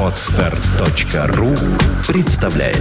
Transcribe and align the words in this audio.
Отстар.ру 0.00 1.54
представляет 2.06 2.78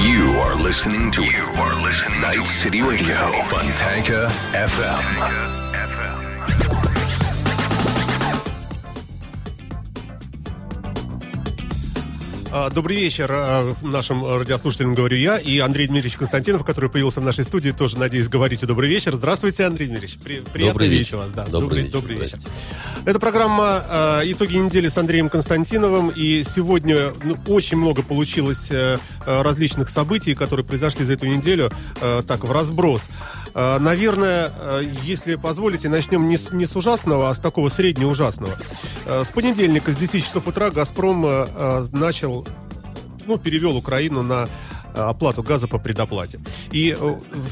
You 0.00 0.40
are 0.40 0.54
listening 0.56 1.10
to 1.12 1.22
you 1.22 1.44
are 1.58 1.74
listening 1.82 2.20
Night 2.20 2.46
City 2.46 2.82
Radio, 2.82 3.16
Fontanka 3.48 4.30
FM. 4.52 5.57
Добрый 12.73 12.97
вечер 12.97 13.29
а, 13.31 13.75
нашим 13.83 14.25
радиослушателям, 14.25 14.95
говорю 14.95 15.17
я, 15.17 15.37
и 15.37 15.59
Андрей 15.59 15.85
Дмитриевич 15.85 16.17
Константинов, 16.17 16.65
который 16.65 16.89
появился 16.89 17.21
в 17.21 17.23
нашей 17.23 17.43
студии, 17.43 17.69
тоже, 17.69 17.99
надеюсь, 17.99 18.27
говорите 18.27 18.65
добрый 18.65 18.89
вечер. 18.89 19.15
Здравствуйте, 19.15 19.65
Андрей 19.65 19.87
Дмитриевич. 19.87 20.17
При, 20.17 20.39
приятно 20.39 20.73
Добрый 20.73 20.87
вечер. 20.87 21.17
вас. 21.17 21.31
Да. 21.31 21.45
Добрый 21.45 21.83
вечер. 21.83 21.93
добрый 21.93 22.17
вечер. 22.17 22.39
Это 23.05 23.19
программа 23.19 23.83
а, 23.87 24.21
«Итоги 24.23 24.57
недели» 24.57 24.87
с 24.87 24.97
Андреем 24.97 25.29
Константиновым, 25.29 26.09
и 26.09 26.43
сегодня 26.43 27.13
ну, 27.23 27.37
очень 27.45 27.77
много 27.77 28.01
получилось 28.01 28.71
э, 28.71 28.97
э, 29.27 29.41
различных 29.43 29.87
событий, 29.87 30.33
которые 30.33 30.65
произошли 30.65 31.05
за 31.05 31.13
эту 31.13 31.27
неделю, 31.27 31.71
э, 32.01 32.23
так, 32.27 32.45
в 32.45 32.51
разброс. 32.51 33.09
Э, 33.53 33.77
Наверное, 33.79 34.51
э, 34.59 34.83
если 35.03 35.35
позволите, 35.35 35.89
начнем 35.89 36.27
не 36.27 36.37
с, 36.37 36.51
не 36.51 36.65
с 36.65 36.75
ужасного, 36.75 37.29
а 37.29 37.33
с 37.33 37.39
такого 37.39 37.69
среднеужасного. 37.69 38.57
Э, 39.05 39.23
С 39.23 39.31
понедельника, 39.31 39.91
с 39.91 39.97
10 39.97 40.23
часов 40.23 40.47
утра, 40.47 40.69
«Газпром» 40.69 41.25
начал 41.91 42.47
ну, 43.25 43.37
перевел 43.37 43.75
Украину 43.75 44.23
на 44.23 44.47
оплату 44.93 45.43
газа 45.43 45.67
по 45.67 45.77
предоплате. 45.77 46.39
И 46.71 46.97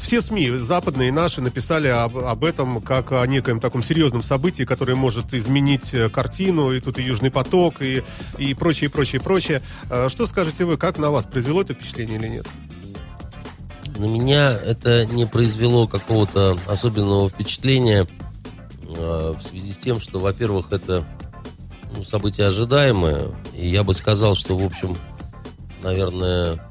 все 0.02 0.20
СМИ, 0.20 0.50
западные 0.58 1.08
и 1.08 1.12
наши, 1.12 1.40
написали 1.40 1.86
об, 1.88 2.18
об 2.18 2.44
этом 2.44 2.82
как 2.82 3.12
о 3.12 3.24
некоем 3.26 3.60
таком 3.60 3.82
серьезном 3.82 4.22
событии, 4.22 4.64
которое 4.64 4.96
может 4.96 5.32
изменить 5.34 5.94
картину, 6.12 6.72
и 6.72 6.80
тут 6.80 6.98
и 6.98 7.02
Южный 7.02 7.30
поток, 7.30 7.80
и, 7.80 8.02
и 8.38 8.54
прочее, 8.54 8.90
прочее, 8.90 9.20
прочее. 9.20 9.62
Что 10.08 10.26
скажете 10.26 10.64
вы, 10.64 10.76
как 10.76 10.98
на 10.98 11.10
вас, 11.10 11.26
произвело 11.26 11.62
это 11.62 11.74
впечатление 11.74 12.18
или 12.18 12.28
нет? 12.28 12.46
На 13.98 14.04
меня 14.04 14.52
это 14.52 15.04
не 15.06 15.26
произвело 15.26 15.88
какого-то 15.88 16.56
особенного 16.68 17.28
впечатления 17.28 18.06
э, 18.96 19.34
в 19.36 19.42
связи 19.42 19.72
с 19.72 19.78
тем, 19.78 19.98
что, 19.98 20.20
во-первых, 20.20 20.72
это 20.72 21.04
ну, 21.96 22.04
событие 22.04 22.46
ожидаемое, 22.46 23.32
и 23.54 23.68
я 23.68 23.82
бы 23.82 23.94
сказал, 23.94 24.36
что, 24.36 24.56
в 24.56 24.64
общем, 24.64 24.96
наверное, 25.82 26.64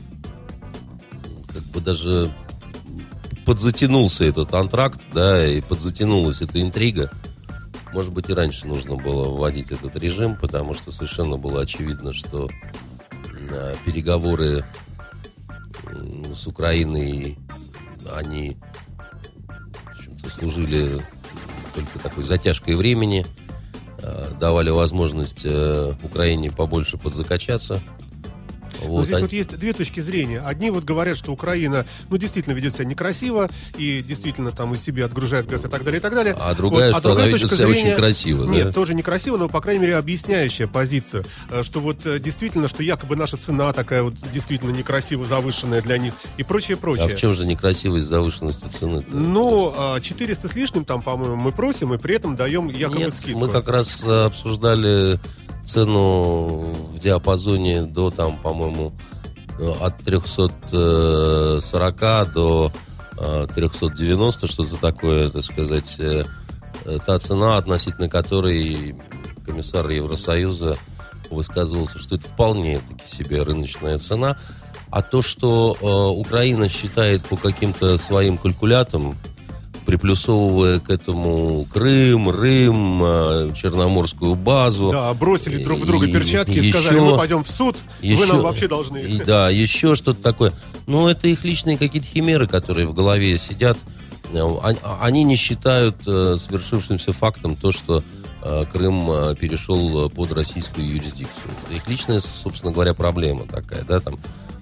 как 1.53 1.63
бы 1.73 1.81
даже 1.81 2.33
подзатянулся 3.45 4.23
этот 4.23 4.53
антракт, 4.53 5.01
да, 5.13 5.45
и 5.45 5.59
подзатянулась 5.59 6.41
эта 6.41 6.61
интрига. 6.61 7.11
Может 7.91 8.13
быть, 8.13 8.29
и 8.29 8.33
раньше 8.33 8.67
нужно 8.67 8.95
было 8.95 9.29
вводить 9.29 9.71
этот 9.71 9.97
режим, 9.97 10.37
потому 10.37 10.73
что 10.73 10.93
совершенно 10.93 11.37
было 11.37 11.61
очевидно, 11.61 12.13
что 12.13 12.49
э, 13.49 13.75
переговоры 13.85 14.63
с 16.33 16.47
Украиной, 16.47 17.37
они 18.13 18.57
общем-то, 20.17 20.29
служили 20.29 21.01
только 21.73 21.99
такой 21.99 22.23
затяжкой 22.23 22.75
времени, 22.75 23.25
э, 24.01 24.31
давали 24.39 24.69
возможность 24.69 25.41
э, 25.43 25.93
Украине 26.03 26.51
побольше 26.51 26.97
подзакачаться. 26.97 27.81
Ну, 28.81 28.87
Вот, 28.89 29.05
здесь 29.05 29.15
они- 29.17 29.23
вот 29.23 29.33
есть 29.33 29.57
две 29.59 29.73
точки 29.73 29.99
зрения. 29.99 30.39
Одни 30.39 30.69
вот 30.69 30.83
говорят, 30.83 31.17
что 31.17 31.31
Украина, 31.31 31.85
ну, 32.09 32.17
действительно 32.17 32.53
ведет 32.53 32.73
себя 32.73 32.85
некрасиво, 32.85 33.49
и 33.77 34.01
действительно 34.01 34.51
там 34.51 34.73
из 34.73 34.81
себя 34.83 35.05
отгружает 35.05 35.47
газ 35.47 35.65
и 35.65 35.67
так 35.67 35.83
далее, 35.83 35.99
и 35.99 36.01
так 36.01 36.13
далее. 36.13 36.35
А 36.39 36.53
другая, 36.55 36.91
Вот. 36.93 36.99
что 36.99 37.11
она 37.13 37.25
ведет 37.25 37.41
точка 37.41 37.55
себя 37.57 37.67
очень 37.67 37.93
красиво, 37.95 38.45
да? 38.45 38.51
Нет, 38.51 38.73
тоже 38.73 38.93
некрасиво, 38.93 39.37
но, 39.37 39.49
по 39.49 39.61
крайней 39.61 39.81
мере, 39.81 39.95
объясняющая 39.97 40.67
позицию, 40.67 41.25
э, 41.51 41.63
что 41.63 41.79
вот 41.79 42.05
э, 42.05 42.19
действительно, 42.19 42.67
что 42.67 42.83
якобы 42.83 43.15
наша 43.15 43.37
цена 43.37 43.73
такая 43.73 44.03
вот 44.03 44.13
действительно 44.33 44.71
некрасиво 44.71 45.25
завышенная 45.25 45.81
для 45.81 45.97
них 45.97 46.13
и 46.37 46.43
прочее, 46.43 46.77
прочее. 46.77 47.05
А 47.05 47.09
в 47.09 47.15
чем 47.15 47.33
же 47.33 47.45
некрасивость 47.45 48.05
завышенности 48.05 48.65
цены? 48.67 49.03
Ну, 49.09 49.73
а, 49.77 49.99
400 49.99 50.47
с 50.47 50.55
лишним 50.55 50.85
там, 50.85 51.01
по-моему, 51.01 51.35
мы 51.35 51.51
просим, 51.51 51.93
и 51.93 51.97
при 51.97 52.15
этом 52.15 52.35
даем 52.35 52.69
якобы 52.69 52.99
Нет, 52.99 53.13
скидку. 53.13 53.39
мы 53.39 53.49
как 53.49 53.67
раз 53.67 54.03
э, 54.05 54.25
обсуждали 54.25 55.19
цену 55.67 56.73
в 56.93 56.99
диапазоне 56.99 57.83
до, 57.83 58.09
там, 58.09 58.41
по-моему, 58.41 58.93
э, 59.59 59.73
от 59.81 59.97
340 59.97 62.33
до 62.33 62.71
э, 63.17 63.47
390, 63.53 64.47
что-то 64.47 64.77
такое, 64.77 65.29
так 65.29 65.43
сказать, 65.43 65.97
э, 65.99 66.23
э, 66.85 66.99
та 67.05 67.19
цена, 67.19 67.57
относительно 67.57 68.07
которой 68.09 68.95
комиссар 69.45 69.89
Евросоюза 69.89 70.77
высказывался, 71.29 71.99
что 71.99 72.15
это 72.15 72.27
вполне 72.27 72.79
таки 72.79 73.03
себе 73.07 73.43
рыночная 73.43 73.97
цена. 73.97 74.37
А 74.89 75.01
то, 75.01 75.21
что 75.21 75.75
э, 75.79 75.85
Украина 76.17 76.69
считает 76.69 77.21
по 77.23 77.35
каким-то 77.35 77.97
своим 77.97 78.37
калькулятам, 78.37 79.17
приплюсовывая 79.87 80.79
к 80.81 80.89
этому 80.89 81.65
Крым, 81.73 82.29
Рым, 82.29 83.01
э, 83.03 83.51
Черноморскую 83.55 84.35
базу. 84.35 84.91
Да, 84.91 85.13
бросили 85.13 85.63
друг 85.63 85.79
в 85.79 85.85
друга 85.85 86.05
И 86.07 86.11
перчатки 86.11 86.51
и, 86.51 86.57
еще- 86.59 86.77
сказали, 86.77 86.99
мы 86.99 87.15
пойдем 87.17 87.43
в 87.45 87.49
суд, 87.49 87.77
вы 88.01 88.07
еще- 88.07 88.25
нам 88.25 88.41
вообще 88.41 88.67
должны. 88.67 88.97
И 88.97 89.17
да, 89.23 89.49
еще 89.49 89.95
что-то 89.95 90.21
такое. 90.21 90.51
Ну, 90.87 91.07
это 91.07 91.29
их 91.29 91.45
личные 91.45 91.77
какие-то 91.77 92.07
химеры, 92.07 92.47
которые 92.47 92.85
в 92.85 92.93
голове 92.93 93.37
сидят. 93.37 93.77
Э, 94.33 94.41
он- 94.41 94.75
Они 94.99 95.23
не 95.23 95.35
считают 95.37 95.95
э, 96.05 96.35
свершившимся 96.37 97.13
фактом 97.13 97.55
то, 97.55 97.71
что 97.71 98.03
Крым 98.71 99.35
перешел 99.35 100.09
под 100.09 100.31
российскую 100.31 100.87
юрисдикцию. 100.87 101.51
Их 101.75 101.85
личная, 101.89 102.19
собственно 102.21 102.71
говоря, 102.71 102.93
проблема 102.93 103.45
такая, 103.45 103.83
да, 103.83 103.99
там. 103.99 104.17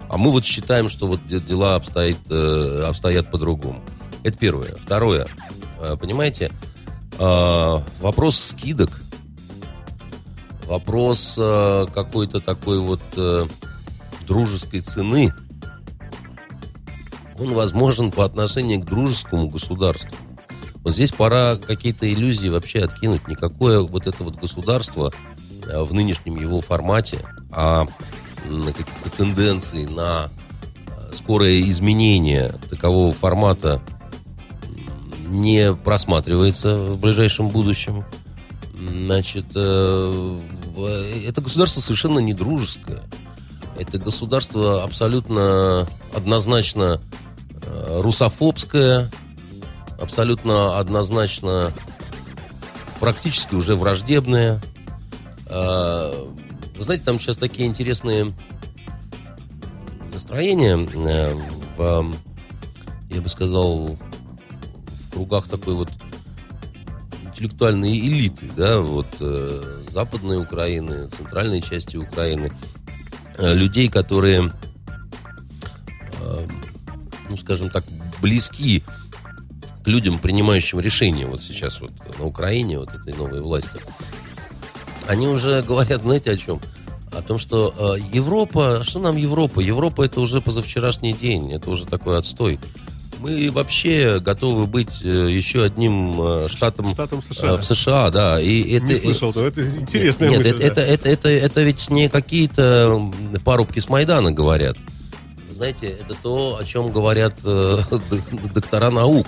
А 0.10 0.18
мы 0.18 0.32
вот 0.32 0.44
считаем, 0.46 0.88
что 0.90 1.06
вот 1.08 1.20
де- 1.28 1.40
дела 1.40 1.76
обстоят, 1.76 2.18
э, 2.30 2.86
обстоят 2.88 3.30
по-другому. 3.30 3.84
Это 4.26 4.40
первое. 4.40 4.74
Второе. 4.82 5.28
Э, 5.80 5.96
Понимаете, 6.02 6.52
э, 7.20 7.80
вопрос 8.00 8.40
скидок, 8.40 8.90
вопрос 10.66 11.38
э, 11.40 11.86
какой-то 11.94 12.40
такой 12.40 12.80
вот 12.80 13.02
дружеской 14.26 14.80
цены, 14.80 15.32
он 17.38 17.54
возможен 17.54 18.12
по 18.12 18.26
отношению 18.26 18.82
к 18.82 18.86
дружескому 18.86 19.48
государству. 19.48 20.18
Вот 20.78 20.94
здесь 20.94 21.12
пора 21.12 21.58
какие-то 21.58 22.12
иллюзии 22.12 22.50
вообще 22.50 22.80
откинуть. 22.80 23.28
Никакое 23.28 23.82
вот 23.82 24.08
это 24.08 24.24
вот 24.24 24.38
государство 24.38 25.12
в 25.68 25.94
нынешнем 25.94 26.38
его 26.38 26.62
формате, 26.62 27.20
а 27.52 27.86
м, 28.46 28.64
каких-то 28.64 29.10
тенденций 29.18 29.86
на 29.86 30.32
скорое 31.12 31.62
изменение 31.62 32.56
такового 32.72 33.14
формата 33.14 33.82
не 35.28 35.74
просматривается 35.74 36.78
в 36.78 37.00
ближайшем 37.00 37.50
будущем. 37.50 38.06
Значит, 38.74 39.46
э, 39.56 40.40
это 41.28 41.42
государство 41.42 41.82
совершенно 41.82 42.20
не 42.20 42.34
дружеское. 42.34 43.02
Это 43.78 43.98
государство 43.98 44.84
абсолютно 44.84 45.88
однозначно 46.14 47.02
э, 47.64 48.02
русофобское, 48.02 49.10
абсолютно 50.00 50.78
однозначно 50.80 51.74
практически 53.00 53.56
уже 53.56 53.76
враждебное. 53.76 54.62
Э, 55.48 56.14
знаете, 56.78 57.06
там 57.06 57.20
сейчас 57.20 57.38
такие 57.38 57.68
интересные 57.68 58.34
настроения 60.14 60.78
в, 61.78 62.14
я 63.10 63.22
бы 63.22 63.30
сказал, 63.30 63.98
кругах 65.16 65.48
такой 65.48 65.76
вот 65.76 65.90
интеллектуальной 67.24 67.98
элиты, 67.98 68.50
да, 68.56 68.82
вот 68.82 69.08
э, 69.22 69.84
западной 69.90 70.38
Украины, 70.38 71.10
центральной 71.10 71.62
части 71.62 71.96
Украины, 71.96 72.52
э, 73.38 73.54
людей, 73.54 73.88
которые, 73.88 74.52
э, 76.22 76.48
ну, 77.30 77.38
скажем 77.38 77.70
так, 77.70 77.86
близки 78.22 78.84
к 79.84 79.88
людям, 79.88 80.20
принимающим 80.20 80.82
решения 80.82 81.26
вот 81.26 81.42
сейчас 81.42 81.80
вот 81.80 81.92
на 82.20 82.26
Украине, 82.26 82.80
вот 82.80 82.94
этой 82.94 83.14
новой 83.14 83.40
власти. 83.40 83.80
Они 85.08 85.28
уже 85.28 85.62
говорят, 85.62 86.02
знаете, 86.02 86.32
о 86.32 86.38
чем? 86.38 86.60
О 87.14 87.22
том, 87.22 87.38
что 87.38 87.74
э, 87.78 88.02
Европа, 88.14 88.82
что 88.84 89.00
нам 89.00 89.16
Европа? 89.16 89.62
Европа 89.62 90.04
это 90.04 90.20
уже 90.20 90.42
позавчерашний 90.42 91.14
день, 91.14 91.54
это 91.54 91.70
уже 91.70 91.86
такой 91.86 92.18
отстой. 92.18 92.60
Мы 93.26 93.50
вообще 93.50 94.20
готовы 94.20 94.68
быть 94.68 95.02
э, 95.04 95.08
еще 95.32 95.64
одним 95.64 96.14
э, 96.22 96.48
штатом, 96.48 96.94
Штатом 96.94 97.24
э, 97.28 97.34
США. 97.34 97.58
в 97.58 97.66
США, 97.66 98.10
да. 98.12 98.40
И 98.40 98.76
это, 98.76 98.86
Не 98.86 98.94
слышал, 98.94 99.32
но 99.34 99.46
это 99.46 99.68
интересная 99.68 100.30
нет, 100.30 100.46
мысль. 100.46 100.62
это, 100.62 100.76
да. 100.76 100.82
это, 100.82 100.82
это, 100.82 101.10
это, 101.10 101.30
это 101.30 101.64
ведь 101.64 101.90
не 101.90 102.08
какие-то 102.08 103.12
парубки 103.44 103.80
с 103.80 103.90
Майдана 103.90 104.32
говорят. 104.32 104.78
Знаете, 105.50 105.88
это 105.88 106.14
то, 106.22 106.60
о 106.62 106.64
чем 106.66 106.92
говорят 106.92 107.40
э, 107.44 107.80
доктора 108.54 108.92
наук. 108.92 109.26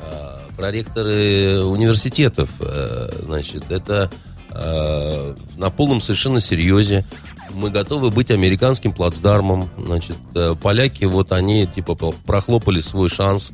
А, 0.00 0.42
проректоры 0.54 1.64
университетов. 1.64 2.50
Э, 2.60 3.08
значит, 3.22 3.70
это 3.70 4.10
э, 4.50 5.34
на 5.56 5.70
полном 5.70 6.02
совершенно 6.02 6.40
серьезе. 6.40 7.06
Мы 7.54 7.70
готовы 7.70 8.10
быть 8.10 8.30
американским 8.30 8.92
плацдармом. 8.92 9.70
Значит, 9.78 10.16
э, 10.34 10.54
поляки, 10.60 11.04
вот 11.04 11.32
они 11.32 11.66
типа 11.66 11.94
прохлопали 11.94 12.80
свой 12.80 13.08
шанс. 13.08 13.52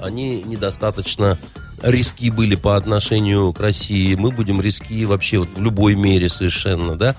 Они 0.00 0.42
недостаточно 0.42 1.38
риски 1.82 2.30
были 2.30 2.54
по 2.54 2.76
отношению 2.76 3.52
к 3.52 3.60
России. 3.60 4.14
Мы 4.14 4.30
будем 4.30 4.60
риски 4.60 5.04
вообще 5.04 5.38
вот 5.38 5.48
в 5.54 5.62
любой 5.62 5.94
мере 5.94 6.28
совершенно, 6.28 6.96
да. 6.96 7.16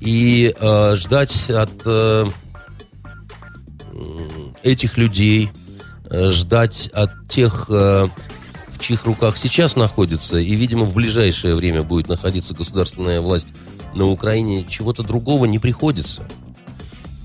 И 0.00 0.54
э, 0.58 0.96
ждать 0.96 1.48
от 1.50 1.70
э, 1.84 2.26
этих 4.62 4.98
людей, 4.98 5.50
ждать 6.10 6.90
от 6.92 7.28
тех, 7.28 7.66
э, 7.68 8.08
в 8.68 8.78
чьих 8.80 9.04
руках 9.04 9.36
сейчас 9.36 9.76
находится, 9.76 10.38
и, 10.38 10.54
видимо, 10.54 10.84
в 10.84 10.94
ближайшее 10.94 11.54
время 11.54 11.82
будет 11.82 12.08
находиться 12.08 12.54
государственная 12.54 13.20
власть 13.20 13.48
на 13.94 14.06
Украине, 14.06 14.64
чего-то 14.68 15.02
другого 15.02 15.46
не 15.46 15.58
приходится. 15.58 16.24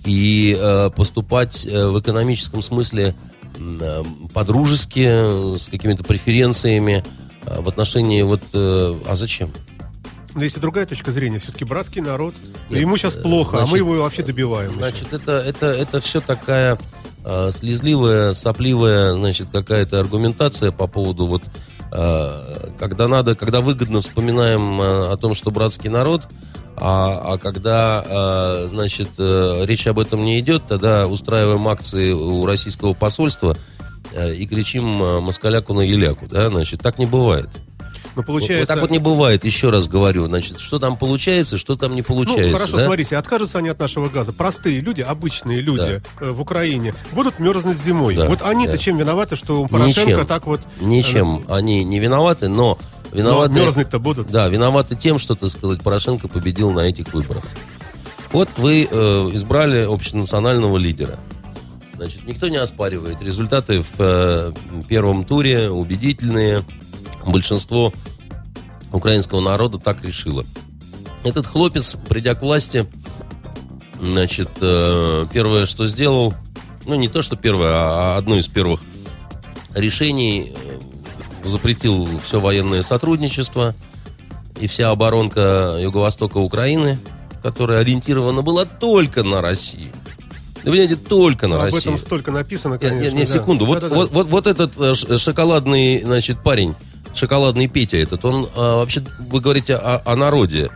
И 0.06 0.58
э, 0.60 0.90
поступать 0.96 1.66
в 1.66 2.00
экономическом 2.00 2.62
смысле 2.62 3.16
по-дружески, 4.34 5.58
с 5.58 5.68
какими-то 5.70 6.04
преференциями 6.04 7.04
в 7.44 7.68
отношении 7.68 8.22
вот... 8.22 8.42
А 8.54 9.16
зачем? 9.16 9.52
Но 10.38 10.44
есть 10.44 10.56
и 10.56 10.60
другая 10.60 10.86
точка 10.86 11.12
зрения. 11.12 11.40
Все-таки 11.40 11.66
братский 11.66 12.00
народ. 12.00 12.36
Нет, 12.70 12.82
ему 12.82 12.96
сейчас 12.96 13.16
плохо, 13.16 13.58
значит, 13.58 13.70
а 13.70 13.72
мы 13.72 13.78
его 13.80 13.96
вообще 14.04 14.22
добиваем. 14.22 14.76
Значит, 14.76 15.12
это, 15.12 15.32
это, 15.32 15.66
это 15.66 16.00
все 16.00 16.22
такая 16.22 16.78
э, 17.26 17.50
слезливая, 17.52 18.34
сопливая, 18.34 19.16
значит, 19.16 19.50
какая-то 19.52 20.00
аргументация 20.00 20.72
по 20.72 20.86
поводу 20.86 21.26
вот 21.26 21.42
э, 21.46 21.50
когда 21.90 23.08
надо, 23.08 23.36
когда 23.36 23.62
выгодно 23.62 24.02
вспоминаем 24.02 24.82
э, 24.82 25.12
о 25.12 25.18
том, 25.18 25.34
что 25.34 25.52
братский 25.52 25.90
народ, 25.90 26.28
а, 26.76 27.34
а 27.34 27.38
когда, 27.38 28.04
э, 28.08 28.68
значит, 28.70 29.10
э, 29.18 29.66
речь 29.66 29.88
об 29.88 29.98
этом 29.98 30.24
не 30.24 30.40
идет, 30.40 30.68
тогда 30.68 31.08
устраиваем 31.08 31.68
акции 31.68 32.12
у 32.12 32.46
российского 32.46 32.94
посольства 32.94 33.58
э, 34.12 34.36
и 34.36 34.46
кричим 34.46 35.02
э, 35.02 35.20
москаляку 35.20 35.74
на 35.74 35.82
еляку, 35.82 36.28
да, 36.30 36.50
значит, 36.50 36.82
так 36.82 37.00
не 37.00 37.08
бывает. 37.08 37.50
Но 38.18 38.24
получается... 38.24 38.54
Вот, 38.54 38.60
вот 38.62 38.74
так 38.74 38.82
вот 38.82 38.90
не 38.90 38.98
бывает, 38.98 39.46
еще 39.46 39.70
раз 39.70 39.88
говорю. 39.88 40.26
Значит, 40.26 40.60
что 40.60 40.80
там 40.80 40.98
получается, 40.98 41.60
что 41.60 41.76
там 41.76 41.94
не 41.94 42.02
получается. 42.02 42.50
Ну, 42.50 42.58
хорошо, 42.58 42.78
да? 42.78 42.86
смотрите, 42.86 43.16
откажутся 43.16 43.60
они 43.60 43.70
от 43.70 43.80
нашего 43.80 44.10
газа. 44.10 44.34
Простые 44.34 44.80
люди, 44.80 45.02
обычные 45.02 45.62
люди 45.62 46.02
да. 46.20 46.26
э, 46.26 46.32
в 46.32 46.42
Украине 46.42 46.96
будут 47.12 47.38
мерзнуть 47.38 47.78
зимой. 47.78 48.16
Да, 48.16 48.26
вот 48.26 48.42
они-то 48.42 48.72
да. 48.72 48.78
чем 48.80 48.98
виноваты, 48.98 49.36
что 49.36 49.62
у 49.62 49.68
Порошенко 49.68 50.12
Ничем. 50.12 50.26
так 50.26 50.48
вот... 50.48 50.62
Ничем. 50.82 51.46
Э, 51.48 51.58
они 51.58 51.84
не 51.84 52.00
виноваты, 52.00 52.48
но 52.48 52.80
виноваты... 53.12 53.54
Но 53.54 53.60
мерзнуть-то 53.60 54.00
будут. 54.00 54.32
Да, 54.32 54.48
виноваты 54.48 54.96
тем, 54.96 55.20
что, 55.20 55.36
так 55.36 55.52
сказать, 55.52 55.84
Порошенко 55.84 56.28
победил 56.28 56.72
на 56.72 56.80
этих 56.80 57.14
выборах. 57.14 57.44
Вот 58.32 58.50
вы 58.58 58.88
э, 58.90 58.96
избрали 59.34 59.86
общенационального 59.86 60.78
лидера. 60.78 61.20
Значит, 61.94 62.26
никто 62.26 62.48
не 62.48 62.58
оспаривает. 62.58 63.22
Результаты 63.22 63.82
в 63.82 64.00
э, 64.00 64.54
первом 64.88 65.24
туре 65.24 65.70
убедительные 65.70 66.64
большинство 67.28 67.94
украинского 68.92 69.42
народа 69.42 69.78
так 69.78 70.04
решило. 70.04 70.44
Этот 71.24 71.48
хлопец, 71.48 71.96
придя 72.08 72.36
к 72.36 72.42
власти, 72.42 72.86
значит, 74.00 74.50
э, 74.62 75.26
первое, 75.32 75.66
что 75.66 75.88
сделал, 75.88 76.34
ну, 76.86 76.96
не 76.96 77.08
то, 77.08 77.22
что 77.22 77.36
первое, 77.36 77.72
а 77.74 78.18
одно 78.18 78.38
из 78.38 78.48
первых 78.48 78.82
решений, 79.76 80.54
э, 80.56 80.80
запретил 81.48 82.08
все 82.26 82.40
военное 82.40 82.82
сотрудничество 82.82 83.76
и 84.60 84.68
вся 84.68 84.90
оборонка 84.90 85.78
Юго-Востока 85.80 86.38
Украины, 86.38 86.98
которая 87.42 87.80
ориентирована 87.80 88.42
была 88.42 88.66
только 88.66 89.24
на 89.24 89.42
Россию. 89.42 89.92
Вы 90.64 90.72
понимаете, 90.72 90.96
только 90.96 91.48
на 91.48 91.56
Об 91.56 91.62
Россию. 91.64 91.82
Об 91.82 91.88
этом 91.88 91.98
столько 92.00 92.32
написано, 92.32 92.78
конечно. 92.78 93.00
Не, 93.00 93.10
не, 93.10 93.14
не 93.18 93.22
да. 93.22 93.26
секунду. 93.26 93.66
Вот, 93.66 93.80
да, 93.80 93.90
да, 93.90 93.96
вот, 93.96 94.12
вот, 94.12 94.28
вот 94.28 94.48
этот 94.48 94.78
э, 94.78 94.96
шоколадный, 95.18 96.02
значит, 96.02 96.44
парень, 96.44 96.76
шоколадный 97.18 97.68
Петя 97.68 97.98
этот, 97.98 98.24
он 98.26 98.48
а, 98.56 98.78
вообще, 98.78 99.02
вы 99.20 99.40
говорите 99.40 99.76
о, 99.76 100.02
о 100.06 100.16
народе. 100.16 100.70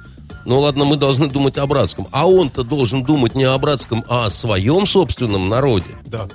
Ну 0.45 0.59
ладно, 0.59 0.85
мы 0.85 0.97
должны 0.97 1.27
думать 1.27 1.57
о 1.57 1.67
братском. 1.67 2.07
А 2.11 2.27
он-то 2.27 2.63
должен 2.63 3.03
думать 3.03 3.35
не 3.35 3.43
о 3.43 3.57
братском, 3.57 4.03
а 4.09 4.25
о 4.25 4.29
своем 4.29 4.87
собственном 4.87 5.49
народе. 5.49 5.89
Да. 6.05 6.27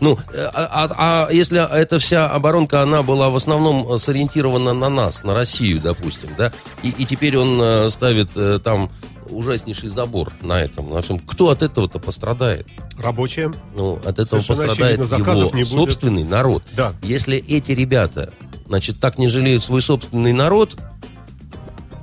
Ну, 0.00 0.18
э, 0.32 0.50
а, 0.52 0.68
а, 0.70 1.26
а 1.28 1.32
если 1.32 1.66
эта 1.80 1.98
вся 1.98 2.28
оборонка, 2.30 2.82
она 2.82 3.02
была 3.02 3.30
в 3.30 3.36
основном 3.36 3.98
сориентирована 3.98 4.74
на 4.74 4.90
нас, 4.90 5.24
на 5.24 5.34
Россию, 5.34 5.80
допустим, 5.80 6.30
да, 6.36 6.52
и, 6.82 6.90
и 6.90 7.06
теперь 7.06 7.38
он 7.38 7.58
э, 7.60 7.90
ставит 7.90 8.36
э, 8.36 8.58
там 8.62 8.90
ужаснейший 9.30 9.88
забор 9.88 10.30
на 10.42 10.60
этом, 10.60 10.90
на 10.90 11.00
всем. 11.00 11.18
Кто 11.18 11.50
от 11.50 11.62
этого-то 11.62 11.98
пострадает? 11.98 12.66
Рабочие. 12.98 13.52
Ну, 13.74 13.98
от 14.04 14.18
этого 14.18 14.42
Совершенно 14.42 14.68
пострадает 14.68 15.00
его 15.00 15.64
собственный 15.64 16.24
народ. 16.24 16.62
Да. 16.76 16.92
Если 17.02 17.38
эти 17.38 17.72
ребята 17.72 18.32
значит, 18.66 19.00
так 19.00 19.18
не 19.18 19.28
жалеют 19.28 19.64
свой 19.64 19.82
собственный 19.82 20.32
народ, 20.32 20.76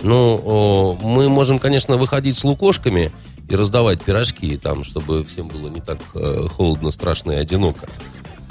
ну, 0.04 0.98
мы 1.02 1.30
можем, 1.30 1.60
конечно, 1.60 1.98
выходить 1.98 2.38
с 2.38 2.44
лукошками 2.44 3.12
и 3.50 3.56
раздавать 3.56 4.02
пирожки, 4.02 4.58
там, 4.58 4.84
чтобы 4.84 5.24
всем 5.24 5.48
было 5.48 5.68
не 5.68 5.81
так 5.81 6.00
э, 6.16 6.48
холодно, 6.50 6.90
страшно 6.92 7.34
и 7.34 7.36
одиноко. 7.36 7.88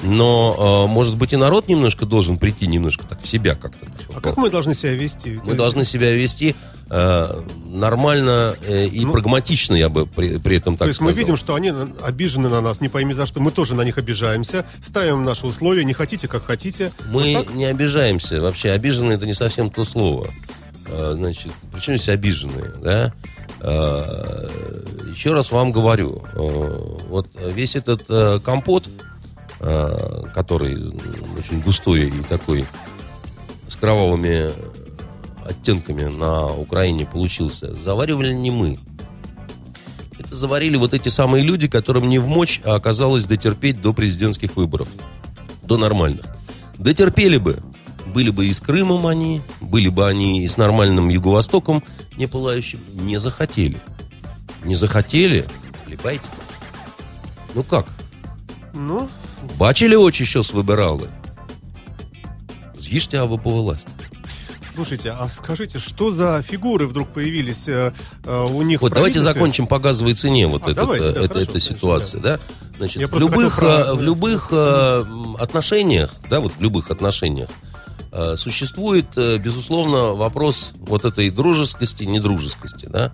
Но, 0.02 0.86
э, 0.88 0.92
может 0.92 1.16
быть, 1.16 1.32
и 1.32 1.36
народ 1.36 1.68
немножко 1.68 2.06
должен 2.06 2.38
прийти 2.38 2.66
немножко 2.66 3.06
так 3.06 3.20
в 3.22 3.28
себя 3.28 3.54
как-то. 3.54 3.86
А 4.14 4.20
как 4.20 4.36
мы 4.36 4.50
должны 4.50 4.74
себя 4.74 4.94
вести? 4.94 5.40
Мы 5.44 5.54
должны 5.54 5.84
себя 5.84 6.10
вести 6.12 6.54
э, 6.88 7.42
нормально 7.66 8.56
э, 8.66 8.86
и 8.86 9.04
ну, 9.04 9.12
прагматично, 9.12 9.74
я 9.74 9.90
бы 9.90 10.06
при, 10.06 10.38
при 10.38 10.56
этом 10.56 10.74
так 10.76 10.86
То 10.86 10.88
есть 10.88 10.96
сказал. 10.96 11.12
мы 11.12 11.18
видим, 11.18 11.36
что 11.36 11.54
они 11.54 11.72
обижены 12.02 12.48
на 12.48 12.62
нас, 12.62 12.80
не 12.80 12.88
пойми 12.88 13.12
за 13.12 13.26
что. 13.26 13.40
Мы 13.40 13.50
тоже 13.50 13.74
на 13.74 13.82
них 13.82 13.98
обижаемся, 13.98 14.64
ставим 14.82 15.22
наши 15.24 15.46
условия, 15.46 15.84
не 15.84 15.92
хотите, 15.92 16.28
как 16.28 16.46
хотите. 16.46 16.92
Мы 17.10 17.34
вот 17.36 17.54
не 17.54 17.66
обижаемся. 17.66 18.40
Вообще, 18.40 18.70
обижены 18.70 19.12
это 19.12 19.26
не 19.26 19.34
совсем 19.34 19.68
то 19.70 19.84
слово. 19.84 20.28
Э, 20.86 21.12
значит, 21.14 21.52
причем 21.72 21.96
здесь 21.96 22.08
обиженные, 22.08 22.72
да? 22.82 23.12
Еще 25.10 25.34
раз 25.34 25.50
вам 25.50 25.70
говорю, 25.70 26.24
вот 27.10 27.28
весь 27.34 27.76
этот 27.76 28.06
э, 28.08 28.38
компот, 28.42 28.88
э, 29.60 30.22
который 30.34 30.76
очень 31.38 31.60
густой 31.60 32.08
и 32.08 32.22
такой 32.22 32.64
с 33.68 33.76
кровавыми 33.76 34.50
оттенками 35.44 36.04
на 36.04 36.48
Украине 36.52 37.06
получился, 37.06 37.72
заваривали 37.82 38.32
не 38.32 38.50
мы. 38.50 38.78
Это 40.18 40.36
заварили 40.36 40.76
вот 40.76 40.94
эти 40.94 41.08
самые 41.08 41.42
люди, 41.42 41.66
которым 41.66 42.08
не 42.08 42.18
в 42.18 42.26
мочь, 42.26 42.60
а 42.64 42.74
оказалось 42.74 43.24
дотерпеть 43.24 43.80
до 43.80 43.92
президентских 43.92 44.56
выборов. 44.56 44.88
До 45.62 45.76
нормальных. 45.76 46.26
Дотерпели 46.78 47.38
бы. 47.38 47.62
Были 48.06 48.30
бы 48.30 48.46
и 48.46 48.52
с 48.52 48.60
Крымом 48.60 49.06
они, 49.06 49.40
были 49.60 49.88
бы 49.88 50.08
они 50.08 50.44
и 50.44 50.48
с 50.48 50.56
нормальным 50.56 51.08
Юго-Востоком, 51.08 51.82
не 52.16 52.26
пылающим. 52.26 52.80
Не 52.94 53.18
захотели. 53.18 53.80
Не 54.64 54.74
захотели? 54.74 55.46
Хлебайте. 55.86 56.24
Ну 57.54 57.62
как? 57.62 57.86
Ну? 58.74 59.08
Бачили 59.58 59.96
очі, 59.96 60.26
щось 60.26 60.52
вибирали. 60.52 61.08
З'їжте 62.78 63.18
або 63.18 63.38
повилазьте. 63.38 63.90
Слушайте, 64.74 65.14
а 65.18 65.28
скажите, 65.28 65.78
что 65.78 66.12
за 66.12 66.42
фигуры 66.42 66.86
вдруг 66.86 67.08
появились 67.08 67.68
э, 67.68 67.92
э 68.24 68.46
у 68.52 68.62
них? 68.62 68.80
Вот 68.80 68.92
давайте 68.92 69.20
закончим 69.20 69.66
по 69.66 69.78
газовой 69.78 70.14
цене 70.14 70.46
вот 70.46 70.62
а, 70.62 70.70
этот, 70.70 70.76
давайте, 70.76 71.12
да, 71.12 71.20
э, 71.20 71.24
это, 71.24 71.34
хорошо, 71.34 71.50
эта 71.50 71.60
ситуация, 71.60 72.20
да. 72.20 72.36
да? 72.36 72.42
Значит, 72.78 73.10
в 73.10 73.18
любых, 73.18 73.56
про... 73.56 73.66
Э, 73.66 73.94
в 73.94 74.02
любых 74.02 74.48
э, 74.52 75.04
отношениях, 75.38 76.14
да, 76.30 76.40
вот 76.40 76.52
в 76.52 76.62
любых 76.62 76.90
отношениях 76.90 77.50
э, 78.12 78.36
существует, 78.36 79.06
э, 79.16 79.38
безусловно, 79.38 80.14
вопрос 80.14 80.72
вот 80.78 81.04
этой 81.04 81.30
дружескости, 81.30 82.04
недружескости, 82.04 82.86
да. 82.86 83.12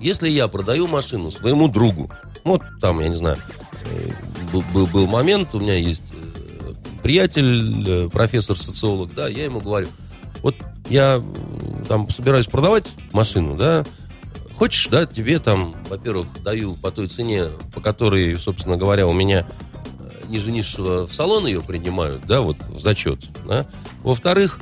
Если 0.00 0.28
я 0.28 0.48
продаю 0.48 0.86
машину 0.86 1.30
своему 1.30 1.68
другу, 1.68 2.10
вот 2.44 2.62
там, 2.80 3.00
я 3.00 3.08
не 3.08 3.16
знаю, 3.16 3.38
э, 4.52 4.62
был, 4.72 4.86
был 4.86 5.06
момент, 5.06 5.54
у 5.54 5.60
меня 5.60 5.76
есть 5.76 6.04
э, 6.12 6.74
приятель, 7.02 7.84
э, 7.86 8.08
профессор-социолог, 8.08 9.14
да, 9.14 9.28
я 9.28 9.44
ему 9.44 9.60
говорю, 9.60 9.88
вот 10.42 10.54
я 10.88 11.22
там 11.88 12.08
собираюсь 12.10 12.46
продавать 12.46 12.84
машину, 13.12 13.56
да, 13.56 13.84
хочешь, 14.56 14.88
да, 14.88 15.06
тебе 15.06 15.38
там, 15.38 15.74
во-первых, 15.88 16.26
даю 16.42 16.74
по 16.74 16.90
той 16.90 17.08
цене, 17.08 17.44
по 17.74 17.80
которой, 17.80 18.36
собственно 18.38 18.76
говоря, 18.76 19.06
у 19.06 19.12
меня 19.12 19.46
э, 19.98 20.28
ниже 20.28 20.52
низшего 20.52 21.06
в 21.06 21.14
салон 21.14 21.46
ее 21.46 21.62
принимают, 21.62 22.26
да, 22.26 22.40
вот 22.40 22.56
в 22.68 22.80
зачет, 22.80 23.20
да. 23.46 23.66
Во-вторых, 24.02 24.58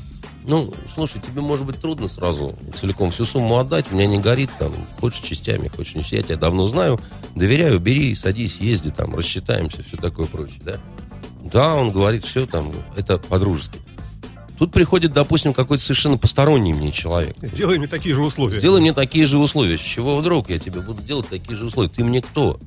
ну, 0.46 0.72
слушай, 0.92 1.20
тебе 1.22 1.40
может 1.40 1.64
быть 1.64 1.80
трудно 1.80 2.08
сразу 2.08 2.54
целиком 2.78 3.10
всю 3.10 3.24
сумму 3.24 3.58
отдать, 3.58 3.86
у 3.90 3.94
меня 3.94 4.06
не 4.06 4.18
горит, 4.18 4.50
там, 4.58 4.72
хочешь 5.00 5.20
частями, 5.20 5.68
хочешь 5.68 5.94
не 5.94 6.02
я 6.02 6.22
тебя 6.22 6.36
давно 6.36 6.66
знаю, 6.66 7.00
доверяю, 7.34 7.78
бери, 7.80 8.14
садись, 8.14 8.56
езди, 8.56 8.90
там, 8.90 9.14
рассчитаемся, 9.14 9.82
все 9.82 9.96
такое 9.96 10.26
прочее, 10.26 10.60
да. 10.64 10.76
Да, 11.52 11.74
он 11.74 11.92
говорит, 11.92 12.24
все 12.24 12.46
там, 12.46 12.72
это 12.96 13.18
по-дружески. 13.18 13.78
Тут 14.58 14.72
приходит, 14.72 15.12
допустим, 15.12 15.52
какой-то 15.52 15.82
совершенно 15.82 16.16
посторонний 16.16 16.72
мне 16.72 16.92
человек. 16.92 17.36
Сделай 17.42 17.78
мне 17.78 17.88
такие 17.88 18.14
же 18.14 18.22
условия. 18.22 18.58
Сделай 18.58 18.80
мне 18.80 18.92
такие 18.92 19.26
же 19.26 19.38
условия. 19.38 19.76
С 19.76 19.80
чего 19.80 20.16
вдруг 20.16 20.48
я 20.48 20.58
тебе 20.58 20.80
буду 20.80 21.02
делать 21.02 21.28
такие 21.28 21.56
же 21.56 21.66
условия? 21.66 21.88
Ты 21.88 22.04
мне 22.04 22.22
кто? 22.22 22.60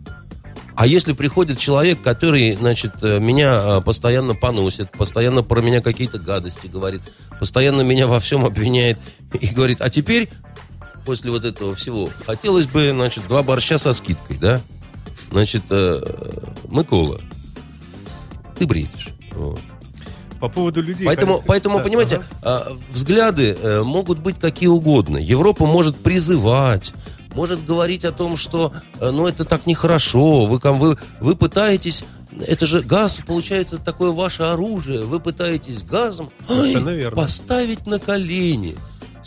А 0.76 0.86
если 0.86 1.14
приходит 1.14 1.58
человек, 1.58 2.02
который, 2.04 2.56
значит, 2.56 2.94
э, 3.02 3.20
меня 3.20 3.80
э, 3.80 3.82
постоянно 3.82 4.36
поносит, 4.36 4.92
постоянно 4.92 5.42
про 5.42 5.60
меня 5.60 5.82
какие-то 5.82 6.20
гадости 6.20 6.68
говорит, 6.68 7.02
постоянно 7.40 7.82
меня 7.82 8.06
во 8.06 8.20
всем 8.20 8.46
обвиняет 8.46 9.00
и 9.42 9.48
говорит, 9.48 9.82
а 9.82 9.90
теперь, 9.90 10.30
после 11.08 11.32
вот 11.32 11.46
этого 11.46 11.74
всего, 11.74 12.10
хотелось 12.26 12.68
бы, 12.68 12.90
значит, 12.90 13.26
два 13.30 13.42
борща 13.42 13.78
со 13.78 13.94
скидкой, 13.94 14.38
да? 14.38 14.60
Значит, 15.32 15.64
э, 15.70 16.02
Микола, 16.68 17.22
ты 18.60 18.68
бредишь. 18.68 19.08
Вот. 19.32 19.62
По 20.42 20.50
поводу 20.50 20.82
людей. 20.82 21.06
Поэтому, 21.06 21.36
конечно, 21.36 21.48
поэтому 21.48 21.78
да, 21.78 21.84
понимаете, 21.86 22.16
ага. 22.16 22.26
а, 22.42 22.78
взгляды 22.90 23.58
э, 23.58 23.84
могут 23.84 24.20
быть 24.20 24.38
какие 24.38 24.68
угодно. 24.68 25.16
Европа 25.16 25.66
может 25.66 25.96
призывать, 25.96 26.94
может 27.34 27.64
говорить 27.64 28.04
о 28.04 28.12
том, 28.12 28.36
что, 28.36 28.74
э, 29.00 29.10
ну, 29.10 29.28
это 29.28 29.46
так 29.46 29.66
нехорошо, 29.66 30.46
вы, 30.46 30.60
вы, 30.62 30.98
вы 31.22 31.36
пытаетесь, 31.38 32.04
это 32.46 32.66
же 32.66 32.82
газ, 32.82 33.22
получается, 33.26 33.78
такое 33.78 34.12
ваше 34.12 34.44
оружие, 34.44 35.06
вы 35.06 35.22
пытаетесь 35.22 35.84
газом 35.84 36.30
верно. 36.50 37.16
поставить 37.16 37.88
на 37.88 37.98
колени. 37.98 38.76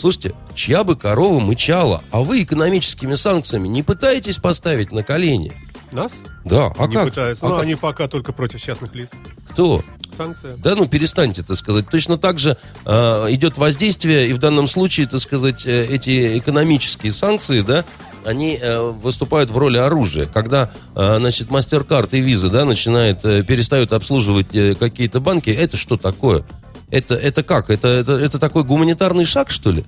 Слушайте, 0.01 0.33
чья 0.55 0.83
бы 0.83 0.97
корова 0.97 1.41
мычала, 1.41 2.03
а 2.11 2.21
вы 2.21 2.43
экономическими 2.43 3.15
санкциями 3.17 3.69
не 3.69 3.83
пытаетесь 3.83 4.39
поставить 4.39 4.93
на 4.93 5.03
колени? 5.03 5.53
Нас 5.93 6.13
Да, 6.45 6.73
а 6.79 6.87
не 6.87 6.95
как? 6.95 7.05
пытаются. 7.11 7.45
А 7.45 7.49
Но 7.51 7.55
как? 7.57 7.65
они 7.65 7.75
пока 7.75 8.09
только 8.09 8.33
против 8.33 8.63
частных 8.63 8.95
лиц. 8.95 9.11
Кто? 9.51 9.85
Санкция. 10.17 10.57
Да 10.57 10.75
ну 10.75 10.87
перестаньте, 10.87 11.43
так 11.43 11.57
сказать. 11.57 11.91
Точно 11.91 12.17
так 12.17 12.39
же 12.39 12.57
э, 12.87 12.91
идет 13.31 13.59
воздействие, 13.59 14.29
и 14.29 14.33
в 14.33 14.39
данном 14.39 14.69
случае, 14.69 15.07
так 15.07 15.21
сказать, 15.21 15.67
э, 15.67 15.85
эти 15.91 16.39
экономические 16.39 17.13
санкции, 17.13 17.61
да, 17.61 17.85
они 18.25 18.59
э, 18.61 18.81
выступают 19.03 19.51
в 19.51 19.59
роли 19.59 19.77
оружия. 19.79 20.25
Когда, 20.27 20.71
э, 20.95 21.17
значит, 21.19 21.49
MasterCard 21.49 22.09
и 22.13 22.23
Visa, 22.23 22.49
да, 22.49 22.65
начинает, 22.65 23.25
э, 23.25 23.43
перестают 23.43 23.93
обслуживать 23.93 24.55
э, 24.55 24.75
какие-то 24.77 25.21
банки, 25.21 25.51
это 25.51 25.77
что 25.77 25.97
такое? 25.97 26.45
Это, 26.91 27.15
это 27.15 27.43
как? 27.43 27.71
Это, 27.71 27.89
это, 27.89 28.13
это 28.13 28.39
такой 28.39 28.65
гуманитарный 28.65 29.25
шаг, 29.25 29.51
что 29.51 29.71
ли? 29.71 29.85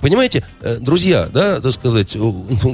Понимаете, 0.00 0.44
э, 0.60 0.76
друзья, 0.78 1.28
да, 1.32 1.60
так 1.60 1.72
сказать, 1.72 2.16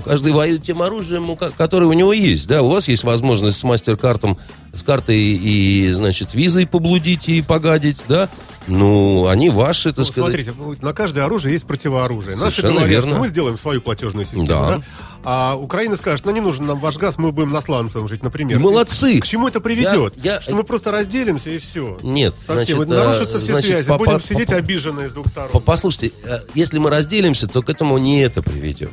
каждый 0.04 0.32
воюет 0.32 0.62
тем 0.62 0.82
оружием, 0.82 1.36
которое 1.36 1.86
у 1.86 1.92
него 1.94 2.12
есть, 2.12 2.46
да, 2.46 2.62
у 2.62 2.68
вас 2.68 2.86
есть 2.88 3.04
возможность 3.04 3.58
с 3.58 3.64
мастер-картом, 3.64 4.36
с 4.74 4.82
картой 4.82 5.18
и, 5.18 5.90
значит, 5.92 6.34
визой 6.34 6.66
поблудить 6.66 7.28
и 7.28 7.40
погадить, 7.40 8.04
да, 8.08 8.28
ну, 8.66 9.26
они 9.26 9.50
ваши, 9.50 9.90
так 9.90 9.98
Ну, 9.98 10.04
сказать. 10.04 10.30
смотрите, 10.44 10.54
на 10.82 10.92
каждое 10.92 11.24
оружие 11.24 11.52
есть 11.54 11.66
противооружие. 11.66 12.36
Наши 12.36 12.62
говорят, 12.62 12.86
верно. 12.88 13.10
что 13.10 13.18
мы 13.20 13.28
сделаем 13.28 13.58
свою 13.58 13.80
платежную 13.82 14.24
систему, 14.26 14.46
Да. 14.46 14.76
да. 14.78 14.82
А 15.26 15.54
Украина 15.56 15.96
скажет, 15.96 16.26
ну 16.26 16.32
не 16.32 16.40
нужен 16.42 16.66
нам 16.66 16.78
ваш 16.78 16.96
газ, 16.98 17.16
мы 17.16 17.32
будем 17.32 17.50
на 17.50 17.60
сланцевом 17.62 18.08
жить, 18.08 18.22
например. 18.22 18.58
И 18.58 18.60
молодцы. 18.60 19.18
К 19.20 19.26
чему 19.26 19.48
это 19.48 19.60
приведет? 19.60 20.12
Я- 20.22 20.34
я- 20.34 20.40
Что 20.42 20.54
мы 20.54 20.64
просто 20.64 20.90
разделимся 20.90 21.48
и 21.50 21.58
все. 21.58 21.98
Нет, 22.02 22.34
Совсем. 22.38 22.76
значит, 22.82 22.88
Нарушатся 22.88 23.38
э, 23.38 23.40
все 23.40 23.52
значит, 23.52 23.70
связи. 23.70 23.88
по- 23.88 23.96
Будем 23.98 24.20
по- 24.20 24.20
сидеть 24.26 24.48
по- 24.48 24.56
обиженные 24.56 25.08
с 25.08 25.12
двух 25.14 25.28
сторон. 25.28 25.50
По- 25.52 25.60
Послушайте, 25.60 26.12
э, 26.24 26.40
если 26.54 26.78
мы 26.78 26.90
разделимся, 26.90 27.46
то 27.46 27.62
к 27.62 27.70
этому 27.70 27.96
не 27.98 28.20
это 28.20 28.42
приведет. 28.42 28.90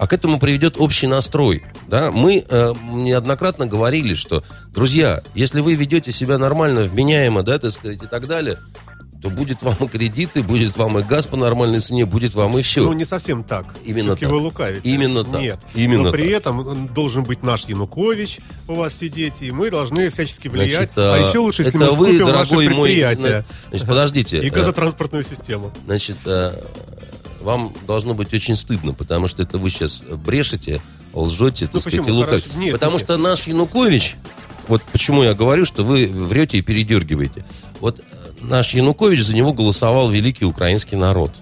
А 0.00 0.06
к 0.06 0.14
этому 0.14 0.40
приведет 0.40 0.76
общий 0.78 1.06
настрой. 1.06 1.62
Да? 1.86 2.10
Мы 2.10 2.42
э, 2.48 2.74
неоднократно 2.90 3.66
говорили, 3.66 4.14
что, 4.14 4.42
друзья, 4.72 5.22
если 5.34 5.60
вы 5.60 5.74
ведете 5.74 6.10
себя 6.10 6.38
нормально, 6.38 6.84
вменяемо, 6.84 7.42
да, 7.42 7.58
так 7.58 7.70
сказать, 7.70 8.02
и 8.02 8.06
так 8.06 8.26
далее, 8.26 8.58
то 9.20 9.28
будет 9.28 9.60
вам 9.62 9.76
и 9.80 9.88
кредиты, 9.88 10.42
будет 10.42 10.74
вам 10.78 10.98
и 10.98 11.02
газ 11.02 11.26
по 11.26 11.36
нормальной 11.36 11.80
цене, 11.80 12.06
будет 12.06 12.34
вам 12.34 12.56
и 12.56 12.62
все. 12.62 12.82
Ну, 12.82 12.94
не 12.94 13.04
совсем 13.04 13.44
так. 13.44 13.66
Именно 13.84 14.16
Всё-таки 14.16 14.24
так. 14.24 14.32
вы 14.32 14.38
лукавите. 14.38 14.90
Именно 14.90 15.22
так. 15.22 15.40
Нет. 15.42 15.60
Именно 15.74 16.04
Но 16.04 16.12
при 16.12 16.30
так. 16.30 16.32
этом 16.32 16.88
должен 16.94 17.24
быть 17.24 17.42
наш 17.42 17.66
Янукович 17.66 18.38
у 18.68 18.76
вас 18.76 18.94
сидеть, 18.94 19.42
и 19.42 19.52
мы 19.52 19.70
должны 19.70 20.08
всячески 20.08 20.48
влиять. 20.48 20.94
Значит, 20.94 20.96
а 20.96 21.18
э, 21.18 21.28
еще 21.28 21.40
лучше, 21.40 21.60
если 21.60 21.76
мы 21.76 21.90
вы, 21.90 22.06
скупим 22.06 22.24
ваши 22.24 22.48
дорогой 22.48 22.68
мой, 22.70 22.88
предприятия 22.88 23.44
Значит, 23.68 23.86
подождите. 23.86 24.38
и 24.42 24.48
э, 24.48 24.50
газотранспортную 24.50 25.24
систему. 25.24 25.70
Значит, 25.84 26.16
э, 26.24 26.54
вам 27.40 27.72
должно 27.86 28.14
быть 28.14 28.32
очень 28.34 28.56
стыдно, 28.56 28.92
потому 28.92 29.28
что 29.28 29.42
это 29.42 29.58
вы 29.58 29.70
сейчас 29.70 30.02
брешете, 30.02 30.82
лжете, 31.12 31.66
так 31.66 31.74
Ну, 31.74 31.80
сказать, 31.80 31.98
и 31.98 32.02
почему? 32.02 32.18
лукавите. 32.18 32.48
Нет, 32.58 32.72
потому 32.72 32.92
нет. 32.92 33.02
что 33.02 33.16
наш 33.16 33.46
Янукович, 33.46 34.16
вот 34.68 34.82
почему 34.92 35.22
я 35.22 35.34
говорю, 35.34 35.64
что 35.64 35.82
вы 35.84 36.06
врете 36.06 36.58
и 36.58 36.62
передергиваете. 36.62 37.44
Вот 37.80 37.98
э, 38.00 38.02
наш 38.40 38.74
Янукович, 38.74 39.22
за 39.24 39.34
него 39.34 39.52
голосовал 39.52 40.08
великий 40.10 40.44
украинский 40.44 40.96
народ 40.96 41.32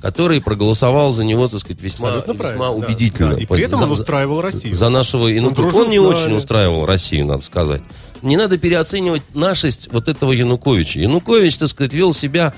который 0.00 0.40
проголосовал 0.40 1.12
за 1.12 1.24
него, 1.24 1.46
так 1.48 1.60
сказать, 1.60 1.82
весьма, 1.82 2.14
Абсолютно 2.14 2.42
весьма 2.42 2.68
да. 2.68 2.70
убедительно. 2.70 3.34
Да, 3.34 3.40
И 3.42 3.44
при 3.46 3.64
этом 3.64 3.78
За- 3.78 3.84
он 3.84 3.90
устраивал 3.90 4.40
Россию. 4.40 4.74
за 4.74 4.88
нашего 4.88 5.26
Януковича. 5.26 5.60
дружил 5.62 5.80
Он 5.82 5.90
не 5.90 5.98
очень 5.98 6.32
устраивал 6.34 6.86
Россию, 6.86 7.26
надо 7.26 7.42
сказать. 7.42 7.82
Не 8.22 8.38
надо 8.38 8.56
переоценивать 8.56 9.22
нашесть 9.34 9.90
вот 9.92 10.08
этого 10.08 10.32
Януковича. 10.32 11.00
Янукович, 11.00 11.58
так 11.58 11.68
сказать, 11.68 11.92
вел 11.92 12.14
себя 12.14 12.54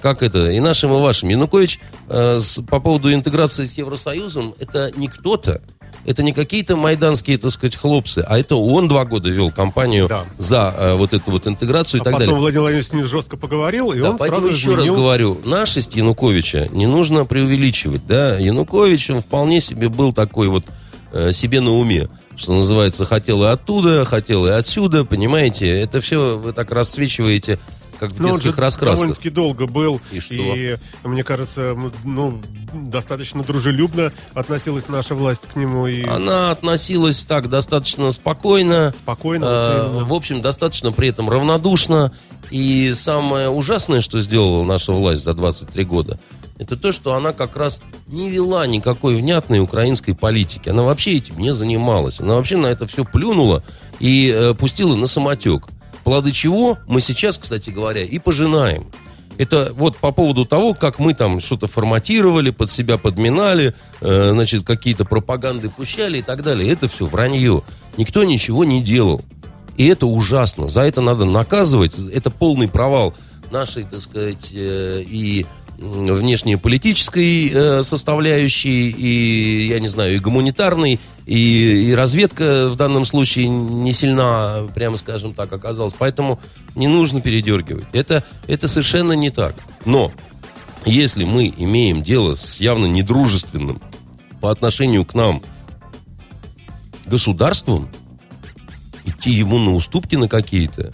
как 0.00 0.22
это, 0.22 0.50
и 0.50 0.60
нашим, 0.60 0.92
и 0.94 1.00
вашим. 1.00 1.28
Янукович 1.28 1.80
э, 2.08 2.38
с- 2.40 2.60
по 2.62 2.80
поводу 2.80 3.12
интеграции 3.12 3.66
с 3.66 3.74
Евросоюзом, 3.76 4.54
это 4.58 4.90
не 4.96 5.08
кто-то, 5.08 5.60
это 6.06 6.22
не 6.22 6.32
какие-то 6.32 6.76
майданские, 6.76 7.36
так 7.38 7.50
сказать, 7.50 7.76
хлопцы, 7.76 8.24
а 8.26 8.38
это 8.38 8.56
он 8.56 8.88
два 8.88 9.04
года 9.04 9.28
вел 9.28 9.50
кампанию 9.50 10.08
Да. 10.08 10.24
за 10.38 10.74
э, 10.76 10.94
вот 10.94 11.12
эту 11.12 11.30
вот 11.30 11.46
интеграцию 11.46 12.00
А 12.00 12.02
и 12.02 12.04
так 12.04 12.12
потом 12.14 12.26
далее. 12.28 12.40
Владимир 12.40 12.60
Владимирович 12.62 12.88
с 12.88 12.92
ним 12.94 13.06
жестко 13.06 13.36
поговорил, 13.36 13.92
и 13.92 14.00
Да, 14.00 14.10
он 14.10 14.16
поэтому 14.16 14.48
сразу 14.48 14.54
еще 14.54 14.74
раз 14.74 14.86
говорю, 14.86 15.38
нашесть 15.44 15.94
Януковича 15.96 16.68
не 16.72 16.86
нужно 16.86 17.24
преувеличивать. 17.26 18.06
Да? 18.06 18.38
Янукович, 18.38 19.10
он 19.10 19.20
вполне 19.20 19.60
себе 19.60 19.88
был 19.90 20.12
такой 20.14 20.48
вот 20.48 20.64
э, 21.12 21.32
себе 21.32 21.60
на 21.60 21.72
уме. 21.72 22.08
Что 22.36 22.52
называется, 22.54 23.04
хотел 23.04 23.42
и 23.42 23.46
оттуда, 23.48 24.04
хотел 24.04 24.46
и 24.46 24.50
отсюда, 24.50 25.04
понимаете? 25.04 25.68
Это 25.80 26.00
все 26.00 26.38
вы 26.38 26.52
так 26.52 26.70
расцвечиваете, 26.70 27.58
как 27.98 28.10
в 28.12 28.16
же 28.16 28.22
детских 28.22 28.58
раскрасках. 28.58 28.98
довольно-таки 28.98 29.30
долго 29.30 29.66
был. 29.66 30.00
И 30.12 30.20
что? 30.20 30.34
мне 31.04 31.24
кажется, 31.24 31.76
ну, 32.04 32.40
достаточно 32.72 33.42
дружелюбно 33.42 34.12
относилась 34.34 34.88
наша 34.88 35.14
власть 35.14 35.46
к 35.52 35.56
нему. 35.56 35.86
И 35.86 36.04
Она 36.04 36.50
относилась 36.50 37.24
так 37.24 37.48
достаточно 37.48 38.10
спокойно. 38.10 38.92
спокойно. 38.96 39.44
Э, 39.44 40.04
в 40.04 40.12
общем, 40.12 40.40
достаточно 40.40 40.92
при 40.92 41.08
этом 41.08 41.28
равнодушно. 41.28 42.12
И 42.50 42.92
самое 42.94 43.50
ужасное, 43.50 44.00
что 44.00 44.20
сделала 44.20 44.64
наша 44.64 44.92
власть 44.92 45.22
за 45.24 45.34
23 45.34 45.84
года, 45.84 46.18
это 46.58 46.76
то, 46.76 46.92
что 46.92 47.14
она 47.14 47.32
как 47.32 47.56
раз 47.56 47.82
не 48.06 48.30
вела 48.30 48.66
никакой 48.66 49.14
внятной 49.14 49.60
украинской 49.60 50.12
политики. 50.12 50.68
Она 50.68 50.82
вообще 50.82 51.16
этим 51.16 51.38
не 51.38 51.52
занималась. 51.52 52.20
Она 52.20 52.34
вообще 52.34 52.56
на 52.56 52.66
это 52.66 52.86
все 52.86 53.04
плюнула 53.04 53.62
и 54.00 54.32
э, 54.34 54.54
пустила 54.54 54.96
на 54.96 55.06
самотек. 55.06 55.68
Плоды 56.08 56.32
чего 56.32 56.78
мы 56.86 57.02
сейчас, 57.02 57.36
кстати 57.36 57.68
говоря, 57.68 58.00
и 58.00 58.18
пожинаем. 58.18 58.86
Это 59.36 59.74
вот 59.74 59.98
по 59.98 60.10
поводу 60.10 60.46
того, 60.46 60.72
как 60.72 60.98
мы 60.98 61.12
там 61.12 61.38
что-то 61.38 61.66
форматировали, 61.66 62.48
под 62.48 62.70
себя 62.70 62.96
подминали, 62.96 63.74
э, 64.00 64.30
значит, 64.32 64.66
какие-то 64.66 65.04
пропаганды 65.04 65.68
пущали 65.68 66.20
и 66.20 66.22
так 66.22 66.42
далее. 66.42 66.72
Это 66.72 66.88
все 66.88 67.04
вранье. 67.04 67.62
Никто 67.98 68.24
ничего 68.24 68.64
не 68.64 68.82
делал. 68.82 69.20
И 69.76 69.86
это 69.86 70.06
ужасно. 70.06 70.66
За 70.68 70.80
это 70.80 71.02
надо 71.02 71.26
наказывать. 71.26 71.92
Это 72.10 72.30
полный 72.30 72.68
провал 72.68 73.14
нашей, 73.50 73.84
так 73.84 74.00
сказать, 74.00 74.50
э, 74.54 75.02
и 75.06 75.44
внешнеполитической 75.78 77.50
э, 77.52 77.82
составляющей, 77.84 78.90
и, 78.90 79.68
я 79.68 79.78
не 79.78 79.86
знаю, 79.86 80.16
и 80.16 80.18
гуманитарной, 80.18 80.98
и, 81.24 81.90
и 81.90 81.94
разведка 81.94 82.68
в 82.68 82.76
данном 82.76 83.04
случае 83.04 83.48
не 83.48 83.92
сильна, 83.92 84.66
прямо 84.74 84.96
скажем 84.96 85.34
так, 85.34 85.52
оказалась. 85.52 85.94
Поэтому 85.96 86.40
не 86.74 86.88
нужно 86.88 87.20
передергивать. 87.20 87.86
Это, 87.92 88.24
это 88.48 88.66
совершенно 88.66 89.12
не 89.12 89.30
так. 89.30 89.54
Но 89.84 90.12
если 90.84 91.24
мы 91.24 91.52
имеем 91.56 92.02
дело 92.02 92.34
с 92.34 92.58
явно 92.58 92.86
недружественным 92.86 93.80
по 94.40 94.50
отношению 94.50 95.04
к 95.04 95.14
нам 95.14 95.40
государством, 97.06 97.88
идти 99.04 99.30
ему 99.30 99.58
на 99.58 99.74
уступки 99.74 100.16
на 100.16 100.28
какие-то 100.28 100.92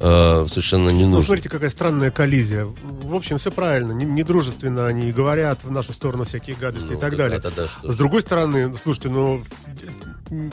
э, 0.00 0.46
совершенно 0.48 0.90
не 0.90 1.04
Ну, 1.04 1.10
нужно. 1.10 1.24
смотрите, 1.26 1.48
какая 1.48 1.70
странная 1.70 2.10
коллизия. 2.10 2.66
В 2.82 3.14
общем, 3.14 3.38
все 3.38 3.50
правильно. 3.50 3.92
Не- 3.92 4.04
Недружественно 4.04 4.86
они 4.86 5.12
говорят 5.12 5.64
в 5.64 5.70
нашу 5.70 5.92
сторону 5.92 6.24
всякие 6.24 6.56
гадости 6.56 6.92
Ну, 6.92 6.98
и 6.98 7.00
так 7.00 7.12
да- 7.12 7.16
далее. 7.16 7.38
да-да-да, 7.40 7.68
что? 7.68 7.90
С 7.90 7.96
другой 7.96 8.22
стороны, 8.22 8.68
ну, 8.68 8.76
слушайте, 8.82 9.08
ну 9.08 9.42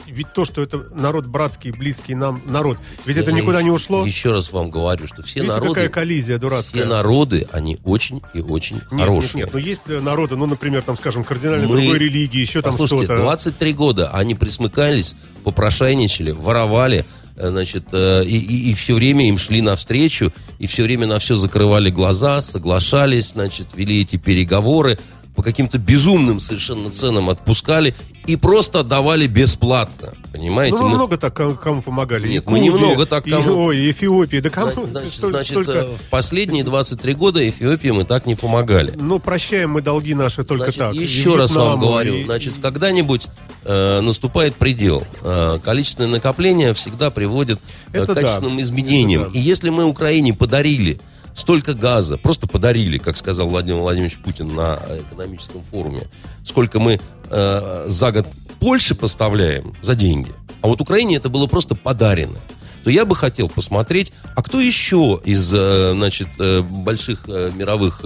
ведь 0.05 0.31
то, 0.33 0.45
что 0.45 0.62
это 0.62 0.85
народ 0.93 1.25
братский, 1.25 1.71
близкий 1.71 2.13
нам 2.13 2.41
народ, 2.45 2.77
ведь 3.05 3.17
это 3.17 3.31
Я 3.31 3.38
никуда 3.38 3.62
не 3.63 3.69
еще- 3.69 3.75
ушло. 3.75 4.05
Еще 4.05 4.31
раз 4.31 4.51
вам 4.51 4.69
говорю, 4.69 5.07
что 5.07 5.23
все 5.23 5.39
Видите, 5.39 5.53
народы, 5.53 5.73
какая 5.73 5.89
коллизия 5.89 6.38
дурацкая. 6.38 6.81
все 6.83 6.89
народы, 6.89 7.47
они 7.51 7.79
очень 7.83 8.21
и 8.35 8.41
очень 8.41 8.75
Нет, 8.91 9.00
хорошие. 9.01 9.38
нет, 9.38 9.45
нет, 9.47 9.53
но 9.53 9.59
есть 9.59 9.89
э, 9.89 10.00
народы, 10.00 10.35
ну, 10.35 10.45
например, 10.45 10.83
там, 10.83 10.95
скажем, 10.95 11.23
кардинально 11.23 11.67
Мы- 11.67 11.81
другой 11.81 11.97
религии, 11.97 12.39
еще 12.41 12.62
там 12.62 12.73
что-то. 12.75 13.17
23 13.17 13.73
года 13.73 14.12
они 14.12 14.35
присмыкались, 14.35 15.15
попрошайничали, 15.43 16.29
воровали, 16.31 17.03
значит, 17.50 17.85
э, 17.91 18.23
и, 18.25 18.38
и, 18.38 18.71
и 18.71 18.73
все 18.73 18.95
время 18.95 19.27
им 19.27 19.38
шли 19.38 19.62
навстречу, 19.62 20.31
и 20.59 20.67
все 20.67 20.83
время 20.83 21.07
на 21.07 21.19
все 21.19 21.35
закрывали 21.35 21.89
глаза, 21.89 22.41
соглашались, 22.41 23.29
значит, 23.29 23.69
вели 23.75 24.01
эти 24.01 24.17
переговоры 24.17 24.97
по 25.35 25.41
каким-то 25.41 25.77
безумным 25.79 26.39
совершенно 26.39 26.91
ценам 26.91 27.29
отпускали 27.29 27.95
и 28.27 28.35
просто 28.35 28.81
отдавали 28.81 29.27
бесплатно. 29.27 30.13
Понимаете? 30.31 30.75
Ну, 30.75 30.83
мы 30.83 30.89
Мы- 30.89 30.95
много 30.95 31.17
так 31.17 31.33
кому, 31.33 31.81
помогали. 31.81 32.27
Нет, 32.29 32.45
И 32.47 32.49
мы 32.49 32.59
немного 32.59 33.05
так 33.05 33.27
и- 33.27 33.31
кому. 33.31 33.65
ой, 33.65 33.77
и 33.77 33.91
Эфиопии. 33.91 34.37
Да 34.39 34.49
кому? 34.49 34.85
Значит, 34.87 35.13
Столь- 35.13 35.31
значит, 35.33 35.51
столько- 35.51 35.71
э, 35.71 35.95
в 35.95 36.09
последние 36.09 36.63
23 36.63 37.13
года 37.15 37.47
Эфиопии 37.47 37.89
мы 37.89 38.03
так 38.05 38.25
не 38.25 38.35
помогали. 38.35 38.93
Ну, 38.95 39.19
прощаем 39.19 39.71
мы 39.71 39.81
долги 39.81 40.13
наши 40.13 40.43
только 40.43 40.65
Значит, 40.71 40.79
так. 40.79 40.93
И 40.95 40.99
еще 41.03 41.35
раз 41.35 41.51
вам 41.55 41.63
Вьетнаму, 41.65 41.85
говорю, 41.87 42.15
и- 42.15 42.25
значит, 42.25 42.53
когда-нибудь 42.61 43.27
э, 43.65 44.01
наступает 44.01 44.55
предел. 44.55 45.03
Э, 45.21 45.57
количественное 45.63 46.09
накопление 46.09 46.73
всегда 46.73 47.09
приводит 47.11 47.59
э, 47.93 47.99
Это 48.03 48.13
к 48.13 48.19
качественным 48.19 48.57
да. 48.57 48.61
изменениям. 48.61 49.21
Это 49.23 49.31
да. 49.31 49.39
И 49.39 49.41
если 49.41 49.69
мы 49.69 49.85
Украине 49.85 50.33
подарили 50.33 50.99
столько 51.35 51.73
газа, 51.73 52.17
просто 52.17 52.47
подарили, 52.47 52.97
как 52.97 53.17
сказал 53.17 53.49
Владимир 53.49 53.79
Владимирович 53.79 54.17
Путин 54.17 54.53
на 54.55 54.79
э, 54.87 55.01
экономическом 55.01 55.63
форуме, 55.63 56.03
сколько 56.43 56.79
мы 56.79 56.99
э, 57.29 57.85
за 57.87 58.11
год 58.11 58.27
Польше 58.59 58.95
поставляем 58.95 59.73
за 59.81 59.95
деньги, 59.95 60.31
а 60.61 60.67
вот 60.67 60.79
Украине 60.79 61.17
это 61.17 61.29
было 61.29 61.47
просто 61.47 61.75
подарено. 61.75 62.37
То 62.83 62.89
я 62.89 63.05
бы 63.05 63.15
хотел 63.15 63.47
посмотреть, 63.47 64.11
а 64.35 64.43
кто 64.43 64.59
еще 64.59 65.19
из, 65.23 65.53
э, 65.53 65.91
значит, 65.93 66.27
э, 66.39 66.61
больших 66.61 67.27
мировых 67.27 68.01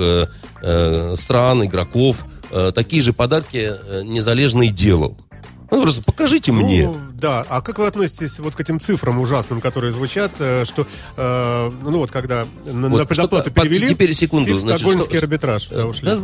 стран, 1.19 1.65
игроков, 1.65 2.25
такие 2.73 3.01
же 3.01 3.13
подарки 3.13 3.71
незалежные 4.03 4.71
делал? 4.71 5.15
Ну, 5.69 5.81
просто 5.81 6.01
покажите 6.01 6.51
Ну, 6.53 6.63
мне. 6.63 6.89
да, 7.19 7.45
а 7.49 7.61
как 7.61 7.79
вы 7.79 7.87
относитесь 7.87 8.39
вот 8.39 8.55
к 8.55 8.59
этим 8.61 8.79
цифрам 8.79 9.19
ужасным, 9.19 9.59
которые 9.59 9.91
звучат, 9.91 10.31
э, 10.39 10.63
что, 10.65 10.87
э, 11.17 11.71
ну 11.83 11.99
вот, 11.99 12.09
когда 12.11 12.45
на, 12.65 12.87
Вот 12.89 12.99
на 12.99 13.05
предоплату 13.05 13.51
перевели, 13.51 13.87
теперь, 13.87 14.13
секунду, 14.13 14.55
значит, 14.55 14.79
стокгольмский 14.79 15.17
что- 15.17 15.25
арбитраж 15.25 15.67
да, 15.67 15.85
ушли. 15.85 16.05
Да, 16.05 16.15
э, 16.15 16.19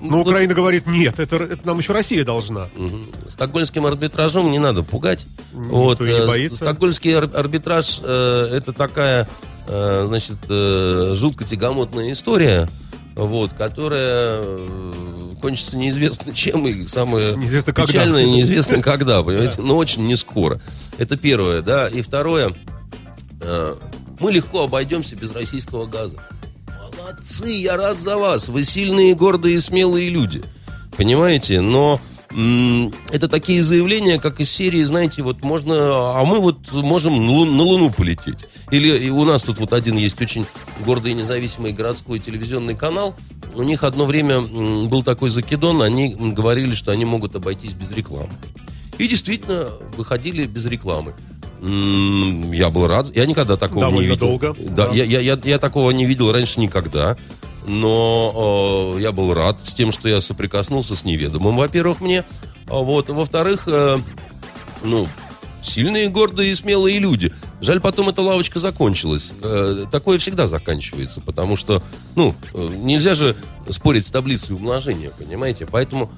Но 0.00 0.18
вот, 0.18 0.28
Украина 0.28 0.54
говорит, 0.54 0.86
нет, 0.86 1.18
это, 1.18 1.36
это 1.36 1.66
нам 1.66 1.78
еще 1.78 1.92
Россия 1.92 2.24
должна. 2.24 2.68
мгм. 2.76 3.10
Стокгольмским 3.28 3.84
арбитражом 3.86 4.50
не 4.50 4.58
надо 4.60 4.82
пугать. 4.82 5.26
вот, 5.52 6.00
не 6.00 6.06
э, 6.10 6.26
боится. 6.26 6.56
Стокгольмский 6.58 7.12
ар- 7.14 7.30
арбитраж 7.34 8.00
э, 8.02 8.48
это 8.52 8.72
такая, 8.72 9.28
э, 9.66 10.04
значит, 10.06 10.38
э, 10.48 11.12
жутко 11.16 11.44
тягомотная 11.44 12.12
история, 12.12 12.68
вот, 13.14 13.52
которая 13.52 14.40
э, 14.42 15.34
кончится 15.40 15.76
неизвестно 15.76 16.34
чем 16.34 16.66
и 16.66 16.86
самое 16.86 17.36
Неизвестно 17.36 17.72
когда. 17.72 17.92
печальное 17.92 18.24
неизвестно 18.24 18.82
когда, 18.82 19.22
понимаете, 19.22 19.60
но 19.60 19.76
очень 19.76 20.06
не 20.06 20.16
скоро. 20.16 20.60
Это 20.98 21.16
первое, 21.16 21.62
да, 21.62 21.88
и 21.88 22.02
второе, 22.02 22.52
э, 23.40 23.76
мы 24.18 24.32
легко 24.32 24.64
обойдемся 24.64 25.16
без 25.16 25.32
российского 25.32 25.86
газа. 25.86 26.18
Молодцы, 27.12 27.50
я 27.50 27.76
рад 27.76 28.00
за 28.00 28.16
вас. 28.16 28.48
Вы 28.48 28.62
сильные, 28.62 29.14
гордые 29.14 29.56
и 29.56 29.60
смелые 29.60 30.08
люди. 30.08 30.42
Понимаете? 30.96 31.60
Но 31.60 32.00
это 33.10 33.28
такие 33.28 33.62
заявления, 33.62 34.18
как 34.18 34.40
из 34.40 34.50
серии, 34.50 34.82
знаете, 34.84 35.22
вот 35.22 35.44
можно, 35.44 35.74
а 36.18 36.24
мы 36.24 36.40
вот 36.40 36.72
можем 36.72 37.14
на 37.26 37.30
Лу- 37.32 37.50
на 37.50 37.62
Луну 37.62 37.90
полететь. 37.90 38.46
Или 38.70 39.10
у 39.10 39.24
нас 39.24 39.42
тут 39.42 39.58
вот 39.58 39.72
один 39.72 39.96
есть 39.96 40.20
очень 40.20 40.46
гордый 40.84 41.12
и 41.12 41.14
независимый 41.14 41.72
городской 41.72 42.18
телевизионный 42.18 42.74
канал. 42.74 43.14
У 43.54 43.62
них 43.62 43.84
одно 43.84 44.06
время 44.06 44.40
был 44.40 45.02
такой 45.02 45.28
закидон, 45.30 45.82
они 45.82 46.14
говорили, 46.14 46.74
что 46.74 46.90
они 46.92 47.04
могут 47.04 47.36
обойтись 47.36 47.74
без 47.74 47.92
рекламы. 47.92 48.30
И 48.98 49.06
действительно 49.08 49.68
выходили 49.96 50.46
без 50.46 50.64
рекламы. 50.66 51.14
Я 51.62 52.70
был 52.70 52.86
рад. 52.88 53.14
Я 53.14 53.24
никогда 53.26 53.56
такого 53.56 53.82
Довольно 53.82 54.00
не 54.06 54.12
видел. 54.14 54.26
долго. 54.26 54.56
Да, 54.70 54.88
Да. 54.88 54.94
Я, 54.94 55.04
я, 55.04 55.20
я, 55.20 55.38
я 55.44 55.58
такого 55.58 55.90
не 55.92 56.04
видел 56.06 56.32
раньше 56.32 56.58
никогда. 56.60 57.16
Но 57.66 58.94
э, 58.96 59.00
я 59.00 59.12
был 59.12 59.34
рад 59.34 59.64
с 59.64 59.74
тем, 59.74 59.92
что 59.92 60.08
я 60.08 60.20
соприкоснулся 60.20 60.96
с 60.96 61.04
неведомым, 61.04 61.56
во-первых, 61.56 62.00
мне. 62.00 62.24
А 62.68 62.80
Вот. 62.80 63.08
Во-вторых, 63.08 63.64
э, 63.66 63.98
ну, 64.82 65.08
сильные, 65.62 66.08
гордые 66.08 66.50
и 66.50 66.54
смелые 66.54 66.98
люди. 66.98 67.32
Жаль, 67.60 67.80
потом 67.80 68.08
эта 68.08 68.22
лавочка 68.22 68.58
закончилась. 68.58 69.32
Э, 69.42 69.86
такое 69.90 70.18
всегда 70.18 70.46
заканчивается, 70.46 71.20
потому 71.20 71.56
что, 71.56 71.82
ну, 72.16 72.34
э, 72.54 72.68
нельзя 72.78 73.14
же 73.14 73.36
спорить 73.70 74.06
с 74.06 74.10
таблицей 74.10 74.56
умножения, 74.56 75.10
понимаете? 75.10 75.66
Поэтому 75.66 76.10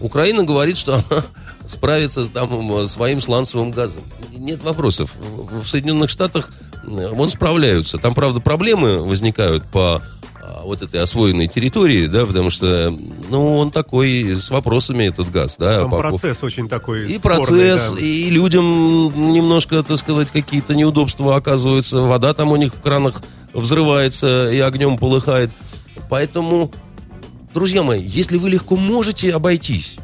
Украина 0.00 0.44
говорит, 0.44 0.76
что 0.76 0.94
она 1.10 1.24
справится 1.66 2.24
с 2.24 2.28
там, 2.28 2.76
э, 2.76 2.86
своим 2.86 3.20
сланцевым 3.20 3.70
газом. 3.70 4.02
Нет 4.32 4.62
вопросов. 4.62 5.14
В 5.16 5.66
Соединенных 5.66 6.10
Штатах 6.10 6.50
э, 6.84 7.08
вон 7.10 7.30
справляются. 7.30 7.98
Там, 7.98 8.14
правда, 8.14 8.40
проблемы 8.40 8.98
возникают 8.98 9.64
по 9.64 10.02
вот 10.64 10.82
этой 10.82 11.00
освоенной 11.00 11.48
территории, 11.48 12.06
да, 12.06 12.26
потому 12.26 12.50
что, 12.50 12.96
ну, 13.30 13.58
он 13.58 13.70
такой 13.70 14.36
с 14.40 14.50
вопросами 14.50 15.04
этот 15.04 15.30
газ, 15.30 15.56
да. 15.58 15.80
Там 15.80 15.90
по- 15.90 15.98
процесс 15.98 16.42
очень 16.42 16.68
такой 16.68 17.10
и 17.10 17.18
спорный, 17.18 17.38
процесс, 17.46 17.92
да. 17.92 18.00
и 18.00 18.30
людям 18.30 19.32
немножко, 19.32 19.82
так 19.82 19.96
сказать, 19.96 20.28
какие-то 20.30 20.74
неудобства 20.74 21.36
оказываются. 21.36 22.00
Вода 22.00 22.34
там 22.34 22.50
у 22.52 22.56
них 22.56 22.74
в 22.74 22.80
кранах 22.80 23.22
взрывается 23.52 24.50
и 24.50 24.58
огнем 24.58 24.98
полыхает. 24.98 25.50
Поэтому, 26.08 26.72
друзья 27.54 27.82
мои, 27.82 28.02
если 28.02 28.36
вы 28.36 28.50
легко 28.50 28.76
можете 28.76 29.32
обойтись, 29.32 29.96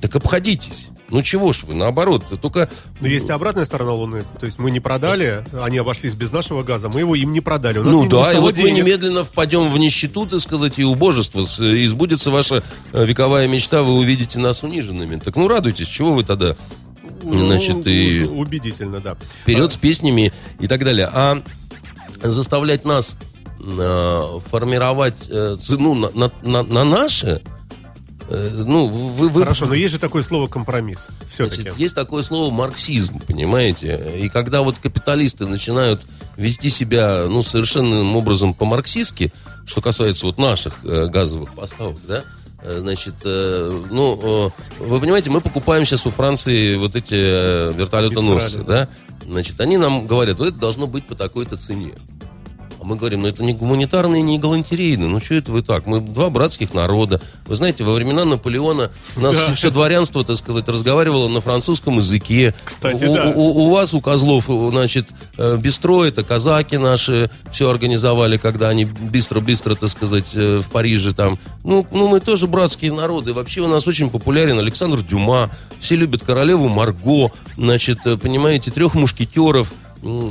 так 0.00 0.14
обходитесь. 0.16 0.86
Ну 1.10 1.22
чего 1.22 1.52
ж 1.52 1.64
вы, 1.64 1.74
наоборот, 1.74 2.24
только... 2.40 2.68
Но 3.00 3.08
есть 3.08 3.28
и 3.28 3.32
обратная 3.32 3.64
сторона 3.64 3.92
Луны. 3.92 4.24
То 4.38 4.46
есть 4.46 4.58
мы 4.58 4.70
не 4.70 4.78
продали, 4.80 5.44
они 5.60 5.78
обошлись 5.78 6.14
без 6.14 6.30
нашего 6.30 6.62
газа, 6.62 6.88
мы 6.92 7.00
его 7.00 7.14
им 7.16 7.32
не 7.32 7.40
продали. 7.40 7.78
У 7.78 7.82
нас 7.82 7.92
Ну 7.92 8.02
не- 8.04 8.08
да, 8.08 8.32
и 8.32 8.36
вот 8.36 8.56
мы 8.56 8.62
денег. 8.62 8.84
немедленно 8.84 9.24
впадем 9.24 9.68
в 9.70 9.76
нищету, 9.78 10.26
так 10.26 10.38
сказать, 10.40 10.78
и 10.78 10.84
убожество. 10.84 11.42
С- 11.44 11.60
И 11.60 11.84
сбудется 11.86 12.30
ваша 12.30 12.62
э, 12.92 13.04
вековая 13.04 13.48
мечта, 13.48 13.82
вы 13.82 13.94
увидите 13.98 14.38
нас 14.38 14.62
униженными. 14.62 15.16
Так 15.18 15.34
ну 15.36 15.48
радуйтесь, 15.48 15.88
чего 15.88 16.12
вы 16.12 16.22
тогда, 16.22 16.54
Ну, 17.24 17.46
значит, 17.46 17.86
и... 17.86 18.22
Убедительно, 18.24 19.00
да. 19.00 19.16
вперед 19.42 19.72
с 19.72 19.76
песнями 19.76 20.32
и 20.60 20.66
так 20.68 20.84
далее. 20.84 21.08
А 21.12 21.42
заставлять 22.22 22.84
нас 22.84 23.16
э, 23.58 24.38
формировать 24.46 25.26
э, 25.28 25.56
цену 25.60 25.94
на, 25.94 26.10
на, 26.14 26.30
на- 26.42 26.62
на 26.62 26.84
наше, 26.84 27.42
э, 27.44 27.59
ну, 28.30 28.86
вы... 28.86 29.28
вы 29.28 29.42
Хорошо, 29.42 29.66
но 29.66 29.74
есть 29.74 29.92
же 29.92 29.98
такое 29.98 30.22
слово 30.22 30.46
компромисс. 30.46 31.08
Все-таки. 31.28 31.62
Значит, 31.62 31.78
есть 31.78 31.94
такое 31.94 32.22
слово 32.22 32.52
марксизм, 32.52 33.18
понимаете? 33.20 34.00
И 34.18 34.28
когда 34.28 34.62
вот 34.62 34.78
капиталисты 34.78 35.46
начинают 35.46 36.02
вести 36.36 36.70
себя, 36.70 37.26
ну, 37.28 37.42
совершенным 37.42 38.16
образом 38.16 38.54
по-марксистски, 38.54 39.32
что 39.66 39.80
касается 39.80 40.26
вот 40.26 40.38
наших 40.38 40.84
э, 40.84 41.06
газовых 41.06 41.54
поставок, 41.54 41.98
да, 42.06 42.24
э, 42.62 42.78
значит, 42.80 43.14
э, 43.24 43.86
ну, 43.90 44.52
э, 44.78 44.84
вы 44.84 45.00
понимаете, 45.00 45.30
мы 45.30 45.40
покупаем 45.40 45.84
сейчас 45.84 46.06
у 46.06 46.10
Франции 46.10 46.76
вот 46.76 46.96
эти 46.96 47.14
э, 47.14 47.72
вертолетоносцы, 47.72 48.58
Мистрали, 48.58 48.66
да, 48.66 48.88
значит, 49.26 49.60
они 49.60 49.76
нам 49.76 50.06
говорят, 50.06 50.38
вот 50.38 50.48
это 50.48 50.56
должно 50.56 50.86
быть 50.86 51.06
по 51.06 51.14
такой-то 51.14 51.56
цене. 51.56 51.92
Мы 52.90 52.96
говорим, 52.96 53.22
ну 53.22 53.28
это 53.28 53.44
не 53.44 53.52
гуманитарно 53.52 54.16
и 54.16 54.20
не 54.20 54.40
галантерейно. 54.40 55.06
Ну 55.06 55.20
что 55.20 55.34
это 55.34 55.52
вы 55.52 55.62
так? 55.62 55.86
Мы 55.86 56.00
два 56.00 56.28
братских 56.28 56.74
народа. 56.74 57.22
Вы 57.46 57.54
знаете, 57.54 57.84
во 57.84 57.92
времена 57.92 58.24
Наполеона 58.24 58.90
у 59.16 59.20
нас 59.20 59.36
Да. 59.36 59.54
все, 59.54 59.70
дворянство, 59.70 60.24
так 60.24 60.34
сказать, 60.36 60.68
разговаривало 60.68 61.28
на 61.28 61.40
французском 61.40 61.98
языке. 61.98 62.52
Кстати, 62.64 63.04
у, 63.04 63.14
да. 63.14 63.32
у- 63.36 63.66
у 63.66 63.70
вас, 63.70 63.94
у 63.94 64.00
козлов, 64.00 64.46
значит, 64.48 65.10
э, 65.38 65.56
бистро, 65.56 66.04
это 66.04 66.24
казаки 66.24 66.78
наши 66.78 67.30
все 67.52 67.70
организовали, 67.70 68.38
когда 68.38 68.70
они 68.70 68.86
быстро-быстро, 68.86 69.76
так 69.76 69.90
сказать, 69.90 70.32
э, 70.34 70.58
в 70.58 70.68
Париже 70.70 71.12
там. 71.12 71.38
Ну, 71.62 71.86
ну, 71.92 72.08
мы 72.08 72.18
тоже 72.18 72.48
братские 72.48 72.92
народы. 72.92 73.32
Вообще 73.34 73.60
у 73.60 73.68
нас 73.68 73.86
очень 73.86 74.10
популярен 74.10 74.58
Александр 74.58 75.00
Дюма. 75.02 75.48
Все 75.80 75.94
любят 75.94 76.24
королеву 76.24 76.68
Марго. 76.68 77.30
Значит, 77.56 77.98
э, 78.04 78.16
понимаете, 78.16 78.72
трех 78.72 78.94
мушкетеров. 78.94 79.72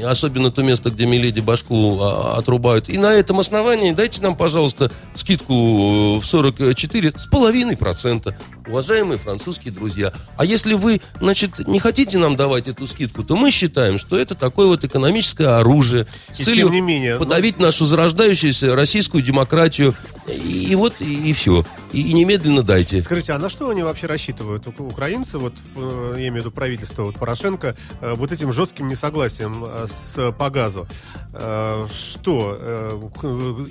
Особенно 0.03 0.49
то 0.51 0.63
место, 0.63 0.89
где 0.89 1.05
Миледи 1.05 1.41
башку 1.41 1.99
а, 2.01 2.38
отрубают. 2.38 2.89
И 2.89 2.97
на 2.97 3.13
этом 3.13 3.39
основании 3.39 3.91
дайте 3.91 4.21
нам, 4.21 4.36
пожалуйста, 4.36 4.91
скидку 5.13 5.53
э, 5.53 6.19
в 6.19 6.25
44 6.25 7.13
с 7.17 7.27
половиной 7.27 7.77
процента. 7.77 8.36
Уважаемые 8.67 9.17
французские 9.17 9.71
друзья. 9.73 10.12
А 10.38 10.45
если 10.45 10.73
вы, 10.73 11.01
значит, 11.19 11.67
не 11.67 11.79
хотите 11.79 12.17
нам 12.17 12.36
давать 12.36 12.67
эту 12.67 12.88
скидку, 12.88 13.23
то 13.23 13.36
мы 13.36 13.51
считаем, 13.51 13.97
что 13.97 14.17
это 14.17 14.34
такое 14.34 14.67
вот 14.67 14.84
экономическое 14.84 15.60
оружие 15.60 16.08
с 16.32 16.39
И 16.39 16.43
целью 16.43 16.69
не 16.69 16.82
менее, 16.82 17.13
ну- 17.13 17.19
подавить 17.19 17.60
нашу 17.60 17.86
зарождающуюся 17.86 18.75
российскую 18.75 19.23
демократию. 19.23 19.95
И, 20.27 20.67
и 20.71 20.75
вот, 20.75 21.01
и, 21.01 21.34
все. 21.34 21.63
И, 21.91 22.01
и 22.01 22.13
немедленно 22.13 22.62
дайте. 22.62 23.01
Скажите, 23.01 23.34
а 23.34 23.39
на 23.39 23.49
что 23.49 23.69
они 23.69 23.82
вообще 23.82 24.08
рассчитывают, 24.08 24.67
украинцы, 24.77 25.38
вот, 25.38 25.53
э, 25.75 26.13
я 26.17 26.27
имею 26.27 26.34
в 26.34 26.38
виду 26.38 26.51
правительство 26.51 27.03
вот, 27.03 27.15
Порошенко, 27.15 27.75
э, 28.01 28.13
вот 28.15 28.32
этим 28.32 28.53
жестким 28.53 28.88
несогласием 28.88 29.59
э, 29.67 29.88
с, 29.88 30.32
по 30.34 30.50
газу? 30.50 30.88
Э, 31.34 31.86
Что, 31.91 32.58
э, 32.60 33.00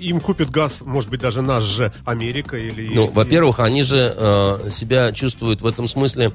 им 0.01 0.19
купит 0.19 0.49
газ, 0.49 0.81
может 0.85 1.09
быть, 1.09 1.19
даже 1.21 1.41
наш 1.41 1.63
же 1.63 1.91
Америка 2.05 2.57
или... 2.57 2.93
Ну, 2.93 3.07
во-первых, 3.07 3.59
они 3.59 3.83
же 3.83 4.13
э, 4.15 4.69
себя 4.71 5.11
чувствуют 5.11 5.61
в 5.61 5.67
этом 5.67 5.87
смысле 5.87 6.33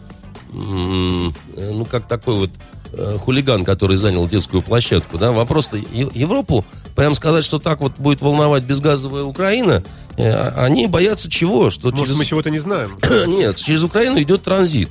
э, 0.53 0.57
ну, 0.57 1.85
как 1.90 2.07
такой 2.09 2.35
вот 2.37 2.51
э, 2.93 3.19
хулиган, 3.21 3.64
который 3.64 3.97
занял 3.97 4.27
детскую 4.29 4.62
площадку, 4.62 5.19
да, 5.19 5.33
вопрос-то 5.33 5.77
Европу, 5.77 6.64
прям 6.95 7.14
сказать, 7.14 7.45
что 7.45 7.59
так 7.59 7.81
вот 7.81 7.93
будет 7.99 8.21
волновать 8.23 8.64
безгазовая 8.64 9.25
Украина, 9.25 9.83
э, 10.17 10.49
они 10.57 10.87
боятся 10.87 11.31
чего? 11.31 11.71
Что 11.71 11.90
Может, 11.90 12.07
через- 12.07 12.17
мы 12.19 12.25
чего-то 12.25 12.51
не 12.51 12.59
знаем. 12.59 12.99
Нет, 13.27 13.57
через 13.57 13.83
Украину 13.83 14.21
идет 14.21 14.43
транзит. 14.43 14.90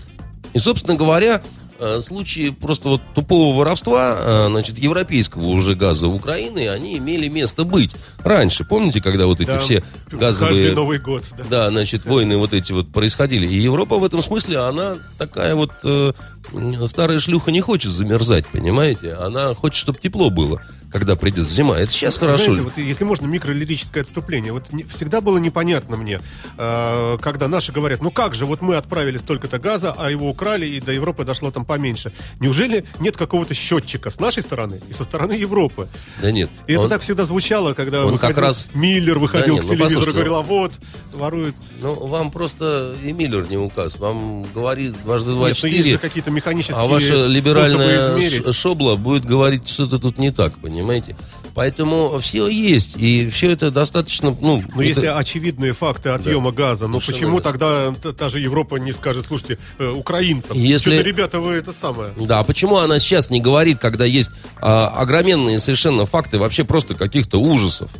И, 0.53 0.59
собственно 0.59 0.95
говоря, 0.95 1.41
э, 1.41 1.41
случаи 1.99 2.49
просто 2.49 2.89
вот 2.89 3.01
тупого 3.13 3.57
воровства, 3.57 4.17
э, 4.19 4.47
значит, 4.49 4.77
европейского 4.77 5.47
уже 5.47 5.75
газа 5.75 6.07
Украины, 6.07 6.69
они 6.69 6.97
имели 6.97 7.27
место 7.27 7.63
быть. 7.63 7.95
Раньше, 8.23 8.63
помните, 8.63 9.01
когда 9.01 9.25
вот 9.25 9.41
эти 9.41 9.47
Да. 9.47 9.59
все 9.59 9.83
газовые... 10.11 10.65
Каждый 10.67 10.75
Новый 10.75 10.99
год. 10.99 11.23
да. 11.37 11.43
Да, 11.49 11.69
значит, 11.69 12.05
войны 12.05 12.37
вот 12.37 12.53
эти 12.53 12.71
вот 12.71 12.91
происходили. 12.91 13.47
И 13.47 13.55
Европа 13.55 13.97
в 13.97 14.03
этом 14.03 14.21
смысле, 14.21 14.59
она 14.59 14.97
такая 15.17 15.55
вот 15.55 15.71
э, 15.83 16.13
старая 16.87 17.19
шлюха 17.19 17.51
не 17.51 17.61
хочет 17.61 17.91
замерзать, 17.91 18.45
понимаете? 18.47 19.13
Она 19.15 19.53
хочет, 19.55 19.77
чтобы 19.77 19.99
тепло 19.99 20.29
было, 20.29 20.61
когда 20.91 21.15
придет 21.15 21.49
зима. 21.49 21.77
Это 21.79 21.91
сейчас 21.91 22.17
хорошо. 22.17 22.45
Знаете, 22.53 22.61
вот 22.61 22.77
если 22.77 23.03
можно, 23.03 23.25
микролирическое 23.25 24.03
отступление. 24.03 24.51
Вот 24.53 24.71
не- 24.71 24.83
всегда 24.83 25.21
было 25.21 25.37
непонятно 25.37 25.97
мне, 25.97 26.19
э, 26.57 27.17
когда 27.21 27.47
наши 27.47 27.71
говорят, 27.71 28.01
ну 28.01 28.11
как 28.11 28.35
же, 28.35 28.45
вот 28.45 28.61
мы 28.61 28.75
отправили 28.75 29.17
столько-то 29.17 29.59
газа, 29.59 29.93
а 29.97 30.11
его 30.11 30.29
украли, 30.29 30.65
и 30.65 30.79
до 30.79 30.91
Европы 30.91 31.23
дошло 31.23 31.51
там 31.51 31.65
поменьше. 31.65 32.13
Неужели 32.39 32.83
нет 32.99 33.17
какого-то 33.17 33.53
счетчика 33.53 34.09
с 34.09 34.19
нашей 34.19 34.43
стороны 34.43 34.79
и 34.89 34.93
со 34.93 35.03
стороны 35.03 35.33
Европы? 35.33 35.87
Да 36.21 36.31
нет. 36.31 36.49
И 36.67 36.73
это 36.73 36.81
он- 36.83 36.89
так 36.89 37.01
всегда 37.01 37.25
звучало, 37.25 37.73
когда 37.73 38.05
он 38.05 38.13
как 38.17 38.29
выходил 38.29 38.41
раз- 38.43 38.67
Миллер 38.73 39.19
выходил 39.19 39.55
Да 39.57 39.61
к 39.61 39.65
нет, 39.65 39.71
ну, 39.71 39.77
телевизору 39.77 40.11
и 40.11 40.13
говорил, 40.13 40.35
а 40.35 40.41
вот, 40.41 40.73
воруют. 41.13 41.55
Ну, 41.81 41.93
вам 42.07 42.31
просто 42.31 42.95
и 43.03 43.11
Миллер 43.11 43.49
не 43.49 43.57
указ. 43.57 43.97
Вам 43.97 44.43
говорит 44.53 45.01
дважды 45.03 45.31
два 45.31 45.49
ну, 45.49 45.53
четыре. 45.55 45.97
какие-то 45.97 46.31
механические 46.33 46.77
А 46.77 46.85
ваша 46.85 47.25
либеральная 47.27 48.51
шобла 48.51 48.95
будет 48.95 49.25
говорить, 49.25 49.69
что-то 49.69 49.99
тут 49.99 50.17
не 50.17 50.31
так, 50.31 50.57
понимаете? 50.59 51.15
Поэтому 51.55 52.19
все 52.19 52.47
есть, 52.47 52.95
и 52.97 53.29
все 53.29 53.51
это 53.51 53.69
достаточно, 53.69 54.35
ну... 54.41 54.63
Но 54.75 54.81
это- 54.81 54.83
если 54.83 55.05
очевидные 55.05 55.73
факты 55.73 56.09
отъема 56.09 56.51
газа, 56.51 56.87
ну 56.87 56.99
почему 56.99 57.37
верно. 57.37 57.41
тогда 57.41 57.93
та, 58.17 58.29
же 58.29 58.39
Европа 58.39 58.77
не 58.77 58.91
скажет, 58.91 59.25
слушайте, 59.27 59.59
э, 59.77 59.87
украинцам, 59.89 60.57
Если- 60.57 60.95
что-то, 60.95 61.07
ребята, 61.07 61.39
вы 61.39 61.53
это 61.53 61.71
самое. 61.71 62.13
Да, 62.17 62.39
а 62.39 62.43
почему 62.43 62.77
она 62.77 62.97
сейчас 62.99 63.29
не 63.29 63.39
говорит, 63.39 63.77
когда 63.79 64.05
есть 64.05 64.31
а, 64.59 64.87
огроменные 64.87 65.59
совершенно 65.59 66.05
факты 66.05 66.39
вообще 66.39 66.63
просто 66.63 66.95
каких-то 66.95 67.39
ужасов? 67.39 67.91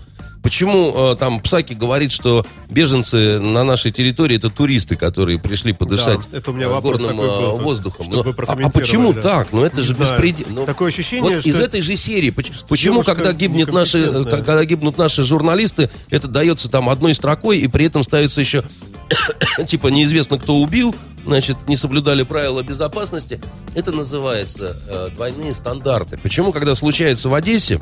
Почему 0.44 0.94
э, 1.14 1.16
там 1.16 1.40
Псаки 1.40 1.74
говорит, 1.74 2.12
что 2.12 2.46
беженцы 2.70 3.40
на 3.40 3.64
нашей 3.64 3.92
территории 3.92 4.36
это 4.36 4.50
туристы, 4.50 4.96
которые 4.98 5.40
пришли 5.40 5.72
подышать 5.74 6.20
Да, 6.32 6.38
это 6.38 6.52
у 6.52 6.54
меня 6.54 6.68
э, 6.68 6.82
горным 6.82 7.16
был, 7.18 7.24
э, 7.24 7.62
воздухом? 7.62 8.06
чтобы 8.08 8.36
Ну, 8.38 8.46
а- 8.48 8.54
а, 8.66 8.70
почему 8.70 9.14
да. 9.14 9.22
так? 9.22 9.48
Ну 9.54 9.64
это 9.64 9.78
Не 9.78 9.84
же 9.88 9.94
беспредел. 9.94 10.66
Такое 10.66 10.90
ощущение, 10.90 11.38
вот 11.38 11.46
из 11.46 11.56
что 11.56 11.64
этой 11.64 11.82
же 11.82 11.96
серии. 11.96 12.30
поч- 12.30 12.52
Почему, 12.68 13.04
когда 13.04 13.32
гибнет 13.32 13.72
наши, 13.72 14.26
когда 14.26 14.64
гибнут 14.66 14.98
наши 14.98 15.24
журналисты, 15.24 15.90
это 16.10 16.28
дается 16.28 16.70
там 16.70 16.90
одной 16.90 17.14
строкой, 17.14 17.60
и 17.60 17.68
при 17.68 17.86
этом 17.86 18.04
ставится 18.04 18.42
еще 18.42 18.64
типа 19.68 19.88
неизвестно 19.88 20.38
кто 20.38 20.58
убил, 20.58 20.94
значит, 21.26 21.56
не 21.70 21.76
соблюдали 21.78 22.24
правила 22.24 22.62
безопасности. 22.64 23.40
Это 23.76 23.92
называется 23.94 24.76
э, 24.90 25.10
двойные 25.16 25.54
стандарты. 25.54 26.18
Почему, 26.18 26.52
когда 26.52 26.76
случается 26.76 27.30
в 27.30 27.34
Одессе 27.34 27.82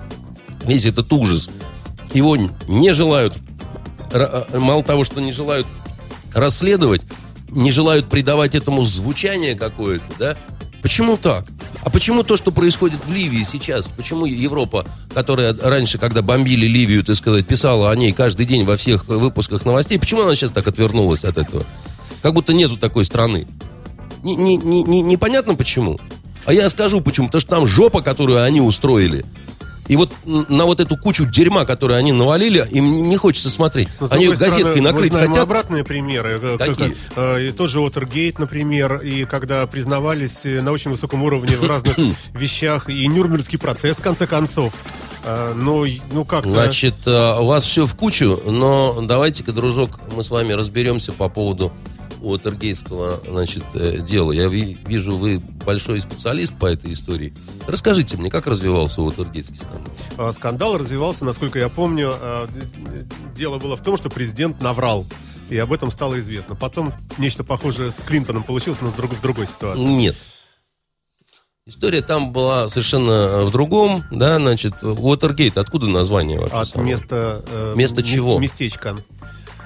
весь 0.63 0.85
этот 0.85 1.11
ужас, 1.11 1.49
его 2.13 2.37
не 2.67 2.91
желают, 2.93 3.35
э, 4.11 4.43
мало 4.57 4.83
того, 4.83 5.03
что 5.03 5.21
не 5.21 5.31
желают 5.31 5.67
расследовать, 6.33 7.01
не 7.49 7.71
желают 7.71 8.09
придавать 8.09 8.55
этому 8.55 8.83
звучание 8.83 9.55
какое-то, 9.55 10.05
да? 10.17 10.37
Почему 10.81 11.17
так? 11.17 11.45
А 11.83 11.89
почему 11.89 12.23
то, 12.23 12.37
что 12.37 12.51
происходит 12.51 12.99
в 13.05 13.11
Ливии 13.11 13.43
сейчас? 13.43 13.87
Почему 13.87 14.25
Европа, 14.25 14.85
которая 15.13 15.55
раньше, 15.61 15.97
когда 15.97 16.21
бомбили 16.21 16.65
Ливию, 16.65 17.03
так 17.03 17.15
сказать, 17.15 17.45
писала 17.45 17.91
о 17.91 17.95
ней 17.95 18.11
каждый 18.11 18.45
день 18.45 18.63
во 18.65 18.77
всех 18.77 19.07
выпусках 19.07 19.65
новостей, 19.65 19.99
почему 19.99 20.21
она 20.21 20.35
сейчас 20.35 20.51
так 20.51 20.67
отвернулась 20.67 21.23
от 21.23 21.37
этого? 21.37 21.65
Как 22.21 22.33
будто 22.33 22.53
нету 22.53 22.77
такой 22.77 23.05
страны. 23.05 23.47
Не- 24.23 24.35
не- 24.35 24.57
не- 24.57 24.83
не- 24.83 25.01
Непонятно 25.01 25.55
почему. 25.55 25.99
А 26.45 26.53
я 26.53 26.69
скажу 26.69 27.01
почему. 27.01 27.27
Потому 27.27 27.41
что 27.41 27.49
там 27.49 27.67
жопа, 27.67 28.01
которую 28.01 28.43
они 28.43 28.61
устроили. 28.61 29.25
И 29.91 29.97
вот 29.97 30.13
на 30.23 30.65
вот 30.65 30.79
эту 30.79 30.95
кучу 30.95 31.25
дерьма, 31.25 31.65
которую 31.65 31.97
они 31.97 32.13
навалили, 32.13 32.65
им 32.71 33.09
не 33.09 33.17
хочется 33.17 33.49
смотреть. 33.49 33.89
Но, 33.99 34.07
они 34.09 34.23
ее 34.23 34.29
другой 34.31 34.47
стороны, 34.47 34.63
газеткой 34.63 34.81
накрыть 34.81 35.11
знаем 35.11 35.27
хотят. 35.31 35.43
обратные 35.43 35.83
примеры. 35.83 36.39
э, 36.41 36.57
как- 36.57 36.67
Какие? 36.77 36.95
э, 37.17 37.47
и 37.49 37.51
тот 37.51 37.69
же 37.69 37.81
Уотергейт, 37.81 38.39
например, 38.39 39.01
и 39.01 39.25
когда 39.25 39.67
признавались 39.67 40.45
э, 40.45 40.61
на 40.61 40.71
очень 40.71 40.91
высоком 40.91 41.23
уровне 41.23 41.57
в 41.57 41.67
разных 41.67 41.97
вещах, 42.33 42.89
и 42.89 43.05
Нюрнбергский 43.05 43.59
процесс, 43.59 43.97
в 43.97 44.01
конце 44.01 44.27
концов. 44.27 44.73
Э, 45.25 45.51
Ну, 45.57 45.83
и- 45.83 45.99
ну 46.13 46.23
как-то... 46.23 46.49
Значит, 46.51 46.95
э, 47.05 47.39
у 47.41 47.45
вас 47.47 47.65
все 47.65 47.85
в 47.85 47.93
кучу, 47.95 48.39
но 48.45 49.01
давайте-ка, 49.01 49.51
дружок, 49.51 49.99
мы 50.15 50.23
с 50.23 50.29
вами 50.29 50.53
разберемся 50.53 51.11
по 51.11 51.27
поводу 51.27 51.73
Уотергейского, 52.21 53.19
значит, 53.27 53.63
э, 53.73 53.97
дела. 53.99 54.31
Я 54.31 54.47
ви- 54.47 54.77
вижу, 54.85 55.17
вы 55.17 55.39
большой 55.65 56.01
специалист 56.01 56.55
по 56.57 56.67
этой 56.67 56.93
истории. 56.93 57.33
Расскажите 57.67 58.17
мне, 58.17 58.29
как 58.29 58.47
развивался 58.47 59.01
Уотергейский 59.01 59.55
скандал? 59.57 59.93
А, 60.17 60.31
Скандал 60.31 60.77
развивался, 60.77 61.25
насколько 61.25 61.59
я 61.59 61.69
помню, 61.69 62.11
а, 62.13 62.47
дело 63.35 63.57
было 63.59 63.75
в 63.75 63.81
том, 63.83 63.97
что 63.97 64.09
президент 64.09 64.61
наврал. 64.61 65.05
И 65.49 65.57
об 65.57 65.73
этом 65.73 65.91
стало 65.91 66.19
известно. 66.21 66.55
Потом 66.55 66.93
нечто 67.17 67.43
похожее 67.43 67.91
с 67.91 67.97
Клинтоном 67.97 68.43
получилось, 68.43 68.79
но 68.81 68.89
с 68.89 68.93
друг- 68.93 69.11
в 69.13 69.21
другой 69.21 69.47
ситуации. 69.47 69.81
Нет. 69.83 70.15
История 71.67 72.01
там 72.01 72.31
была 72.33 72.67
совершенно 72.69 73.11
э, 73.11 73.43
в 73.43 73.51
другом, 73.51 74.03
да, 74.11 74.37
значит, 74.37 74.83
Уотергейт, 74.83 75.57
откуда 75.57 75.87
название 75.87 76.39
вообще? 76.39 76.55
От 76.55 76.75
места... 76.77 77.43
э, 77.47 77.73
Место 77.75 78.01
мес- 78.01 78.09
чего? 78.09 78.39
Местечка. 78.39 78.95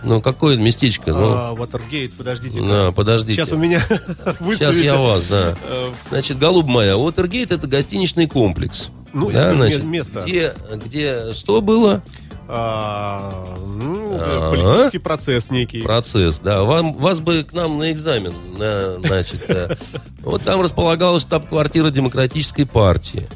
Ну, 0.03 0.21
какое 0.21 0.57
местечко? 0.57 1.11
Ну, 1.11 1.31
А, 1.33 1.51
Уотергейт, 1.53 2.13
подождите. 2.13 2.61
да, 2.61 2.91
подождите. 2.91 3.39
Сейчас 3.41 3.51
у 3.51 3.57
меня 3.57 3.81
Сейчас 4.39 4.77
я 4.77 4.97
вас, 4.97 5.25
да. 5.27 5.55
Э, 5.63 5.89
Значит, 6.09 6.37
голубь 6.37 6.67
моя, 6.67 6.97
Уотергейт 6.97 7.51
это 7.51 7.65
гостиничный 7.67 8.27
комплекс. 8.27 8.89
Ну, 9.13 9.31
да, 9.31 9.47
это 9.47 9.55
значит, 9.55 9.83
ме- 9.83 9.97
место. 9.99 10.21
Где, 10.25 10.53
где 10.85 11.33
что 11.33 11.61
было? 11.61 12.03
а, 12.47 13.55
ну, 13.65 14.17
А? 14.21 14.51
политический 14.51 14.99
процесс 14.99 15.49
некий. 15.49 15.81
Процесс, 15.81 16.39
да. 16.39 16.63
Вам, 16.63 16.93
вас 16.93 17.19
бы 17.19 17.43
к 17.43 17.53
нам 17.53 17.79
на 17.79 17.91
экзамен, 17.91 18.33
на, 18.57 18.99
значит. 18.99 19.41
Вот 20.21 20.43
там 20.43 20.61
располагалась 20.61 21.21
штаб-квартира 21.23 21.89
Демократической 21.89 22.65
партии. 22.65 23.27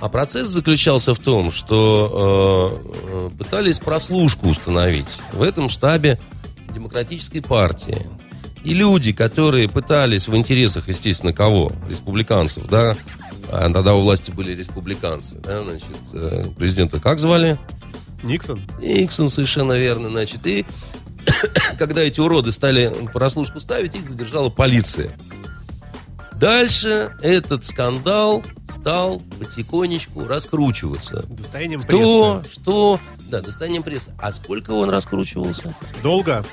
А 0.00 0.08
процесс 0.08 0.48
заключался 0.48 1.14
в 1.14 1.18
том, 1.18 1.50
что 1.50 2.80
э, 2.84 2.90
э, 2.94 3.30
пытались 3.36 3.80
прослушку 3.80 4.48
установить 4.48 5.08
в 5.32 5.42
этом 5.42 5.68
штабе 5.68 6.18
Демократической 6.72 7.40
партии. 7.40 8.06
И 8.62 8.74
люди, 8.74 9.12
которые 9.12 9.68
пытались 9.68 10.28
в 10.28 10.36
интересах, 10.36 10.88
естественно, 10.88 11.32
кого? 11.32 11.72
Республиканцев, 11.88 12.68
да? 12.68 12.96
А 13.50 13.72
тогда 13.72 13.94
у 13.94 14.02
власти 14.02 14.30
были 14.30 14.54
республиканцы, 14.54 15.36
да, 15.36 15.62
значит, 15.62 15.88
э, 16.12 16.44
президента 16.56 17.00
как 17.00 17.18
звали? 17.18 17.58
Никсон? 18.22 18.62
Никсон, 18.80 19.30
совершенно 19.30 19.72
верно, 19.72 20.10
значит. 20.10 20.46
И 20.46 20.66
когда 21.78 22.02
эти 22.02 22.20
уроды 22.20 22.52
стали 22.52 22.92
прослушку 23.12 23.58
ставить, 23.60 23.94
их 23.94 24.06
задержала 24.08 24.50
полиция. 24.50 25.16
Дальше 26.38 27.10
этот 27.20 27.64
скандал 27.64 28.44
стал 28.70 29.20
потихонечку 29.40 30.24
раскручиваться. 30.24 31.24
Достоянием 31.28 31.82
Кто, 31.82 32.40
прессы. 32.42 32.60
что, 32.60 33.00
да, 33.30 33.40
достанием 33.40 33.82
прессы. 33.82 34.12
А 34.20 34.32
сколько 34.32 34.70
он 34.72 34.88
раскручивался? 34.90 35.74
Долго? 36.02 36.44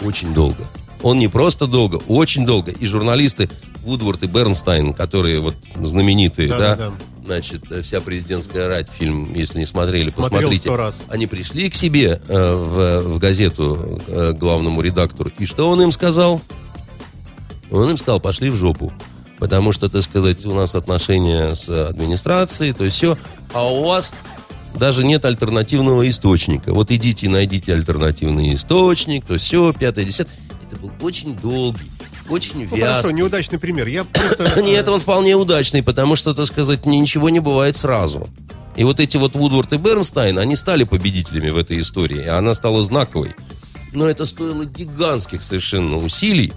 Очень 0.00 0.32
долго. 0.32 0.66
Он 1.02 1.18
не 1.18 1.28
просто 1.28 1.66
долго, 1.66 1.96
очень 2.08 2.46
долго. 2.46 2.70
И 2.70 2.86
журналисты 2.86 3.50
Вудворд 3.82 4.22
и 4.22 4.26
Бернстайн, 4.26 4.94
которые 4.94 5.40
вот 5.40 5.56
знаменитые, 5.76 6.48
да, 6.48 6.58
Да-да-да. 6.58 6.92
значит, 7.26 7.70
э, 7.70 7.82
вся 7.82 8.00
президентская 8.00 8.66
рать, 8.68 8.88
фильм, 8.88 9.34
если 9.34 9.58
не 9.58 9.66
смотрели, 9.66 10.08
Смотрел 10.08 10.40
посмотрите. 10.40 10.74
раз. 10.74 11.02
Они 11.08 11.26
пришли 11.26 11.68
к 11.68 11.74
себе 11.74 12.22
э, 12.26 12.54
в, 12.54 13.00
в 13.02 13.18
газету 13.18 14.00
э, 14.06 14.32
главному 14.32 14.80
редактору. 14.80 15.30
И 15.38 15.44
что 15.44 15.68
он 15.68 15.82
им 15.82 15.92
сказал? 15.92 16.40
Он 17.70 17.90
им 17.90 17.98
сказал, 17.98 18.20
пошли 18.20 18.48
в 18.48 18.56
жопу. 18.56 18.90
Потому 19.44 19.72
что, 19.72 19.90
так 19.90 20.00
сказать, 20.02 20.42
у 20.46 20.54
нас 20.54 20.74
отношения 20.74 21.54
с 21.54 21.68
администрацией, 21.68 22.72
то 22.72 22.82
есть 22.84 22.96
все. 22.96 23.18
А 23.52 23.70
у 23.70 23.84
вас 23.86 24.14
даже 24.74 25.04
нет 25.04 25.22
альтернативного 25.26 26.08
источника. 26.08 26.72
Вот 26.72 26.90
идите 26.90 27.28
найдите 27.28 27.74
альтернативный 27.74 28.54
источник, 28.54 29.26
то 29.26 29.36
все, 29.36 29.74
пятое, 29.74 30.06
десятое. 30.06 30.34
Это 30.66 30.80
был 30.80 30.90
очень 31.02 31.36
долгий, 31.36 31.90
очень 32.30 32.60
Ну, 32.60 32.66
хорошо, 32.68 32.76
вязкий. 32.86 33.12
неудачный 33.12 33.58
пример. 33.58 33.86
Я 33.86 34.04
просто... 34.04 34.62
Нет, 34.62 34.88
он 34.88 34.98
вполне 34.98 35.36
удачный, 35.36 35.82
потому 35.82 36.16
что, 36.16 36.32
так 36.32 36.46
сказать, 36.46 36.86
ни- 36.86 36.96
ничего 36.96 37.28
не 37.28 37.40
бывает 37.40 37.76
сразу. 37.76 38.26
И 38.76 38.84
вот 38.84 38.98
эти 39.00 39.18
вот 39.18 39.36
Вудворд 39.36 39.74
и 39.74 39.76
Бернстайн, 39.76 40.38
они 40.38 40.56
стали 40.56 40.84
победителями 40.84 41.50
в 41.50 41.58
этой 41.58 41.80
истории, 41.80 42.24
и 42.24 42.28
она 42.28 42.54
стала 42.54 42.82
знаковой. 42.82 43.36
Но 43.92 44.06
это 44.08 44.24
стоило 44.24 44.64
гигантских 44.64 45.44
совершенно 45.44 45.98
усилий. 45.98 46.54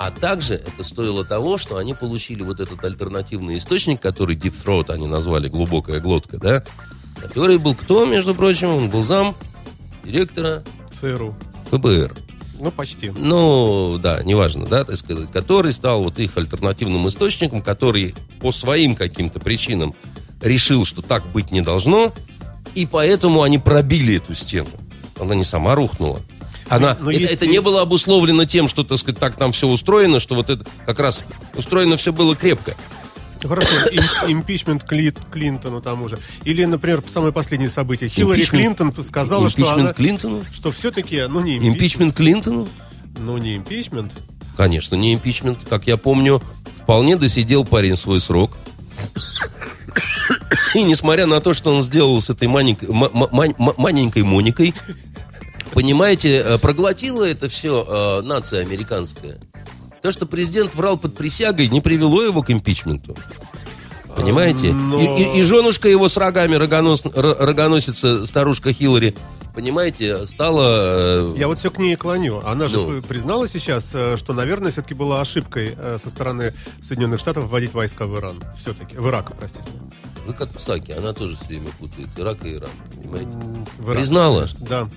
А 0.00 0.10
также 0.10 0.54
это 0.54 0.82
стоило 0.82 1.26
того, 1.26 1.58
что 1.58 1.76
они 1.76 1.92
получили 1.92 2.40
вот 2.42 2.58
этот 2.58 2.82
альтернативный 2.82 3.58
источник, 3.58 4.00
который 4.00 4.34
Deep 4.34 4.54
Throat 4.64 4.90
они 4.90 5.06
назвали, 5.06 5.50
глубокая 5.50 6.00
глотка, 6.00 6.38
да, 6.38 6.64
который 7.20 7.58
был 7.58 7.74
кто, 7.74 8.06
между 8.06 8.34
прочим, 8.34 8.70
он 8.70 8.88
был 8.88 9.02
зам 9.02 9.36
директора 10.02 10.64
ЦРУ. 10.90 11.36
ФБР. 11.70 12.16
Ну, 12.60 12.70
почти. 12.70 13.10
Ну, 13.14 13.98
да, 14.02 14.22
неважно, 14.22 14.64
да, 14.64 14.84
так 14.84 14.96
сказать, 14.96 15.30
который 15.30 15.74
стал 15.74 16.02
вот 16.02 16.18
их 16.18 16.34
альтернативным 16.38 17.06
источником, 17.06 17.60
который 17.60 18.14
по 18.40 18.52
своим 18.52 18.94
каким-то 18.94 19.38
причинам 19.38 19.92
решил, 20.40 20.86
что 20.86 21.02
так 21.02 21.30
быть 21.30 21.52
не 21.52 21.60
должно, 21.60 22.14
и 22.74 22.86
поэтому 22.86 23.42
они 23.42 23.58
пробили 23.58 24.16
эту 24.16 24.32
стену. 24.32 24.70
Она 25.18 25.34
не 25.34 25.44
сама 25.44 25.74
рухнула. 25.74 26.20
Она, 26.70 26.96
Но 27.00 27.10
это, 27.10 27.20
есть 27.20 27.32
это 27.34 27.46
не 27.46 27.60
было 27.60 27.82
обусловлено 27.82 28.44
тем, 28.44 28.68
что, 28.68 28.84
так 28.84 28.96
сказать, 28.98 29.18
так 29.20 29.36
там 29.36 29.52
все 29.52 29.66
устроено, 29.66 30.20
что 30.20 30.34
вот 30.36 30.48
это 30.50 30.64
как 30.86 30.98
раз 31.00 31.24
устроено 31.54 31.96
все 31.96 32.12
было 32.12 32.34
крепко. 32.36 32.76
Ну, 33.42 33.48
Хорошо, 33.48 33.68
им- 33.90 34.02
импичмент 34.38 34.84
Кли- 34.84 35.16
Клинтону 35.30 35.80
тому 35.80 36.08
же. 36.08 36.18
Или, 36.44 36.64
например, 36.64 37.02
самое 37.08 37.32
последнее 37.32 37.70
событие. 37.70 38.08
Хиллари 38.08 38.40
Импичмент- 38.42 38.76
Клинтон 38.78 39.04
сказала, 39.04 39.50
что 39.50 39.68
она... 39.72 39.92
Клинтону? 39.92 40.44
Что 40.52 40.70
все-таки, 40.72 41.22
ну 41.28 41.40
не 41.40 41.56
импичмент. 41.56 41.76
Импичмент 41.76 42.14
Клинтону? 42.16 42.68
Ну 43.18 43.38
не 43.38 43.56
импичмент. 43.56 44.12
Конечно, 44.56 44.94
не 44.94 45.14
импичмент. 45.14 45.66
Как 45.68 45.86
я 45.86 45.96
помню, 45.96 46.42
вполне 46.82 47.16
досидел 47.16 47.64
парень 47.64 47.96
свой 47.96 48.20
срок. 48.20 48.52
И 50.74 50.82
несмотря 50.82 51.26
на 51.26 51.40
то, 51.40 51.52
что 51.52 51.74
он 51.74 51.82
сделал 51.82 52.20
с 52.20 52.30
этой 52.30 52.46
маленькой, 52.46 52.90
ма- 52.90 53.10
ма- 53.12 53.28
ма- 53.32 53.54
ма- 53.58 53.74
маленькой 53.76 54.22
Моникой, 54.22 54.72
понимаете, 55.72 56.38
э, 56.44 56.58
проглотила 56.58 57.24
это 57.24 57.48
все 57.48 58.20
нация 58.22 58.60
американская. 58.62 59.38
То, 60.02 60.10
что 60.10 60.24
президент 60.26 60.74
врал 60.74 60.96
под 60.96 61.14
присягой, 61.16 61.68
не 61.68 61.80
привело 61.80 62.22
его 62.22 62.42
к 62.42 62.50
импичменту. 62.50 63.16
Понимаете? 64.16 64.72
Но- 64.72 64.98
И, 64.98 65.22
и- 65.22 65.40
и 65.40 65.42
женушка 65.42 65.88
его 65.88 66.08
с 66.08 66.16
рогами, 66.16 66.56
рогонос- 66.56 67.04
рогоносица, 67.14 68.26
старушка 68.26 68.72
Хиллари, 68.72 69.14
понимаете, 69.54 70.26
стала... 70.26 71.30
э, 71.30 71.34
Я 71.36 71.46
вот 71.46 71.58
все 71.58 71.70
к 71.70 71.78
ней 71.78 71.94
клоню. 71.96 72.40
Она 72.44 72.66
же 72.68 72.76
Ну. 72.78 73.02
признала 73.02 73.46
сейчас, 73.46 73.90
э, 73.94 74.16
что, 74.16 74.32
наверное, 74.32 74.72
все-таки 74.72 74.94
была 74.94 75.20
ошибкой 75.20 75.74
э, 75.76 75.98
со 76.02 76.10
стороны 76.10 76.52
Соединенных 76.82 77.20
Штатов 77.20 77.48
вводить 77.48 77.72
войска 77.72 78.06
в 78.06 78.18
Иран. 78.18 78.42
Все-таки. 78.58 78.96
В 78.96 79.06
Ирак, 79.08 79.36
простите. 79.38 79.68
Вы 80.26 80.32
как 80.34 80.48
Псаки, 80.50 80.92
она 80.92 81.12
тоже 81.12 81.36
все 81.36 81.46
время 81.46 81.68
путает 81.78 82.08
Ирак 82.16 82.44
и 82.44 82.54
Иран, 82.56 82.70
понимаете? 82.94 83.30
В 83.78 83.84
Ирак, 83.86 83.96
Признала? 83.96 84.38
конечно. 84.40 84.66
Да. 84.68 84.88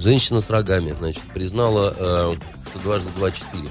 Женщина 0.00 0.40
с 0.40 0.48
рогами, 0.48 0.94
значит, 0.98 1.22
признала, 1.34 1.94
э, 1.94 2.34
что 2.70 2.78
дважды 2.82 3.10
два 3.16 3.30
четыре. 3.30 3.68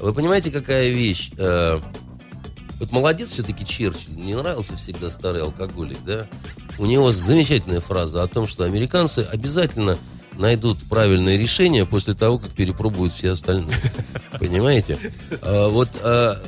Вы 0.00 0.12
понимаете, 0.12 0.50
какая 0.50 0.90
вещь? 0.90 1.30
Э, 1.38 1.80
вот 2.80 2.90
молодец 2.90 3.30
все-таки 3.30 3.64
Черчилль, 3.64 4.14
мне 4.14 4.36
нравился 4.36 4.76
всегда 4.76 5.08
старый 5.08 5.40
алкоголик, 5.40 5.98
да? 6.04 6.26
У 6.78 6.86
него 6.86 7.12
замечательная 7.12 7.80
фраза 7.80 8.24
о 8.24 8.26
том, 8.26 8.48
что 8.48 8.64
американцы 8.64 9.20
обязательно 9.20 9.98
найдут 10.32 10.78
правильное 10.88 11.36
решение 11.36 11.86
после 11.86 12.14
того, 12.14 12.38
как 12.38 12.50
перепробуют 12.50 13.12
все 13.12 13.30
остальные. 13.32 13.76
Понимаете? 14.38 14.98
А, 15.42 15.68
вот 15.68 15.90
а, 16.02 16.40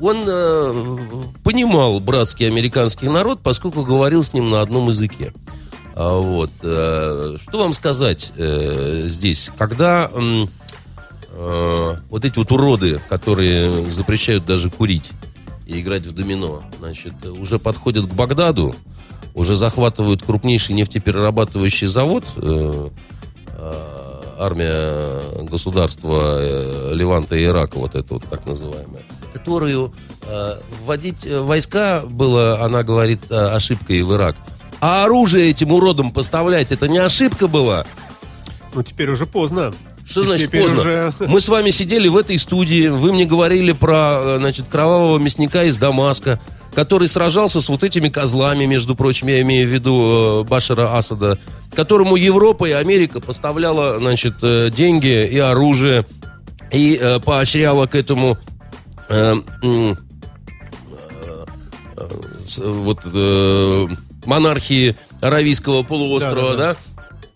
он 0.00 0.24
э, 0.26 0.98
понимал 1.42 2.00
братский 2.00 2.46
американский 2.46 3.08
народ, 3.08 3.40
поскольку 3.42 3.82
говорил 3.82 4.22
с 4.22 4.32
ним 4.32 4.50
на 4.50 4.60
одном 4.60 4.88
языке. 4.88 5.32
А, 5.96 6.18
вот. 6.18 6.50
э, 6.62 7.36
Что 7.40 7.58
вам 7.58 7.72
сказать 7.72 8.32
э, 8.36 9.04
здесь? 9.06 9.50
Когда 9.56 10.10
э, 10.14 11.96
вот 12.10 12.24
эти 12.24 12.38
вот 12.38 12.52
уроды, 12.52 13.00
которые 13.08 13.90
запрещают 13.90 14.44
даже 14.44 14.70
курить 14.70 15.10
и 15.66 15.80
играть 15.80 16.06
в 16.06 16.12
домино, 16.12 16.62
значит, 16.78 17.24
уже 17.24 17.58
подходят 17.58 18.04
к 18.06 18.12
Багдаду, 18.12 18.74
уже 19.34 19.56
захватывают 19.56 20.22
крупнейший 20.22 20.74
нефтеперерабатывающий 20.74 21.86
завод, 21.86 22.24
армия 24.38 25.44
государства 25.44 26.92
Ливанта 26.92 27.36
и 27.36 27.44
Ирака, 27.44 27.78
вот 27.78 27.94
это 27.94 28.14
вот 28.14 28.24
так 28.24 28.44
называемая, 28.46 29.02
которую 29.32 29.92
вводить 30.84 31.26
войска 31.26 32.02
было, 32.06 32.62
она 32.62 32.82
говорит, 32.82 33.30
ошибкой 33.30 34.02
в 34.02 34.14
Ирак. 34.14 34.36
А 34.80 35.04
оружие 35.04 35.50
этим 35.50 35.72
уродам 35.72 36.12
поставлять, 36.12 36.70
это 36.72 36.88
не 36.88 36.98
ошибка 36.98 37.48
была? 37.48 37.84
Ну, 38.74 38.82
теперь 38.82 39.10
уже 39.10 39.26
поздно. 39.26 39.72
Что 40.04 40.22
значит 40.22 40.48
Теперь 40.48 40.62
поздно? 40.62 40.80
уже- 40.80 41.14
Мы 41.26 41.40
с 41.40 41.48
вами 41.48 41.70
сидели 41.70 42.06
в 42.08 42.16
этой 42.16 42.38
студии, 42.38 42.86
вы 42.88 43.12
мне 43.12 43.24
говорили 43.24 43.72
про, 43.72 44.20
э, 44.22 44.36
значит, 44.38 44.68
кровавого 44.68 45.18
мясника 45.18 45.64
из 45.64 45.78
Дамаска, 45.78 46.38
который 46.76 47.08
сражался 47.08 47.60
с 47.60 47.68
вот 47.68 47.82
этими 47.82 48.08
козлами, 48.08 48.66
между 48.66 48.94
прочим, 48.94 49.26
я 49.28 49.40
имею 49.42 49.66
в 49.66 49.70
виду 49.72 50.42
э, 50.42 50.48
Башара 50.48 50.96
Асада, 50.96 51.40
которому 51.74 52.14
Европа 52.14 52.66
и 52.66 52.72
Америка 52.72 53.20
поставляла, 53.20 53.98
значит, 53.98 54.34
э, 54.42 54.70
деньги 54.70 55.26
и 55.26 55.38
оружие, 55.38 56.06
и 56.70 56.96
э, 57.00 57.18
поощряла 57.18 57.86
к 57.86 57.96
этому 57.96 58.38
э, 59.08 59.34
э, 59.62 59.94
вот 62.58 63.00
э, 63.12 63.86
монархии 64.26 64.96
Аравийского 65.20 65.82
полуострова, 65.82 66.52
Да-да-да. 66.56 66.72
да? 66.74 66.78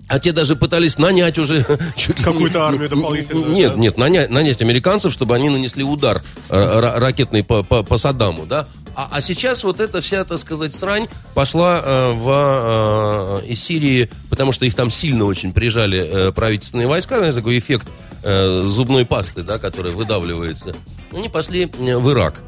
А 0.09 0.19
те 0.19 0.33
даже 0.33 0.57
пытались 0.57 0.99
нанять 0.99 1.39
уже 1.39 1.63
Какую-то 2.25 2.67
армию 2.67 2.89
дополнительную, 2.89 3.53
Нет, 3.53 3.75
да. 3.75 3.79
нет, 3.81 3.97
нанять, 3.97 4.29
нанять 4.31 4.61
американцев, 4.61 5.13
чтобы 5.13 5.37
они 5.37 5.49
нанесли 5.49 5.85
удар 5.85 6.21
э, 6.49 6.55
ра- 6.81 6.99
ракетный 6.99 7.45
по, 7.45 7.63
по, 7.63 7.85
по 7.85 7.97
Саддаму, 7.97 8.45
да? 8.45 8.67
А, 8.97 9.09
а 9.13 9.21
сейчас 9.21 9.63
вот 9.63 9.79
эта 9.79 10.01
вся, 10.01 10.25
так 10.25 10.41
сказать, 10.41 10.75
срань 10.75 11.07
пошла 11.35 11.81
э, 11.85 12.13
в, 12.13 13.41
э, 13.45 13.47
из 13.47 13.63
Сирии, 13.63 14.11
потому 14.31 14.51
что 14.51 14.65
их 14.67 14.75
там 14.75 14.91
сильно 14.91 15.25
очень 15.27 15.53
прижали 15.53 15.99
э, 16.01 16.33
правительственные 16.33 16.89
войска, 16.89 17.19
знаете, 17.19 17.37
такой 17.39 17.57
эффект 17.59 17.87
э, 18.25 18.63
зубной 18.65 19.07
пасты, 19.07 19.43
да, 19.43 19.59
которая 19.61 19.93
выдавливается. 19.93 20.75
Они 21.13 21.29
пошли 21.29 21.71
э, 21.79 21.97
в 21.97 22.11
Ирак, 22.11 22.43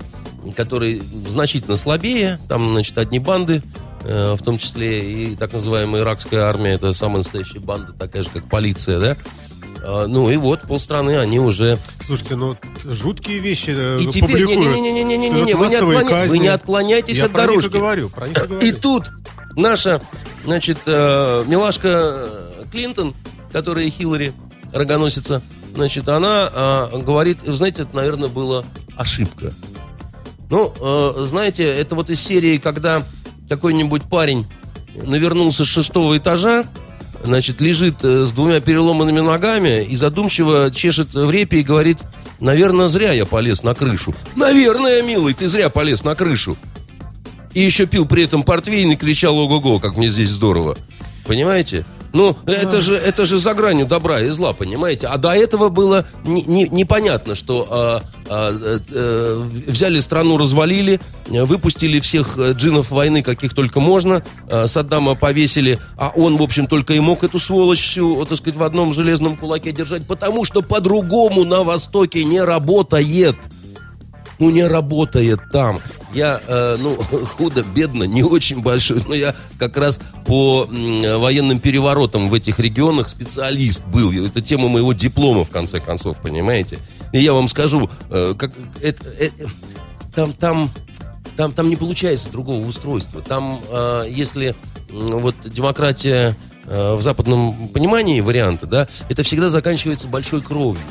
который 0.57 1.01
значительно 1.29 1.77
слабее, 1.77 2.41
там, 2.49 2.69
значит, 2.71 2.99
одни 2.99 3.21
банды, 3.21 3.63
в 4.05 4.39
том 4.43 4.59
числе 4.59 5.01
и 5.33 5.37
так 5.37 5.53
называемая 5.53 6.03
иракская 6.03 6.43
армия, 6.43 6.73
это 6.73 6.93
самая 6.93 7.19
настоящая 7.19 7.61
банда, 7.61 7.93
такая 7.93 8.23
же, 8.23 8.31
как 8.31 8.49
полиция, 8.49 8.99
да? 8.99 9.17
А, 9.85 10.07
ну 10.07 10.31
и 10.31 10.37
вот 10.37 10.63
полстраны 10.63 11.19
они 11.19 11.39
уже 11.41 11.79
Слушайте, 12.07 12.37
ну, 12.37 12.57
жуткие 12.85 13.39
вещи 13.41 13.73
э, 13.77 13.99
и 14.01 14.07
теперь, 14.07 14.23
публикуют. 14.45 14.77
не-не-не-не-не-не, 14.77 15.31
вы, 15.41 15.47
не 15.47 15.55
Массовые 15.55 15.99
отклоня- 16.01 16.09
казни. 16.11 16.31
вы 16.31 16.39
не 16.39 16.49
отклоняйтесь 16.49 17.19
Я 17.19 17.25
от 17.27 17.33
про 17.33 17.41
них 17.43 17.49
и 17.51 17.55
дорожки. 17.55 17.73
говорю, 17.77 18.09
про 18.11 18.29
них 18.29 18.45
и 18.45 18.47
говорю. 18.49 18.67
И 18.67 18.73
тут 18.73 19.11
наша, 19.57 20.01
значит, 20.45 20.79
э, 20.87 21.45
милашка 21.49 21.89
э, 21.89 22.65
Клинтон, 22.71 23.15
которая 23.53 23.89
Хиллари 23.91 24.33
рогоносица, 24.73 25.43
значит, 25.75 26.09
она 26.09 26.49
э, 26.93 26.99
говорит, 27.01 27.39
знаете, 27.45 27.83
это, 27.83 27.95
наверное, 27.97 28.29
была 28.29 28.65
ошибка. 28.97 29.53
Ну, 30.51 30.73
э, 30.81 31.27
знаете, 31.29 31.65
это 31.65 31.95
вот 31.97 32.09
из 32.11 32.21
серии, 32.21 32.59
когда 32.59 33.03
какой-нибудь 33.57 34.05
парень 34.05 34.47
навернулся 34.95 35.65
с 35.65 35.69
шестого 35.69 36.17
этажа, 36.17 36.65
значит, 37.23 37.61
лежит 37.61 37.97
э, 38.03 38.25
с 38.25 38.33
двумя 38.33 38.61
переломанными 38.61 39.21
ногами 39.21 39.85
и 39.85 39.95
задумчиво 39.95 40.71
чешет 40.75 41.13
в 41.13 41.31
репе 41.31 41.61
и 41.61 41.63
говорит, 41.63 41.99
наверное, 42.41 42.89
зря 42.89 43.13
я 43.13 43.27
полез 43.27 43.63
на 43.63 43.75
крышу. 43.75 44.15
Наверное, 44.37 45.03
милый, 45.03 45.35
ты 45.35 45.49
зря 45.49 45.69
полез 45.69 46.03
на 46.03 46.15
крышу. 46.15 46.57
И 47.53 47.61
еще 47.61 47.87
пил 47.87 48.07
при 48.07 48.25
этом 48.25 48.43
портвейн 48.43 48.93
и 48.93 48.97
кричал 48.97 49.37
ого-го, 49.39 49.79
как 49.79 49.97
мне 49.99 50.09
здесь 50.09 50.31
здорово. 50.31 50.79
Понимаете? 51.27 51.85
Ну, 52.13 52.37
это 52.47 52.81
же, 52.83 52.95
это 52.95 53.25
же 53.25 53.39
за 53.39 53.55
гранью 53.55 53.87
добра 53.87 54.21
и 54.21 54.29
зла, 54.29 54.53
понимаете? 54.53 55.07
А 55.07 55.17
до 55.17 55.31
этого 55.31 55.71
было 55.71 56.05
не- 56.25 56.43
не- 56.43 56.69
непонятно, 56.69 57.35
что 57.35 57.67
а, 57.71 58.03
э, 58.29 58.79
э, 58.91 59.47
взяли 59.67 60.01
страну, 60.01 60.37
развалили, 60.37 61.01
э, 61.31 61.45
выпустили 61.45 62.01
всех 62.01 62.37
э, 62.37 62.53
джинов 62.53 62.91
войны, 62.91 63.23
каких 63.23 63.55
только 63.55 63.81
можно, 63.81 64.23
э, 64.49 64.67
Саддама 64.67 65.15
повесили, 65.15 65.79
а 65.97 66.13
он, 66.15 66.37
в 66.37 66.43
общем, 66.43 66.67
только 66.67 66.93
и 66.93 67.01
мог 67.01 67.25
эту 67.25 67.41
сволочь 67.41 67.81
всю, 67.81 68.25
так 68.27 68.39
сказать, 68.39 68.59
в 68.59 68.63
одном 68.63 68.93
железном 68.93 69.37
кулаке 69.37 69.73
держать, 69.73 70.07
потому 70.07 70.45
что 70.45 70.61
по-другому 70.63 71.45
на 71.45 71.65
Востоке 71.65 72.25
не 72.25 72.41
работает 72.43 73.37
ну, 74.39 74.51
не 74.51 74.67
работает 74.67 75.39
там. 75.53 75.81
Я, 76.15 76.41
э, 76.47 76.77
ну, 76.79 76.97
худо, 77.37 77.65
бедно, 77.75 78.05
не 78.05 78.23
очень 78.23 78.61
большой, 78.61 79.03
но 79.07 79.15
я 79.15 79.35
как 79.59 79.77
раз 79.77 80.01
по 80.27 80.67
м, 80.71 81.21
военным 81.21 81.59
переворотам 81.59 82.29
в 82.29 82.35
этих 82.35 82.59
регионах 82.59 83.09
специалист 83.09 83.85
был. 83.87 84.13
Это 84.25 84.41
тема 84.41 84.69
моего 84.69 84.93
диплома, 84.93 85.45
в 85.45 85.51
конце 85.51 85.81
концов, 85.81 86.19
понимаете? 86.23 86.79
И 87.13 87.21
я 87.21 87.33
вам 87.33 87.49
скажу, 87.49 87.91
э, 88.11 88.35
как, 88.39 88.53
это, 88.81 89.05
э, 89.19 89.31
там, 90.15 90.33
там, 90.33 90.71
там, 91.37 91.53
там 91.53 91.69
не 91.69 91.77
получается 91.77 92.31
другого 92.31 92.67
устройства. 92.67 93.23
Там, 93.23 93.59
э, 93.71 94.07
если 94.11 94.55
вот 94.91 95.35
демократия 95.45 96.37
э, 96.67 96.95
в 96.95 97.03
западном 97.03 97.69
понимании 97.69 98.21
варианта, 98.21 98.67
да, 98.67 98.89
это 99.09 99.23
всегда 99.23 99.49
заканчивается 99.49 100.09
большой 100.09 100.43
кровью. 100.43 100.83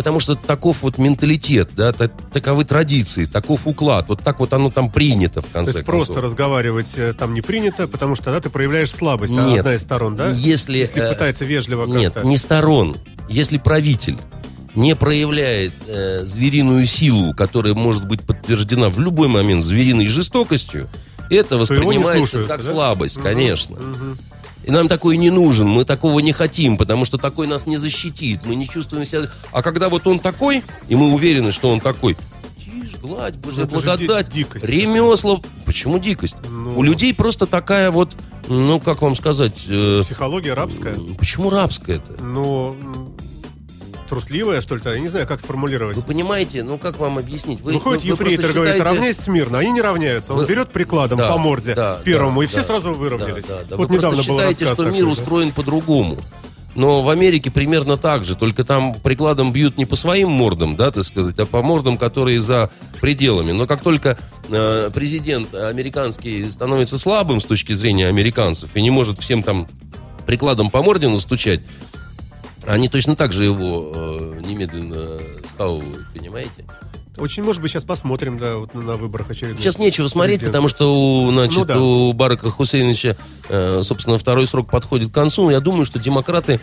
Потому 0.00 0.18
что 0.18 0.34
таков 0.34 0.78
вот 0.80 0.96
менталитет, 0.96 1.72
да, 1.76 1.92
та- 1.92 2.08
таковы 2.08 2.64
традиции, 2.64 3.26
таков 3.26 3.66
уклад, 3.66 4.08
вот 4.08 4.22
так 4.22 4.40
вот 4.40 4.50
оно 4.54 4.70
там 4.70 4.90
принято 4.90 5.42
в 5.42 5.44
То 5.44 5.52
конце 5.52 5.72
есть 5.78 5.84
концов. 5.86 6.06
просто 6.06 6.22
разговаривать 6.22 6.92
э, 6.96 7.12
там 7.12 7.34
не 7.34 7.42
принято, 7.42 7.86
потому 7.86 8.14
что 8.14 8.24
тогда 8.24 8.40
ты 8.40 8.48
проявляешь 8.48 8.90
слабость, 8.90 9.34
а 9.36 9.44
Нет. 9.44 9.58
одна 9.58 9.74
из 9.74 9.82
сторон, 9.82 10.16
да? 10.16 10.30
Если, 10.30 10.78
Если 10.78 11.02
э, 11.02 11.10
пытается 11.12 11.44
вежливо 11.44 11.84
Нет, 11.84 12.24
не 12.24 12.38
сторон. 12.38 12.96
Если 13.28 13.58
правитель 13.58 14.16
не 14.74 14.96
проявляет 14.96 15.74
э, 15.86 16.22
звериную 16.24 16.86
силу, 16.86 17.34
которая 17.34 17.74
может 17.74 18.06
быть 18.06 18.22
подтверждена 18.22 18.88
в 18.88 18.98
любой 19.00 19.28
момент 19.28 19.62
звериной 19.66 20.06
жестокостью, 20.06 20.88
это 21.28 21.58
воспринимается 21.58 22.16
слушаются, 22.16 22.48
как 22.56 22.64
да? 22.64 22.72
слабость, 22.72 23.16
Мгм, 23.18 23.24
конечно. 23.26 23.76
мгм. 23.76 24.18
И 24.64 24.70
нам 24.70 24.88
такой 24.88 25.16
не 25.16 25.30
нужен, 25.30 25.66
мы 25.68 25.84
такого 25.84 26.20
не 26.20 26.32
хотим, 26.32 26.76
потому 26.76 27.04
что 27.04 27.16
такой 27.18 27.46
нас 27.46 27.66
не 27.66 27.76
защитит, 27.78 28.44
мы 28.44 28.54
не 28.54 28.68
чувствуем 28.68 29.04
себя... 29.06 29.22
А 29.52 29.62
когда 29.62 29.88
вот 29.88 30.06
он 30.06 30.18
такой, 30.18 30.62
и 30.88 30.94
мы 30.96 31.12
уверены, 31.12 31.50
что 31.50 31.70
он 31.70 31.80
такой, 31.80 32.16
тишь, 32.58 32.96
гладь, 33.00 33.34
Ну, 33.42 33.50
это 33.62 33.66
благодать, 33.66 34.28
ди- 34.28 34.40
дикость. 34.40 34.64
ремесла... 34.64 35.38
Почему 35.64 35.98
дикость? 35.98 36.36
Ну. 36.48 36.78
У 36.78 36.82
людей 36.82 37.14
просто 37.14 37.46
такая 37.46 37.90
вот, 37.90 38.14
ну, 38.48 38.80
как 38.80 39.00
вам 39.02 39.16
сказать... 39.16 39.64
э, 39.68 40.00
Психология 40.02 40.52
рабская. 40.54 40.94
Почему 41.18 41.48
рабская 41.48 41.96
это? 41.96 42.22
Ну, 42.22 42.76
трусливая, 44.10 44.60
что 44.60 44.74
ли, 44.74 44.82
я 44.84 44.98
не 44.98 45.08
знаю, 45.08 45.26
как 45.26 45.40
сформулировать. 45.40 45.96
Вы 45.96 46.02
понимаете, 46.02 46.62
ну 46.64 46.76
как 46.78 46.98
вам 46.98 47.16
объяснить? 47.16 47.60
Вы, 47.62 47.74
Выходит 47.74 48.02
вы- 48.02 48.08
вы 48.10 48.14
ефрейтор, 48.14 48.40
просто 48.46 48.54
говорит, 48.54 48.74
считаете- 48.74 48.94
равняйся 48.96 49.22
смирно. 49.22 49.58
Они 49.58 49.70
не 49.70 49.80
равняются. 49.80 50.32
Он 50.34 50.40
Вы- 50.40 50.46
берет 50.46 50.70
прикладом 50.70 51.18
Да, 51.18 51.30
по 51.30 51.38
морде 51.38 51.74
да, 51.74 52.00
первому, 52.04 52.40
да, 52.40 52.44
и 52.44 52.48
все 52.48 52.58
да, 52.58 52.64
сразу 52.64 52.92
выровнялись. 52.92 53.44
Да, 53.46 53.58
да, 53.60 53.64
да. 53.70 53.76
Вот 53.76 53.88
Вы 53.88 53.96
недавно 53.96 54.16
просто 54.16 54.32
был 54.32 54.38
считаете, 54.40 54.64
что 54.66 54.76
такой, 54.76 54.92
мир 54.92 55.04
да. 55.04 55.10
устроен 55.12 55.52
по-другому. 55.52 56.18
Но 56.74 57.02
в 57.02 57.08
Америке 57.08 57.50
примерно 57.50 57.96
так 57.96 58.24
же, 58.24 58.36
только 58.36 58.64
там 58.64 58.94
прикладом 58.94 59.52
бьют 59.52 59.76
не 59.76 59.86
по 59.86 59.96
своим 59.96 60.30
мордам, 60.30 60.76
да, 60.76 60.90
так 60.92 61.04
сказать, 61.04 61.38
а 61.38 61.46
по 61.46 61.62
мордам, 61.62 61.96
которые 61.98 62.40
за 62.40 62.70
пределами. 63.00 63.50
Но 63.52 63.66
как 63.66 63.80
только 63.82 64.16
э, 64.48 64.90
президент 64.94 65.52
американский 65.54 66.48
становится 66.50 66.96
слабым 66.98 67.40
с 67.40 67.44
точки 67.44 67.72
зрения 67.72 68.06
американцев 68.08 68.70
и 68.74 68.82
не 68.82 68.90
может 68.90 69.18
всем 69.18 69.42
там 69.42 69.66
прикладом 70.26 70.70
по 70.70 70.80
морде 70.82 71.08
настучать, 71.08 71.60
они 72.66 72.88
точно 72.88 73.16
так 73.16 73.32
же 73.32 73.44
его 73.44 73.92
э, 73.94 74.40
немедленно 74.44 75.18
схавывают, 75.54 76.06
понимаете? 76.12 76.64
Очень, 77.16 77.42
может 77.42 77.60
быть, 77.60 77.70
сейчас 77.70 77.84
посмотрим, 77.84 78.38
да, 78.38 78.56
вот 78.56 78.72
на, 78.72 78.94
выборах 78.94 79.30
очередных. 79.30 79.60
Сейчас 79.60 79.78
нечего 79.78 80.08
смотреть, 80.08 80.44
потому 80.44 80.68
что 80.68 80.94
у, 80.94 81.30
значит, 81.30 81.58
Ну 81.58 81.64
да. 81.64 81.80
у 81.80 82.12
Барака 82.12 82.50
Хусейновича, 82.50 83.16
э, 83.48 83.80
собственно, 83.82 84.16
второй 84.16 84.46
срок 84.46 84.70
подходит 84.70 85.10
к 85.10 85.14
концу. 85.14 85.50
Я 85.50 85.60
думаю, 85.60 85.84
что 85.84 85.98
демократы 85.98 86.60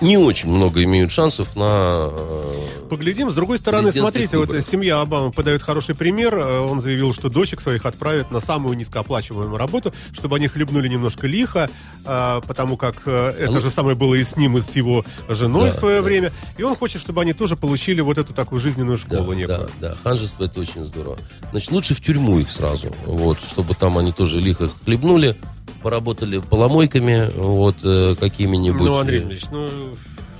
не 0.00 0.16
очень 0.18 0.50
много 0.50 0.82
имеют 0.84 1.10
шансов 1.10 1.56
на... 1.56 2.08
э, 2.10 2.88
Поглядим. 2.90 3.30
С 3.30 3.34
другой 3.34 3.58
стороны, 3.58 3.90
смотрите, 3.92 4.36
вот 4.36 4.46
выборах. 4.48 4.64
семья 4.64 5.00
Обамы 5.00 5.32
подает 5.32 5.62
хороший 5.62 5.94
пример. 5.94 6.34
Э, 6.36 6.60
Он 6.60 6.80
заявил, 6.80 7.12
что 7.14 7.28
дочек 7.28 7.60
своих 7.60 7.84
отправят 7.86 8.30
на 8.30 8.40
самую 8.40 8.76
низкооплачиваемую 8.76 9.56
работу, 9.58 9.92
чтобы 10.12 10.36
они 10.36 10.48
хлебнули 10.48 10.88
немножко 10.88 11.26
лихо, 11.26 11.68
э, 12.04 12.40
потому 12.46 12.76
как 12.76 13.06
это 13.06 13.52
ну- 13.52 13.60
же 13.60 13.70
самое 13.70 13.96
было 13.96 14.14
и 14.14 14.22
с 14.24 14.36
ним, 14.36 14.58
и 14.58 14.60
с 14.62 14.70
его 14.76 15.04
женой 15.28 15.70
Да, 15.70 15.72
в 15.72 15.76
свое 15.78 15.96
да. 15.96 16.02
время. 16.02 16.32
И 16.58 16.62
он 16.62 16.76
хочет, 16.76 17.00
чтобы 17.00 17.22
они 17.22 17.32
тоже 17.32 17.56
получили 17.56 18.00
вот 18.00 18.18
эту 18.18 18.32
такую 18.32 18.60
жизненную 18.60 18.96
Да, 18.98 19.16
школу 19.16 19.32
некую. 19.32 19.68
да, 19.80 19.88
да, 19.90 19.94
ханжество 20.02 20.44
это 20.44 20.60
очень 20.60 20.84
здорово. 20.84 21.18
Значит, 21.50 21.72
лучше 21.72 21.94
в 21.94 22.00
тюрьму 22.00 22.38
их 22.38 22.50
сразу, 22.50 22.94
вот, 23.06 23.38
чтобы 23.40 23.74
там 23.74 23.98
они 23.98 24.12
тоже 24.12 24.40
лихо 24.40 24.68
хлебнули, 24.84 25.36
поработали 25.82 26.38
поломойками, 26.38 27.30
вот, 27.36 27.76
э, 27.84 28.14
какими-нибудь. 28.18 28.86
Ну, 28.86 28.98
Андрей 28.98 29.20
э, 29.20 29.24
Ильич, 29.24 29.42
ну... 29.50 29.68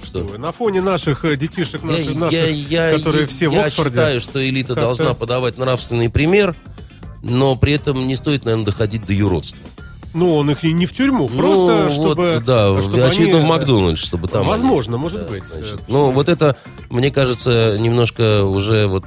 Что? 0.02 0.22
На 0.38 0.52
фоне 0.52 0.80
наших 0.82 1.24
э, 1.24 1.36
детишек, 1.36 1.80
Я, 1.82 1.88
наших, 1.88 2.14
наших, 2.14 2.32
я- 2.50 2.90
я- 2.90 2.96
которые 2.98 3.26
все 3.26 3.48
в 3.48 3.52
я 3.52 3.64
Оксфорде. 3.64 3.90
считаю, 3.98 4.20
что 4.20 4.46
элита 4.48 4.74
должна 4.74 5.14
подавать 5.14 5.56
нравственный 5.58 6.10
пример, 6.10 6.54
но 7.22 7.56
при 7.56 7.72
этом 7.72 8.06
не 8.06 8.16
стоит, 8.16 8.44
наверное, 8.44 8.66
доходить 8.66 9.06
до 9.06 9.12
юродства. 9.14 9.58
Ну, 10.12 10.36
он 10.36 10.50
их 10.50 10.62
и 10.62 10.72
не 10.72 10.86
в 10.86 10.92
тюрьму, 10.92 11.28
Ну, 11.32 11.38
просто 11.38 11.84
вот, 11.84 11.92
чтобы... 11.92 12.42
да, 12.46 12.80
чтобы 12.80 13.02
очевидно, 13.02 13.38
они, 13.38 13.44
в 13.46 13.48
Макдональдс, 13.48 14.00
чтобы 14.00 14.28
там... 14.28 14.46
Возможно, 14.46 14.94
они- 14.94 15.02
может 15.02 15.26
да, 15.26 15.32
быть. 15.32 15.44
значит. 15.44 15.80
Ну, 15.88 16.10
вот 16.12 16.28
это, 16.28 16.56
мне 16.90 17.10
кажется, 17.10 17.76
немножко 17.80 18.44
уже 18.44 18.86
вот... 18.86 19.04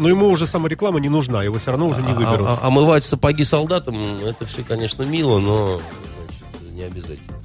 Но 0.00 0.08
ему 0.08 0.28
уже 0.28 0.46
самореклама 0.46 0.98
не 0.98 1.10
нужна, 1.10 1.42
его 1.42 1.58
все 1.58 1.72
равно 1.72 1.86
уже 1.88 2.00
не 2.00 2.12
а- 2.12 2.14
выберут. 2.14 2.40
а- 2.40 2.58
омывать 2.62 3.04
сапоги 3.04 3.44
солдатам, 3.44 4.24
это 4.24 4.46
все, 4.46 4.62
конечно, 4.62 5.02
мило, 5.02 5.38
но 5.38 5.78
значит, 6.26 6.74
не 6.74 6.82
обязательно. 6.82 7.38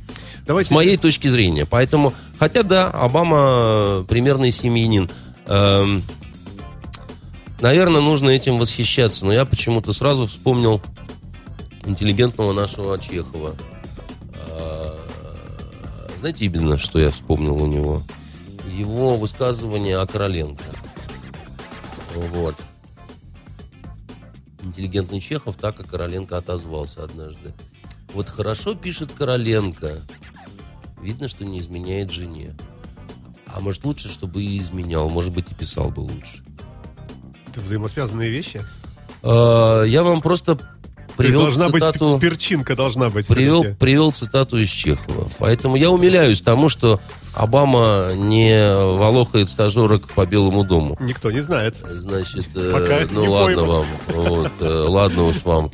Давайте 0.47 0.69
С 0.69 0.71
моей 0.71 0.95
точки 0.95 1.27
зрения. 1.27 1.65
Поэтому, 1.65 2.13
хотя 2.39 2.63
да, 2.63 2.89
Обама 2.89 4.05
примерный 4.07 4.53
семьянин. 4.53 5.09
Эм, 5.47 6.01
наверное, 7.59 7.99
нужно 7.99 8.29
этим 8.29 8.57
восхищаться. 8.57 9.25
Но 9.25 9.33
я 9.33 9.43
почему-то 9.43 9.91
сразу 9.91 10.27
вспомнил 10.27 10.81
интеллигентного 11.83 12.53
нашего 12.53 12.97
Чехова. 12.99 13.53
Э, 14.51 14.91
Знаете 16.21 16.45
именно, 16.45 16.77
что 16.77 16.99
я 16.99 17.09
вспомнил 17.09 17.61
у 17.61 17.65
него? 17.65 18.01
Его 18.71 19.17
высказывание 19.17 19.97
о 19.97 20.05
Короленко. 20.07 20.63
Вот. 22.15 22.55
Интеллигентный 24.63 25.19
Чехов 25.19 25.57
так, 25.57 25.77
как 25.77 25.87
Короленко 25.87 26.37
отозвался 26.37 27.03
однажды. 27.03 27.53
Вот 28.13 28.29
хорошо 28.29 28.73
пишет 28.73 29.11
Короленко. 29.11 29.99
Видно, 31.01 31.27
что 31.27 31.45
не 31.45 31.59
изменяет 31.59 32.09
жене. 32.09 32.55
А 33.47 33.59
может 33.59 33.83
лучше, 33.83 34.09
чтобы 34.09 34.41
и 34.41 34.57
изменял. 34.57 35.09
Может 35.09 35.33
быть, 35.33 35.51
и 35.51 35.55
писал 35.55 35.91
бы 35.91 35.99
лучше. 35.99 36.43
Это 37.47 37.61
взаимосвязанные 37.61 38.29
вещи. 38.29 38.61
А, 39.21 39.83
Я 39.83 40.03
вам 40.03 40.21
просто 40.21 40.55
То 40.55 40.63
есть 40.63 41.15
привел 41.17 41.41
должна 41.43 41.69
цитату... 41.69 42.13
быть 42.13 42.21
перчинка 42.21 42.75
должна 42.75 43.09
быть. 43.09 43.27
Привел, 43.27 43.63
привел 43.75 44.11
цитату 44.11 44.57
из 44.57 44.69
Чехова. 44.69 45.29
Поэтому 45.37 45.75
я 45.75 45.91
умиляюсь 45.91 46.41
тому, 46.41 46.69
что 46.69 46.99
Обама 47.35 48.13
не 48.15 48.57
волохает 48.75 49.49
стажерок 49.49 50.07
по 50.13 50.25
Белому 50.25 50.63
дому. 50.63 50.97
Никто 51.01 51.31
не 51.31 51.41
знает. 51.41 51.75
Значит, 51.91 52.47
э, 52.55 52.71
Пока 52.71 53.01
ну 53.11 53.21
не 53.21 53.27
ладно 53.27 53.55
пойман. 53.57 53.69
вам. 53.69 53.85
Вот, 54.07 54.51
э, 54.61 54.85
ладно 54.87 55.23
уж 55.25 55.43
вам. 55.43 55.71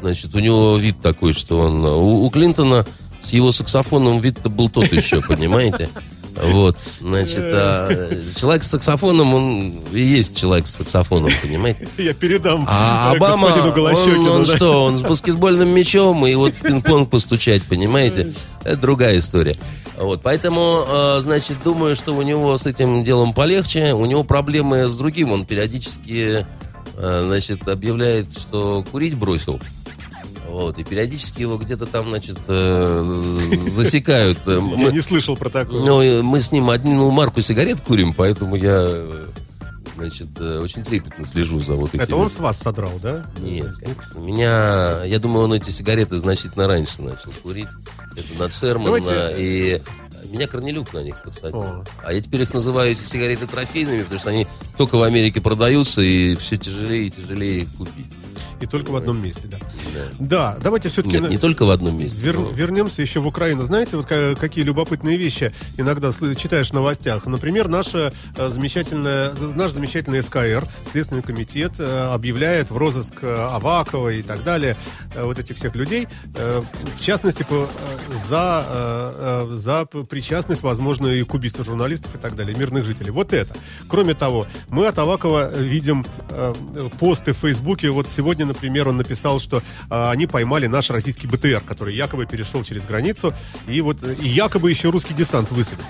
Значит, 0.00 0.34
у 0.34 0.38
него 0.38 0.76
вид 0.78 1.00
такой, 1.00 1.32
что 1.32 1.58
он... 1.58 1.84
У, 1.84 2.24
у 2.24 2.30
Клинтона 2.30 2.86
с 3.20 3.32
его 3.32 3.52
саксофоном 3.52 4.18
вид-то 4.20 4.48
был 4.48 4.68
тот 4.68 4.92
еще, 4.92 5.20
понимаете? 5.20 5.88
Вот, 6.50 6.76
значит, 7.00 7.42
а, 7.42 7.88
э, 7.90 8.20
человек 8.36 8.64
с 8.64 8.70
саксофоном, 8.70 9.34
он 9.34 9.72
и 9.92 10.00
есть 10.00 10.40
человек 10.40 10.66
с 10.66 10.74
саксофоном, 10.74 11.30
понимаете? 11.42 11.86
Я 11.98 12.14
передам 12.14 12.66
А 12.68 13.12
э, 13.12 13.16
Обама, 13.16 13.46
он, 13.46 14.28
он 14.28 14.44
да. 14.44 14.56
что, 14.56 14.84
он 14.84 14.96
с 14.96 15.02
баскетбольным 15.02 15.68
мячом 15.68 16.26
и 16.26 16.34
вот 16.34 16.54
в 16.54 16.62
пинг-понг 16.62 17.10
постучать, 17.10 17.62
понимаете? 17.64 18.32
Это 18.64 18.76
другая 18.78 19.18
история. 19.18 19.56
Вот, 20.02 20.20
поэтому, 20.22 20.84
э, 20.86 21.20
значит, 21.20 21.58
думаю, 21.62 21.94
что 21.94 22.12
у 22.14 22.22
него 22.22 22.58
с 22.58 22.66
этим 22.66 23.04
делом 23.04 23.32
полегче. 23.32 23.94
У 23.94 24.04
него 24.04 24.24
проблемы 24.24 24.88
с 24.88 24.96
другим. 24.96 25.32
Он 25.32 25.46
периодически, 25.46 26.44
э, 26.96 27.24
значит, 27.26 27.68
объявляет, 27.68 28.32
что 28.36 28.84
курить 28.90 29.14
бросил. 29.16 29.60
Вот, 30.48 30.76
и 30.78 30.84
периодически 30.84 31.42
его 31.42 31.56
где-то 31.56 31.86
там, 31.86 32.10
значит, 32.10 32.38
э, 32.48 33.04
засекают. 33.68 34.38
Я 34.46 34.60
Мы, 34.60 34.90
не 34.92 35.00
слышал 35.00 35.36
про 35.36 35.48
такое. 35.48 35.82
ну, 35.82 36.22
мы 36.22 36.40
с 36.40 36.50
ним 36.52 36.68
одну 36.70 37.10
марку 37.10 37.40
сигарет 37.40 37.80
курим, 37.80 38.12
поэтому 38.12 38.56
я, 38.56 38.82
э, 38.84 39.26
значит, 40.02 40.28
э, 40.38 40.58
очень 40.58 40.82
трепетно 40.84 41.24
слежу 41.26 41.60
за 41.60 41.74
вот 41.74 41.90
этим. 41.94 42.00
Это 42.02 42.16
он 42.16 42.28
с 42.28 42.38
вас 42.38 42.58
содрал, 42.58 42.98
да? 43.02 43.24
Нет, 43.40 43.74
конечно. 43.80 44.18
Меня, 44.18 45.04
я 45.04 45.18
думаю, 45.18 45.44
он 45.44 45.54
эти 45.54 45.70
сигареты 45.70 46.18
значительно 46.18 46.66
раньше 46.66 47.02
начал 47.02 47.30
курить. 47.42 47.68
Это 48.16 48.38
над 48.38 48.52
Шермана. 48.54 49.00
Давайте- 49.00 49.34
И 49.38 49.82
меня 50.32 50.46
Корнелюк 50.46 50.92
на 50.94 51.00
них 51.02 51.22
подсадил. 51.22 51.60
О. 51.60 51.84
А 52.04 52.12
я 52.12 52.20
теперь 52.20 52.42
их 52.42 52.54
называю 52.54 52.92
эти 52.92 53.04
сигареты 53.06 53.46
трофейными, 53.46 54.02
потому 54.02 54.18
что 54.20 54.30
они 54.30 54.46
только 54.76 54.96
в 54.96 55.02
Америке 55.02 55.40
продаются, 55.40 56.00
и 56.00 56.36
все 56.36 56.56
тяжелее 56.56 57.06
и 57.06 57.10
тяжелее 57.10 57.62
их 57.62 57.72
купить. 57.72 58.12
И 58.62 58.66
только 58.66 58.90
в 58.90 58.96
одном 58.96 59.20
месте, 59.22 59.48
да. 59.48 59.58
Да. 59.58 60.02
Да, 60.18 60.56
давайте 60.62 60.88
все-таки... 60.88 61.18
Нет, 61.18 61.30
не 61.30 61.38
только 61.38 61.64
в 61.64 61.70
одном 61.70 61.98
месте. 61.98 62.18
Вер- 62.20 62.38
но- 62.40 62.50
вернемся 62.50 63.02
еще 63.02 63.20
в 63.20 63.26
Украину. 63.26 63.62
Знаете, 63.64 63.96
вот 63.96 64.06
ка- 64.06 64.34
какие 64.38 64.64
любопытные 64.64 65.16
вещи 65.16 65.52
иногда 65.76 66.10
читаешь 66.12 66.70
в 66.70 66.72
новостях. 66.72 67.26
Например, 67.26 67.68
наша 67.68 68.12
э, 68.36 68.48
замечательная, 68.50 69.32
наш 69.54 69.72
замечательный 69.72 70.22
СКР, 70.22 70.66
Следственный 70.92 71.22
комитет, 71.22 71.72
э, 71.78 72.10
объявляет 72.12 72.70
в 72.70 72.76
розыск 72.76 73.14
э, 73.22 73.34
Авакова 73.50 74.10
и 74.10 74.22
так 74.22 74.44
далее, 74.44 74.76
вот 75.16 75.38
этих 75.38 75.56
всех 75.56 75.74
людей, 75.74 76.06
в 76.34 77.00
частности, 77.00 77.44
за, 78.28 79.46
за 79.50 79.84
причастность, 79.86 80.62
возможно, 80.62 81.08
и 81.08 81.22
к 81.24 81.34
убийству 81.34 81.64
журналистов 81.64 82.14
и 82.14 82.18
так 82.18 82.34
далее, 82.36 82.56
мирных 82.56 82.84
жителей. 82.84 83.10
Вот 83.10 83.32
это. 83.32 83.54
Кроме 83.88 84.14
того, 84.14 84.46
мы 84.68 84.86
от 84.86 84.98
Авакова 84.98 85.52
видим 85.58 86.04
посты 86.98 87.32
в 87.32 87.38
Фейсбуке. 87.38 87.90
Вот 87.90 88.08
сегодня, 88.08 88.51
например, 88.52 88.88
он 88.88 88.96
написал, 88.96 89.40
что 89.40 89.58
э, 89.58 90.10
они 90.10 90.26
поймали 90.26 90.66
наш 90.66 90.90
российский 90.90 91.26
БТР, 91.26 91.62
который 91.66 91.94
якобы 91.94 92.26
перешел 92.26 92.62
через 92.64 92.84
границу, 92.84 93.34
и 93.68 93.80
вот 93.80 94.02
и 94.02 94.28
якобы 94.28 94.70
еще 94.70 94.90
русский 94.90 95.14
десант 95.14 95.50
высадил. 95.50 95.84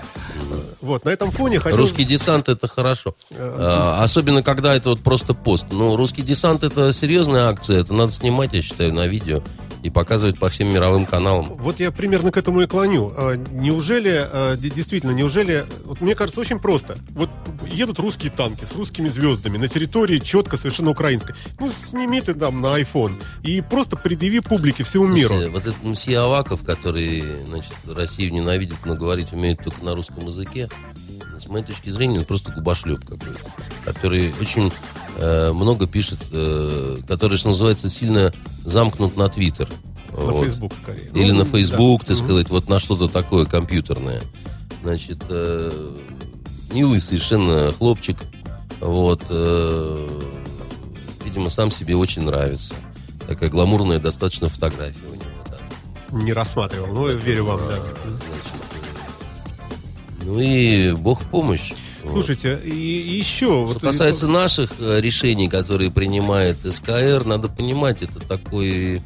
Вот, 0.81 1.05
на 1.05 1.09
этом 1.09 1.31
фоне 1.31 1.59
хотел... 1.59 1.77
Русский 1.79 2.03
десант 2.03 2.49
это 2.49 2.67
хорошо. 2.67 3.15
А, 3.31 4.03
особенно, 4.03 4.43
когда 4.43 4.75
это 4.75 4.89
вот 4.89 5.01
просто 5.01 5.33
пост. 5.33 5.67
Ну, 5.71 5.95
русский 5.95 6.21
десант 6.21 6.63
это 6.63 6.91
серьезная 6.91 7.47
акция. 7.47 7.79
Это 7.79 7.93
надо 7.93 8.11
снимать, 8.11 8.53
я 8.53 8.61
считаю, 8.61 8.93
на 8.93 9.07
видео 9.07 9.41
и 9.83 9.89
показывать 9.89 10.39
по 10.39 10.49
всем 10.49 10.73
мировым 10.73 11.05
каналам. 11.05 11.45
Вот 11.57 11.79
я 11.79 11.91
примерно 11.91 12.31
к 12.31 12.37
этому 12.37 12.61
и 12.61 12.67
клоню. 12.67 13.13
А, 13.15 13.35
Неужели, 13.51 14.11
а, 14.15 14.55
действительно, 14.55 15.11
неужели, 15.11 15.65
вот 15.83 15.99
мне 15.99 16.15
кажется, 16.15 16.39
очень 16.39 16.59
просто. 16.59 16.97
Вот 17.09 17.29
едут 17.67 17.99
русские 17.99 18.31
танки 18.31 18.63
с 18.63 18.71
русскими 18.71 19.09
звездами 19.09 19.57
на 19.57 19.67
территории 19.67 20.19
четко 20.19 20.55
совершенно 20.55 20.91
украинской. 20.91 21.35
Ну, 21.59 21.69
сними 21.71 22.21
ты 22.21 22.33
там 22.33 22.61
на 22.61 22.79
iPhone 22.79 23.13
и 23.43 23.61
просто 23.61 23.97
предъяви 23.97 24.39
публике 24.39 24.85
всему 24.85 25.07
миру. 25.07 25.27
Слушайте, 25.27 25.51
вот 25.51 25.65
этот 25.65 25.83
мсье 25.83 26.19
Аваков, 26.19 26.63
который, 26.63 27.23
значит, 27.47 27.73
Россию 27.85 28.31
ненавидит, 28.31 28.85
но 28.85 28.95
говорить 28.95 29.33
умеет 29.33 29.61
только 29.63 29.83
на 29.83 29.95
русском 29.95 30.25
языке, 30.25 30.69
с 31.37 31.47
моей 31.47 31.65
точки 31.65 31.89
зрения, 31.89 32.19
он 32.19 32.25
просто 32.25 32.51
губошлеп 32.51 33.01
какой-то, 33.01 33.39
который 33.83 34.33
очень 34.39 34.71
э, 35.17 35.51
много 35.53 35.87
пишет, 35.87 36.19
э, 36.31 36.97
который, 37.07 37.37
что 37.37 37.49
называется, 37.49 37.89
сильно 37.89 38.33
замкнут 38.63 39.15
на 39.17 39.27
Твиттер. 39.29 39.69
На 40.11 40.17
Вот. 40.19 40.45
Facebook 40.45 40.73
скорее. 40.81 41.09
Или 41.13 41.31
Ну, 41.31 41.39
на 41.39 41.45
Facebook, 41.45 42.01
да. 42.01 42.07
так 42.07 42.17
Мгм. 42.17 42.25
сказать, 42.25 42.49
вот 42.49 42.69
на 42.69 42.79
что-то 42.79 43.07
такое 43.07 43.45
компьютерное. 43.45 44.21
Значит, 44.83 45.23
э, 45.29 45.95
милый 46.71 46.99
совершенно 47.01 47.71
хлопчик. 47.71 48.17
Вот. 48.79 49.23
э, 49.29 50.09
видимо, 51.23 51.49
сам 51.49 51.71
себе 51.71 51.95
очень 51.95 52.23
нравится. 52.23 52.73
Такая 53.27 53.49
гламурная 53.49 53.99
достаточно 53.99 54.49
фотография 54.49 55.07
у 55.11 55.15
него. 55.15 55.23
там. 56.09 56.19
Не 56.19 56.33
рассматривал, 56.33 56.87
но 56.93 57.07
верю 57.07 57.45
вам, 57.45 57.57
да. 57.59 57.75
А, 57.77 57.79
значит, 57.79 58.53
э, 60.21 60.25
ну 60.25 60.39
и 60.39 60.91
бог 60.93 61.21
в 61.21 61.27
помощь. 61.29 61.71
Вот. 62.03 62.11
Слушайте, 62.11 62.59
и, 62.65 62.69
и 62.69 63.15
еще... 63.17 63.67
Что 63.71 63.79
касается 63.79 64.27
наших 64.27 64.71
э, 64.79 64.99
решений, 64.99 65.47
которые 65.47 65.89
принимает 65.89 66.57
СКР, 66.57 67.23
надо 67.25 67.47
понимать, 67.47 68.01
это 68.01 68.19
такой 68.19 69.01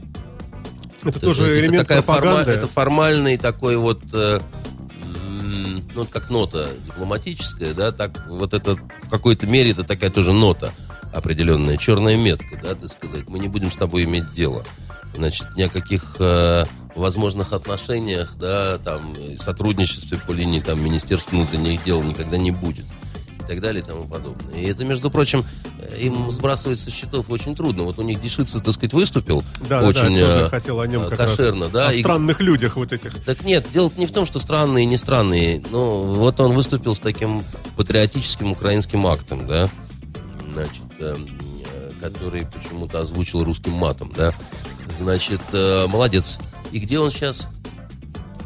Это 1.03 1.19
тоже 1.19 1.59
элемент 1.59 1.87
такая 1.87 2.01
форма- 2.01 2.17
пропаганды. 2.21 2.51
это 2.51 2.67
формальный 2.67 3.37
такой 3.37 3.77
вот, 3.77 4.01
э, 4.13 4.39
ну, 5.95 6.05
как 6.05 6.29
нота 6.29 6.69
дипломатическая, 6.85 7.73
да, 7.73 7.91
так 7.91 8.25
вот 8.27 8.53
это 8.53 8.75
в 8.75 9.09
какой-то 9.09 9.45
мере 9.47 9.71
это 9.71 9.83
такая 9.83 10.09
тоже 10.09 10.33
нота 10.33 10.71
определенная, 11.13 11.77
черная 11.77 12.17
метка, 12.17 12.59
да, 12.61 12.75
так 12.75 12.91
сказать. 12.91 13.29
Мы 13.29 13.39
не 13.39 13.47
будем 13.47 13.71
с 13.71 13.75
тобой 13.75 14.03
иметь 14.03 14.31
дело. 14.33 14.63
Значит, 15.15 15.47
ни 15.55 15.63
о 15.63 15.69
каких 15.69 16.15
э, 16.19 16.65
возможных 16.97 17.53
отношениях, 17.53 18.35
да, 18.39 18.77
там, 18.79 19.13
сотрудничестве 19.37 20.17
по 20.25 20.31
линии 20.31 20.59
там 20.59 20.83
Министерства 20.83 21.35
внутренних 21.35 21.83
дел 21.83 22.01
никогда 22.03 22.37
не 22.37 22.51
будет. 22.51 22.85
И 23.39 23.49
так 23.49 23.61
далее 23.61 23.81
и 23.81 23.85
тому 23.85 24.03
подобное. 24.05 24.55
И 24.59 24.65
это, 24.65 24.83
между 24.83 25.09
прочим, 25.09 25.41
э, 25.79 25.99
им 26.01 26.29
сбрасывать 26.31 26.79
со 26.81 26.91
счетов 26.91 27.29
очень 27.29 27.55
трудно. 27.55 27.83
Вот 27.83 27.97
у 27.97 28.01
них 28.01 28.19
Дешица, 28.19 28.59
так 28.59 28.73
сказать, 28.73 28.91
выступил 28.91 29.41
Да, 29.69 29.83
очень 29.83 30.15
да, 30.19 30.25
тоже 30.25 30.37
э, 30.45 30.49
хотел 30.49 30.79
о 30.81 30.87
нем 30.87 31.07
как 31.07 31.17
кошерно, 31.17 31.65
раз. 31.65 31.71
да. 31.71 31.87
О 31.87 31.93
и- 31.93 31.99
странных 32.01 32.41
людях 32.41 32.75
вот 32.75 32.91
этих. 32.91 33.23
так 33.23 33.45
нет, 33.45 33.65
дело 33.71 33.89
не 33.95 34.05
в 34.05 34.11
том, 34.11 34.25
что 34.25 34.39
странные 34.39 34.83
и 34.83 34.85
не 34.87 34.97
странные. 34.97 35.63
Ну, 35.71 36.15
вот 36.15 36.39
он 36.41 36.51
выступил 36.51 36.93
с 36.93 36.99
таким 36.99 37.41
патриотическим 37.77 38.51
украинским 38.51 39.07
актом, 39.07 39.47
да, 39.47 39.69
значит, 40.53 40.83
э, 40.99 41.15
который 42.01 42.45
почему-то 42.47 42.99
озвучил 42.99 43.43
русским 43.45 43.71
матом, 43.71 44.11
да. 44.13 44.33
Значит, 44.99 45.41
молодец. 45.53 46.37
И 46.71 46.79
где 46.79 46.99
он 46.99 47.11
сейчас? 47.11 47.47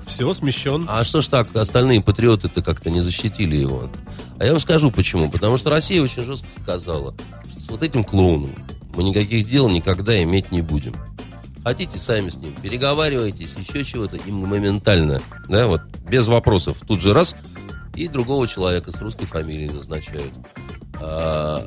Все, 0.05 0.33
смещен. 0.33 0.85
А 0.89 1.03
что 1.03 1.21
ж 1.21 1.27
так, 1.27 1.55
остальные 1.55 2.01
патриоты-то 2.01 2.61
как-то 2.61 2.89
не 2.89 3.01
защитили 3.01 3.55
его? 3.55 3.89
А 4.39 4.45
я 4.45 4.51
вам 4.51 4.59
скажу 4.59 4.91
почему. 4.91 5.29
Потому 5.29 5.57
что 5.57 5.69
Россия 5.69 6.01
очень 6.01 6.23
жестко 6.23 6.47
сказала, 6.61 7.13
что 7.49 7.59
с 7.59 7.69
вот 7.69 7.83
этим 7.83 8.03
клоуном 8.03 8.55
мы 8.95 9.03
никаких 9.03 9.49
дел 9.49 9.69
никогда 9.69 10.21
иметь 10.23 10.51
не 10.51 10.61
будем. 10.61 10.93
Хотите, 11.63 11.97
сами 11.97 12.29
с 12.29 12.37
ним 12.37 12.55
переговаривайтесь, 12.55 13.55
еще 13.55 13.85
чего-то, 13.85 14.17
и 14.17 14.31
моментально, 14.31 15.21
да, 15.47 15.67
вот, 15.67 15.81
без 16.09 16.27
вопросов, 16.27 16.77
тут 16.87 16.99
же 17.01 17.13
раз, 17.13 17.35
и 17.95 18.07
другого 18.07 18.47
человека 18.47 18.91
с 18.91 18.99
русской 18.99 19.25
фамилией 19.25 19.69
назначают. 19.69 20.33
А, 20.99 21.65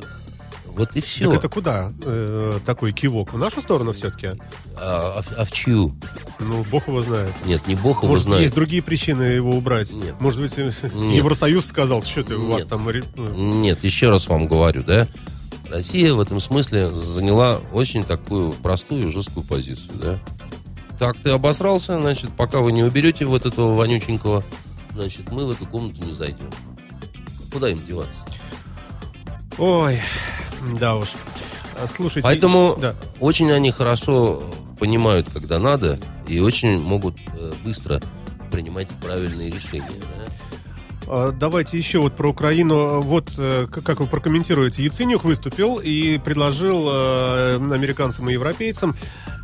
вот 0.74 0.94
и 0.96 1.00
все. 1.00 1.26
Так 1.28 1.38
это 1.38 1.48
куда 1.48 1.92
э, 2.04 2.58
такой 2.64 2.92
кивок? 2.92 3.32
В 3.32 3.38
нашу 3.38 3.60
сторону 3.60 3.92
все-таки? 3.92 4.28
А, 4.76 5.16
а 5.18 5.22
в- 5.22 5.32
а 5.38 5.44
в 5.44 5.52
чью? 5.52 5.94
Ну, 6.40 6.64
бог 6.70 6.88
его 6.88 7.02
знает. 7.02 7.32
Нет, 7.46 7.66
не 7.66 7.74
бог 7.74 7.98
его 7.98 8.08
Может, 8.08 8.24
знает. 8.24 8.42
есть 8.42 8.54
другие 8.54 8.82
причины 8.82 9.22
его 9.22 9.56
убрать? 9.56 9.92
Нет. 9.92 10.14
Может 10.20 10.40
быть, 10.40 10.52
э, 10.56 10.72
Нет. 10.94 11.16
Евросоюз 11.18 11.64
сказал, 11.66 12.02
что 12.02 12.22
ты 12.24 12.36
у 12.36 12.50
вас 12.50 12.60
Нет. 12.60 12.68
там... 12.68 12.88
ну, 13.16 13.60
Нет, 13.60 13.82
еще 13.84 14.10
раз 14.10 14.26
вам 14.28 14.46
говорю, 14.48 14.82
да, 14.82 15.08
Россия 15.68 16.12
в 16.14 16.20
этом 16.20 16.40
смысле 16.40 16.94
заняла 16.94 17.58
очень 17.72 18.04
такую 18.04 18.52
простую, 18.52 19.10
жесткую 19.10 19.44
позицию, 19.46 19.98
да. 20.00 20.20
Так 20.98 21.18
ты 21.18 21.30
обосрался, 21.30 22.00
значит, 22.00 22.30
пока 22.36 22.60
вы 22.60 22.70
не 22.72 22.84
уберете 22.84 23.24
вот 23.24 23.46
этого 23.46 23.74
вонюченького, 23.74 24.44
значит, 24.92 25.32
мы 25.32 25.46
в 25.46 25.50
эту 25.50 25.66
комнату 25.66 26.04
не 26.06 26.12
зайдем. 26.12 26.50
Куда 27.52 27.68
им 27.70 27.80
деваться? 27.84 28.20
Ой, 29.58 30.00
да 30.78 30.96
уж. 30.96 31.08
А, 31.82 31.86
Слушайте... 31.86 32.22
Поэтому 32.22 32.76
Да. 32.80 32.94
очень 33.20 33.50
они 33.52 33.70
хорошо 33.70 34.42
понимают, 34.78 35.28
когда 35.32 35.58
надо, 35.58 35.98
и 36.28 36.40
очень 36.40 36.78
могут 36.80 37.16
э, 37.32 37.52
быстро 37.64 38.00
принимать 38.50 38.88
правильные 39.02 39.50
решения. 39.50 39.84
да. 40.00 40.24
А, 41.06 41.32
Давайте 41.32 41.76
еще 41.76 41.98
вот 41.98 42.16
про 42.16 42.30
Украину. 42.30 43.00
Вот 43.00 43.32
э, 43.38 43.66
как 43.70 44.00
вы 44.00 44.06
прокомментируете. 44.06 44.84
Яценюк 44.84 45.24
выступил 45.24 45.78
и 45.82 46.18
предложил 46.18 46.88
э, 46.90 47.56
американцам 47.56 48.28
и 48.30 48.32
европейцам 48.32 48.96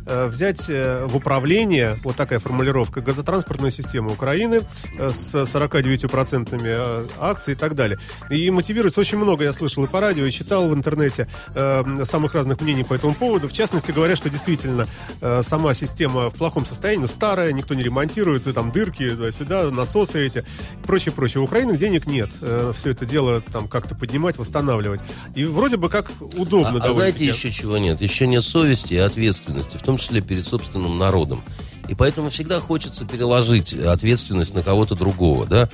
взять 0.05 0.65
э, 0.69 1.05
в 1.07 1.15
управление, 1.15 1.95
вот 2.03 2.15
такая 2.15 2.39
формулировка, 2.39 3.01
газотранспортную 3.01 3.71
систему 3.71 4.11
Украины 4.11 4.61
э, 4.97 5.09
с 5.09 5.33
49% 5.35 6.59
э, 6.63 7.07
акций 7.19 7.53
и 7.53 7.55
так 7.55 7.75
далее. 7.75 7.99
И 8.29 8.49
мотивируется 8.51 8.99
очень 8.99 9.17
много, 9.17 9.43
я 9.43 9.53
слышал 9.53 9.83
и 9.83 9.87
по 9.87 9.99
радио, 9.99 10.25
и 10.25 10.31
читал 10.31 10.67
в 10.69 10.73
интернете 10.73 11.27
э, 11.55 12.03
самых 12.05 12.33
разных 12.33 12.61
мнений 12.61 12.83
по 12.83 12.93
этому 12.93 13.13
поводу. 13.13 13.47
В 13.47 13.53
частности, 13.53 13.91
говорят, 13.91 14.17
что 14.17 14.29
действительно 14.29 14.87
э, 15.21 15.41
сама 15.43 15.73
система 15.73 16.29
в 16.29 16.33
плохом 16.35 16.65
состоянии, 16.65 17.05
старая, 17.05 17.51
никто 17.53 17.73
не 17.73 17.83
ремонтирует, 17.83 18.47
и 18.47 18.53
там 18.53 18.71
дырки 18.71 19.09
туда-сюда, 19.09 19.69
насосы 19.71 20.25
эти, 20.25 20.43
прочее, 20.83 21.13
прочее. 21.13 21.41
У 21.41 21.45
Украины 21.45 21.77
денег 21.77 22.07
нет. 22.07 22.29
э, 22.41 22.73
все 22.77 22.91
это 22.91 23.05
дело 23.05 23.41
там 23.41 23.67
как-то 23.67 23.95
поднимать, 23.95 24.37
восстанавливать. 24.37 25.01
И 25.35 25.45
вроде 25.45 25.77
бы 25.77 25.89
как 25.89 26.09
удобно 26.37 26.79
А, 26.81 26.87
а 26.89 26.93
знаете 26.93 27.25
еще 27.25 27.51
чего 27.51 27.77
нет? 27.77 28.01
Еще 28.01 28.27
нет 28.27 28.43
совести 28.43 28.93
и 28.93 28.97
ответственности, 28.97 29.77
в 29.77 29.81
том 29.83 29.90
числе 29.97 30.21
перед 30.21 30.45
собственным 30.45 30.97
народом. 30.97 31.43
И 31.87 31.95
поэтому 31.95 32.29
всегда 32.29 32.59
хочется 32.61 33.05
переложить 33.05 33.73
ответственность 33.73 34.53
на 34.53 34.61
кого-то 34.63 34.95
другого, 34.95 35.45
да? 35.45 35.69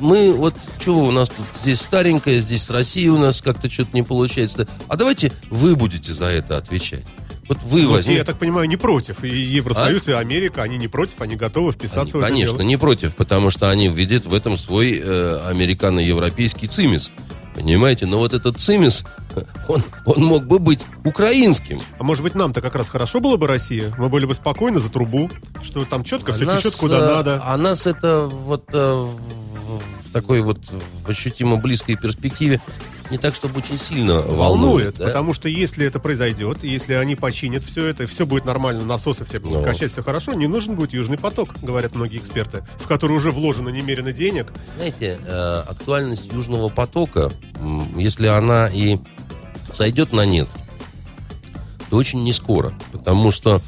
Мы 0.00 0.32
вот, 0.32 0.54
чего 0.80 1.04
у 1.04 1.10
нас 1.10 1.28
тут 1.28 1.44
здесь 1.62 1.80
старенькое, 1.80 2.40
здесь 2.40 2.64
с 2.64 2.70
Россией 2.70 3.08
у 3.10 3.18
нас 3.18 3.40
как-то 3.42 3.70
что-то 3.70 3.90
не 3.92 4.02
получается. 4.02 4.66
А 4.88 4.96
давайте 4.96 5.32
вы 5.50 5.76
будете 5.76 6.12
за 6.12 6.26
это 6.26 6.56
отвечать. 6.56 7.06
Вот 7.48 7.58
вы 7.64 7.82
Ну, 7.82 7.88
те, 7.88 7.92
возьмите. 7.94 8.18
я 8.18 8.24
так 8.24 8.38
понимаю, 8.38 8.68
не 8.68 8.76
против. 8.76 9.24
И 9.24 9.28
Евросоюз, 9.28 10.08
и 10.08 10.12
Америка, 10.12 10.62
они 10.62 10.78
не 10.78 10.88
против, 10.88 11.20
они 11.20 11.36
готовы 11.36 11.72
вписаться 11.72 12.02
Они, 12.02 12.12
в 12.12 12.16
это 12.16 12.28
конечно, 12.28 12.56
дело. 12.58 12.66
не 12.66 12.76
против, 12.78 13.14
потому 13.14 13.50
что 13.50 13.68
они 13.70 13.88
видят 13.88 14.24
в 14.26 14.32
этом 14.34 14.56
свой 14.56 15.00
э, 15.04 15.40
американо-европейский 15.48 16.66
цимис. 16.68 17.10
Понимаете? 17.54 18.06
Но 18.06 18.18
вот 18.18 18.32
этот 18.32 18.58
цимис, 18.58 19.04
он, 19.68 19.82
он 20.06 20.24
мог 20.24 20.46
бы 20.46 20.58
быть 20.58 20.80
украинским. 21.04 21.78
А 21.98 22.04
может 22.04 22.22
быть, 22.22 22.34
нам-то 22.34 22.62
как 22.62 22.74
раз 22.74 22.88
хорошо 22.88 23.20
было 23.20 23.36
бы 23.36 23.46
Россия? 23.46 23.94
Мы 23.98 24.08
были 24.08 24.24
бы 24.24 24.34
спокойны 24.34 24.80
за 24.80 24.90
трубу, 24.90 25.30
что 25.62 25.84
там 25.84 26.02
четко 26.02 26.32
все 26.32 26.44
А 26.44 26.46
нас, 26.46 26.62
течет 26.62 26.76
куда 26.76 26.96
э, 26.98 27.00
надо. 27.00 27.42
А 27.44 27.56
нас 27.56 27.86
это 27.86 28.26
вот 28.26 28.64
э, 28.72 28.94
в 28.94 29.42
в 30.12 30.12
такой 30.12 30.40
вот 30.42 30.58
в 31.04 31.08
ощутимо 31.08 31.56
близкой 31.56 31.96
перспективе 31.96 32.60
не 33.10 33.18
так, 33.18 33.34
чтобы 33.34 33.58
очень 33.58 33.78
сильно 33.78 34.14
волнует. 34.14 34.38
волнует, 34.38 34.94
да? 34.98 35.06
потому 35.06 35.34
что 35.34 35.48
если 35.48 35.86
это 35.86 35.98
произойдет, 36.00 36.62
если 36.64 36.94
они 36.94 37.16
починят 37.16 37.62
все 37.62 37.86
это, 37.86 38.06
все 38.06 38.26
будет 38.26 38.44
нормально, 38.44 38.84
насосы 38.84 39.24
все 39.24 39.38
будут 39.38 39.58
Ну. 39.58 39.64
качать, 39.64 39.92
все 39.92 40.02
хорошо, 40.02 40.32
не 40.32 40.46
нужен 40.46 40.74
будет 40.74 40.92
южный 40.92 41.18
поток, 41.18 41.50
говорят 41.62 41.94
многие 41.94 42.18
эксперты, 42.18 42.64
в 42.78 42.86
который 42.86 43.16
уже 43.16 43.30
вложено 43.30 43.68
немерено 43.68 44.12
денег. 44.12 44.52
Знаете, 44.76 45.18
э, 45.26 45.62
актуальность 45.68 46.32
Южного 46.32 46.68
потока, 46.68 47.30
если 47.96 48.26
она 48.26 48.68
и 48.72 48.98
сойдет 49.72 50.12
на 50.12 50.24
нет, 50.24 50.48
то 51.90 51.96
очень 51.96 52.22
не 52.24 52.32
скоро, 52.32 52.72
потому 52.92 53.30
что 53.30 53.60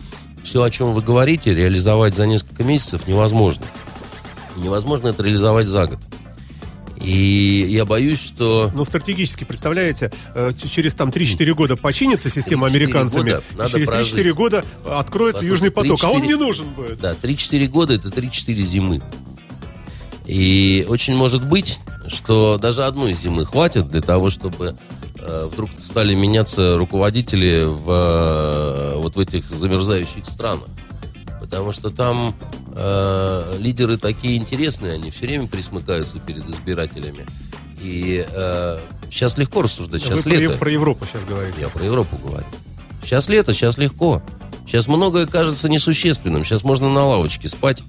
все, 0.43 0.63
о 0.63 0.71
чем 0.71 0.93
вы 0.93 1.03
говорите, 1.03 1.55
реализовать 1.55 2.15
за 2.15 2.27
несколько 2.27 2.65
месяцев 2.65 3.07
невозможно. 3.07 3.65
Невозможно 4.57 5.09
это 5.09 5.23
реализовать 5.23 5.67
за 5.67 5.87
год. 5.87 5.99
И 7.01 7.67
я 7.71 7.85
боюсь, 7.85 8.21
что 8.21 8.71
Но 8.75 8.85
стратегически, 8.85 9.45
представляете, 9.45 10.13
э, 10.35 10.53
через 10.55 10.95
там 10.95 11.11
3-4 11.11 11.55
года 11.55 11.77
починится 11.77 12.31
система 12.31 12.69
3-4 12.69 12.71
американцами, 12.71 13.31
года 13.31 13.43
надо 13.59 13.71
через 13.71 13.89
3-4 13.89 13.93
прожить. 13.93 14.35
года 14.35 14.65
откроется 14.85 15.41
Послушайте, 15.41 15.49
южный 15.49 15.71
поток, 15.71 16.05
а 16.05 16.11
он 16.11 16.23
3-4 16.23 16.27
не 16.27 16.35
нужен 16.35 16.69
будет. 16.75 17.01
Да, 17.01 17.15
3-4 17.15 17.67
года 17.67 17.95
это 17.95 18.09
3-4 18.09 18.55
зимы. 18.63 19.03
И 20.27 20.87
очень 20.89 21.15
может 21.15 21.47
быть, 21.47 21.81
что 22.09 22.59
даже 22.59 22.85
одной 22.85 23.13
зимы 23.15 23.45
хватит 23.45 23.89
для 23.89 24.01
того, 24.01 24.31
чтобы 24.31 24.77
э, 25.17 25.49
вдруг 25.51 25.71
стали 25.79 26.15
меняться 26.15 26.79
руководители 26.79 27.65
в, 27.65 27.91
э, 27.91 28.95
вот 28.97 29.17
в 29.17 29.21
этих 29.21 29.45
замерзающих 29.45 30.25
странах. 30.25 30.69
Потому 31.45 31.73
что 31.73 31.91
там 31.91 32.35
э, 32.75 33.57
лидеры 33.59 33.99
такие 33.99 34.39
интересные, 34.39 34.95
они 34.95 35.11
все 35.11 35.27
время 35.27 35.47
присмыкаются 35.47 36.19
перед 36.19 36.49
избирателями. 36.49 37.27
И 37.83 38.27
э, 38.27 38.79
сейчас 39.11 39.37
легко 39.37 39.61
рассуждать, 39.61 40.03
сейчас 40.03 40.25
Вы 40.25 40.31
лето. 40.31 40.53
про, 40.53 40.61
про 40.61 40.71
Европу 40.71 41.05
сейчас 41.05 41.23
говорите. 41.29 41.61
Я 41.61 41.69
про 41.69 41.85
Европу 41.85 42.17
говорю. 42.17 42.47
Сейчас 43.03 43.29
лето, 43.29 43.53
сейчас 43.53 43.77
легко. 43.77 44.23
Сейчас 44.67 44.89
многое 44.89 45.27
кажется 45.27 45.69
несущественным. 45.69 46.47
Сейчас 46.47 46.65
можно 46.65 46.89
на 46.89 47.05
лавочке 47.05 47.47
спать. 47.47 47.83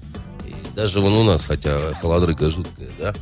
И 0.44 0.52
даже 0.74 1.00
вон 1.00 1.14
у 1.14 1.24
нас, 1.24 1.42
хотя 1.42 1.94
холодрыга 2.02 2.50
жуткая, 2.50 2.90
да. 3.00 3.14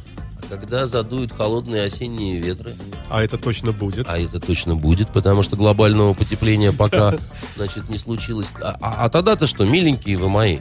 Когда 0.49 0.86
задуют 0.86 1.32
холодные 1.32 1.84
осенние 1.84 2.38
ветры, 2.38 2.72
А 3.09 3.22
это 3.22 3.38
точно 3.38 3.72
будет. 3.72 4.07
а 4.09 4.18
это 4.18 4.38
точно 4.38 4.76
будет, 4.76 5.11
потому 5.12 5.42
что 5.42 5.57
глобального 5.57 6.14
потепления 6.14 6.72
пока, 6.72 7.16
значит, 7.57 7.88
не 7.88 7.99
случилось. 7.99 8.53
А, 8.62 8.76
а- 8.80 9.05
а 9.05 9.09
тогда-то 9.09 9.47
что, 9.47 9.64
миленькие 9.64 10.16
вы 10.16 10.28
мои, 10.28 10.59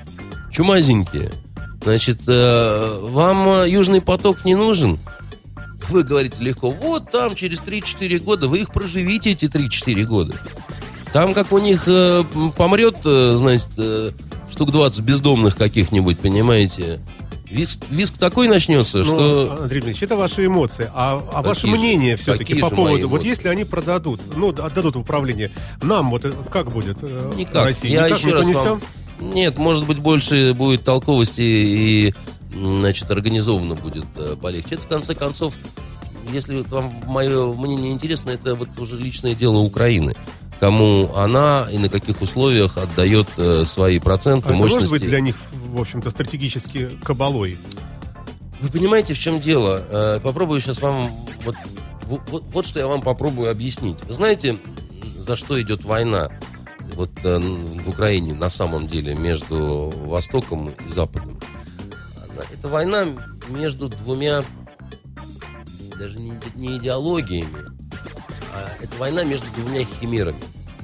чумазенькие, 0.51 1.31
значит, 1.83 2.21
э, 2.27 2.99
вам 3.01 3.47
э, 3.63 3.69
Южный 3.69 4.01
поток 4.01 4.45
не 4.45 4.55
нужен? 4.55 4.97
Вы 5.89 6.03
говорите 6.03 6.37
легко, 6.39 6.71
вот 6.71 7.11
там 7.11 7.35
через 7.35 7.59
3-4 7.59 8.19
года, 8.19 8.47
вы 8.47 8.59
их 8.59 8.71
проживите, 8.71 9.31
эти 9.31 9.45
3-4 9.45 10.03
года. 10.05 10.39
Там, 11.11 11.33
как 11.33 11.51
у 11.51 11.59
них 11.59 11.83
э, 11.87 12.23
помрет, 12.55 12.95
э, 13.05 13.35
значит, 13.37 13.67
э, 13.77 14.11
штук 14.49 14.71
20 14.71 15.01
бездомных 15.01 15.57
каких-нибудь, 15.57 16.17
понимаете, 16.19 16.99
виск, 17.53 17.81
виск 17.89 18.17
такой 18.17 18.47
начнется, 18.47 18.99
Ну, 18.99 19.03
что... 19.03 19.57
Андрей 19.61 19.81
Дмитриевич, 19.81 20.03
это 20.03 20.15
ваши 20.15 20.45
эмоции. 20.45 20.89
А, 20.93 21.21
а 21.33 21.41
ваше 21.41 21.61
же- 21.61 21.67
мнение 21.67 22.17
все-таки 22.17 22.55
по 22.55 22.69
поводу, 22.69 23.07
вот 23.09 23.23
если 23.23 23.47
они 23.47 23.63
продадут, 23.63 24.19
ну, 24.35 24.49
отдадут 24.49 24.95
в 24.95 24.99
управление, 24.99 25.51
нам 25.81 26.09
вот 26.09 26.25
э, 26.25 26.33
как 26.51 26.71
будет 26.71 26.97
э, 27.01 27.31
Никак. 27.37 27.65
Россия? 27.65 27.91
Я 27.91 28.05
Никак 28.07 28.17
еще 28.19 28.27
не 28.27 28.33
раз 28.33 28.43
понесем? 28.43 28.81
вам- 29.19 29.33
Нет, 29.33 29.57
может 29.57 29.85
быть, 29.85 29.99
больше 29.99 30.53
будет 30.53 30.83
толковости 30.83 31.41
и, 31.41 32.13
значит, 32.53 33.09
организованно 33.11 33.75
будет 33.75 34.05
э, 34.17 34.35
полегче. 34.41 34.75
Это, 34.75 34.83
в 34.83 34.87
конце 34.87 35.15
концов, 35.15 35.53
если 36.31 36.57
вот 36.57 36.69
вам 36.69 37.01
мое 37.05 37.51
мнение 37.53 37.91
интересно, 37.91 38.31
это 38.31 38.55
вот 38.55 38.69
уже 38.79 38.97
личное 38.97 39.35
дело 39.35 39.57
Украины. 39.59 40.15
Кому 40.63 41.13
она 41.13 41.67
и 41.73 41.77
на 41.77 41.89
каких 41.89 42.21
условиях 42.21 42.77
отдает 42.77 43.27
э, 43.35 43.65
свои 43.65 43.99
проценты, 43.99 44.45
А 44.45 44.49
это 44.51 44.57
мощности. 44.59 44.79
может 44.79 44.91
быть 44.91 45.09
для 45.09 45.19
них, 45.19 45.35
в 45.51 45.81
общем-то, 45.81 46.09
стратегически 46.09 46.87
кабалой? 47.03 47.57
Вы 48.61 48.69
понимаете, 48.69 49.13
в 49.13 49.19
чем 49.19 49.41
дело? 49.41 49.83
Э, 49.89 50.19
Попробую 50.23 50.61
сейчас 50.61 50.79
вам... 50.79 51.11
Вот, 51.43 51.55
вот, 52.05 52.43
вот- 52.49 52.65
что 52.65 52.79
я 52.79 52.87
вам 52.87 53.01
попробую 53.01 53.51
объяснить. 53.51 54.01
Вы 54.05 54.13
знаете, 54.13 54.57
за 55.17 55.35
что 55.35 55.61
идет 55.61 55.83
война 55.83 56.29
вот 56.93 57.11
э, 57.25 57.39
в 57.39 57.89
Украине 57.89 58.33
на 58.33 58.49
самом 58.49 58.87
деле 58.87 59.15
между 59.15 59.91
Востоком 60.05 60.69
и 60.69 60.89
Западом? 60.89 61.41
Это 62.53 62.69
война 62.69 63.05
между 63.49 63.89
двумя 63.89 64.45
даже 65.99 66.17
не, 66.19 66.39
не 66.55 66.77
идеологиями, 66.77 67.65
а 68.55 68.69
это 68.81 68.95
война 68.97 69.25
между 69.25 69.47
двумя 69.57 69.83
химерами, 69.83 70.39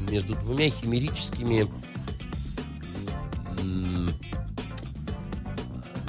между 0.10 0.36
двумя 0.36 0.70
химерическими 0.70 1.68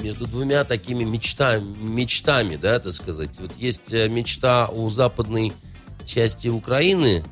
между 0.01 0.25
двумя 0.25 0.63
такими 0.63 1.03
мечтами, 1.03 1.77
мечтами, 1.77 2.55
да, 2.55 2.79
так 2.79 2.93
сказать. 2.93 3.39
Вот 3.39 3.55
есть 3.57 3.93
э, 3.93 4.09
мечта 4.09 4.67
у 4.67 4.89
западной 4.89 5.53
части 6.05 6.47
Украины 6.47 7.23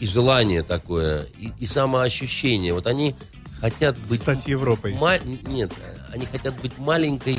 и 0.00 0.06
желание 0.06 0.62
такое, 0.62 1.26
и, 1.38 1.52
и 1.60 1.66
самоощущение. 1.66 2.74
Вот 2.74 2.86
они 2.86 3.14
хотят 3.60 3.96
быть... 4.08 4.20
Стать 4.20 4.46
Европой. 4.48 4.94
ма- 4.94 5.20
Нет, 5.20 5.72
они 6.12 6.26
хотят 6.26 6.60
быть 6.60 6.76
маленькой 6.78 7.38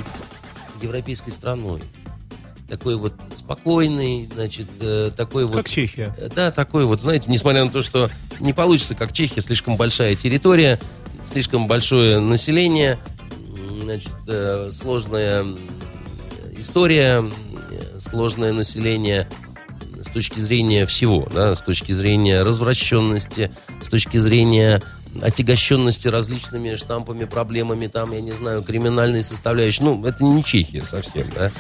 европейской 0.82 1.32
страной. 1.32 1.82
Такой 2.74 2.96
вот 2.96 3.14
спокойный, 3.36 4.28
значит, 4.34 4.66
э, 4.80 5.12
такой 5.16 5.46
вот... 5.46 5.58
Как 5.58 5.70
Чехия. 5.70 6.12
Э, 6.18 6.28
Да, 6.36 6.50
такой 6.50 6.86
вот, 6.86 7.02
знаете, 7.02 7.30
несмотря 7.30 7.64
на 7.64 7.70
то, 7.70 7.84
что 7.84 8.10
не 8.40 8.52
получится, 8.52 8.96
как 8.96 9.14
Чехия, 9.14 9.42
слишком 9.42 9.78
большая 9.78 10.16
территория, 10.16 10.80
слишком 11.24 11.68
большое 11.68 12.20
население, 12.20 12.98
значит, 13.84 14.16
э, 14.28 14.72
сложная 14.74 15.46
история, 16.58 17.24
сложное 18.00 18.52
население 18.54 19.30
с 20.04 20.10
точки 20.10 20.40
зрения 20.40 20.88
всего, 20.88 21.30
да, 21.32 21.54
с 21.54 21.62
точки 21.62 21.92
зрения 21.92 22.42
развращенности, 22.42 23.52
с 23.84 23.88
точки 23.88 24.18
зрения 24.18 24.82
отягощенности 25.22 26.08
различными 26.08 26.74
штампами, 26.74 27.26
проблемами, 27.26 27.86
там, 27.86 28.14
я 28.14 28.22
не 28.22 28.32
знаю, 28.32 28.64
криминальной 28.64 29.24
составляющей. 29.24 29.84
Ну, 29.84 30.04
это 30.04 30.24
не 30.24 30.44
Чехия 30.44 30.84
совсем, 30.84 31.30
да. 31.36 31.52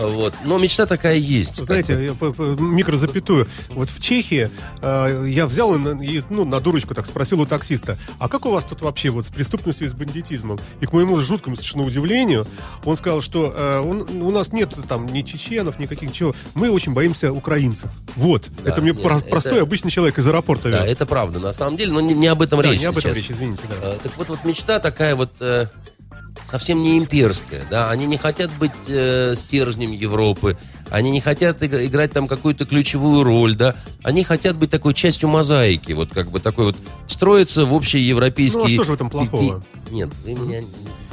Вот. 0.00 0.34
Но 0.44 0.58
мечта 0.58 0.86
такая 0.86 1.16
есть. 1.16 1.64
Знаете, 1.64 2.14
микрозапятую. 2.58 3.48
Вот 3.70 3.90
в 3.90 4.00
Чехии 4.00 4.50
э, 4.80 5.26
я 5.28 5.46
взял 5.46 5.74
и, 5.74 6.06
и, 6.06 6.22
ну, 6.30 6.44
на 6.44 6.60
дурочку 6.60 6.94
так 6.94 7.06
спросил 7.06 7.40
у 7.40 7.46
таксиста, 7.46 7.96
а 8.18 8.28
как 8.28 8.46
у 8.46 8.50
вас 8.50 8.64
тут 8.64 8.82
вообще 8.82 9.10
вот 9.10 9.24
с 9.26 9.28
преступностью 9.28 9.86
и 9.86 9.90
с 9.90 9.92
бандитизмом? 9.92 10.58
И 10.80 10.86
к 10.86 10.92
моему 10.92 11.20
жуткому 11.20 11.56
совершенно 11.56 11.84
удивлению, 11.84 12.46
он 12.84 12.96
сказал, 12.96 13.20
что 13.20 13.52
э, 13.56 13.78
он- 13.80 14.02
у 14.22 14.30
нас 14.30 14.52
нет 14.52 14.74
там 14.88 15.06
ни 15.06 15.22
чеченов, 15.22 15.78
никаких 15.78 16.08
ничего. 16.10 16.34
Мы 16.54 16.70
очень 16.70 16.92
боимся 16.92 17.32
украинцев. 17.32 17.90
Вот. 18.16 18.48
Да, 18.64 18.70
это 18.70 18.80
мне 18.80 18.92
нет, 18.92 19.02
про- 19.02 19.18
это- 19.18 19.28
простой 19.28 19.62
обычный 19.62 19.90
человек 19.90 20.18
из 20.18 20.26
аэропорта 20.26 20.70
Да, 20.70 20.80
вез. 20.84 20.90
это 20.92 21.06
правда, 21.06 21.38
на 21.40 21.52
самом 21.52 21.76
деле, 21.76 21.92
но 21.92 22.00
не, 22.00 22.14
не 22.14 22.26
об 22.28 22.42
этом 22.42 22.60
Да, 22.62 22.70
речь 22.70 22.80
не 22.80 22.86
об 22.86 22.96
этом 22.98 23.10
сейчас. 23.14 23.16
речь, 23.18 23.30
извините, 23.30 23.62
да. 23.68 23.76
Э, 23.82 23.96
Так 24.02 24.16
вот, 24.16 24.28
вот 24.28 24.44
мечта 24.44 24.78
такая 24.78 25.14
вот 25.16 25.30
э, 25.40 25.66
совсем 26.44 26.82
не 26.82 26.98
имперская, 26.98 27.66
да, 27.70 27.90
они 27.90 28.06
не 28.06 28.16
хотят 28.16 28.50
быть 28.58 28.72
э, 28.88 29.34
стержнем 29.36 29.92
Европы, 29.92 30.56
они 30.90 31.10
не 31.10 31.20
хотят 31.20 31.62
иг- 31.62 31.86
играть 31.86 32.12
там 32.12 32.26
какую-то 32.28 32.66
ключевую 32.66 33.22
роль, 33.22 33.54
да, 33.54 33.76
они 34.02 34.24
хотят 34.24 34.56
быть 34.56 34.70
такой 34.70 34.94
частью 34.94 35.28
мозаики, 35.28 35.92
вот 35.92 36.10
как 36.12 36.30
бы 36.30 36.40
такой 36.40 36.66
вот 36.66 36.76
строиться 37.06 37.64
в 37.64 37.74
общий 37.74 38.00
европейский... 38.00 38.58
Ну, 38.58 38.64
а 38.64 38.68
что 38.68 38.84
же 38.84 38.92
в 38.92 38.94
этом 38.94 39.10
плохого? 39.10 39.62
Нет, 39.90 40.10
вы 40.24 40.34
меня 40.34 40.62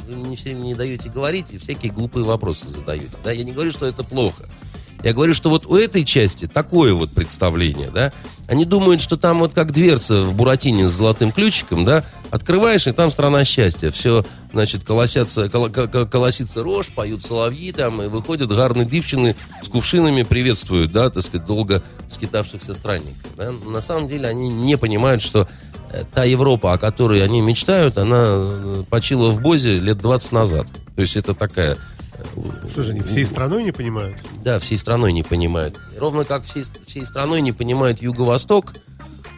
вы 0.08 0.16
мне 0.16 0.36
все 0.36 0.50
время 0.50 0.60
не 0.60 0.74
даете 0.74 1.10
говорить 1.10 1.46
и 1.50 1.58
всякие 1.58 1.92
глупые 1.92 2.24
вопросы 2.24 2.68
задаете, 2.68 3.10
да, 3.22 3.30
я 3.30 3.44
не 3.44 3.52
говорю, 3.52 3.70
что 3.70 3.86
это 3.86 4.02
плохо. 4.02 4.48
Я 5.02 5.12
говорю, 5.12 5.32
что 5.32 5.48
вот 5.50 5.64
у 5.66 5.76
этой 5.76 6.04
части 6.04 6.46
такое 6.46 6.92
вот 6.92 7.10
представление, 7.12 7.90
да. 7.90 8.12
Они 8.48 8.64
думают, 8.64 9.00
что 9.00 9.16
там 9.16 9.38
вот 9.40 9.52
как 9.52 9.72
дверца 9.72 10.24
в 10.24 10.34
Буратине 10.34 10.88
с 10.88 10.92
золотым 10.92 11.30
ключиком, 11.32 11.84
да, 11.84 12.02
открываешь, 12.30 12.86
и 12.86 12.92
там 12.92 13.10
страна 13.10 13.44
счастья. 13.44 13.90
Все, 13.90 14.24
значит, 14.52 14.84
колосятся, 14.84 15.48
кол- 15.50 15.68
ко- 15.68 15.86
ко- 15.86 16.06
колосится 16.06 16.62
рожь, 16.62 16.88
поют 16.88 17.22
соловьи 17.22 17.70
там, 17.72 18.02
и 18.02 18.08
выходят 18.08 18.48
гарные 18.48 18.86
девчины 18.86 19.36
с 19.62 19.68
кувшинами, 19.68 20.22
приветствуют, 20.24 20.90
да, 20.92 21.10
так 21.10 21.22
сказать, 21.22 21.46
долго 21.46 21.82
скитавшихся 22.08 22.74
странников. 22.74 23.30
да. 23.36 23.52
На 23.66 23.80
самом 23.82 24.08
деле 24.08 24.26
они 24.26 24.48
не 24.48 24.76
понимают, 24.76 25.22
что 25.22 25.46
э, 25.92 26.02
та 26.12 26.24
Европа, 26.24 26.72
о 26.72 26.78
которой 26.78 27.22
они 27.22 27.40
мечтают, 27.40 27.98
она 27.98 28.24
э, 28.26 28.84
почила 28.90 29.28
в 29.28 29.40
Бозе 29.40 29.78
лет 29.78 29.98
20 29.98 30.32
назад. 30.32 30.66
То 30.96 31.02
есть 31.02 31.14
это 31.16 31.34
такая... 31.34 31.76
Что 32.70 32.82
же 32.82 32.92
они 32.92 33.00
всей 33.00 33.24
страной 33.24 33.64
не 33.64 33.72
понимают? 33.72 34.16
да, 34.42 34.58
всей 34.58 34.78
страной 34.78 35.12
не 35.12 35.22
понимают. 35.22 35.78
Ровно 35.98 36.24
как 36.24 36.44
всей, 36.44 36.64
всей 36.86 37.04
страной 37.04 37.40
не 37.42 37.52
понимают 37.52 38.00
Юго-Восток, 38.00 38.74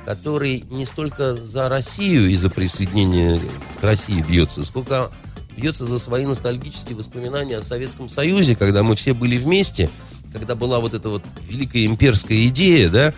который 0.05 0.65
не 0.71 0.87
столько 0.87 1.35
за 1.35 1.69
Россию 1.69 2.31
и 2.31 2.37
за 2.37 2.49
присоединение 2.49 3.41
к 3.81 3.85
России 3.85 4.25
бьется, 4.27 4.65
сколько 4.65 5.11
бьется 5.57 5.85
за 5.85 5.99
свои 5.99 6.27
ностальгические 6.27 6.97
воспоминания 6.97 7.59
о 7.59 7.63
Советском 7.63 8.09
Союзе, 8.09 8.57
когда 8.57 8.83
мы 8.83 8.95
все 8.95 9.15
были 9.15 9.37
вместе, 9.37 9.91
когда 10.33 10.55
была 10.55 10.81
вот 10.81 10.95
эта 10.95 11.09
вот 11.09 11.25
великая 11.49 11.87
имперская 11.87 12.47
идея, 12.47 12.89
да, 12.89 13.15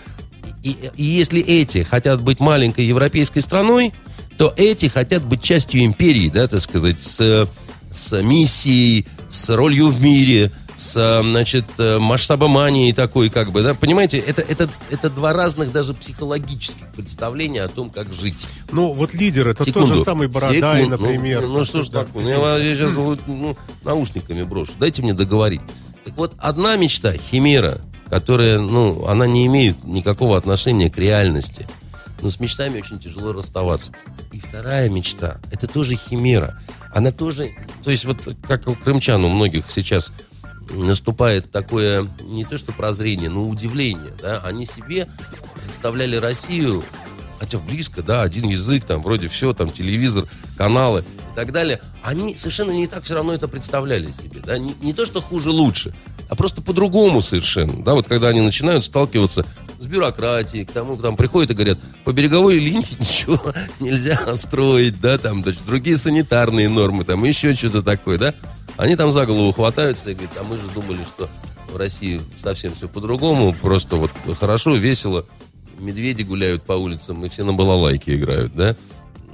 и, 0.63 0.77
и 0.97 1.05
если 1.05 1.41
эти 1.41 1.83
хотят 1.83 2.23
быть 2.23 2.41
маленькой 2.41 2.87
европейской 2.87 3.41
страной, 3.41 3.93
то 4.39 4.53
эти 4.57 4.87
хотят 4.87 5.25
быть 5.25 5.43
частью 5.43 5.85
империи, 5.85 6.29
да, 6.29 6.49
так 6.49 6.61
сказать, 6.61 7.01
с, 7.01 7.49
с 7.91 8.23
миссией, 8.23 9.07
с 9.33 9.49
ролью 9.49 9.89
в 9.89 10.01
мире, 10.01 10.51
с, 10.77 10.97
э, 10.97 11.23
значит, 11.23 11.65
э, 11.79 11.99
масштабоманией 11.99 12.93
такой, 12.93 13.31
как 13.31 13.51
бы, 13.51 13.63
да, 13.63 13.75
понимаете, 13.75 14.19
это, 14.19 14.43
это, 14.43 14.69
это 14.91 15.11
два 15.11 15.33
разных 15.33 15.73
даже 15.73 15.95
психологических 15.95 16.93
представления 16.93 17.63
о 17.63 17.69
том, 17.69 17.89
как 17.91 18.13
жить. 18.13 18.47
Ну, 18.71 18.93
вот 18.93 19.15
лидер, 19.15 19.49
это 19.49 19.65
тот 19.71 19.89
же 19.89 20.05
самый 20.05 20.29
Бородай, 20.29 20.83
Секунду. 20.83 20.99
Ну, 20.99 21.07
например. 21.07 21.47
Ну, 21.47 21.65
что 21.65 21.83
ж 21.83 21.89
такое? 21.89 22.25
Ну, 22.25 22.29
Я 22.29 22.39
вас 22.39 22.61
сейчас 22.61 22.93
ну, 22.93 23.57
наушниками 23.85 24.43
брошу. 24.43 24.73
Дайте 24.79 25.03
мне 25.03 25.15
договорить. 25.15 25.63
Так 26.05 26.15
вот, 26.17 26.35
одна 26.39 26.77
мечта, 26.77 27.13
химера, 27.13 27.81
которая, 28.11 28.59
ну, 28.59 29.07
она 29.07 29.27
не 29.27 29.47
имеет 29.47 29.85
никакого 29.85 30.37
отношения 30.37 30.91
к 30.91 30.99
реальности. 30.99 31.67
Но 32.23 32.29
с 32.29 32.41
мечтами 32.41 32.79
очень 32.79 32.99
тяжело 32.99 33.33
расставаться. 33.33 33.93
И 34.33 34.41
вторая 34.41 34.89
мечта, 34.89 35.39
это 35.51 35.67
тоже 35.67 35.97
химера. 35.97 36.59
Она 36.95 37.11
тоже, 37.11 37.51
то 37.83 37.91
есть 37.91 38.05
вот 38.05 38.37
как 38.47 38.69
у 38.69 38.75
крымчан 38.75 39.25
у 39.25 39.29
многих 39.29 39.71
сейчас 39.71 40.13
наступает 40.71 41.51
такое 41.51 42.09
не 42.21 42.45
то 42.45 42.57
что 42.59 42.73
прозрение, 42.73 43.29
но 43.29 43.47
удивление. 43.49 44.13
Да? 44.21 44.41
Они 44.45 44.67
себе 44.67 45.09
представляли 45.65 46.17
Россию, 46.17 46.85
хотя 47.39 47.59
близко, 47.59 48.03
да, 48.03 48.23
один 48.23 48.49
язык, 48.49 48.85
там 48.85 49.03
вроде 49.03 49.29
все, 49.29 49.53
там 49.53 49.71
телевизор, 49.71 50.27
каналы 50.57 51.05
и 51.33 51.35
так 51.35 51.53
далее. 51.53 51.81
Они 52.03 52.37
совершенно 52.37 52.71
не 52.71 52.87
так 52.87 53.05
все 53.05 53.15
равно 53.15 53.33
это 53.33 53.49
представляли 53.49 54.13
себе. 54.13 54.41
Да? 54.45 54.59
Не, 54.59 54.75
не 54.81 54.93
то, 54.93 55.07
что 55.07 55.21
хуже, 55.21 55.51
лучше, 55.51 55.93
а 56.33 56.35
просто 56.35 56.63
по-другому 56.63 57.21
совершенно. 57.21 57.85
Да? 57.85 57.93
Вот 57.93 58.09
когда 58.09 58.29
они 58.29 58.41
начинают 58.41 58.87
сталкиваться 58.87 59.45
с 59.79 59.85
бюрократией, 59.85 60.65
к 60.65 60.73
тому, 60.73 60.97
там 60.97 61.15
приходят 61.15 61.51
и 61.51 61.55
говорят, 61.55 61.79
по 62.05 62.13
береговой 62.13 62.59
линии 62.59 62.87
ничего 62.99 63.39
нельзя 63.81 64.35
строить, 64.37 64.99
да, 64.99 65.19
там, 65.19 65.43
значит, 65.43 65.63
другие 65.67 65.99
санитарные 65.99 66.71
нормы, 66.71 67.05
там, 67.05 67.23
еще 67.25 67.55
что-то 67.55 67.83
такое, 67.83 68.17
да. 68.19 68.35
Они 68.79 68.97
там 68.97 69.13
за 69.13 69.27
голову 69.27 69.53
хватаются 69.53 70.09
и 70.09 70.15
говорят, 70.15 70.33
а 70.41 70.45
мы 70.45 70.57
же 70.57 70.63
думали, 70.75 71.05
что 71.05 71.29
в 71.71 71.77
России 71.77 72.19
совсем 72.43 72.73
все 72.73 72.89
по-другому, 72.89 73.53
просто 73.53 73.97
вот 73.97 74.11
хорошо, 74.41 74.75
весело, 74.75 75.27
медведи 75.79 76.23
гуляют 76.23 76.63
по 76.63 76.73
улицам, 76.73 77.23
и 77.27 77.29
все 77.29 77.45
на 77.45 77.53
балалайке 77.53 78.15
играют, 78.15 78.55
да. 78.55 78.75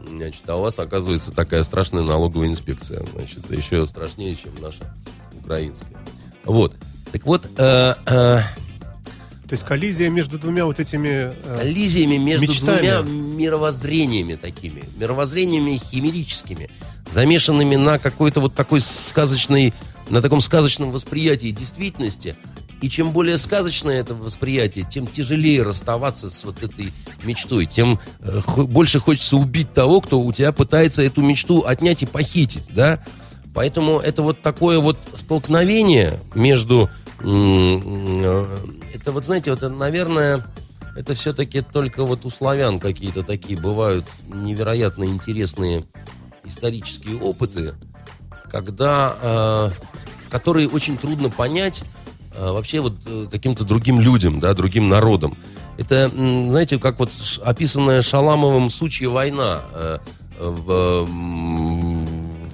Значит, 0.09 0.51
а 0.51 0.57
у 0.57 0.63
вас, 0.63 0.81
оказывается, 0.81 1.31
такая 1.31 1.63
страшная 1.63 2.03
налоговая 2.03 2.49
инспекция, 2.49 3.05
значит, 3.15 3.49
еще 3.53 3.87
страшнее, 3.87 4.35
чем 4.35 4.51
наша 4.61 4.93
украинская. 5.33 5.97
Вот. 6.49 6.75
Так 7.13 7.27
вот, 7.27 7.47
э, 7.59 7.95
э, 8.07 8.07
То 8.07 8.43
есть 9.53 9.65
коллизия 9.65 10.09
между 10.09 10.39
двумя 10.39 10.65
вот 10.65 10.81
этими... 10.81 11.31
э, 11.31 11.59
коллизиями 11.59 12.17
между 12.17 12.47
Мечтами. 12.47 12.79
двумя 12.79 13.03
мировоззрениями 13.03 14.35
такими, 14.35 14.83
мировоззрениями 14.97 15.79
химерическими, 15.93 16.71
замешанными 17.09 17.77
на 17.77 17.99
какой-то 17.99 18.41
вот 18.41 18.55
такой 18.55 18.81
сказочной, 18.81 19.75
на 20.09 20.23
таком 20.23 20.41
сказочном 20.41 20.91
восприятии 20.91 21.51
действительности. 21.51 22.35
И 22.81 22.89
чем 22.89 23.11
более 23.13 23.37
сказочное 23.37 24.01
это 24.01 24.15
восприятие, 24.15 24.87
тем 24.89 25.07
тяжелее 25.07 25.65
расставаться 25.65 26.31
с 26.31 26.45
вот 26.45 26.63
этой 26.63 26.93
мечтой, 27.25 27.67
тем 27.67 27.99
больше 28.57 29.01
хочется 29.01 29.37
убить 29.37 29.75
того, 29.75 30.01
кто 30.01 30.21
у 30.21 30.33
тебя 30.33 30.53
пытается 30.53 31.03
эту 31.03 31.21
мечту 31.21 31.65
отнять 31.65 32.03
и 32.05 32.07
похитить, 32.07 32.65
да? 32.71 33.05
Поэтому 33.59 33.99
это 33.99 34.23
вот 34.23 34.41
такое 34.41 34.79
вот 34.79 34.97
столкновение 35.17 36.21
между... 36.33 36.89
э, 37.19 38.47
Это 38.95 39.11
вот, 39.11 39.25
знаете, 39.25 39.51
вот, 39.51 39.65
это, 39.65 39.69
наверное, 39.69 40.47
это 40.95 41.17
все-таки 41.17 41.63
только 41.63 42.05
вот 42.05 42.25
у 42.25 42.31
славян 42.31 42.79
какие-то 42.79 43.25
такие 43.25 43.59
бывают 43.59 44.05
невероятно 44.29 45.03
интересные 45.03 45.83
исторические 46.45 47.17
опыты, 47.19 47.75
когда, 48.49 49.17
э, 49.21 49.71
которые 50.31 50.69
очень 50.69 50.97
трудно 50.97 51.29
понять 51.29 51.83
э, 52.35 52.53
вообще 52.53 52.79
вот 52.79 52.95
э, 53.07 53.27
каким-то 53.29 53.65
другим 53.65 54.01
людям, 54.01 54.39
да, 54.39 54.55
другим 54.55 54.89
народам. 54.89 55.35
Это, 55.79 56.09
знаете, 56.11 56.79
как 56.79 57.01
вот 57.01 57.11
описанная 57.45 58.03
Шаламовым 58.03 58.71
«Сучья 58.71 59.09
война» 59.09 59.63
э, 59.75 59.99
в, 60.39 61.05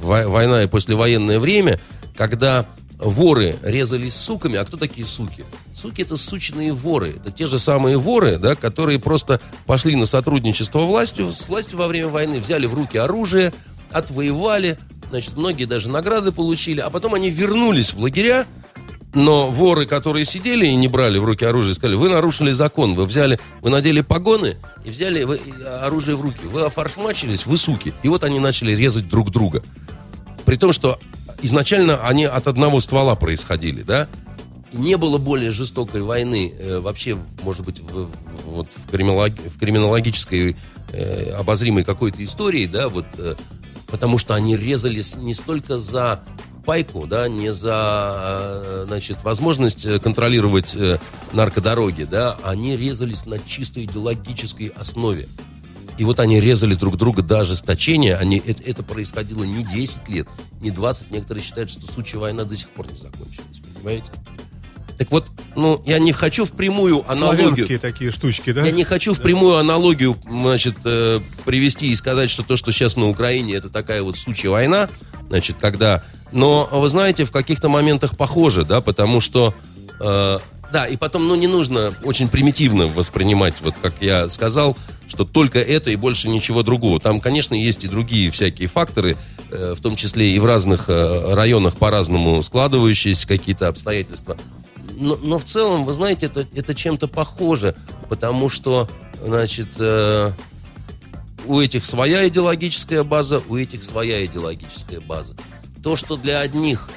война 0.04 0.62
и 0.62 0.66
послевоенное 0.66 1.38
время, 1.38 1.80
когда 2.16 2.66
воры 2.98 3.56
резались 3.62 4.14
суками. 4.14 4.56
А 4.56 4.64
кто 4.64 4.76
такие 4.76 5.06
суки? 5.06 5.44
Суки 5.74 6.02
это 6.02 6.16
сучные 6.16 6.72
воры. 6.72 7.16
Это 7.16 7.30
те 7.30 7.46
же 7.46 7.58
самые 7.58 7.98
воры, 7.98 8.38
да, 8.38 8.54
которые 8.54 8.98
просто 8.98 9.40
пошли 9.66 9.96
на 9.96 10.06
сотрудничество 10.06 10.80
властью, 10.80 11.32
с 11.32 11.48
властью 11.48 11.78
во 11.78 11.88
время 11.88 12.08
войны, 12.08 12.38
взяли 12.38 12.66
в 12.66 12.74
руки 12.74 12.96
оружие, 12.98 13.52
отвоевали, 13.90 14.78
значит, 15.10 15.36
многие 15.36 15.64
даже 15.64 15.90
награды 15.90 16.32
получили, 16.32 16.80
а 16.80 16.90
потом 16.90 17.14
они 17.14 17.30
вернулись 17.30 17.94
в 17.94 18.00
лагеря, 18.00 18.46
но 19.14 19.48
воры, 19.48 19.86
которые 19.86 20.24
сидели 20.24 20.66
и 20.66 20.74
не 20.74 20.88
брали 20.88 21.18
в 21.18 21.24
руки 21.24 21.44
оружие, 21.44 21.74
сказали, 21.74 21.96
вы 21.96 22.08
нарушили 22.08 22.50
закон, 22.50 22.94
вы 22.94 23.04
взяли, 23.04 23.38
вы 23.60 23.70
надели 23.70 24.00
погоны 24.00 24.56
и 24.84 24.90
взяли 24.90 25.22
вы, 25.22 25.36
э, 25.36 25.64
оружие 25.82 26.16
в 26.16 26.20
руки, 26.20 26.40
вы 26.44 26.62
офаршмачились, 26.62 27.46
вы 27.46 27.56
суки. 27.56 27.94
И 28.02 28.08
вот 28.08 28.24
они 28.24 28.40
начали 28.40 28.72
резать 28.72 29.08
друг 29.08 29.30
друга. 29.30 29.62
При 30.44 30.56
том, 30.56 30.72
что 30.72 30.98
изначально 31.42 32.06
они 32.06 32.24
от 32.24 32.46
одного 32.46 32.80
ствола 32.80 33.14
происходили, 33.14 33.82
да? 33.82 34.08
Не 34.72 34.96
было 34.96 35.18
более 35.18 35.50
жестокой 35.50 36.02
войны 36.02 36.52
э, 36.58 36.80
вообще, 36.80 37.16
может 37.42 37.64
быть, 37.64 37.80
в, 37.80 38.10
вот 38.46 38.68
в, 38.74 38.90
криминолог- 38.90 39.48
в 39.48 39.58
криминологической 39.58 40.56
э, 40.92 41.30
обозримой 41.30 41.84
какой-то 41.84 42.24
истории, 42.24 42.66
да, 42.66 42.88
вот, 42.88 43.06
э, 43.18 43.36
потому 43.86 44.18
что 44.18 44.34
они 44.34 44.56
резались 44.56 45.14
не 45.16 45.32
столько 45.32 45.78
за 45.78 46.24
пайку, 46.64 47.06
да, 47.06 47.28
не 47.28 47.52
за, 47.52 48.14
э, 48.16 48.84
значит, 48.88 49.22
возможность 49.22 49.86
э, 49.86 50.00
контролировать 50.00 50.74
э, 50.74 50.98
наркодороги, 51.32 52.04
да, 52.04 52.36
они 52.42 52.76
резались 52.76 53.26
на 53.26 53.38
чисто 53.38 53.84
идеологической 53.84 54.68
основе. 54.68 55.28
И 55.96 56.04
вот 56.04 56.20
они 56.20 56.40
резали 56.40 56.74
друг 56.74 56.96
друга 56.96 57.22
до 57.22 57.40
ожесточения. 57.40 58.16
Они, 58.16 58.42
это, 58.44 58.62
это 58.64 58.82
происходило 58.82 59.44
не 59.44 59.64
10 59.64 60.08
лет, 60.08 60.28
не 60.60 60.70
20. 60.70 61.10
Некоторые 61.10 61.44
считают, 61.44 61.70
что 61.70 61.80
сучья 61.92 62.18
война 62.18 62.44
до 62.44 62.56
сих 62.56 62.68
пор 62.70 62.90
не 62.90 62.98
закончилась. 62.98 63.60
Понимаете? 63.76 64.10
Так 64.98 65.10
вот, 65.10 65.26
ну, 65.56 65.82
я 65.86 65.98
не 65.98 66.12
хочу 66.12 66.44
впрямую 66.44 67.04
аналогию. 67.10 67.48
Славянские 67.48 67.78
такие 67.78 68.10
штучки, 68.10 68.52
да? 68.52 68.64
Я 68.64 68.70
не 68.70 68.84
хочу 68.84 69.12
в 69.12 69.20
прямую 69.20 69.56
аналогию, 69.56 70.16
значит, 70.28 70.76
э, 70.84 71.20
привести 71.44 71.90
и 71.90 71.94
сказать, 71.94 72.30
что 72.30 72.42
то, 72.44 72.56
что 72.56 72.70
сейчас 72.70 72.96
на 72.96 73.08
Украине, 73.08 73.54
это 73.54 73.70
такая 73.70 74.02
вот 74.02 74.16
сучья 74.16 74.50
война, 74.50 74.88
значит, 75.28 75.56
когда... 75.60 76.04
Но, 76.30 76.68
вы 76.70 76.88
знаете, 76.88 77.24
в 77.24 77.32
каких-то 77.32 77.68
моментах 77.68 78.16
похоже, 78.16 78.64
да, 78.64 78.80
потому 78.80 79.20
что... 79.20 79.54
э, 80.00 80.38
да, 80.72 80.86
и 80.86 80.96
потом, 80.96 81.28
ну, 81.28 81.34
не 81.34 81.46
нужно 81.46 81.94
очень 82.02 82.28
примитивно 82.28 82.86
воспринимать, 82.86 83.54
вот 83.60 83.74
как 83.80 84.00
я 84.00 84.28
сказал, 84.28 84.76
что 85.14 85.24
только 85.24 85.60
это 85.60 85.90
и 85.90 85.96
больше 85.96 86.28
ничего 86.28 86.62
другого. 86.62 86.98
Там, 86.98 87.20
конечно, 87.20 87.54
есть 87.54 87.84
и 87.84 87.88
другие 87.88 88.30
всякие 88.30 88.68
факторы, 88.68 89.16
э, 89.50 89.74
в 89.76 89.80
том 89.80 89.94
числе 89.94 90.32
и 90.32 90.38
в 90.40 90.44
разных 90.44 90.86
э, 90.88 91.34
районах 91.34 91.76
по-разному 91.76 92.42
складывающиеся 92.42 93.26
какие-то 93.26 93.68
обстоятельства. 93.68 94.36
Но, 94.96 95.16
но 95.22 95.38
в 95.38 95.44
целом, 95.44 95.84
вы 95.84 95.92
знаете, 95.92 96.26
это, 96.26 96.46
это 96.54 96.74
чем-то 96.74 97.06
похоже, 97.06 97.76
потому 98.08 98.48
что, 98.48 98.88
значит, 99.24 99.68
э, 99.78 100.32
у 101.46 101.60
этих 101.60 101.86
своя 101.86 102.26
идеологическая 102.26 103.04
база, 103.04 103.40
у 103.48 103.56
этих 103.56 103.84
своя 103.84 104.24
идеологическая 104.24 105.00
база. 105.00 105.36
То, 105.82 105.94
что 105.94 106.16
для 106.16 106.40
одних 106.40 106.88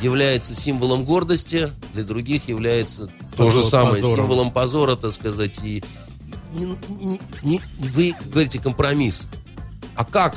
является 0.00 0.54
символом 0.54 1.04
гордости, 1.04 1.70
для 1.94 2.04
других 2.04 2.48
является 2.48 3.06
то 3.36 3.46
Позор- 3.46 3.52
же 3.52 3.62
самое, 3.64 3.96
позором. 3.96 4.16
символом 4.16 4.50
позора, 4.52 4.94
так 4.94 5.12
сказать. 5.12 5.58
И 5.64 5.82
не- 6.52 6.78
не- 6.88 7.20
не- 7.42 7.60
вы 7.78 8.14
говорите 8.32 8.58
компромисс. 8.60 9.26
А 9.94 10.04
как 10.04 10.36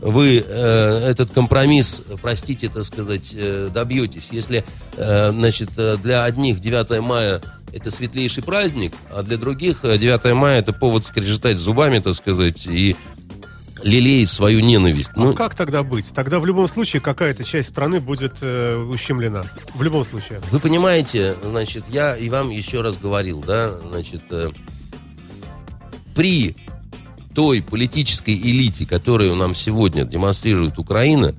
вы 0.00 0.44
э, 0.46 1.06
этот 1.10 1.30
компромисс, 1.32 2.02
простите, 2.22 2.68
так 2.68 2.84
сказать, 2.84 3.34
э, 3.36 3.70
добьетесь, 3.72 4.28
если, 4.30 4.64
э, 4.96 5.30
значит, 5.32 5.70
э, 5.76 5.96
для 5.96 6.24
одних 6.24 6.60
9 6.60 7.00
мая 7.00 7.40
это 7.72 7.90
светлейший 7.90 8.42
праздник, 8.42 8.92
а 9.10 9.22
для 9.22 9.36
других 9.36 9.84
э, 9.84 9.98
9 9.98 10.34
мая 10.34 10.60
это 10.60 10.72
повод 10.72 11.04
скрежетать 11.04 11.58
зубами, 11.58 11.98
так 11.98 12.14
сказать, 12.14 12.66
и 12.66 12.96
лелеять 13.82 14.30
свою 14.30 14.60
ненависть. 14.60 15.10
А 15.14 15.20
Ну, 15.20 15.34
как 15.34 15.54
тогда 15.54 15.82
быть? 15.82 16.12
Тогда 16.14 16.40
в 16.40 16.46
любом 16.46 16.68
случае 16.68 17.00
какая-то 17.00 17.44
часть 17.44 17.68
страны 17.70 18.00
будет 18.00 18.34
э, 18.40 18.76
ущемлена. 18.76 19.44
В 19.74 19.82
любом 19.82 20.04
случае. 20.04 20.40
Вы 20.50 20.60
понимаете, 20.60 21.34
значит, 21.42 21.84
я 21.88 22.16
и 22.16 22.28
вам 22.28 22.50
еще 22.50 22.80
раз 22.82 22.96
говорил, 22.96 23.40
да, 23.40 23.70
значит, 23.90 24.22
э, 24.30 24.50
при 26.18 26.56
той 27.32 27.62
политической 27.62 28.34
элите, 28.34 28.84
которую 28.84 29.36
нам 29.36 29.54
сегодня 29.54 30.02
демонстрирует 30.02 30.76
Украина, 30.76 31.32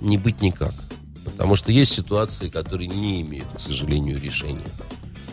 не 0.00 0.16
быть 0.16 0.40
никак. 0.40 0.72
Потому 1.26 1.54
что 1.54 1.70
есть 1.70 1.92
ситуации, 1.92 2.48
которые 2.48 2.88
не 2.88 3.20
имеют, 3.20 3.48
к 3.54 3.60
сожалению, 3.60 4.18
решения. 4.18 4.64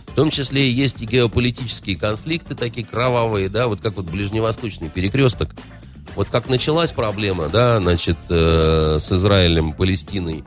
В 0.07 0.13
том 0.15 0.29
числе 0.29 0.69
есть 0.69 1.01
и 1.01 1.05
геополитические 1.05 1.95
конфликты 1.95 2.55
такие 2.55 2.85
кровавые, 2.85 3.47
да, 3.47 3.69
вот 3.69 3.79
как 3.79 3.95
вот 3.95 4.07
ближневосточный 4.07 4.89
перекресток. 4.89 5.51
Вот 6.17 6.27
как 6.27 6.49
началась 6.49 6.91
проблема, 6.91 7.47
да, 7.47 7.79
значит, 7.79 8.17
э, 8.27 8.97
с 8.99 9.13
Израилем, 9.13 9.71
Палестиной, 9.71 10.43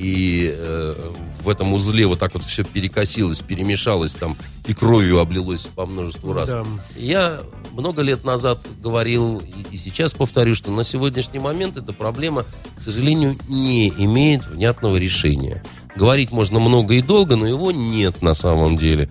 и 0.00 0.54
э, 0.56 0.94
в 1.42 1.48
этом 1.48 1.74
узле 1.74 2.06
вот 2.06 2.18
так 2.18 2.32
вот 2.32 2.42
все 2.42 2.64
перекосилось, 2.64 3.40
перемешалось 3.40 4.14
там, 4.14 4.34
и 4.66 4.72
кровью 4.72 5.20
облилось 5.20 5.66
по 5.74 5.84
множеству 5.84 6.32
раз. 6.32 6.48
Да. 6.48 6.64
Я 6.96 7.40
много 7.72 8.00
лет 8.00 8.24
назад 8.24 8.60
говорил, 8.82 9.40
и, 9.40 9.74
и 9.74 9.76
сейчас 9.76 10.14
повторю, 10.14 10.54
что 10.54 10.70
на 10.70 10.84
сегодняшний 10.84 11.38
момент 11.38 11.76
эта 11.76 11.92
проблема, 11.92 12.46
к 12.76 12.80
сожалению, 12.80 13.36
не 13.46 13.88
имеет 13.88 14.46
внятного 14.46 14.96
решения. 14.96 15.62
Говорить 15.96 16.30
можно 16.30 16.60
много 16.60 16.94
и 16.94 17.02
долго, 17.02 17.36
но 17.36 17.46
его 17.46 17.70
нет 17.70 18.22
на 18.22 18.32
самом 18.32 18.78
деле. 18.78 19.10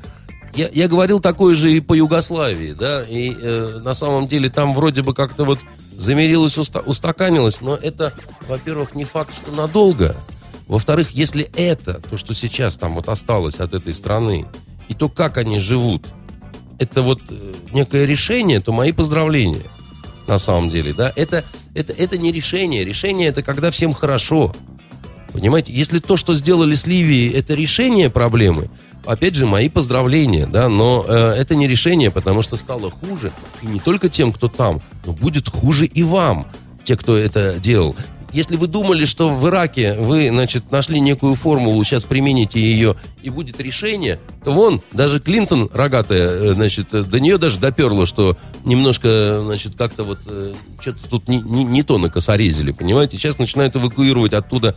я, 0.55 0.69
я 0.73 0.87
говорил 0.87 1.19
такое 1.19 1.53
же 1.53 1.71
и 1.71 1.81
по 1.81 1.93
Югославии, 1.93 2.71
да, 2.71 3.03
и 3.07 3.35
э, 3.39 3.79
на 3.83 3.93
самом 3.93 4.27
деле 4.27 4.49
там 4.49 4.73
вроде 4.73 5.03
бы 5.03 5.13
как-то 5.13 5.45
вот 5.45 5.59
замерилось, 5.95 6.57
уста, 6.57 6.79
устаканилось, 6.79 7.61
но 7.61 7.75
это, 7.75 8.13
во-первых, 8.47 8.95
не 8.95 9.03
факт, 9.03 9.35
что 9.35 9.51
надолго. 9.51 10.15
Во-вторых, 10.70 11.09
если 11.11 11.49
это, 11.55 11.95
то, 11.95 12.15
что 12.15 12.36
сейчас 12.36 12.78
там 12.78 12.93
вот 12.93 13.09
осталось 13.09 13.59
от 13.59 13.74
этой 13.74 13.93
страны, 13.93 14.45
и 14.88 14.93
то, 14.93 15.09
как 15.09 15.38
они 15.38 15.59
живут, 15.59 16.05
это 16.78 17.01
вот 17.01 17.20
э, 17.30 17.34
некое 17.74 18.05
решение, 18.05 18.61
то 18.61 18.72
мои 18.72 18.91
поздравления 18.91 19.65
на 20.28 20.38
самом 20.38 20.70
деле, 20.70 20.93
да, 20.93 21.11
это, 21.15 21.43
это, 21.74 21.91
это 21.93 22.20
не 22.20 22.32
решение. 22.32 22.86
Решение 22.86 23.30
это 23.30 23.41
когда 23.41 23.72
всем 23.72 23.93
хорошо. 23.93 24.55
Понимаете, 25.34 25.74
если 25.74 25.97
то, 25.97 26.17
что 26.17 26.36
сделали 26.36 26.76
с 26.76 26.86
Ливией, 26.86 27.32
это 27.34 27.55
решение 27.55 28.11
проблемы, 28.11 28.70
опять 29.05 29.34
же, 29.34 29.47
мои 29.47 29.70
поздравления, 29.70 30.45
да, 30.45 30.70
но 30.70 31.03
э, 31.07 31.34
это 31.36 31.55
не 31.55 31.67
решение, 31.67 32.11
потому 32.11 32.43
что 32.43 32.57
стало 32.57 32.91
хуже, 32.91 33.32
и 33.63 33.65
не 33.65 33.80
только 33.80 34.07
тем, 34.07 34.32
кто 34.32 34.47
там, 34.47 34.82
но 35.03 35.13
будет 35.13 35.49
хуже 35.49 35.88
и 35.88 36.03
вам, 36.03 36.47
те, 36.84 36.95
кто 36.95 37.17
это 37.17 37.59
делал. 37.59 37.95
Если 38.32 38.57
вы 38.57 38.67
думали, 38.67 39.05
что 39.05 39.30
в 39.30 39.47
Ираке 39.47 39.93
вы, 39.93 40.30
значит, 40.30 40.71
нашли 40.71 40.99
некую 40.99 41.36
формулу, 41.36 41.84
сейчас 41.84 42.03
примените 42.03 42.59
ее, 42.59 42.95
и 43.23 43.30
будет 43.30 43.59
решение, 43.59 44.19
то 44.43 44.51
вон, 44.51 44.82
даже 44.91 45.19
Клинтон 45.19 45.69
рогатая, 45.73 46.30
э, 46.30 46.51
значит, 46.53 46.93
э, 46.93 47.03
до 47.03 47.19
нее 47.19 47.38
даже 47.38 47.59
доперло, 47.59 48.05
что 48.05 48.38
немножко, 48.65 49.41
значит, 49.43 49.75
как-то 49.75 50.03
вот 50.03 50.19
э, 50.27 50.53
что-то 50.80 51.09
тут 51.09 51.27
не, 51.27 51.39
не, 51.39 51.63
не 51.63 51.84
то 51.84 51.97
накосорезили, 51.97 52.71
понимаете? 52.71 53.17
Сейчас 53.17 53.39
начинают 53.39 53.75
эвакуировать 53.75 54.34
оттуда 54.34 54.75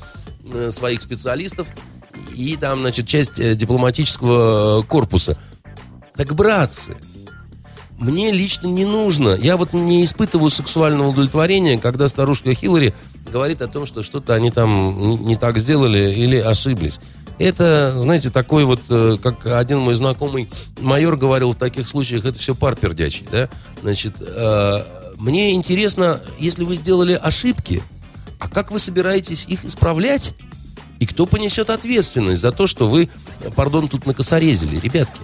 своих 0.70 1.00
специалистов 1.02 1.68
и 2.34 2.56
там, 2.56 2.80
значит, 2.80 3.06
часть 3.06 3.56
дипломатического 3.56 4.82
корпуса. 4.82 5.38
Так, 6.14 6.34
братцы, 6.34 6.96
мне 8.02 8.32
лично 8.32 8.66
не 8.66 8.84
нужно. 8.84 9.36
Я 9.40 9.56
вот 9.56 9.72
не 9.72 10.04
испытываю 10.04 10.50
сексуального 10.50 11.08
удовлетворения, 11.08 11.78
когда 11.78 12.08
старушка 12.08 12.52
Хиллари 12.54 12.94
говорит 13.30 13.62
о 13.62 13.68
том, 13.68 13.86
что 13.86 14.02
что-то 14.02 14.34
они 14.34 14.50
там 14.50 15.24
не 15.24 15.36
так 15.36 15.58
сделали 15.58 16.12
или 16.12 16.36
ошиблись. 16.36 16.98
Это, 17.38 17.94
знаете, 18.00 18.30
такой 18.30 18.64
вот, 18.64 18.80
э, 18.90 19.16
как 19.22 19.46
один 19.46 19.78
мой 19.78 19.94
знакомый 19.94 20.50
майор 20.80 21.16
говорил 21.16 21.52
в 21.52 21.56
таких 21.56 21.88
случаях, 21.88 22.24
это 22.24 22.38
все 22.38 22.54
пар 22.54 22.76
пердячий, 22.76 23.24
да? 23.30 23.48
Значит, 23.80 24.16
э, 24.20 24.84
мне 25.16 25.52
интересно, 25.54 26.20
если 26.38 26.64
вы 26.64 26.76
сделали 26.76 27.18
ошибки, 27.20 27.82
а 28.38 28.48
как 28.48 28.70
вы 28.70 28.78
собираетесь 28.78 29.46
их 29.46 29.64
исправлять? 29.64 30.34
И 30.98 31.06
кто 31.06 31.26
понесет 31.26 31.70
ответственность 31.70 32.40
за 32.40 32.52
то, 32.52 32.66
что 32.66 32.88
вы, 32.88 33.08
пардон, 33.56 33.88
тут 33.88 34.06
накосорезили, 34.06 34.78
ребятки? 34.78 35.20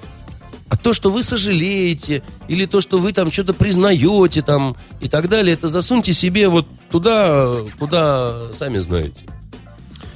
А 0.71 0.77
то, 0.77 0.93
что 0.93 1.11
вы 1.11 1.23
сожалеете, 1.23 2.23
или 2.49 2.67
то, 2.67 2.81
что 2.81 2.99
вы 2.99 3.13
там 3.13 3.33
что-то 3.33 3.55
признаете 3.55 4.43
там 4.43 4.77
и 5.01 5.09
так 5.09 5.29
далее, 5.29 5.55
это 5.55 5.69
засуньте 5.69 6.13
себе 6.13 6.49
вот 6.49 6.67
туда, 6.91 7.49
куда 7.79 8.53
сами 8.53 8.79
знаете. 8.79 9.27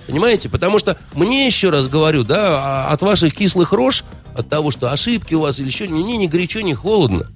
Понимаете? 0.07 0.49
Потому 0.49 0.79
что 0.79 0.99
мне, 1.15 1.47
еще 1.47 1.71
раз 1.71 1.89
говорю, 1.89 2.23
да, 2.23 2.87
а 2.87 2.93
от 2.93 3.03
ваших 3.03 3.35
кислых 3.35 3.73
рож, 3.73 4.05
от 4.37 4.49
того, 4.49 4.71
что 4.71 4.93
ошибки 4.93 5.35
у 5.35 5.41
вас 5.41 5.59
или 5.59 5.67
еще, 5.67 5.89
ни, 5.89 6.03
ни 6.03 6.27
горячо, 6.27 6.61
ни 6.61 6.73
холодно. 6.75 7.29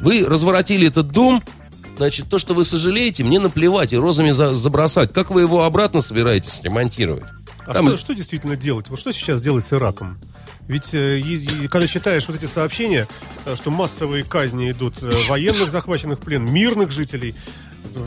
Вы 0.00 0.24
разворотили 0.24 0.88
этот 0.88 1.10
дом, 1.10 1.42
значит, 1.96 2.28
то, 2.28 2.38
что 2.38 2.54
вы 2.54 2.64
сожалеете, 2.64 3.24
мне 3.24 3.40
наплевать 3.40 3.92
и 3.92 3.96
розами 3.96 4.30
за, 4.30 4.54
забросать. 4.54 5.12
Как 5.12 5.30
вы 5.30 5.40
его 5.40 5.64
обратно 5.64 6.00
собираетесь 6.00 6.60
ремонтировать? 6.62 7.24
А 7.66 7.74
Там... 7.74 7.88
что, 7.88 7.96
что 7.96 8.14
действительно 8.14 8.56
делать? 8.56 8.88
Вот 8.88 8.98
что 8.98 9.12
сейчас 9.12 9.40
делать 9.40 9.64
с 9.64 9.72
Ираком? 9.72 10.18
Ведь 10.72 10.94
э, 10.94 11.68
когда 11.70 11.86
читаешь 11.86 12.26
вот 12.26 12.36
эти 12.36 12.46
сообщения, 12.46 13.06
э, 13.44 13.54
что 13.54 13.70
массовые 13.70 14.24
казни 14.24 14.70
идут 14.70 15.02
э, 15.02 15.28
военных 15.28 15.68
захваченных 15.68 16.18
в 16.18 16.22
плен, 16.22 16.50
мирных 16.50 16.90
жителей, 16.90 17.34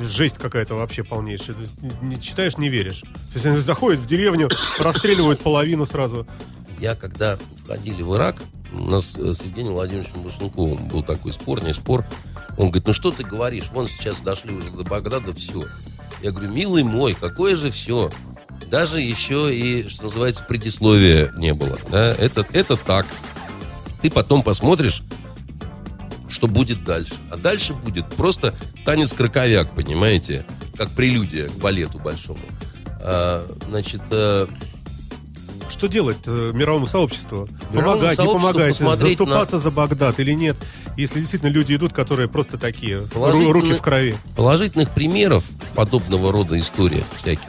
жесть 0.01 0.39
какая-то 0.39 0.73
вообще 0.73 1.03
полнейшая. 1.03 1.55
Не 2.01 2.19
читаешь, 2.19 2.57
не 2.57 2.69
веришь. 2.69 3.01
То 3.01 3.33
есть 3.35 3.45
они 3.45 3.59
заходят 3.59 3.99
в 3.99 4.07
деревню, 4.07 4.49
расстреливают 4.79 5.41
половину 5.41 5.85
сразу. 5.85 6.25
Я 6.79 6.95
когда 6.95 7.37
входили 7.63 8.01
в 8.01 8.15
Ирак, 8.15 8.41
у 8.73 8.85
нас 8.85 9.13
с 9.13 9.43
Евгением 9.43 9.73
Владимировичем 9.73 10.23
Башенковым 10.23 10.87
был 10.87 11.03
такой 11.03 11.33
спор, 11.33 11.63
не 11.63 11.71
спор. 11.71 12.03
Он 12.57 12.69
говорит, 12.71 12.87
ну 12.87 12.93
что 12.93 13.11
ты 13.11 13.23
говоришь, 13.23 13.65
вон 13.71 13.87
сейчас 13.87 14.21
дошли 14.21 14.55
уже 14.55 14.71
до 14.71 14.83
Багдада, 14.83 15.35
все. 15.35 15.65
Я 16.23 16.31
говорю, 16.31 16.49
милый 16.49 16.81
мой, 16.81 17.13
какое 17.13 17.55
же 17.55 17.69
все? 17.69 18.09
Даже 18.69 18.99
еще 18.99 19.53
и, 19.55 19.87
что 19.87 20.03
называется, 20.03 20.43
предисловия 20.43 21.31
не 21.37 21.53
было. 21.53 21.79
Да? 21.91 22.13
Это, 22.15 22.45
это 22.51 22.77
так. 22.77 23.05
Ты 24.01 24.09
потом 24.09 24.43
посмотришь, 24.43 25.01
что 26.27 26.47
будет 26.47 26.83
дальше. 26.83 27.13
А 27.31 27.37
дальше 27.37 27.73
будет 27.73 28.09
просто 28.09 28.53
танец-краковяк, 28.85 29.73
понимаете? 29.75 30.45
Как 30.77 30.89
прелюдия 30.91 31.47
к 31.47 31.53
балету 31.53 31.99
большому. 31.99 32.39
А, 32.99 33.47
значит, 33.67 34.01
а... 34.11 34.49
что 35.69 35.87
делать 35.87 36.17
э, 36.25 36.51
мировому 36.53 36.87
сообществу? 36.87 37.47
Мировому 37.71 37.99
помогать, 37.99 38.19
не 38.19 38.25
помогать, 38.25 38.75
заступаться 38.99 39.55
на... 39.55 39.61
за 39.61 39.71
Багдад 39.71 40.19
или 40.19 40.33
нет? 40.33 40.57
Если 40.97 41.19
действительно 41.19 41.49
люди 41.49 41.75
идут, 41.75 41.93
которые 41.93 42.27
просто 42.27 42.57
такие, 42.57 43.01
руки 43.13 43.73
в 43.73 43.81
крови. 43.81 44.15
Положительных 44.35 44.91
примеров 44.91 45.45
подобного 45.75 46.31
рода 46.31 46.59
историях 46.59 47.05
всяких 47.17 47.47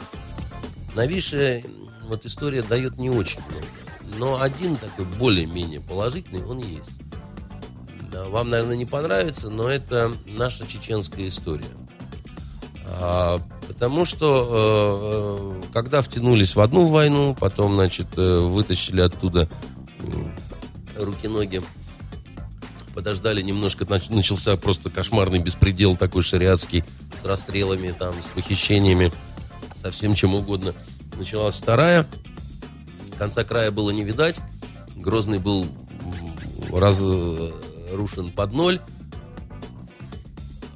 Новейшая 0.97 1.63
вот 2.07 2.25
история 2.25 2.63
дает 2.63 2.97
не 2.97 3.11
очень 3.11 3.39
много. 3.49 3.67
Но 4.17 4.41
один 4.41 4.77
такой 4.77 5.05
более-менее 5.05 5.79
положительный, 5.79 6.43
он 6.43 6.57
есть. 6.57 6.91
Вам, 8.11 8.49
наверное, 8.49 8.75
не 8.75 8.87
понравится, 8.87 9.51
но 9.51 9.69
это 9.69 10.11
наша 10.25 10.65
чеченская 10.65 11.27
история. 11.27 11.67
А, 12.99 13.39
потому 13.67 14.05
что 14.05 15.61
э, 15.61 15.71
когда 15.71 16.01
втянулись 16.01 16.55
в 16.55 16.61
одну 16.61 16.87
войну, 16.87 17.37
потом, 17.39 17.75
значит, 17.75 18.07
э, 18.17 18.39
вытащили 18.39 19.01
оттуда 19.01 19.47
руки-ноги, 20.97 21.61
подождали 22.95 23.43
немножко, 23.43 23.85
начался 24.09 24.57
просто 24.57 24.89
кошмарный 24.89 25.37
беспредел 25.37 25.95
такой 25.95 26.23
шариатский, 26.23 26.83
с 27.21 27.23
расстрелами, 27.23 27.91
там, 27.91 28.15
с 28.19 28.27
похищениями 28.27 29.11
со 29.87 29.93
всем 29.93 30.15
чем 30.15 30.35
угодно. 30.35 30.73
Началась 31.17 31.55
вторая. 31.55 32.05
Конца 33.17 33.45
края 33.45 33.71
было 33.71 33.91
не 33.91 34.03
видать. 34.03 34.41
Грозный 34.97 35.39
был 35.39 35.65
разрушен 36.71 38.31
под 38.31 38.51
ноль. 38.51 38.81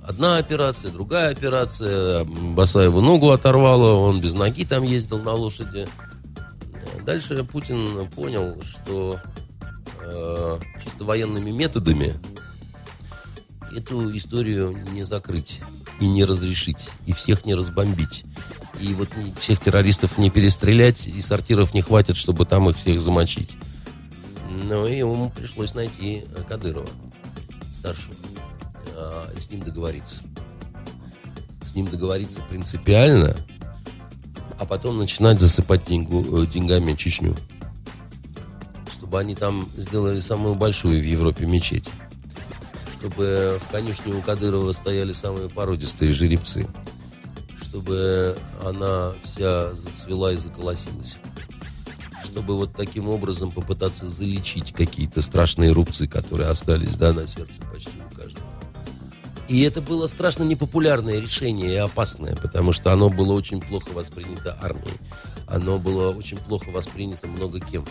Одна 0.01 0.38
операция, 0.38 0.91
другая 0.91 1.32
операция. 1.32 2.24
Басаеву 2.24 3.01
ногу 3.01 3.32
оторвало, 3.32 3.95
он 3.95 4.22
без 4.22 4.34
ноги 4.34 4.66
там 4.66 4.84
ездил 4.84 5.20
на 5.20 5.34
лошади. 5.34 5.88
Дальше 7.05 7.43
Путин 7.43 8.07
понял, 8.16 8.62
что 8.64 9.20
э, 9.99 10.59
чисто 10.82 11.03
военными 11.03 11.51
методами 11.51 12.16
эту 13.76 14.16
историю 14.16 14.78
не 14.93 15.03
закрыть 15.03 15.59
и 15.99 16.07
не 16.07 16.24
разрешить, 16.24 16.89
и 17.05 17.14
всех 17.14 17.45
не 17.45 17.55
разбомбить 17.55 18.24
и 18.82 18.93
вот 18.95 19.09
всех 19.39 19.59
террористов 19.59 20.17
не 20.17 20.29
перестрелять, 20.29 21.07
и 21.07 21.21
сортиров 21.21 21.73
не 21.73 21.82
хватит, 21.82 22.17
чтобы 22.17 22.45
там 22.45 22.69
их 22.69 22.77
всех 22.77 22.99
замочить. 22.99 23.51
Ну, 24.49 24.88
и 24.88 24.97
ему 24.97 25.29
пришлось 25.29 25.73
найти 25.73 26.23
э, 26.36 26.43
Кадырова, 26.47 26.89
старшего, 27.73 28.13
а, 28.95 29.32
и 29.38 29.39
с 29.39 29.49
ним 29.49 29.61
договориться. 29.61 30.21
С 31.63 31.75
ним 31.75 31.88
договориться 31.88 32.41
принципиально, 32.49 33.38
а 34.59 34.65
потом 34.65 34.97
начинать 34.97 35.39
засыпать 35.39 35.86
деньгу, 35.86 36.41
э, 36.41 36.47
деньгами 36.47 36.93
Чечню. 36.93 37.36
Чтобы 38.91 39.19
они 39.19 39.36
там 39.36 39.67
сделали 39.77 40.19
самую 40.19 40.55
большую 40.55 40.99
в 40.99 41.05
Европе 41.05 41.45
мечеть. 41.45 41.89
Чтобы 42.97 43.59
в 43.59 43.71
конюшне 43.71 44.13
у 44.13 44.21
Кадырова 44.21 44.71
стояли 44.73 45.13
самые 45.13 45.49
породистые 45.49 46.11
жеребцы 46.11 46.67
чтобы 47.72 48.36
она 48.65 49.13
вся 49.24 49.74
зацвела 49.74 50.34
и 50.34 50.36
заколосилась. 50.36 51.19
Чтобы 52.22 52.57
вот 52.57 52.74
таким 52.76 53.07
образом 53.07 53.49
попытаться 53.49 54.05
залечить 54.05 54.74
какие-то 54.74 55.22
страшные 55.22 55.72
рубцы, 55.72 56.05
которые 56.05 56.49
остались, 56.49 56.95
да, 56.97 57.13
на 57.13 57.26
сердце 57.26 57.61
почти 57.72 57.91
у 57.97 58.15
каждого. 58.15 58.45
И 59.47 59.61
это 59.61 59.82
было 59.82 60.07
страшно 60.07 60.43
непопулярное 60.43 61.19
решение 61.22 61.72
и 61.72 61.78
опасное, 61.78 62.36
потому 62.36 62.74
что 62.74 62.91
оно 62.91 63.09
было 63.09 63.32
очень 63.32 63.61
плохо 63.61 63.91
воспринято 63.93 64.57
армией. 64.61 64.97
Оно 65.47 65.80
было 65.80 66.11
очень 66.11 66.38
плохо 66.38 66.72
воспринято 66.72 67.28
много 67.28 67.61
кем. 67.61 67.86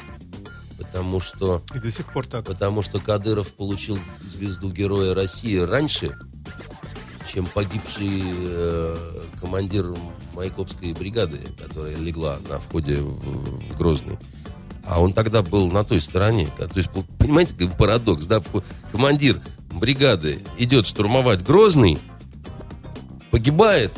Потому 0.76 1.20
что... 1.20 1.62
И 1.74 1.78
до 1.78 1.90
сих 1.90 2.12
пор 2.12 2.26
так. 2.26 2.44
Потому 2.44 2.82
что 2.82 3.00
Кадыров 3.00 3.54
получил 3.54 3.98
звезду 4.20 4.70
Героя 4.70 5.14
России 5.14 5.56
раньше, 5.56 6.18
чем 7.26 7.46
погибший 7.46 8.22
э, 8.24 9.20
командир 9.40 9.94
Майкопской 10.34 10.92
бригады, 10.92 11.38
которая 11.58 11.96
легла 11.96 12.38
на 12.48 12.58
входе 12.58 12.96
в, 12.96 13.72
в 13.72 13.76
Грозный. 13.76 14.18
а 14.84 15.00
он 15.00 15.12
тогда 15.12 15.42
был 15.42 15.70
на 15.70 15.84
той 15.84 16.00
стороне. 16.00 16.48
То 16.56 16.68
есть, 16.74 16.90
понимаете, 17.18 17.54
как 17.54 17.76
парадокс, 17.76 18.26
да? 18.26 18.42
Командир 18.92 19.40
бригады 19.72 20.40
идет 20.58 20.86
штурмовать 20.86 21.42
Грозный, 21.42 21.98
погибает, 23.30 23.92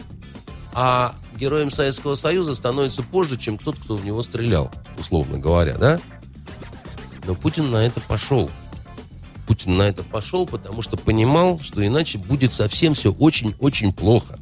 а 0.75 1.15
героем 1.39 1.71
Советского 1.71 2.15
Союза 2.15 2.55
становится 2.55 3.03
позже, 3.03 3.39
чем 3.39 3.59
тот, 3.59 3.77
кто 3.79 3.97
в 3.97 4.05
него 4.05 4.23
стрелял, 4.23 4.71
условно 4.99 5.39
говоря, 5.39 5.77
да? 5.77 6.01
Но 7.25 7.35
Путин 7.35 7.71
на 7.71 7.77
это 7.77 8.01
пошел. 8.01 8.51
Путин 9.47 9.77
на 9.77 9.83
это 9.83 10.03
пошел, 10.03 10.47
потому 10.47 10.83
что 10.83 10.97
понимал, 10.97 11.61
что 11.61 11.85
иначе 11.87 12.19
будет 12.19 12.55
совсем 12.55 12.95
все 12.95 13.13
очень-очень 13.13 13.93
плохо. 13.93 14.39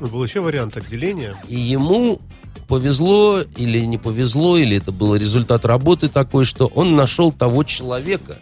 Был 0.00 0.24
еще 0.24 0.40
вариант 0.40 0.76
отделения. 0.76 1.34
И 1.48 1.56
ему 1.58 2.20
повезло 2.68 3.42
или 3.56 3.80
не 3.80 3.98
повезло, 3.98 4.56
или 4.56 4.76
это 4.76 4.92
был 4.92 5.14
результат 5.16 5.64
работы 5.64 6.08
такой, 6.08 6.44
что 6.44 6.66
он 6.66 6.96
нашел 6.96 7.32
того 7.32 7.64
человека, 7.64 8.38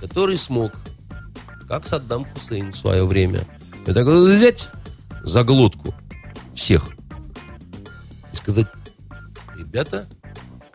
который 0.00 0.36
смог, 0.36 0.72
как 1.66 1.86
Саддам 1.86 2.24
Хусейн 2.24 2.72
в 2.72 2.76
свое 2.76 3.04
время, 3.04 3.44
и 3.86 3.92
так 3.92 4.06
взять 4.06 4.68
за 5.22 5.44
глотку 5.44 5.94
всех 6.54 6.90
и 8.32 8.36
сказать, 8.36 8.66
ребята, 9.56 10.08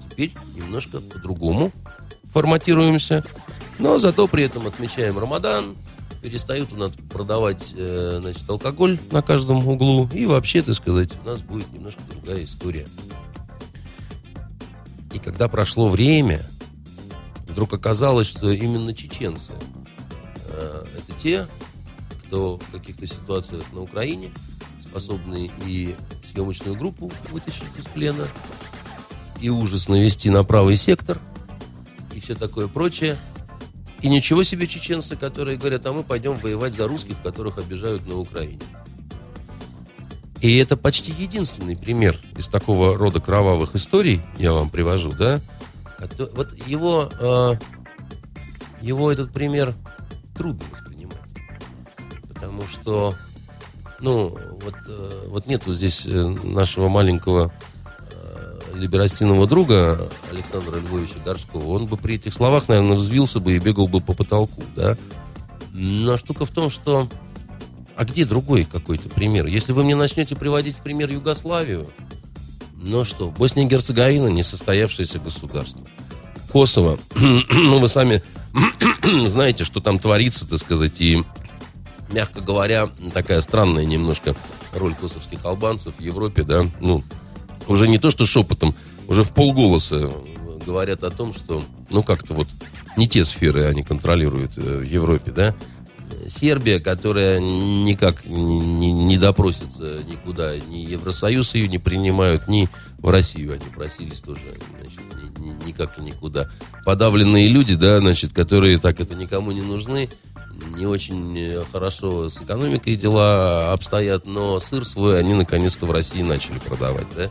теперь 0.10 0.34
немножко 0.56 0.99
по-другому 0.99 1.72
форматируемся, 2.32 3.24
но 3.80 3.99
зато 3.99 4.28
при 4.28 4.43
этом 4.43 4.67
отмечаем 4.67 5.19
Рамадан, 5.19 5.76
перестают 6.26 6.73
у 6.73 6.78
нас 6.78 6.91
продавать 7.09 7.73
э, 7.78 8.17
значит, 8.19 8.49
алкоголь 8.49 8.97
на 9.11 9.21
каждом 9.21 9.67
углу. 9.67 10.09
И 10.11 10.26
вообще, 10.26 10.63
так 10.63 10.73
сказать, 10.73 11.11
у 11.23 11.28
нас 11.28 11.41
будет 11.41 11.71
немножко 11.71 12.01
другая 12.09 12.43
история. 12.43 12.88
И 15.13 15.19
когда 15.19 15.47
прошло 15.47 15.88
время, 15.88 16.41
вдруг 17.47 17.73
оказалось, 17.73 18.26
что 18.26 18.49
именно 18.49 18.93
чеченцы 18.95 19.51
э, 20.47 20.86
это 20.97 21.19
те, 21.21 21.45
кто 22.26 22.57
в 22.57 22.71
каких-то 22.71 23.05
ситуациях 23.05 23.63
на 23.71 23.82
Украине 23.82 24.32
способны 24.82 25.51
и 25.67 25.95
съемочную 26.32 26.76
группу 26.76 27.11
вытащить 27.30 27.63
из 27.78 27.86
плена, 27.86 28.28
и 29.41 29.49
ужас 29.49 29.89
навести 29.89 30.32
на 30.32 30.43
правый 30.43 30.78
сектор, 30.78 31.19
и 32.15 32.19
все 32.19 32.34
такое 32.34 32.67
прочее– 32.67 33.15
и 34.02 34.10
ничего 34.10 34.43
себе 34.43 34.68
чеченцы, 34.68 35.16
которые 35.16 35.58
говорят, 35.58 35.86
а 35.86 35.93
мы 35.93 36.04
пойдем 36.04 36.38
воевать 36.38 36.74
за 36.74 36.88
русских, 36.88 37.22
которых 37.22 37.58
обижают 37.58 38.06
на 38.06 38.18
Украине. 38.18 38.60
И 40.41 40.58
это 40.58 40.78
почти 40.78 41.12
единственный 41.12 41.76
пример 41.76 42.20
из 42.38 42.48
такого 42.48 42.98
рода 42.98 43.20
кровавых 43.20 43.76
историй, 43.76 44.22
я 44.38 44.54
вам 44.54 44.70
привожу, 44.70 45.14
да? 45.14 45.39
Вот 46.34 46.54
его, 46.68 47.10
э, 47.20 47.54
его 48.82 49.12
этот 49.12 49.32
пример 49.32 49.74
трудно 50.36 50.64
воспринимать. 50.72 51.18
Потому 52.28 52.68
что, 52.68 53.16
ну, 54.02 54.38
вот, 54.62 54.76
э, 54.88 55.28
вот 55.30 55.48
нету 55.48 55.74
здесь 55.74 56.06
э, 56.06 56.12
нашего 56.12 56.89
маленького 56.89 57.52
либерастиного 58.76 59.47
друга 59.47 60.09
Александра 60.32 60.78
Львовича 60.78 61.19
Горского, 61.23 61.69
он 61.69 61.86
бы 61.86 61.97
при 61.97 62.15
этих 62.15 62.34
словах, 62.34 62.67
наверное, 62.67 62.97
взвился 62.97 63.39
бы 63.39 63.55
и 63.55 63.59
бегал 63.59 63.88
бы 63.88 64.01
по 64.01 64.13
потолку, 64.13 64.63
да. 64.76 64.97
Но 65.71 66.17
штука 66.17 66.45
в 66.45 66.51
том, 66.51 66.69
что... 66.69 67.09
А 67.95 68.03
где 68.03 68.26
другой 68.26 68.65
какой-то 68.65 69.07
пример? 69.07 69.45
Если 69.45 69.71
вы 69.71 69.84
мне 69.84 69.95
начнете 69.95 70.36
приводить 70.36 70.78
в 70.78 70.82
пример 70.82 71.09
Югославию, 71.09 71.88
ну 72.76 73.05
что, 73.05 73.32
Босния 73.32 73.63
и 73.63 73.67
Герцеговина 73.67 74.28
несостоявшееся 74.28 75.19
государство. 75.19 75.82
Косово, 76.51 76.99
ну 77.15 77.80
вы 77.80 77.88
сами 77.88 78.21
знаете, 79.28 79.63
что 79.63 79.80
там 79.80 79.99
творится, 79.99 80.47
так 80.47 80.59
сказать, 80.59 80.99
и, 80.99 81.23
мягко 82.11 82.41
говоря, 82.41 82.89
такая 83.13 83.41
странная 83.41 83.86
немножко 83.86 84.36
роль 84.73 84.93
косовских 84.93 85.43
албанцев 85.45 85.95
в 85.97 86.01
Европе, 86.01 86.43
да, 86.43 86.65
ну, 86.82 87.03
уже 87.68 87.88
не 87.88 87.97
то 87.97 88.09
что 88.11 88.26
шепотом, 88.26 88.76
уже 89.07 89.24
в 89.24 89.34
полголоса 89.34 90.11
говорят 90.66 91.03
о 91.03 91.11
том, 91.11 91.34
что, 91.34 91.63
ну, 91.91 92.03
как-то 92.03 92.34
вот 92.34 92.47
не 92.97 93.07
те 93.07 93.24
сферы 93.24 93.66
они 93.66 93.84
контролируют 93.84 94.57
э, 94.57 94.80
в 94.80 94.84
Европе, 94.84 95.32
да. 95.32 95.55
Сербия, 96.28 96.80
которая 96.80 97.39
никак 97.39 98.26
не, 98.26 98.91
не 98.91 99.18
допросится 99.18 100.01
никуда, 100.09 100.55
ни 100.57 100.78
Евросоюз 100.78 101.53
ее 101.53 101.68
не 101.68 101.78
принимают, 101.78 102.47
ни 102.47 102.68
в 102.99 103.09
Россию 103.09 103.53
они 103.53 103.66
просились 103.74 104.22
тоже, 104.22 104.41
значит, 104.72 104.99
ни, 105.39 105.45
ни, 105.45 105.68
никак 105.68 105.99
и 105.99 106.01
никуда. 106.01 106.49
Подавленные 106.84 107.47
люди, 107.47 107.76
да, 107.76 107.99
значит, 107.99 108.34
которые 108.34 108.80
так 108.80 108.99
это 108.99 109.13
никому 109.13 109.51
не 109.51 109.61
нужны, 109.61 110.09
не 110.76 110.86
очень 110.86 111.63
хорошо 111.72 112.30
с 112.30 112.41
экономикой 112.41 112.95
дела 112.95 113.74
обстоят, 113.74 114.26
но 114.26 114.59
сыр 114.59 114.86
свой 114.86 115.20
они 115.20 115.34
наконец-то 115.34 115.86
в 115.86 115.91
России 115.91 116.22
начали 116.22 116.57
продавать, 116.59 117.07
да 117.16 117.30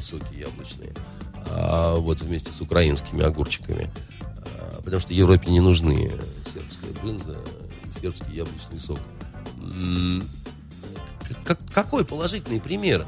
соки 0.00 0.34
яблочные. 0.34 0.92
А, 1.50 1.96
вот 1.96 2.20
вместе 2.20 2.52
с 2.52 2.60
украинскими 2.60 3.22
огурчиками. 3.22 3.90
А, 4.20 4.80
потому 4.82 5.00
что 5.00 5.12
Европе 5.12 5.50
не 5.50 5.60
нужны 5.60 6.12
сербская 6.52 6.92
брынза 7.02 7.36
и 7.84 8.00
сербский 8.00 8.32
яблочный 8.32 8.80
сок. 8.80 8.98
какой 11.72 12.04
положительный 12.04 12.60
пример? 12.60 13.06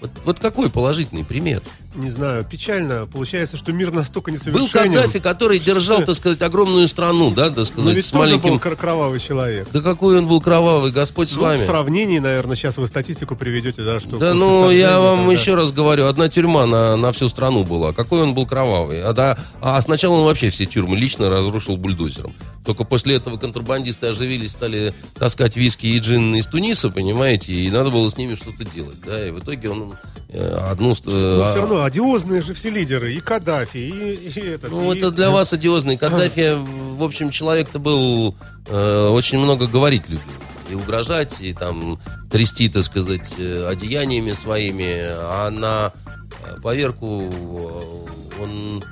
Вот, 0.00 0.10
вот 0.24 0.40
какой 0.40 0.70
положительный 0.70 1.24
пример? 1.24 1.62
Не 1.94 2.10
знаю, 2.10 2.44
печально. 2.44 3.06
Получается, 3.06 3.56
что 3.56 3.72
мир 3.72 3.92
настолько 3.92 4.30
несовершенен. 4.30 4.60
Был 4.64 4.70
Каддафи, 4.70 5.18
который 5.18 5.58
держал, 5.58 6.02
так 6.02 6.14
сказать, 6.14 6.40
огромную 6.42 6.86
страну, 6.88 7.30
да, 7.32 7.50
так 7.50 7.64
сказать, 7.64 7.84
Но 7.84 7.90
ведь 7.90 8.04
с 8.04 8.10
тоже 8.10 8.36
маленьким... 8.36 8.50
был 8.50 8.76
кровавый 8.76 9.20
человек. 9.20 9.68
Да 9.72 9.80
какой 9.80 10.18
он 10.18 10.28
был 10.28 10.40
кровавый, 10.40 10.92
Господь 10.92 11.30
с 11.30 11.36
ну, 11.36 11.42
вами. 11.42 11.60
В 11.60 11.64
сравнении, 11.64 12.18
наверное, 12.18 12.56
сейчас 12.56 12.76
вы 12.76 12.86
статистику 12.86 13.36
приведете, 13.36 13.82
да, 13.82 13.98
что... 13.98 14.16
Да, 14.18 14.34
ну, 14.34 14.70
я 14.70 15.00
вам 15.00 15.20
тогда... 15.20 15.32
еще 15.32 15.54
раз 15.54 15.72
говорю, 15.72 16.06
одна 16.06 16.28
тюрьма 16.28 16.66
на, 16.66 16.96
на 16.96 17.12
всю 17.12 17.28
страну 17.28 17.64
была. 17.64 17.92
Какой 17.92 18.22
он 18.22 18.34
был 18.34 18.46
кровавый. 18.46 19.02
А, 19.02 19.12
да, 19.12 19.38
а 19.60 19.80
сначала 19.80 20.14
он 20.14 20.24
вообще 20.24 20.50
все 20.50 20.66
тюрьмы 20.66 20.96
лично 20.96 21.28
разрушил 21.28 21.76
бульдозером. 21.76 22.34
Только 22.64 22.84
после 22.84 23.16
этого 23.16 23.36
контрабандисты 23.36 24.06
оживились, 24.06 24.52
стали 24.52 24.94
таскать 25.18 25.56
виски 25.56 25.86
и 25.86 25.98
джин 25.98 26.34
из 26.36 26.46
Туниса, 26.46 26.90
понимаете, 26.90 27.52
и 27.52 27.70
надо 27.70 27.90
было 27.90 28.08
с 28.08 28.16
ними 28.16 28.34
что-то 28.34 28.64
делать, 28.64 28.98
да, 29.04 29.26
и 29.26 29.30
в 29.30 29.40
итоге 29.40 29.70
он 29.70 29.94
э, 30.28 30.58
одну... 30.70 30.92
Э, 30.92 31.36
Но 31.38 31.50
все 31.50 31.60
равно 31.60 31.79
одиозные 31.84 32.42
же 32.42 32.54
все 32.54 32.70
лидеры, 32.70 33.12
и 33.12 33.20
Каддафи, 33.20 33.78
и, 33.78 34.14
и 34.14 34.40
этот. 34.40 34.70
Ну, 34.70 34.92
и... 34.92 34.96
это 34.96 35.10
для 35.10 35.30
вас 35.30 35.52
одиозный. 35.52 35.96
Каддафи, 35.96 36.56
в 36.56 37.02
общем, 37.02 37.30
человек-то 37.30 37.78
был 37.78 38.36
э, 38.66 39.08
очень 39.08 39.38
много 39.38 39.66
говорить 39.66 40.08
любил. 40.08 40.22
И 40.70 40.74
угрожать, 40.74 41.40
и 41.40 41.52
там 41.52 42.00
трясти, 42.30 42.68
так 42.68 42.84
сказать, 42.84 43.34
э, 43.38 43.66
одеяниями 43.66 44.32
своими. 44.32 45.00
А 45.04 45.50
на 45.50 45.92
э, 46.44 46.60
поверку 46.62 47.30
э, 47.30 48.42
он 48.42 48.84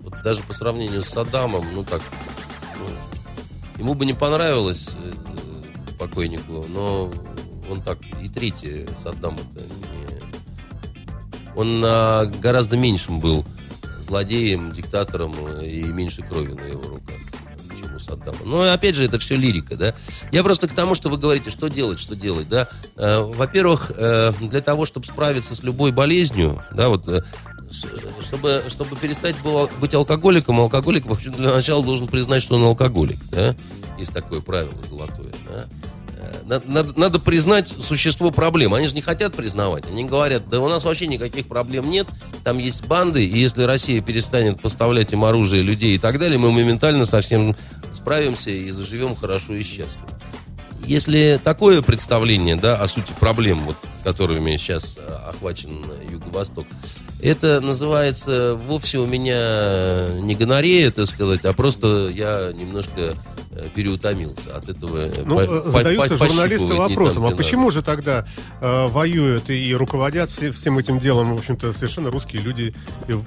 вот 0.00 0.22
даже 0.22 0.42
по 0.42 0.52
сравнению 0.52 1.02
с 1.02 1.08
Саддамом, 1.08 1.66
ну 1.74 1.82
так, 1.82 2.02
ну, 2.78 3.80
ему 3.80 3.94
бы 3.94 4.04
не 4.04 4.14
понравилось 4.14 4.90
покойнику, 5.98 6.64
но 6.68 7.10
он 7.68 7.82
так 7.82 7.98
и 8.22 8.28
третий 8.28 8.86
Саддам 9.02 9.34
это 9.34 9.64
он 11.56 11.82
а, 11.84 12.26
гораздо 12.26 12.76
меньшим 12.76 13.20
был 13.20 13.44
злодеем, 13.98 14.72
диктатором 14.72 15.34
э, 15.58 15.66
и 15.66 15.82
меньше 15.84 16.22
крови 16.22 16.52
на 16.52 16.66
его 16.66 16.82
руках 16.82 17.16
чем 17.78 17.94
у 17.94 17.98
Саддама. 17.98 18.38
Но 18.44 18.62
опять 18.62 18.94
же, 18.94 19.04
это 19.04 19.18
все 19.18 19.36
лирика, 19.36 19.76
да. 19.76 19.94
Я 20.32 20.42
просто 20.42 20.66
к 20.66 20.72
тому, 20.72 20.94
что 20.94 21.10
вы 21.10 21.18
говорите, 21.18 21.50
что 21.50 21.68
делать, 21.68 21.98
что 21.98 22.16
делать, 22.16 22.48
да. 22.48 22.68
Э, 22.96 23.20
во-первых, 23.20 23.92
э, 23.94 24.32
для 24.40 24.60
того, 24.62 24.86
чтобы 24.86 25.06
справиться 25.06 25.54
с 25.54 25.62
любой 25.62 25.92
болезнью, 25.92 26.62
да, 26.72 26.88
вот 26.88 27.06
э, 27.08 27.22
чтобы, 28.20 28.64
чтобы 28.68 28.96
перестать 28.96 29.36
было, 29.42 29.68
быть 29.80 29.92
алкоголиком, 29.92 30.60
алкоголик, 30.60 31.04
в 31.04 31.12
общем, 31.12 31.32
для 31.32 31.52
начала 31.52 31.84
должен 31.84 32.06
признать, 32.06 32.42
что 32.42 32.56
он 32.56 32.62
алкоголик, 32.62 33.18
да. 33.30 33.54
Есть 33.98 34.12
такое 34.12 34.40
правило 34.40 34.82
золотое, 34.88 35.32
да 35.44 35.66
надо, 36.46 36.98
надо 36.98 37.18
признать 37.18 37.68
существо 37.68 38.30
проблем. 38.30 38.74
Они 38.74 38.86
же 38.86 38.94
не 38.94 39.02
хотят 39.02 39.34
признавать. 39.34 39.84
Они 39.86 40.04
говорят, 40.04 40.48
да 40.48 40.60
у 40.60 40.68
нас 40.68 40.84
вообще 40.84 41.06
никаких 41.06 41.48
проблем 41.48 41.90
нет. 41.90 42.06
Там 42.44 42.58
есть 42.58 42.86
банды, 42.86 43.24
и 43.24 43.38
если 43.38 43.64
Россия 43.64 44.00
перестанет 44.00 44.60
поставлять 44.60 45.12
им 45.12 45.24
оружие, 45.24 45.62
людей 45.62 45.96
и 45.96 45.98
так 45.98 46.18
далее, 46.18 46.38
мы 46.38 46.52
моментально 46.52 47.06
совсем 47.06 47.56
справимся 47.92 48.50
и 48.50 48.70
заживем 48.70 49.16
хорошо 49.16 49.54
и 49.54 49.62
счастливо. 49.62 50.06
Если 50.84 51.40
такое 51.42 51.82
представление 51.82 52.54
да, 52.54 52.76
о 52.76 52.86
сути 52.86 53.12
проблем, 53.18 53.60
вот, 53.64 53.76
которыми 54.04 54.56
сейчас 54.56 54.96
э, 54.96 55.14
охвачен 55.28 55.84
Юго-Восток, 56.10 56.66
это 57.20 57.60
называется 57.60 58.54
вовсе 58.54 58.98
у 58.98 59.06
меня 59.06 60.10
не 60.20 60.36
гонорея, 60.36 60.92
так 60.92 61.06
сказать, 61.06 61.44
а 61.44 61.52
просто 61.54 62.10
я 62.14 62.52
немножко 62.52 62.92
э, 62.96 63.14
переутомился 63.74 64.56
от 64.56 64.68
этого. 64.68 64.98
э, 65.06 65.12
Ну, 65.24 65.36
по- 65.36 65.40
э, 65.40 65.46
по- 65.62 65.70
задаются 65.70 66.16
по- 66.16 66.26
журналисты 66.26 66.74
вопросом, 66.74 67.22
там, 67.24 67.32
а 67.32 67.36
почему 67.36 67.62
надо. 67.64 67.72
же 67.72 67.82
тогда 67.82 68.24
э, 68.60 68.86
воюют 68.88 69.50
и 69.50 69.74
руководят 69.74 70.30
все- 70.30 70.52
всем 70.52 70.78
этим 70.78 70.98
делом, 70.98 71.34
в 71.34 71.38
общем-то, 71.38 71.72
совершенно 71.72 72.10
русские 72.10 72.42
люди, 72.42 72.74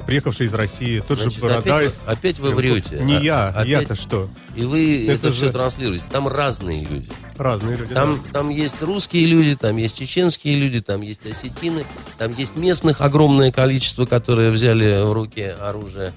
приехавшие 0.07 0.47
из 0.47 0.53
России, 0.53 0.99
тот 1.07 1.19
Значит, 1.19 1.35
же 1.35 1.41
Борода. 1.41 1.59
опять 1.59 1.89
из 1.91 2.03
опять 2.07 2.39
вы 2.39 2.49
врете. 2.53 2.99
Не 3.01 3.17
А- 3.17 3.21
я, 3.21 3.47
опять- 3.49 3.67
я-то 3.67 3.95
что? 3.95 4.29
И 4.55 4.63
вы 4.63 5.03
Это 5.05 5.27
это, 5.27 5.31
все 5.31 5.45
же- 5.47 5.51
транслируете. 5.53 6.05
Там 6.11 6.27
разные 6.27 6.83
люди. 6.85 7.09
Разные 7.37 7.77
люди. 7.77 7.93
Там, 7.93 8.21
да. 8.25 8.33
там 8.39 8.49
есть 8.49 8.81
русские 8.81 9.25
люди, 9.25 9.55
там 9.55 9.77
есть 9.77 9.97
чеченские 9.97 10.55
люди, 10.59 10.81
там 10.81 11.01
есть 11.01 11.25
осетины, 11.25 11.85
там 12.17 12.33
есть 12.35 12.55
местных 12.57 13.01
огромное 13.01 13.51
количество, 13.51 14.05
которые 14.05 14.51
взяли 14.51 15.03
в 15.03 15.13
руки 15.13 15.41
оружие. 15.61 16.11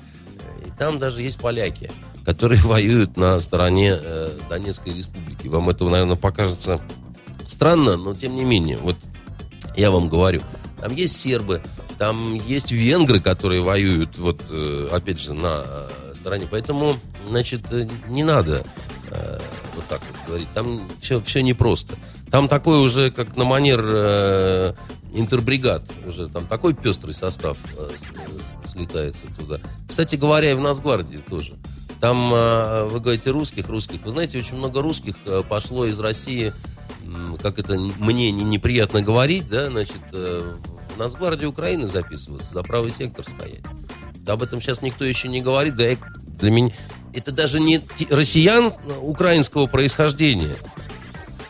И 0.67 0.71
там 0.79 0.99
даже 0.99 1.23
есть 1.23 1.39
поляки, 1.39 1.91
которые 2.25 2.61
воюют 2.65 3.17
на 3.17 3.39
стороне 3.41 3.97
э, 4.01 4.31
Донецкой 4.49 4.95
республики. 4.95 5.49
Вам 5.49 5.69
это, 5.71 5.85
наверное, 5.85 6.17
покажется 6.17 6.81
странно, 7.47 7.97
но 7.97 8.15
тем 8.15 8.35
не 8.37 8.45
менее, 8.45 8.79
вот 8.79 8.97
я 9.77 9.91
вам 9.91 10.09
говорю, 10.09 10.43
там 10.81 10.95
есть 10.95 11.17
сербы, 11.17 11.63
там 11.99 12.35
есть 12.35 12.73
венгры, 12.73 13.21
которые 13.21 13.61
воюют, 13.63 14.19
вот, 14.19 14.41
э, 14.51 14.89
опять 14.93 15.21
же, 15.21 15.33
на 15.35 15.63
э, 15.65 16.15
стороне. 16.15 16.47
Поэтому, 16.51 16.97
значит, 17.29 17.63
э, 17.71 17.89
не 18.09 18.25
надо 18.25 18.65
э, 19.11 19.39
вот 19.77 19.85
так 19.87 20.01
вот 20.11 20.27
говорить. 20.27 20.49
Там 20.53 20.89
все, 21.01 21.21
все 21.23 21.43
непросто. 21.43 21.95
Там 22.31 22.49
такой 22.49 22.79
уже, 22.79 23.11
как 23.11 23.37
на 23.37 23.45
манер 23.45 23.81
э, 23.85 24.73
интербригад, 25.15 25.89
уже 26.07 26.29
там 26.29 26.47
такой 26.47 26.75
пестрый 26.75 27.15
состав 27.15 27.57
э, 27.79 27.91
с- 27.97 28.67
с- 28.67 28.73
слетается 28.73 29.27
туда. 29.39 29.61
Кстати 29.89 30.17
говоря, 30.17 30.51
и 30.51 30.55
в 30.55 30.61
Нацгвардии 30.61 31.19
тоже. 31.19 31.55
Там, 32.03 32.35
э, 32.35 32.89
вы 32.91 32.99
говорите, 32.99 33.31
русских, 33.31 33.69
русских. 33.69 34.01
Вы 34.03 34.11
знаете, 34.11 34.37
очень 34.37 34.57
много 34.57 34.83
русских 34.83 35.15
э, 35.25 35.45
пошло 35.49 35.87
из 35.87 36.01
России, 36.01 36.53
как 37.41 37.61
это 37.61 37.79
мне 37.79 38.33
не- 38.33 38.43
неприятно 38.43 39.03
говорить, 39.03 39.49
да, 39.49 39.71
значит, 39.71 40.03
э, 40.13 40.53
в 40.97 40.99
Нацгвардии 40.99 41.47
Украины 41.47 41.87
записываться, 41.87 42.55
за 42.55 42.65
правый 42.65 42.91
сектор 42.91 43.25
стоять. 43.25 43.63
Да 44.17 44.33
об 44.33 44.43
этом 44.43 44.61
сейчас 44.61 44.83
никто 44.83 45.05
еще 45.05 45.29
не 45.29 45.41
говорит, 45.41 45.77
да, 45.77 45.85
для 46.41 46.51
меня... 46.51 46.73
Это 47.15 47.31
даже 47.31 47.61
не 47.61 47.81
россиян 48.11 48.73
э, 48.73 48.99
украинского 49.01 49.69
происхождения, 49.69 50.57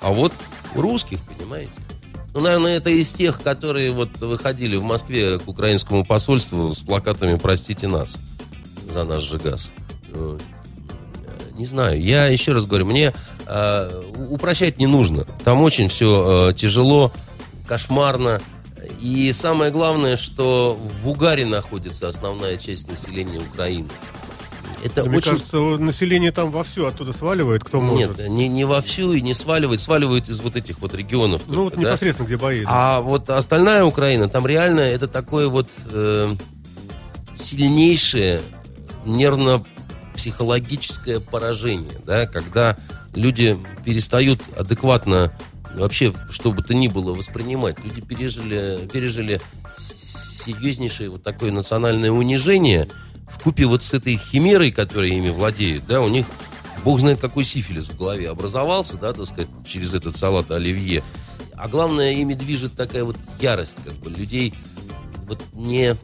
а 0.02 0.12
вот 0.12 0.34
русских, 0.74 1.20
понимаете? 1.38 1.72
Ну, 2.34 2.40
наверное, 2.40 2.76
это 2.76 2.90
из 2.90 3.10
тех, 3.14 3.40
которые 3.40 3.90
вот 3.90 4.18
выходили 4.18 4.76
в 4.76 4.82
Москве 4.82 5.38
к 5.38 5.48
украинскому 5.48 6.04
посольству 6.04 6.74
с 6.74 6.80
плакатами 6.80 7.38
«Простите 7.38 7.88
нас 7.88 8.18
за 8.86 9.04
наш 9.04 9.22
же 9.22 9.38
газ». 9.38 9.72
Э, 10.14 10.38
Не 11.56 11.66
знаю. 11.66 12.00
Я 12.00 12.26
еще 12.26 12.52
раз 12.52 12.66
говорю, 12.66 12.86
мне 12.86 13.12
э, 13.46 14.02
упрощать 14.30 14.78
не 14.78 14.86
нужно. 14.86 15.26
Там 15.44 15.62
очень 15.62 15.88
все 15.88 16.52
тяжело, 16.56 17.12
кошмарно. 17.66 18.40
И 19.00 19.32
самое 19.32 19.70
главное, 19.70 20.16
что 20.16 20.76
в 21.02 21.08
угаре 21.08 21.46
находится 21.46 22.08
основная 22.08 22.56
часть 22.56 22.88
населения 22.88 23.38
Украины. 23.38 23.88
Это 24.84 25.04
Да, 25.04 25.08
Мне 25.08 25.18
очень... 25.18 25.30
кажется, 25.30 25.56
население 25.56 26.32
там 26.32 26.50
вовсю 26.50 26.86
оттуда 26.86 27.12
сваливает, 27.12 27.62
кто 27.62 27.80
может. 27.80 28.18
Нет, 28.18 28.28
не, 28.28 28.48
не 28.48 28.64
вовсю 28.64 29.12
и 29.12 29.20
не 29.20 29.34
сваливает. 29.34 29.80
Сваливают 29.80 30.28
из 30.28 30.40
вот 30.40 30.56
этих 30.56 30.80
вот 30.80 30.94
регионов. 30.94 31.42
ну, 31.46 31.64
вот 31.64 31.74
только, 31.74 31.84
да. 31.84 31.90
непосредственно, 31.90 32.26
где 32.26 32.36
бои. 32.36 32.58
идут. 32.58 32.68
А 32.70 33.00
вот 33.00 33.30
остальная 33.30 33.84
Украина, 33.84 34.28
там 34.28 34.46
реально 34.46 34.80
это 34.80 35.06
такое 35.06 35.48
вот 35.48 35.68
э, 35.92 36.34
сильнейшее 37.34 38.42
нервно-психологическое 40.12 41.20
поражение, 41.20 42.00
да, 42.04 42.26
когда 42.26 42.76
люди 43.14 43.58
перестают 43.84 44.40
адекватно 44.56 45.32
вообще, 45.74 46.12
что 46.30 46.52
бы 46.52 46.62
то 46.62 46.74
ни 46.74 46.88
было, 46.88 47.14
воспринимать. 47.14 47.82
Люди 47.82 48.02
пережили, 48.02 48.86
пережили 48.92 49.40
серьезнейшее 49.76 51.10
вот 51.10 51.22
такое 51.22 51.50
национальное 51.50 52.10
унижение 52.10 52.88
в 53.28 53.42
купе 53.42 53.66
вот 53.66 53.82
с 53.82 53.94
этой 53.94 54.16
химерой, 54.16 54.70
которая 54.70 55.08
ими 55.08 55.30
владеет, 55.30 55.86
да, 55.86 56.00
у 56.02 56.08
них 56.08 56.26
бог 56.84 57.00
знает 57.00 57.20
какой 57.20 57.44
сифилис 57.44 57.88
в 57.88 57.96
голове 57.96 58.28
образовался, 58.28 58.96
да, 58.96 59.12
так 59.12 59.26
сказать, 59.26 59.48
через 59.66 59.94
этот 59.94 60.16
салат 60.16 60.50
оливье. 60.50 61.02
А 61.54 61.68
главное, 61.68 62.12
ими 62.12 62.34
движет 62.34 62.74
такая 62.74 63.04
вот 63.04 63.16
ярость, 63.40 63.76
как 63.84 63.94
бы, 63.94 64.10
людей 64.10 64.52
вот 65.26 65.40
не, 65.52 65.96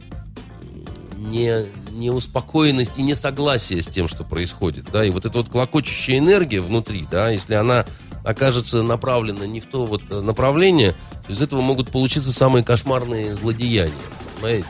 не, 1.19 1.65
неуспокоенность 1.91 2.97
и 2.97 3.03
несогласие 3.03 3.81
с 3.81 3.87
тем, 3.87 4.07
что 4.07 4.23
происходит, 4.23 4.87
да, 4.91 5.03
и 5.03 5.11
вот 5.11 5.25
эта 5.25 5.37
вот 5.37 5.49
клокочущая 5.49 6.19
энергия 6.19 6.61
внутри, 6.61 7.07
да, 7.09 7.29
если 7.29 7.53
она 7.53 7.85
окажется 8.23 8.83
направлена 8.83 9.45
не 9.45 9.59
в 9.59 9.67
то 9.67 9.85
вот 9.85 10.09
направление, 10.09 10.95
то 11.25 11.31
из 11.31 11.41
этого 11.41 11.61
могут 11.61 11.89
получиться 11.89 12.31
самые 12.33 12.63
кошмарные 12.63 13.35
злодеяния, 13.35 13.93
понимаете? 14.35 14.67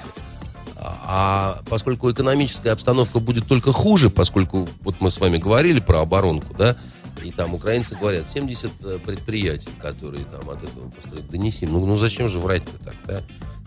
А 0.75 0.99
а 1.11 1.61
поскольку 1.67 2.11
экономическая 2.11 2.69
обстановка 2.69 3.19
будет 3.19 3.47
только 3.47 3.73
хуже, 3.73 4.09
поскольку 4.09 4.69
вот 4.81 5.01
мы 5.01 5.11
с 5.11 5.19
вами 5.19 5.37
говорили 5.37 5.79
про 5.79 6.01
оборонку, 6.01 6.53
да, 6.53 6.77
и 7.23 7.31
там 7.31 7.53
украинцы 7.53 7.95
говорят, 7.95 8.29
70 8.29 8.71
э, 8.81 8.99
предприятий, 9.03 9.69
которые 9.81 10.23
там 10.25 10.49
от 10.49 10.63
этого 10.63 10.89
построят. 10.89 11.27
Да 11.29 11.37
не 11.37 11.51
7, 11.51 11.69
ну, 11.69 11.85
ну 11.85 11.97
зачем 11.97 12.29
же 12.29 12.39
врать-то 12.39 12.77
так, 12.83 12.95
да? 13.05 13.21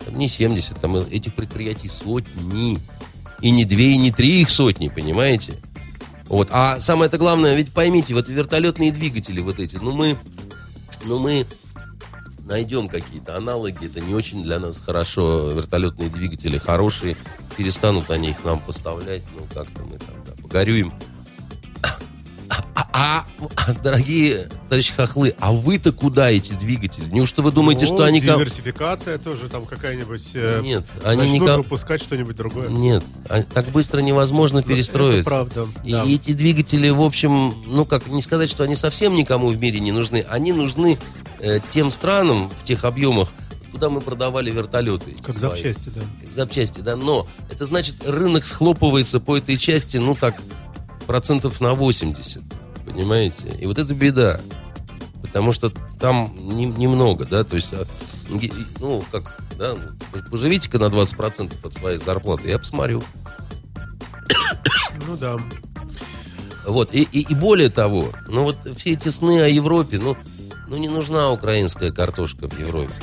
Там 0.05 0.17
не 0.17 0.27
70, 0.27 0.79
там 0.79 0.95
этих 0.95 1.33
предприятий 1.35 1.89
сотни. 1.89 2.79
И 3.41 3.51
не 3.51 3.65
две, 3.65 3.91
и 3.91 3.97
не 3.97 4.11
три 4.11 4.41
их 4.41 4.49
сотни, 4.49 4.87
понимаете? 4.87 5.55
Вот. 6.27 6.47
А 6.51 6.79
самое-то 6.79 7.17
главное, 7.17 7.55
ведь 7.55 7.71
поймите, 7.71 8.13
вот 8.13 8.29
вертолетные 8.29 8.91
двигатели 8.91 9.41
вот 9.41 9.59
эти, 9.59 9.75
ну 9.75 9.91
мы, 9.91 10.17
ну 11.03 11.19
мы 11.19 11.45
найдем 12.45 12.87
какие-то 12.87 13.35
аналоги, 13.35 13.85
это 13.85 13.99
не 13.99 14.15
очень 14.15 14.43
для 14.43 14.59
нас 14.59 14.79
хорошо, 14.79 15.51
вертолетные 15.51 16.09
двигатели 16.09 16.57
хорошие, 16.57 17.17
перестанут 17.57 18.09
они 18.11 18.29
их 18.29 18.43
нам 18.43 18.59
поставлять, 18.59 19.23
ну 19.35 19.45
как-то 19.53 19.83
мы 19.83 19.97
там, 19.97 20.15
да, 20.25 20.31
погорюем. 20.41 20.93
А, 22.95 23.25
а, 23.55 23.73
дорогие 23.83 24.49
товарищи 24.69 24.93
хохлы, 24.93 25.35
а 25.39 25.51
вы-то 25.51 25.91
куда 25.91 26.29
эти 26.29 26.53
двигатели? 26.53 27.05
Неужто 27.11 27.41
вы 27.41 27.51
думаете, 27.51 27.87
Ну, 27.89 27.95
что 27.95 28.03
они... 28.03 28.21
Диверсификация 28.21 29.17
тоже 29.17 29.49
там 29.49 29.65
какая-нибудь... 29.65 30.29
э, 30.35 30.61
Нет, 30.61 30.85
они 31.03 31.23
начнут 31.23 31.41
никак... 31.41 31.57
выпускать 31.57 32.03
что-нибудь 32.03 32.35
другое. 32.35 32.69
Нет, 32.69 33.03
а- 33.29 33.41
так 33.41 33.65
быстро 33.69 33.99
невозможно 33.99 34.61
перестроиться. 34.61 35.21
Это 35.21 35.29
правда. 35.29 35.67
И 35.83 35.91
да. 35.91 36.03
эти 36.05 36.33
двигатели, 36.33 36.89
в 36.89 37.01
общем, 37.01 37.55
ну 37.65 37.85
как, 37.85 38.07
не 38.07 38.21
сказать, 38.21 38.49
что 38.49 38.63
они 38.63 38.75
совсем 38.75 39.15
никому 39.15 39.49
в 39.49 39.57
мире 39.57 39.79
не 39.79 39.91
нужны. 39.91 40.23
Они 40.29 40.53
нужны 40.53 40.99
э, 41.39 41.59
тем 41.71 41.89
странам 41.89 42.49
в 42.49 42.63
тех 42.63 42.83
объемах, 42.85 43.29
куда 43.71 43.89
мы 43.89 44.01
продавали 44.01 44.51
вертолеты. 44.51 45.15
Как 45.23 45.35
свои. 45.35 45.49
запчасти, 45.51 45.89
да. 45.89 46.01
Как 46.21 46.31
запчасти, 46.31 46.79
да. 46.81 46.95
Но 46.95 47.27
это 47.51 47.65
значит, 47.65 48.07
рынок 48.07 48.45
схлопывается 48.45 49.19
по 49.19 49.35
этой 49.35 49.57
части, 49.57 49.97
ну 49.97 50.15
так, 50.15 50.35
процентов 51.05 51.61
на 51.61 51.73
80. 51.73 52.41
Понимаете? 52.85 53.49
И 53.59 53.65
вот 53.65 53.79
это 53.79 53.93
беда. 53.93 54.39
Потому 55.21 55.53
что 55.53 55.71
там 55.99 56.33
не- 56.37 56.65
немного, 56.65 57.25
да, 57.25 57.43
то 57.43 57.55
есть, 57.55 57.73
а, 57.73 57.85
ну, 58.79 59.03
как, 59.11 59.35
да, 59.57 59.73
ну, 59.73 60.21
поживите-ка 60.29 60.77
на 60.79 60.89
20% 60.89 61.53
от 61.63 61.73
своей 61.73 61.97
зарплаты, 61.97 62.49
я 62.49 62.59
посмотрю. 62.59 63.01
Ну 65.07 65.17
да. 65.17 65.37
Вот, 66.65 66.93
и, 66.93 67.03
и, 67.11 67.21
и 67.21 67.35
более 67.35 67.69
того, 67.69 68.09
ну 68.27 68.43
вот 68.43 68.57
все 68.77 68.91
эти 68.91 69.09
сны 69.09 69.41
о 69.41 69.47
Европе, 69.47 69.99
ну, 69.99 70.15
ну 70.67 70.77
не 70.77 70.87
нужна 70.87 71.31
украинская 71.31 71.91
картошка 71.91 72.47
в 72.47 72.57
Европе. 72.59 72.93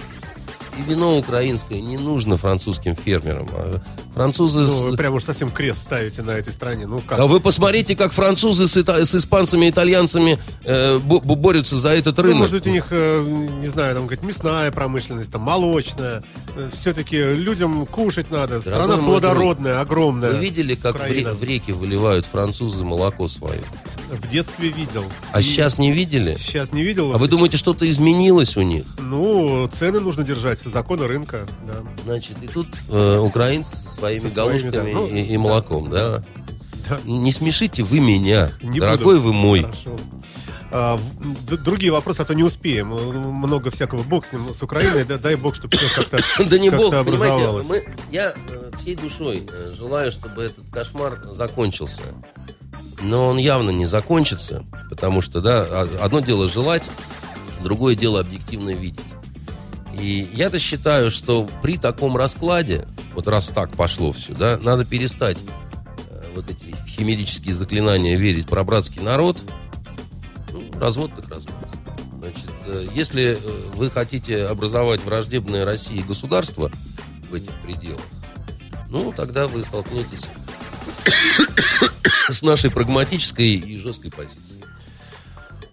И 0.81 0.91
вино 0.91 1.19
украинское 1.19 1.81
не 1.81 1.97
нужно 1.99 2.37
французским 2.37 2.95
фермерам. 2.95 3.49
А 3.53 3.81
французы... 4.15 4.61
Ну, 4.61 4.91
вы 4.91 4.97
прям 4.97 5.15
уж 5.15 5.25
совсем 5.25 5.51
крест 5.51 5.83
ставите 5.83 6.23
на 6.23 6.31
этой 6.31 6.53
стране. 6.53 6.87
Ну 6.87 7.01
как? 7.01 7.19
А 7.19 7.27
вы 7.27 7.41
посмотрите, 7.41 7.95
как 7.97 8.13
французы 8.13 8.67
с, 8.67 8.77
ита- 8.77 9.05
с 9.05 9.15
испанцами 9.15 9.67
и 9.67 9.71
итальянцами 9.71 10.39
э, 10.65 10.99
бо- 10.99 11.21
бо- 11.21 11.35
борются 11.37 11.77
за 11.77 11.91
этот 11.91 12.17
Ну, 12.19 12.23
рынок. 12.25 12.39
может 12.39 12.55
быть, 12.55 12.67
у 12.67 12.71
них, 12.71 12.87
э, 12.91 13.23
не 13.61 13.69
знаю, 13.69 13.95
там, 13.95 14.05
говорит, 14.07 14.25
мясная 14.25 14.71
промышленность, 14.71 15.31
там, 15.33 15.43
молочная. 15.43 16.23
Все-таки 16.73 17.17
людям 17.19 17.87
кушать 17.87 18.31
надо. 18.31 18.61
Страна 18.61 18.87
Дорогой 18.89 19.05
плодородная, 19.05 19.81
огромная. 19.81 20.31
Вы 20.33 20.39
видели, 20.39 20.75
как 20.75 20.99
в, 20.99 21.03
ре- 21.05 21.25
в 21.33 21.45
реки 21.45 21.73
выливают 21.73 22.27
французы 22.27 22.85
молоко 22.85 23.29
свое? 23.29 23.63
В 24.11 24.29
детстве 24.29 24.69
видел. 24.69 25.05
А 25.33 25.41
И 25.41 25.43
сейчас 25.43 25.79
не 25.79 25.93
видели? 25.93 26.37
Сейчас 26.39 26.73
не 26.73 26.83
видел. 26.83 27.13
А 27.15 27.19
вы 27.19 27.29
думаете, 27.29 27.57
что-то 27.57 27.89
изменилось 27.89 28.57
у 28.57 28.63
них? 28.63 28.85
Ну, 28.99 29.69
цены 29.73 30.01
нужно 30.01 30.25
держать, 30.25 30.59
законы 30.61 31.07
рынка, 31.07 31.47
да. 31.67 31.75
Значит, 32.05 32.43
и 32.43 32.49
тут 32.49 32.69
э, 32.91 33.19
украинцы 33.19 33.77
со 33.77 33.89
своими 33.89 34.27
Со 34.27 34.29
своими, 34.35 34.59
галушками 34.71 34.93
да. 34.93 34.99
Ну, 34.99 35.07
и, 35.07 35.21
и 35.23 35.37
молоком, 35.37 35.91
да. 35.91 36.23
Да. 36.89 36.99
Не 37.05 37.31
смешите 37.31 37.83
вы 37.85 38.01
меня, 38.01 38.51
Не 38.63 38.81
дорогой 38.81 39.17
буду. 39.19 39.29
вы 39.29 39.33
мой. 39.33 39.63
Хорошо. 39.63 39.97
А, 40.73 41.01
другие 41.65 41.91
вопросы, 41.93 42.21
а 42.21 42.25
то 42.25 42.33
не 42.35 42.43
успеем. 42.45 42.93
Э, 42.95 42.97
Много 43.13 43.71
всякого 43.71 44.03
бог 44.03 44.25
с 44.27 44.33
ним, 44.33 44.53
с 44.55 44.63
Украиной. 44.63 45.05
Да- 45.05 45.19
дай 45.19 45.35
бог, 45.37 45.55
чтобы 45.57 45.77
все 45.77 45.89
как-то 45.95 46.19
Да 46.45 46.59
не 46.59 46.71
бог, 46.71 46.91
понимаете, 47.05 47.69
мы- 47.69 47.85
я 48.11 48.35
э, 48.49 48.71
всей 48.81 48.97
душой 48.97 49.43
э, 49.51 49.73
желаю, 49.77 50.11
чтобы 50.13 50.43
этот 50.43 50.69
кошмар 50.71 51.21
закончился. 51.33 52.03
Но 53.03 53.29
он 53.29 53.39
явно 53.39 53.71
не 53.71 53.87
закончится, 53.87 54.65
потому 54.89 55.23
что, 55.23 55.41
да, 55.41 55.63
а- 55.69 55.99
одно 56.03 56.21
дело 56.21 56.47
желать, 56.47 56.85
другое 57.63 57.95
дело 57.95 58.21
объективно 58.21 58.71
видеть. 58.71 59.01
И 59.99 60.29
я-то 60.33 60.59
считаю, 60.59 61.11
что 61.11 61.49
при 61.63 61.77
таком 61.77 62.17
раскладе, 62.17 62.87
вот 63.15 63.29
раз 63.29 63.49
так 63.49 63.71
пошло 63.73 64.13
все, 64.13 64.33
да, 64.35 64.59
надо 64.59 64.85
перестать 64.85 65.37
э, 66.11 66.23
вот 66.35 66.49
эти 66.49 66.75
химерические 66.87 67.55
заклинания 67.55 68.17
верить 68.17 68.47
про 68.47 68.65
братский 68.65 69.03
народ. 69.03 69.39
Ну, 70.53 70.71
развод 70.79 71.13
так 71.17 71.29
развод. 71.29 71.57
Значит, 72.19 72.51
э, 72.67 72.87
если 72.95 73.33
э, 73.33 73.71
вы 73.75 73.91
хотите 73.91 74.47
образовать 74.47 75.05
враждебное 75.05 75.65
России 75.65 76.01
государство 76.01 76.71
в 77.31 77.35
этих 77.35 77.53
пределах, 77.63 78.01
ну, 78.89 79.13
тогда 79.15 79.49
вы 79.49 79.65
столкнетесь 79.65 80.31
с 82.29 82.43
нашей 82.43 82.71
прагматической 82.71 83.55
и 83.55 83.77
жесткой 83.77 84.11
позицией. 84.11 84.61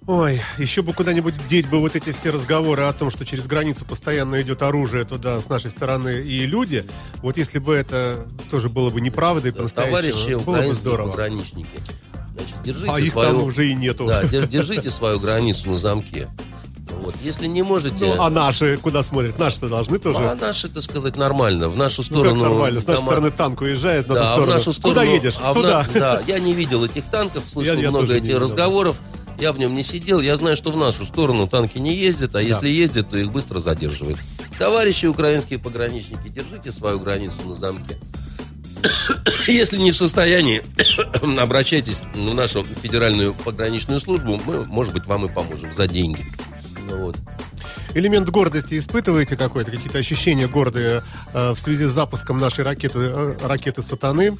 Ой, 0.08 0.42
еще 0.58 0.84
бы 0.84 0.94
куда-нибудь 0.94 1.34
деть 1.50 1.68
бы 1.68 1.80
вот 1.82 1.98
эти 1.98 2.14
все 2.14 2.30
разговоры 2.30 2.84
о 2.84 2.94
том, 2.94 3.10
что 3.10 3.26
через 3.26 3.46
границу 3.46 3.84
постоянно 3.84 4.42
идет 4.42 4.62
оружие 4.62 5.04
туда 5.04 5.42
с 5.42 5.50
нашей 5.50 5.70
стороны 5.70 6.22
и 6.22 6.46
люди. 6.46 6.86
Вот 7.18 7.36
если 7.36 7.60
бы 7.60 7.76
это 7.76 8.26
тоже 8.50 8.70
было 8.70 8.90
бы 8.90 9.02
неправдой 9.02 9.52
по-настоящему, 9.52 9.98
Товарищи 9.98 10.46
было 10.46 10.68
бы 10.70 10.74
здорово. 10.74 11.10
пограничники, 11.10 11.70
значит, 12.34 12.56
держите 12.64 12.90
А 12.92 13.00
их 13.02 13.12
свою... 13.12 13.32
там 13.32 13.44
уже 13.44 13.68
и 13.68 13.74
нету. 13.74 14.06
Да, 14.08 14.24
дер- 14.24 14.48
держите 14.50 14.90
свою 14.90 15.20
границу 15.20 15.72
на 15.72 15.78
замке. 15.78 16.30
Вот. 17.02 17.16
Если 17.24 17.48
не 17.48 17.64
можете... 17.64 18.06
Ну, 18.16 18.22
а 18.22 18.30
наши 18.30 18.78
куда 18.78 19.04
смотрят? 19.04 19.38
Наши-то 19.40 19.70
должны 19.70 20.00
тоже. 20.00 20.20
а 20.20 20.36
наши, 20.36 20.68
так 20.70 20.84
сказать, 20.84 21.16
нормально. 21.16 21.70
В 21.70 21.76
нашу 21.76 22.02
Ну, 22.10 22.18
как 22.18 22.26
сторону... 22.34 22.44
нормально, 22.44 22.82
с 22.82 22.88
нашей 22.88 23.00
дома- 23.00 23.08
стороны 23.12 23.32
танк 23.32 23.62
уезжает, 23.62 24.08
на 24.08 24.16
Да, 24.16 24.22
а 24.22 24.24
в 24.24 24.32
сторону. 24.34 24.54
нашу 24.54 24.74
сторону... 24.74 25.00
Куда 25.02 25.12
едешь? 25.12 25.36
а 25.42 25.54
Туда. 25.54 25.88
на- 25.94 26.00
Да, 26.00 26.22
я 26.28 26.40
не 26.40 26.54
видел 26.54 26.84
этих 26.84 27.06
танков, 27.06 27.44
слышал 27.52 27.76
Я- 27.76 27.80
я 27.82 27.90
много 27.90 28.14
не 28.14 28.20
этих 28.20 28.38
разговоров. 28.40 28.98
Я 29.40 29.52
в 29.54 29.60
нем 29.60 29.76
не 29.76 29.84
сидел. 29.84 30.20
Я 30.20 30.36
знаю, 30.36 30.56
что 30.56 30.72
в 30.72 30.78
нашу 30.78 31.06
сторону 31.06 31.48
танки 31.48 31.78
не 31.78 31.94
ездят, 31.96 32.34
а 32.36 32.42
если 32.42 32.70
ездят, 32.70 33.10
то 33.10 33.18
их 33.18 33.32
быстро 33.32 33.60
задерживают. 33.60 34.18
Товарищи 34.58 35.06
украинские 35.06 35.60
пограничники, 35.60 36.28
держите 36.30 36.72
свою 36.72 37.00
границу 37.00 37.36
на 37.46 37.54
замке. 37.54 38.00
Если 39.48 39.78
не 39.78 39.92
в 39.92 39.96
состоянии, 39.96 40.62
обращайтесь 41.40 42.02
в 42.16 42.34
нашу 42.34 42.64
федеральную 42.82 43.34
пограничную 43.34 44.00
службу. 44.00 44.40
Мы, 44.46 44.66
может 44.66 44.94
быть, 44.94 45.06
вам 45.06 45.26
и 45.26 45.30
поможем 45.30 45.72
за 45.74 45.88
деньги. 45.88 46.24
Ну 46.90 46.98
вот. 47.04 47.18
Элемент 47.94 48.30
гордости 48.30 48.78
испытываете 48.78 49.36
какой-то? 49.36 49.72
Какие-то 49.72 49.98
ощущения 49.98 50.48
гордые 50.48 51.04
э, 51.34 51.52
в 51.52 51.60
связи 51.60 51.86
с 51.86 51.90
запуском 51.90 52.38
нашей 52.38 52.64
ракеты, 52.64 53.00
э, 53.00 53.38
ракеты 53.44 53.82
«Сатаны»? 53.82 54.32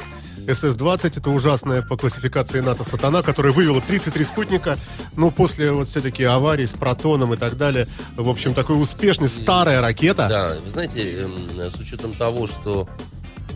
СС-20 0.48 1.18
это 1.18 1.30
ужасная 1.30 1.82
по 1.82 1.98
классификации 1.98 2.62
НАТО 2.62 2.84
«Сатана», 2.84 3.22
которая 3.22 3.52
вывела 3.52 3.82
33 3.82 4.24
спутника. 4.24 4.78
Но 5.16 5.32
после 5.32 5.72
вот 5.72 5.88
все-таки 5.88 6.24
аварии 6.24 6.66
с 6.66 6.74
«Протоном» 6.74 7.34
и 7.34 7.38
так 7.38 7.58
далее, 7.58 7.88
в 8.16 8.30
общем, 8.30 8.54
такой 8.54 8.82
успешный, 8.82 9.28
старая 9.28 9.82
ракета 9.82 10.28
Да, 10.30 10.58
вы 10.64 10.70
знаете, 10.70 11.22
эм, 11.22 11.72
с 11.72 11.76
учетом 11.76 12.14
того, 12.14 12.48
что 12.48 12.88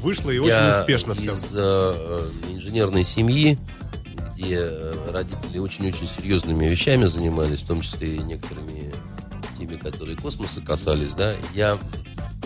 вышла 0.01 0.31
и 0.31 0.35
я 0.35 0.41
очень 0.41 0.79
успешно 0.79 1.13
все. 1.13 1.31
из 1.31 1.53
э, 1.53 1.57
э, 1.57 2.21
инженерной 2.53 3.05
семьи, 3.05 3.57
где 4.41 4.57
э, 4.61 5.11
родители 5.11 5.59
очень-очень 5.59 6.07
серьезными 6.07 6.67
вещами 6.67 7.05
занимались, 7.05 7.59
в 7.59 7.67
том 7.67 7.81
числе 7.81 8.15
и 8.15 8.19
некоторыми 8.19 8.91
теми, 9.57 9.75
которые 9.77 10.17
космоса 10.17 10.61
касались, 10.61 11.13
да, 11.13 11.35
я 11.53 11.79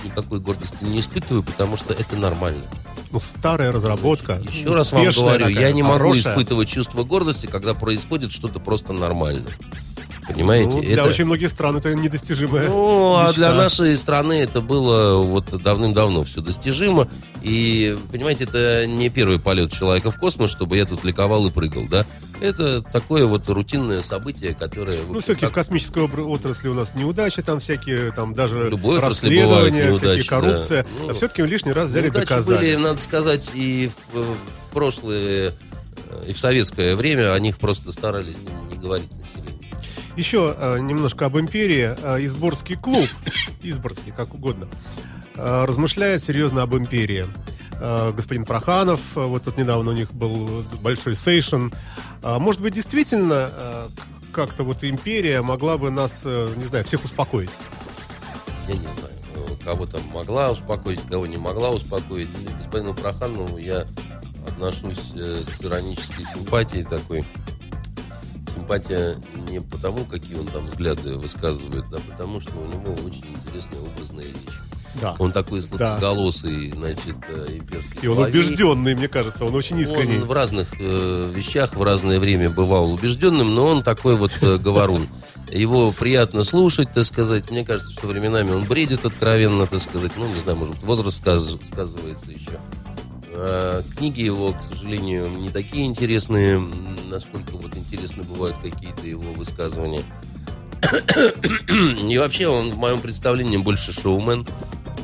никакой 0.03 0.39
гордости 0.39 0.83
не 0.83 0.99
испытываю, 0.99 1.43
потому 1.43 1.77
что 1.77 1.93
это 1.93 2.15
нормально. 2.15 2.65
Ну, 3.11 3.19
старая 3.19 3.71
разработка. 3.71 4.41
Еще 4.45 4.67
раз 4.71 4.91
вам 4.91 5.09
говорю, 5.09 5.47
я 5.47 5.71
не 5.71 5.83
могу 5.83 6.09
хорошая. 6.09 6.33
испытывать 6.33 6.69
чувство 6.69 7.03
гордости, 7.03 7.45
когда 7.45 7.73
происходит 7.73 8.31
что-то 8.31 8.59
просто 8.59 8.93
нормально. 8.93 9.47
Понимаете? 10.27 10.69
Ну, 10.75 10.81
для 10.81 10.93
Это- 10.93 11.03
очень 11.03 11.25
многих 11.25 11.51
стран 11.51 11.77
это 11.77 11.93
недостижимая 11.93 12.67
Ну, 12.67 13.15
а 13.15 13.27
мечта. 13.27 13.33
для 13.35 13.53
нашей 13.53 13.95
страны 13.95 14.33
это 14.33 14.61
было 14.61 15.21
вот 15.21 15.45
давным-давно 15.61 16.23
все 16.23 16.41
достижимо. 16.41 17.07
И, 17.43 17.95
понимаете, 18.11 18.45
это 18.45 18.87
не 18.87 19.09
первый 19.09 19.39
полет 19.39 19.71
человека 19.71 20.09
в 20.09 20.17
космос, 20.17 20.49
чтобы 20.49 20.77
я 20.77 20.85
тут 20.85 21.03
ликовал 21.03 21.45
и 21.45 21.51
прыгал, 21.51 21.83
да? 21.89 22.05
Это 22.41 22.81
такое 22.81 23.25
вот 23.27 23.47
рутинное 23.49 24.01
событие, 24.01 24.55
которое... 24.55 24.99
в 25.01 25.11
Ну, 25.13 25.19
все-таки 25.19 25.45
в 25.45 25.49
как- 25.49 25.55
космической 25.55 26.03
обр- 26.03 26.25
отрасли 26.27 26.69
у 26.69 26.73
нас 26.73 26.95
неудачи, 26.95 27.43
там 27.43 27.59
всякие, 27.59 28.11
там 28.11 28.33
даже 28.33 28.69
любой 28.69 28.99
расследования, 28.99 29.45
бывают 29.45 29.73
всякие 29.73 29.91
неудачи, 29.91 30.29
да. 30.29 30.39
коррупция. 30.41 30.85
Ну, 31.01 31.09
а 31.09 31.13
все-таки 31.13 31.43
лишний 31.43 31.71
раз 31.71 31.89
взяли, 31.89 32.05
Неудачи 32.05 32.27
доказали. 32.27 32.57
были, 32.57 32.75
надо 32.75 32.99
сказать, 33.01 33.51
и 33.53 33.91
в, 34.11 34.19
в 34.19 34.73
прошлое, 34.73 35.53
э, 36.09 36.23
и 36.27 36.33
в 36.33 36.39
советское 36.39 36.95
время 36.95 37.33
о 37.33 37.39
них 37.39 37.57
просто 37.59 37.91
старались 37.91 38.37
не, 38.69 38.75
не 38.75 38.81
говорить 38.81 39.09
населению. 39.11 39.44
Еще 40.15 40.55
э, 40.57 40.79
немножко 40.79 41.25
об 41.25 41.37
империи. 41.37 41.95
Э, 42.01 42.23
Изборский 42.23 42.75
клуб, 42.75 43.09
Изборский, 43.61 44.11
как 44.15 44.33
угодно, 44.33 44.67
э, 45.35 45.65
размышляет 45.65 46.23
серьезно 46.23 46.63
об 46.63 46.75
империи. 46.75 47.25
Э, 47.81 48.11
господин 48.15 48.45
Проханов, 48.45 49.01
э, 49.15 49.21
вот 49.21 49.43
тут 49.43 49.57
недавно 49.57 49.91
у 49.91 49.93
них 49.93 50.13
был 50.13 50.63
большой 50.81 51.15
сейшн. 51.15 51.67
А, 52.21 52.39
может 52.39 52.61
быть, 52.61 52.73
действительно, 52.73 53.49
э, 53.51 53.87
как-то 54.31 54.63
вот 54.63 54.83
империя 54.83 55.41
могла 55.41 55.77
бы 55.77 55.91
нас, 55.91 56.21
э, 56.25 56.53
не 56.55 56.65
знаю, 56.65 56.83
всех 56.85 57.03
успокоить? 57.03 57.51
Я 58.67 58.73
не 58.73 58.81
знаю, 58.81 59.13
э, 59.35 59.63
кого 59.63 59.85
там 59.85 60.01
могла 60.07 60.51
успокоить, 60.51 61.01
кого 61.09 61.25
не 61.27 61.37
могла 61.37 61.71
успокоить. 61.71 62.29
И 62.41 62.53
господину 62.53 62.93
Проханову 62.93 63.57
я 63.57 63.85
отношусь 64.47 65.11
э, 65.15 65.43
с 65.45 65.61
иронической 65.63 66.23
симпатией 66.23 66.83
такой. 66.83 67.25
Симпатия 68.69 69.15
не 69.51 69.61
потому, 69.61 70.05
какие 70.05 70.39
он 70.39 70.47
там 70.47 70.65
взгляды 70.65 71.15
высказывает, 71.17 71.85
а 71.91 71.99
потому, 72.11 72.41
что 72.41 72.55
у 72.57 72.65
него 72.65 72.93
очень 73.05 73.27
интересная 73.35 73.79
образная 73.79 74.23
речь. 74.25 74.55
Да. 74.99 75.15
Он 75.19 75.31
такой 75.31 75.61
сладкоголосый, 75.61 76.71
значит, 76.71 77.15
э, 77.27 77.47
имперский 77.57 77.99
И 78.01 78.07
он 78.07 78.15
соловей. 78.15 78.39
убежденный, 78.41 78.95
мне 78.95 79.07
кажется, 79.07 79.45
он 79.45 79.53
очень 79.53 79.77
искренний. 79.81 80.17
Он 80.17 80.23
в 80.23 80.31
разных 80.31 80.69
э, 80.79 81.31
вещах 81.35 81.75
в 81.75 81.83
разное 81.83 82.19
время 82.19 82.49
бывал 82.49 82.91
убежденным, 82.93 83.53
но 83.53 83.67
он 83.67 83.83
такой 83.83 84.15
вот 84.15 84.31
э, 84.41 84.57
говорун. 84.57 85.09
Его 85.51 85.91
приятно 85.91 86.43
слушать, 86.43 86.91
так 86.93 87.03
сказать. 87.05 87.51
Мне 87.51 87.63
кажется, 87.65 87.91
что 87.93 88.07
временами 88.07 88.49
он 88.51 88.63
бредит 88.65 89.05
откровенно, 89.05 89.67
так 89.67 89.81
сказать. 89.81 90.13
Ну, 90.17 90.27
не 90.27 90.39
знаю, 90.39 90.57
может, 90.57 90.81
возраст 90.81 91.17
сказ- 91.17 91.55
сказывается 91.71 92.31
еще. 92.31 92.59
А, 93.37 93.81
книги 93.97 94.21
его, 94.21 94.53
к 94.53 94.63
сожалению, 94.63 95.29
не 95.29 95.49
такие 95.49 95.85
интересные, 95.85 96.59
насколько 97.09 97.57
вот 97.57 97.75
интересны 97.75 98.23
бывают 98.23 98.57
какие-то 98.57 99.05
его 99.05 99.33
высказывания. 99.33 100.03
И 102.09 102.17
вообще 102.17 102.47
он 102.47 102.71
в 102.71 102.77
моем 102.77 103.01
представлении 103.01 103.57
больше 103.57 103.91
шоумен, 103.91 104.47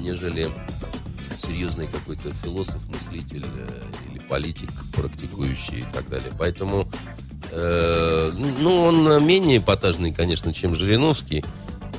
нежели 0.02 0.50
серьезный 1.44 1.88
какой-то 1.88 2.32
философ, 2.44 2.82
мыслитель 2.88 3.46
э, 3.46 3.84
или 4.10 4.20
политик, 4.20 4.70
практикующий 4.96 5.80
и 5.82 5.86
так 5.92 6.08
далее. 6.10 6.32
Поэтому, 6.38 6.88
э, 7.52 8.32
ну, 8.60 8.82
он 8.84 9.26
менее 9.26 9.58
эпатажный, 9.58 10.14
конечно, 10.14 10.54
чем 10.54 10.76
Жириновский. 10.76 11.44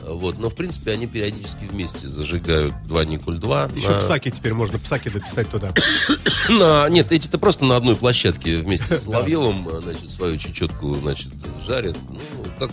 Вот, 0.04 0.38
но, 0.38 0.50
в 0.50 0.54
принципе, 0.54 0.92
они 0.92 1.06
периодически 1.06 1.64
вместе 1.64 2.08
зажигают 2.08 2.74
два 2.86 3.04
Никуль 3.04 3.38
2. 3.38 3.70
Еще 3.74 3.98
Псаки 4.00 4.30
теперь 4.30 4.54
можно 4.54 4.78
Псаки 4.78 5.08
дописать 5.08 5.48
туда. 5.48 5.72
На- 6.48 6.88
нет, 6.88 7.12
эти-то 7.12 7.38
просто 7.38 7.64
на 7.64 7.76
одной 7.76 7.96
площадке 7.96 8.58
вместе 8.58 8.94
с 8.94 9.04
Соловьевым, 9.04 9.68
э, 9.68 9.80
значит, 9.80 10.10
свою 10.10 10.36
чечетку, 10.36 10.94
значит, 10.94 11.32
жарят. 11.64 11.96
Ну, 12.08 12.18
как 12.58 12.70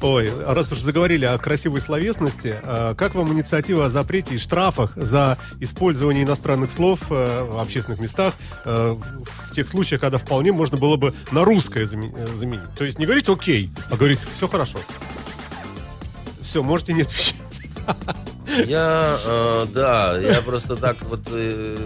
Ой, 0.00 0.30
а 0.44 0.54
раз 0.54 0.72
уж 0.72 0.80
заговорили 0.80 1.24
о 1.24 1.38
красивой 1.38 1.80
словесности, 1.80 2.56
а, 2.62 2.94
как 2.94 3.14
вам 3.14 3.32
инициатива 3.32 3.86
о 3.86 3.90
запрете 3.90 4.34
и 4.34 4.38
штрафах 4.38 4.92
за 4.96 5.38
использование 5.60 6.24
иностранных 6.24 6.72
слов 6.72 7.00
э, 7.10 7.44
в 7.44 7.58
общественных 7.58 8.00
местах 8.00 8.34
э, 8.64 8.96
в 9.46 9.52
тех 9.52 9.68
случаях, 9.68 10.00
когда 10.00 10.18
вполне 10.18 10.52
можно 10.52 10.78
было 10.78 10.96
бы 10.96 11.12
на 11.30 11.44
русское 11.44 11.84
заме- 11.84 12.36
заменить? 12.36 12.74
То 12.76 12.84
есть 12.84 12.98
не 12.98 13.06
говорить 13.06 13.28
«окей», 13.28 13.70
а 13.90 13.96
говорить 13.96 14.18
«все 14.36 14.48
хорошо». 14.48 14.78
Все, 16.54 16.62
можете 16.62 16.92
не 16.92 17.02
отвечать. 17.02 17.34
Я, 18.68 19.16
э, 19.26 19.66
да, 19.74 20.16
я 20.16 20.40
просто 20.40 20.76
так 20.76 21.02
вот... 21.02 21.22
э, 21.32 21.76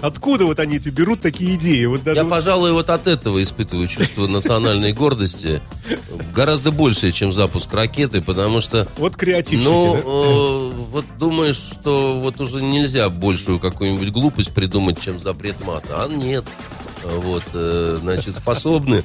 Откуда 0.00 0.46
вот 0.46 0.58
они 0.60 0.76
эти 0.76 0.88
берут 0.88 1.20
такие 1.20 1.56
идеи? 1.56 1.84
Вот 1.84 2.04
даже 2.04 2.16
Я, 2.16 2.24
вот- 2.24 2.30
пожалуй, 2.30 2.72
вот 2.72 2.88
от 2.88 3.06
этого 3.06 3.42
испытываю 3.42 3.86
чувство 3.86 4.26
национальной 4.26 4.94
гордости 4.94 5.60
гораздо 6.34 6.72
больше, 6.72 7.12
чем 7.12 7.32
запуск 7.32 7.70
ракеты, 7.74 8.22
потому 8.22 8.60
что, 8.62 8.88
вот 8.96 9.14
креативщики, 9.14 9.68
ну, 9.68 9.92
да? 9.92 10.00
э, 10.00 10.84
вот 10.90 11.04
думаешь, 11.18 11.56
что 11.56 12.18
вот 12.18 12.40
уже 12.40 12.62
нельзя 12.62 13.10
большую 13.10 13.60
какую-нибудь 13.60 14.10
глупость 14.10 14.54
придумать, 14.54 14.98
чем 15.02 15.18
запрет 15.18 15.62
мата. 15.62 16.04
А 16.04 16.08
нет. 16.08 16.46
Вот, 17.04 17.42
э, 17.52 17.98
значит, 18.00 18.36
способны. 18.38 19.04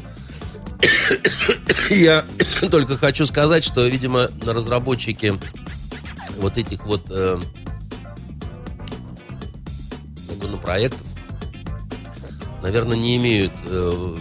Я 1.90 2.24
только 2.72 2.98
хочу 2.98 3.26
сказать, 3.26 3.64
что, 3.64 3.88
видимо, 3.88 4.30
разработчики 4.46 5.34
вот 6.38 6.58
этих 6.58 6.86
вот 6.86 7.06
э, 7.10 7.40
законопроектов, 10.16 11.06
наверное, 12.62 12.98
не 12.98 13.18
имеют 13.18 13.54
э, 13.66 14.16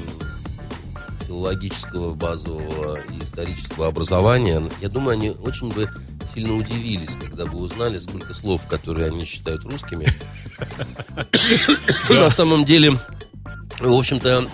филологического 1.27 2.15
базового 2.15 2.99
и 3.13 3.23
исторического 3.23 3.89
образования, 3.89 4.63
я 4.81 4.89
думаю, 4.89 5.13
они 5.13 5.31
очень 5.31 5.71
бы 5.71 5.91
сильно 6.35 6.55
удивились, 6.55 7.15
когда 7.21 7.47
бы 7.47 7.59
узнали, 7.59 7.99
сколько 7.99 8.35
слов, 8.35 8.67
которые 8.69 9.09
они 9.09 9.25
считают 9.25 9.65
русскими. 9.65 10.07
На 12.09 12.31
самом 12.31 12.65
деле, 12.65 12.99
в 13.81 13.93
общем-то, 13.93 14.49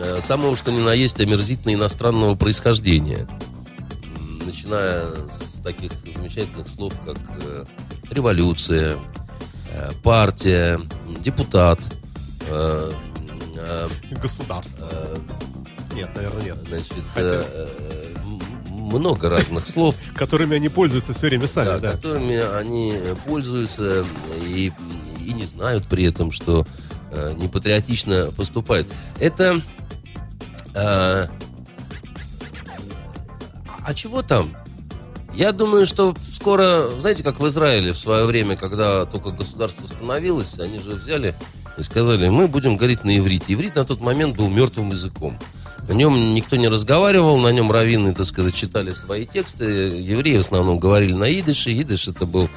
э, 0.00 0.20
самого 0.22 0.56
что 0.56 0.70
ни 0.72 0.80
на 0.80 0.92
есть 0.92 1.20
омерзительно 1.20 1.74
иностранного 1.74 2.34
происхождения. 2.34 3.28
Начиная 4.44 5.02
с 5.30 5.60
таких 5.62 5.92
замечательных 6.14 6.66
слов, 6.68 6.94
как 7.04 7.18
э, 7.42 7.64
революция, 8.10 8.98
э, 9.70 9.90
партия, 10.02 10.80
депутат, 11.20 11.80
Государство. 14.22 14.88
Нет, 15.92 16.08
наверное, 16.14 16.42
нет. 16.42 16.56
Значит, 16.66 17.04
Хотя... 17.12 17.44
много 18.70 19.28
разных 19.28 19.68
слов. 19.68 19.96
Которыми 20.14 20.56
они 20.56 20.70
пользуются 20.70 21.12
все 21.12 21.26
время 21.26 21.46
сами, 21.46 21.66
да. 21.66 21.78
да. 21.78 21.90
Которыми 21.92 22.36
они 22.56 22.94
пользуются 23.26 24.06
и, 24.46 24.72
и 25.20 25.32
не 25.34 25.44
знают 25.44 25.86
при 25.88 26.04
этом, 26.04 26.32
что 26.32 26.66
э, 27.10 27.34
непатриотично 27.36 28.30
поступает. 28.36 28.86
Это... 29.20 29.60
Э, 30.74 31.26
а 33.84 33.94
чего 33.94 34.22
там? 34.22 34.54
Я 35.34 35.52
думаю, 35.52 35.86
что 35.86 36.14
скоро, 36.34 36.88
знаете, 37.00 37.22
как 37.22 37.40
в 37.40 37.46
Израиле 37.46 37.92
в 37.92 37.98
свое 37.98 38.24
время, 38.26 38.56
когда 38.56 39.04
только 39.06 39.30
государство 39.30 39.86
становилось, 39.86 40.58
они 40.58 40.80
же 40.80 40.96
взяли 40.96 41.34
и 41.78 41.82
сказали, 41.82 42.28
мы 42.28 42.48
будем 42.48 42.76
говорить 42.76 43.04
на 43.04 43.16
иврите. 43.16 43.54
Иврит 43.54 43.76
на 43.76 43.84
тот 43.84 44.00
момент 44.00 44.36
был 44.36 44.48
мертвым 44.48 44.90
языком. 44.90 45.38
На 45.86 45.92
нем 45.92 46.34
никто 46.34 46.56
не 46.56 46.68
разговаривал, 46.68 47.38
на 47.38 47.48
нем 47.48 47.70
раввины, 47.70 48.14
так 48.14 48.26
сказать, 48.26 48.54
читали 48.54 48.92
свои 48.92 49.24
тексты. 49.24 49.64
Евреи 49.64 50.36
в 50.36 50.40
основном 50.40 50.78
говорили 50.78 51.12
на 51.12 51.24
идыше. 51.24 51.70
Идыш 51.70 52.08
это 52.08 52.26
был 52.26 52.50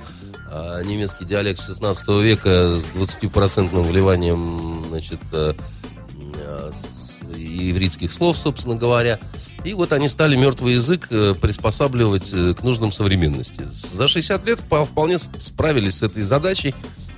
немецкий 0.84 1.26
диалект 1.26 1.62
16 1.62 2.08
века 2.22 2.78
с 2.78 2.90
20% 2.96 3.88
вливанием 3.88 4.84
значит, 4.90 5.20
а, 5.32 5.56
ивритских 7.36 8.14
слов, 8.14 8.38
собственно 8.38 8.76
говоря. 8.76 9.20
И 9.64 9.74
вот 9.74 9.94
они 9.94 10.08
стали 10.08 10.36
мертвый 10.36 10.76
язык 10.76 11.08
э, 11.12 11.36
приспосабливать 11.40 12.32
э, 12.34 12.54
к 12.54 12.64
нуждам 12.64 12.92
современности. 12.92 13.68
За 13.94 14.08
60 14.08 14.44
лет 14.46 14.60
вполне 14.60 15.20
справились 15.20 15.98
с 15.98 16.04
этой 16.04 16.24
задачей. 16.24 16.74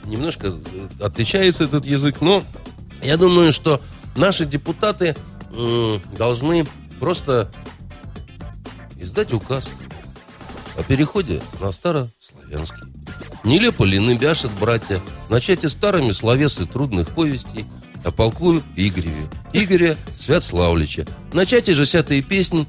Немножко 0.05 0.47
э, 0.47 0.51
отличается 0.99 1.63
этот 1.63 1.85
язык, 1.85 2.21
но 2.21 2.43
я 3.01 3.17
думаю, 3.17 3.51
что 3.51 3.81
наши 4.15 4.45
депутаты 4.45 5.15
должны 6.17 6.65
просто 6.99 7.51
издать 8.97 9.33
указ 9.33 9.69
о 10.77 10.83
переходе 10.83 11.41
на 11.61 11.71
старославянский. 11.71 13.02
Нелепо 13.43 13.83
ли 13.83 13.99
ныбяшат 13.99 14.51
братья, 14.59 14.99
начать 15.29 15.63
и 15.63 15.69
старыми 15.69 16.11
словесы 16.11 16.65
трудных 16.65 17.09
повестей, 17.09 17.65
о 18.03 18.11
полку 18.11 18.55
Игореве, 18.75 19.29
Игоря 19.53 19.95
Святславлича. 20.17 21.05
Начать 21.31 21.69
и 21.69 21.73
же 21.73 21.85
сятые 21.85 22.21
песни 22.21 22.67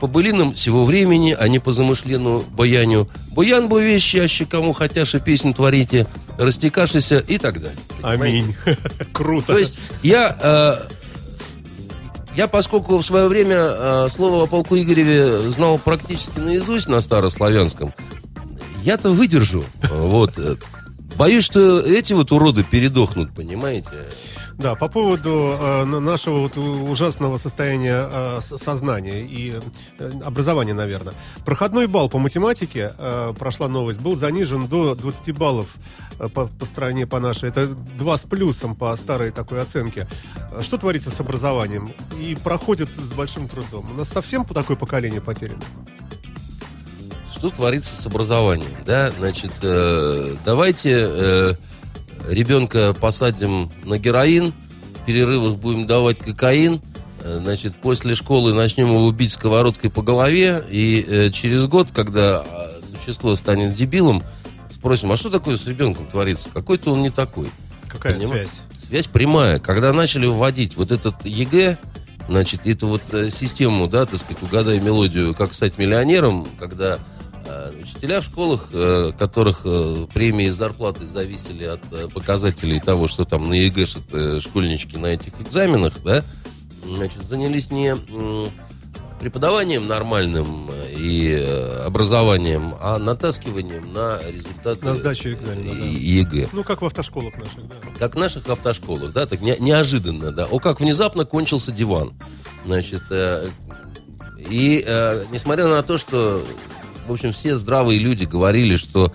по 0.00 0.06
былинам 0.06 0.54
всего 0.54 0.84
времени, 0.84 1.36
а 1.38 1.48
не 1.48 1.58
по 1.58 1.72
замышлену 1.72 2.44
баяню. 2.50 3.08
Баян 3.32 3.68
бы 3.68 3.84
вещи, 3.84 4.44
кому 4.44 4.72
хотяши 4.72 5.20
песнь 5.20 5.52
творите, 5.52 6.06
растекашися 6.38 7.18
и 7.18 7.38
так 7.38 7.60
далее. 7.60 7.78
Аминь. 8.02 8.54
Круто. 9.12 9.48
То 9.48 9.58
есть 9.58 9.78
я... 10.02 10.36
Э, 10.40 10.88
я, 12.36 12.48
поскольку 12.48 12.98
в 12.98 13.02
свое 13.04 13.28
время 13.28 13.56
э, 13.56 14.08
слово 14.14 14.44
о 14.44 14.46
полку 14.46 14.76
Игореве 14.76 15.48
знал 15.50 15.78
практически 15.78 16.38
наизусть 16.38 16.86
на 16.86 17.00
старославянском, 17.00 17.94
я-то 18.86 19.10
выдержу. 19.10 19.64
Вот. 19.90 20.38
Боюсь, 21.16 21.44
что 21.44 21.80
эти 21.80 22.12
вот 22.12 22.30
уроды 22.30 22.62
передохнут, 22.62 23.34
понимаете? 23.34 23.90
Да, 24.58 24.74
по 24.74 24.88
поводу 24.88 25.58
э, 25.60 25.84
нашего 25.84 26.38
вот 26.38 26.56
ужасного 26.56 27.36
состояния 27.36 28.08
э, 28.10 28.40
сознания 28.40 29.20
и 29.22 29.60
э, 29.98 30.10
образования, 30.24 30.72
наверное. 30.72 31.12
Проходной 31.44 31.88
балл 31.88 32.08
по 32.08 32.18
математике, 32.18 32.94
э, 32.96 33.34
прошла 33.38 33.68
новость, 33.68 34.00
был 34.00 34.16
занижен 34.16 34.66
до 34.66 34.94
20 34.94 35.36
баллов 35.36 35.66
э, 36.18 36.28
по, 36.28 36.46
по 36.46 36.64
стране, 36.64 37.06
по 37.06 37.20
нашей. 37.20 37.50
Это 37.50 37.66
2 37.66 38.16
с 38.16 38.22
плюсом 38.22 38.74
по 38.74 38.96
старой 38.96 39.30
такой 39.30 39.60
оценке. 39.60 40.08
Что 40.62 40.78
творится 40.78 41.10
с 41.10 41.20
образованием? 41.20 41.92
И 42.18 42.34
проходит 42.42 42.88
с 42.88 43.12
большим 43.12 43.48
трудом. 43.48 43.90
У 43.90 43.94
нас 43.94 44.08
совсем 44.08 44.46
такое 44.46 44.76
поколение 44.76 45.20
потеряно? 45.20 45.60
Что 47.36 47.50
творится 47.50 48.00
с 48.00 48.06
образованием? 48.06 48.70
Да, 48.84 49.10
значит, 49.18 49.52
э, 49.62 50.36
давайте... 50.44 51.06
Э, 51.08 51.54
ребенка 52.28 52.94
посадим 52.98 53.70
на 53.84 53.98
героин, 53.98 54.52
в 54.94 55.04
перерывах 55.06 55.56
будем 55.56 55.86
давать 55.86 56.18
кокаин, 56.18 56.80
э, 57.20 57.38
значит, 57.40 57.76
после 57.80 58.14
школы 58.14 58.54
начнем 58.54 58.88
его 58.88 59.10
бить 59.12 59.32
сковородкой 59.32 59.90
по 59.90 60.02
голове, 60.02 60.64
и 60.70 61.04
э, 61.06 61.30
через 61.30 61.66
год, 61.66 61.88
когда 61.92 62.40
а, 62.40 62.70
существо 62.84 63.34
станет 63.34 63.74
дебилом, 63.74 64.22
спросим, 64.70 65.12
а 65.12 65.16
что 65.16 65.30
такое 65.30 65.56
с 65.56 65.66
ребенком 65.66 66.06
творится? 66.06 66.48
Какой-то 66.52 66.92
он 66.92 67.02
не 67.02 67.10
такой. 67.10 67.50
Какая 67.88 68.14
Поним? 68.14 68.30
связь? 68.30 68.60
Связь 68.78 69.06
прямая. 69.06 69.58
Когда 69.58 69.92
начали 69.92 70.26
вводить 70.26 70.76
вот 70.76 70.92
этот 70.92 71.24
ЕГЭ, 71.24 71.78
значит, 72.28 72.66
эту 72.66 72.88
вот 72.88 73.02
э, 73.12 73.30
систему, 73.30 73.86
да, 73.86 74.06
так 74.06 74.18
сказать, 74.20 74.42
угадай 74.42 74.80
мелодию, 74.80 75.34
как 75.34 75.54
стать 75.54 75.78
миллионером, 75.78 76.46
когда 76.58 76.98
учителя 77.80 78.20
в 78.20 78.24
школах, 78.24 78.68
э, 78.72 79.12
которых 79.18 79.62
э, 79.64 80.06
премии 80.12 80.46
и 80.46 80.50
зарплаты 80.50 81.06
зависели 81.06 81.64
от 81.64 82.12
показателей 82.12 82.80
того, 82.80 83.08
что 83.08 83.24
там 83.24 83.48
на 83.48 83.54
ЕГЭ 83.54 84.40
школьнички 84.40 84.96
на 84.96 85.06
этих 85.06 85.40
экзаменах, 85.40 85.94
да, 86.04 86.24
значит, 86.84 87.22
занялись 87.24 87.70
не 87.70 87.96
преподаванием 89.20 89.86
нормальным 89.86 90.70
и 90.98 91.34
образованием, 91.84 92.74
а 92.80 92.98
натаскиванием 92.98 93.92
на 93.92 94.20
результаты 94.28 94.84
на 94.84 94.94
сдачу 94.94 95.30
экзамена, 95.30 95.74
да. 95.74 95.86
ЕГЭ. 95.86 96.48
Ну, 96.52 96.64
как 96.64 96.82
в 96.82 96.86
автошколах 96.86 97.36
наших, 97.36 97.66
да. 97.68 97.76
Как 97.98 98.14
в 98.14 98.18
наших 98.18 98.48
автошколах, 98.48 99.12
да, 99.12 99.26
так 99.26 99.40
не, 99.40 99.56
неожиданно, 99.58 100.32
да. 100.32 100.46
О, 100.46 100.58
как 100.58 100.80
внезапно 100.80 101.24
кончился 101.24 101.72
диван. 101.72 102.12
Значит, 102.66 103.04
и 104.38 104.84
несмотря 105.30 105.66
на 105.66 105.82
то, 105.82 105.96
что 105.96 106.44
в 107.06 107.12
общем, 107.12 107.32
все 107.32 107.56
здравые 107.56 107.98
люди 107.98 108.24
говорили, 108.24 108.76
что 108.76 109.12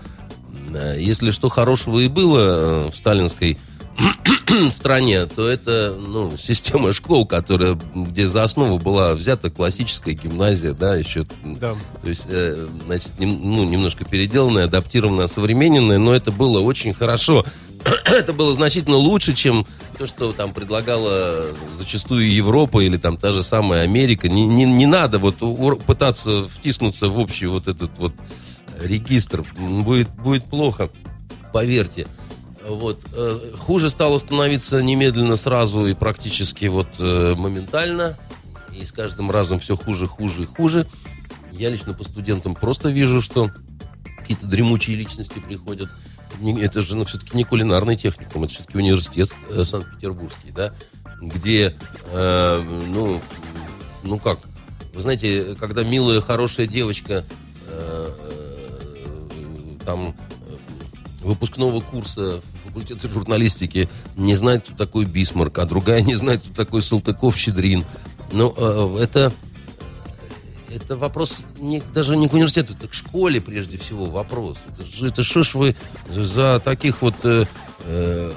э, 0.73 0.97
если 0.99 1.31
что 1.31 1.49
хорошего 1.49 1.99
и 1.99 2.07
было 2.07 2.39
э, 2.39 2.89
в 2.91 2.95
сталинской 2.95 3.57
стране, 4.72 5.26
то 5.26 5.49
это 5.49 5.95
ну, 5.97 6.35
система 6.38 6.93
школ, 6.93 7.26
которая, 7.26 7.77
где 7.93 8.27
за 8.27 8.43
основу 8.43 8.80
была 8.80 9.13
взята 9.13 9.49
классическая 9.49 10.13
гимназия, 10.13 10.73
да, 10.73 10.95
еще. 10.95 11.26
Да. 11.43 11.76
То 12.01 12.09
есть, 12.09 12.27
э, 12.30 12.68
значит, 12.85 13.19
нем, 13.19 13.39
ну, 13.41 13.63
немножко 13.63 14.05
переделанная, 14.05 14.65
адаптированная, 14.65 15.27
современная, 15.27 15.97
но 15.97 16.13
это 16.13 16.31
было 16.31 16.59
очень 16.59 16.93
хорошо. 16.93 17.45
это 18.05 18.34
было 18.34 18.53
значительно 18.53 18.97
лучше, 18.97 19.34
чем 19.34 19.65
то, 20.02 20.07
что 20.07 20.34
там 20.34 20.52
предлагала 20.52 21.53
зачастую 21.72 22.28
Европа 22.28 22.80
или 22.80 22.98
там 22.98 23.18
та 23.18 23.32
же 23.32 23.44
самая 23.44 23.84
Америка. 23.84 24.30
Не, 24.30 24.48
не, 24.48 24.65
не 24.65 24.88
надо 24.88 25.19
вот 25.19 25.36
пытаться 25.86 26.45
втиснуться 26.45 27.07
в 27.07 27.19
общий 27.19 27.45
вот 27.45 27.68
этот 27.68 27.95
вот 27.99 28.11
регистр. 28.80 29.45
Будет, 29.60 30.10
будет 30.15 30.45
плохо, 30.45 30.90
поверьте. 31.53 32.07
Вот. 32.68 33.06
Э, 33.14 33.53
хуже 33.60 33.91
стало 33.91 34.18
становиться 34.18 34.82
немедленно 34.82 35.36
сразу 35.36 35.86
и 35.86 35.94
практически 35.94 36.65
вот 36.65 36.88
э, 36.98 37.36
моментально. 37.38 38.18
И 38.76 38.84
с 38.84 38.91
каждым 38.91 39.30
разом 39.30 39.60
все 39.60 39.78
хуже, 39.78 40.07
хуже 40.07 40.44
и 40.44 40.45
хуже. 40.48 40.88
Я 41.52 41.69
лично 41.69 41.94
по 41.94 42.03
студентам 42.03 42.56
просто 42.56 42.90
вижу, 42.90 43.22
что 43.22 43.52
какие-то 44.18 44.48
дремучие 44.48 44.95
личности 44.95 45.38
приходят 45.38 45.91
это 46.59 46.81
же 46.81 46.95
ну, 46.95 47.05
все-таки 47.05 47.35
не 47.35 47.43
кулинарный 47.43 47.95
техникум, 47.95 48.43
это 48.43 48.53
все-таки 48.53 48.77
университет 48.77 49.31
э, 49.49 49.63
Санкт-Петербургский, 49.63 50.51
да, 50.51 50.73
где, 51.22 51.76
э, 52.11 52.63
ну, 52.88 53.22
ну 54.03 54.19
как, 54.19 54.39
вы 54.93 55.01
знаете, 55.01 55.55
когда 55.59 55.84
милая, 55.84 56.22
хорошая 56.22 56.68
девочка 56.68 57.23
э, 57.68 58.09
э, 58.19 59.85
там 59.85 60.09
э, 60.09 60.55
выпускного 61.23 61.81
курса 61.81 62.41
факультета 62.65 63.07
журналистики 63.07 63.89
не 64.15 64.35
знает, 64.35 64.63
кто 64.63 64.76
такой 64.76 65.05
Бисмарк, 65.05 65.59
а 65.59 65.65
другая 65.65 66.01
не 66.01 66.15
знает, 66.15 66.41
кто 66.41 66.53
такой 66.53 66.81
Салтыков-Щедрин. 66.81 67.85
Ну, 68.31 68.53
э, 68.55 69.03
это 69.03 69.34
это 70.73 70.98
вопрос 70.98 71.43
не, 71.57 71.81
даже 71.93 72.15
не 72.18 72.27
к 72.27 72.34
университету, 72.34 72.73
это 72.73 72.88
к 72.88 72.93
школе 72.93 73.41
прежде 73.41 73.77
всего 73.77 74.06
вопрос. 74.06 74.60
Это, 75.02 75.23
что 75.23 75.43
ж 75.43 75.53
вы 75.56 75.76
за 76.10 76.60
таких 76.60 77.02
вот... 77.02 77.15
Э, 77.23 77.45
э, 77.84 78.31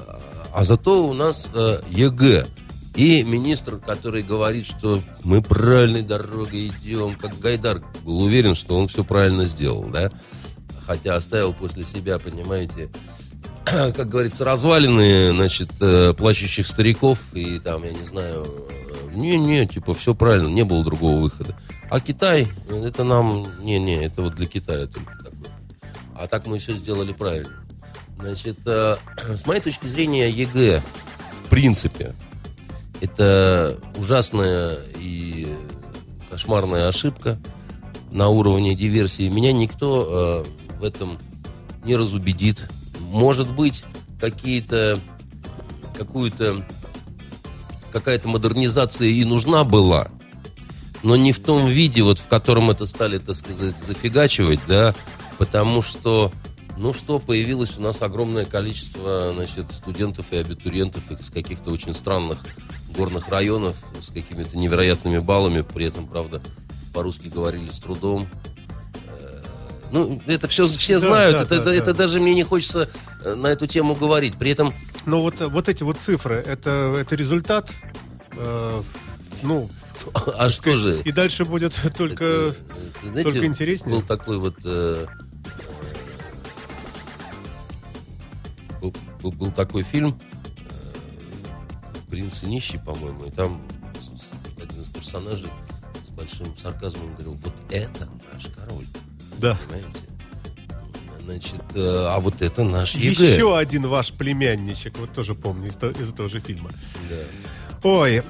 а 0.53 0.63
зато 0.63 1.05
у 1.05 1.13
нас 1.13 1.49
э, 1.53 1.81
ЕГЭ. 1.89 2.47
И 2.95 3.23
министр, 3.23 3.77
который 3.77 4.23
говорит, 4.23 4.65
что 4.65 5.01
мы 5.23 5.41
правильной 5.41 6.01
дорогой 6.01 6.67
идем, 6.67 7.15
как 7.15 7.37
Гайдар 7.39 7.81
был 8.03 8.21
уверен, 8.21 8.55
что 8.55 8.77
он 8.77 8.87
все 8.87 9.03
правильно 9.03 9.45
сделал, 9.45 9.83
да? 9.83 10.11
Хотя 10.87 11.15
оставил 11.15 11.53
после 11.53 11.83
себя, 11.83 12.19
понимаете, 12.19 12.89
как 13.65 14.07
говорится, 14.07 14.45
развалины, 14.45 15.31
значит, 15.31 15.71
э, 15.81 16.13
плачущих 16.13 16.67
стариков 16.67 17.19
и 17.33 17.59
там, 17.59 17.83
я 17.83 17.91
не 17.91 18.05
знаю, 18.05 18.47
не-не, 19.15 19.65
типа, 19.67 19.93
все 19.93 20.13
правильно, 20.13 20.47
не 20.47 20.63
было 20.63 20.83
другого 20.83 21.19
выхода. 21.19 21.55
А 21.89 21.99
Китай, 21.99 22.47
это 22.69 23.03
нам, 23.03 23.63
не-не, 23.63 24.05
это 24.05 24.21
вот 24.21 24.35
для 24.35 24.45
Китая 24.47 24.87
только 24.87 25.17
такое. 25.17 25.51
А 26.15 26.27
так 26.27 26.45
мы 26.45 26.59
все 26.59 26.73
сделали 26.73 27.13
правильно. 27.13 27.53
Значит, 28.19 28.59
э, 28.65 28.95
с 29.35 29.45
моей 29.45 29.61
точки 29.61 29.87
зрения, 29.87 30.29
ЕГЭ, 30.29 30.81
в 31.45 31.49
принципе, 31.49 32.13
это 33.01 33.77
ужасная 33.97 34.77
и 34.99 35.47
кошмарная 36.29 36.87
ошибка 36.87 37.37
на 38.11 38.29
уровне 38.29 38.75
диверсии. 38.75 39.27
Меня 39.27 39.51
никто 39.51 40.45
э, 40.69 40.79
в 40.79 40.83
этом 40.83 41.17
не 41.83 41.95
разубедит. 41.95 42.69
Может 42.99 43.53
быть, 43.53 43.83
какие-то 44.19 44.99
какую-то 45.97 46.65
какая-то 47.95 48.27
модернизация 48.27 49.07
и 49.07 49.23
нужна 49.23 49.63
была, 49.63 50.09
но 51.01 51.15
не 51.15 51.31
в 51.31 51.39
том 51.39 51.65
виде, 51.65 52.03
вот 52.03 52.19
в 52.19 52.27
котором 52.27 52.69
это 52.69 52.85
стали, 52.85 53.19
так 53.19 53.37
сказать, 53.37 53.79
зафигачивать, 53.79 54.59
да, 54.67 54.93
потому 55.37 55.81
что, 55.81 56.29
ну 56.75 56.93
что, 56.93 57.19
появилось 57.19 57.77
у 57.77 57.81
нас 57.81 58.01
огромное 58.01 58.43
количество, 58.43 59.31
значит, 59.33 59.71
студентов 59.71 60.25
и 60.31 60.35
абитуриентов 60.35 61.09
из 61.09 61.29
каких-то 61.29 61.71
очень 61.71 61.95
странных 61.95 62.39
горных 62.97 63.29
районов 63.29 63.77
с 64.01 64.09
какими-то 64.11 64.57
невероятными 64.57 65.19
баллами, 65.19 65.61
при 65.61 65.85
этом, 65.85 66.05
правда, 66.05 66.41
по-русски 66.93 67.29
говорили 67.29 67.69
с 67.69 67.79
трудом. 67.79 68.27
Э, 69.07 69.41
Ну, 69.93 70.21
это 70.25 70.49
все, 70.49 70.65
все 70.65 70.95
Да, 70.95 70.99
знают, 70.99 71.37
да, 71.37 71.43
это, 71.43 71.49
да, 71.49 71.55
это, 71.61 71.65
да. 71.69 71.75
это 71.75 71.93
даже 71.93 72.19
мне 72.19 72.33
не 72.35 72.43
хочется 72.43 72.89
э, 73.23 73.35
на 73.35 73.47
эту 73.47 73.67
тему 73.67 73.95
говорить. 73.95 74.35
При 74.35 74.51
этом 74.51 74.73
Но 75.05 75.21
вот, 75.21 75.39
вот 75.39 75.69
эти 75.69 75.83
вот 75.83 75.97
цифры, 75.97 76.35
это, 76.35 76.95
это 76.99 77.15
результат, 77.15 77.71
э, 78.33 78.81
ну, 79.43 79.69
А 80.37 80.49
что 80.49 80.71
же? 80.77 81.01
и 81.01 81.11
дальше 81.11 81.45
будет 81.45 81.73
только... 81.97 82.23
Это, 82.23 82.55
э, 83.03 83.09
знаете, 83.09 83.23
только 83.31 83.45
интереснее. 83.45 83.95
Был 83.95 84.01
такой 84.01 84.37
вот... 84.39 84.55
э, 84.65 85.05
э, 88.81 88.91
был, 89.21 89.31
был- 89.31 89.51
такой 89.51 89.83
фильм 89.83 90.19
э, 90.69 92.09
«Принц 92.09 92.43
и 92.43 92.47
нищий», 92.47 92.79
по-моему, 92.79 93.25
и 93.25 93.31
там 93.31 93.61
один 94.57 94.79
из 94.81 94.87
персонажей 94.87 95.49
с 96.05 96.09
большим 96.09 96.55
сарказмом 96.57 97.13
говорил, 97.15 97.33
вот 97.33 97.53
это 97.69 98.09
наш 98.33 98.47
король, 98.47 98.85
Да. 99.39 99.57
понимаете? 99.67 99.99
Значит, 101.25 101.61
э, 101.73 102.07
а 102.09 102.19
вот 102.19 102.41
это 102.41 102.63
наш 102.63 102.95
ЕГЭ. 102.95 103.35
Еще 103.35 103.57
один 103.57 103.87
ваш 103.87 104.11
племянничек, 104.13 104.97
вот 104.99 105.11
тоже 105.13 105.33
помню 105.33 105.69
из, 105.69 105.77
из 105.77 106.09
этого 106.13 106.29
же 106.29 106.39
фильма. 106.39 106.69
Да. 107.09 107.15
Ой, 107.87 108.23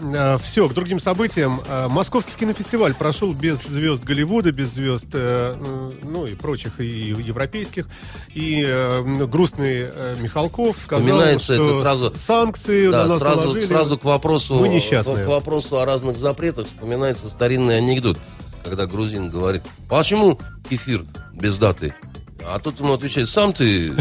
все, 0.43 0.67
к 0.67 0.73
другим 0.73 0.99
событиям. 0.99 1.61
Э, 1.67 1.87
Московский 1.87 2.33
кинофестиваль 2.37 2.93
прошел 2.93 3.33
без 3.33 3.63
звезд 3.63 4.03
Голливуда, 4.03 4.51
без 4.51 4.73
звезд, 4.73 5.07
э, 5.13 5.57
э, 5.57 5.91
ну 6.03 6.25
и 6.25 6.35
прочих, 6.35 6.79
и 6.81 6.85
европейских. 6.85 7.87
И 8.33 8.63
э, 8.67 9.25
грустный 9.27 9.87
э, 9.89 10.15
Михалков 10.19 10.77
сказал, 10.79 11.05
Вспоминается 11.05 11.53
что 11.53 11.69
это 11.69 11.77
сразу- 11.79 12.13
санкции 12.17 12.89
Да, 12.91 13.03
на 13.03 13.07
нас 13.09 13.19
сразу, 13.19 13.41
наложили. 13.43 13.65
сразу 13.65 13.97
к 13.97 14.03
вопросу, 14.03 14.55
Мы 14.55 14.67
несчастные. 14.67 15.23
к 15.25 15.27
вопросу 15.27 15.79
о 15.79 15.85
разных 15.85 16.17
запретах 16.17 16.67
вспоминается 16.67 17.29
старинный 17.29 17.77
анекдот, 17.77 18.17
когда 18.63 18.85
грузин 18.87 19.29
говорит, 19.29 19.63
почему 19.87 20.37
кефир 20.69 21.05
без 21.33 21.57
даты? 21.57 21.95
А 22.47 22.59
тот 22.59 22.79
ему 22.79 22.93
отвечает, 22.93 23.27
сам 23.27 23.53
ты, 23.53 23.93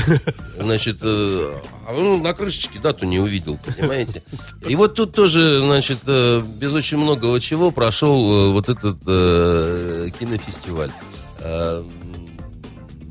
значит, 0.58 0.98
э, 1.02 1.60
он 1.96 2.22
на 2.22 2.34
крышечке 2.34 2.78
дату 2.78 3.06
не 3.06 3.18
увидел, 3.18 3.58
понимаете? 3.64 4.22
И 4.68 4.76
вот 4.76 4.94
тут 4.94 5.14
тоже, 5.14 5.62
значит, 5.64 6.00
э, 6.06 6.42
без 6.58 6.72
очень 6.72 6.98
многого 6.98 7.40
чего 7.40 7.70
прошел 7.70 8.32
э, 8.32 8.52
вот 8.52 8.68
этот 8.68 8.98
э, 9.06 10.08
кинофестиваль. 10.18 10.90
Э, 11.38 11.84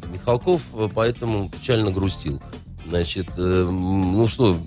Михалков 0.10 0.62
э, 0.74 0.90
поэтому 0.94 1.50
печально 1.50 1.92
грустил. 1.92 2.42
Значит, 2.88 3.30
э, 3.38 3.68
ну 3.70 4.28
что, 4.28 4.58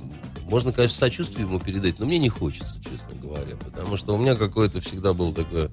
можно, 0.49 0.73
конечно, 0.73 0.97
сочувствие 0.97 1.47
ему 1.47 1.61
передать, 1.61 1.99
но 1.99 2.07
мне 2.07 2.19
не 2.19 2.29
хочется, 2.29 2.79
честно 2.83 3.21
говоря, 3.21 3.57
потому 3.57 3.97
что 3.97 4.15
у 4.15 4.19
меня 4.19 4.35
какое-то 4.35 4.81
всегда 4.81 5.13
было 5.13 5.33
такое 5.33 5.71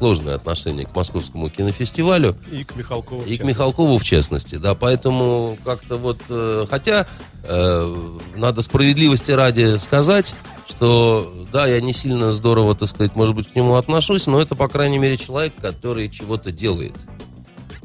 сложное 0.00 0.34
отношение 0.34 0.86
к 0.86 0.96
московскому 0.96 1.50
кинофестивалю 1.50 2.34
И 2.50 2.64
к 2.64 2.74
Михалкову. 2.74 3.22
и 3.26 3.36
к. 3.36 3.44
Михалкову 3.44 3.98
в 3.98 4.02
частности, 4.02 4.54
да, 4.54 4.74
поэтому 4.74 5.58
как-то 5.62 5.98
вот, 5.98 6.16
э, 6.30 6.64
хотя 6.70 7.06
э, 7.44 8.08
надо 8.34 8.62
справедливости 8.62 9.30
ради 9.30 9.76
сказать, 9.76 10.34
что 10.66 11.44
да, 11.52 11.66
я 11.66 11.82
не 11.82 11.92
сильно 11.92 12.32
здорово, 12.32 12.74
так 12.74 12.88
сказать, 12.88 13.14
может 13.14 13.34
быть, 13.34 13.52
к 13.52 13.54
нему 13.54 13.74
отношусь, 13.74 14.26
но 14.26 14.40
это, 14.40 14.54
по 14.56 14.68
крайней 14.68 14.96
мере, 14.96 15.18
человек, 15.18 15.52
который 15.60 16.08
чего-то 16.08 16.50
делает. 16.50 16.94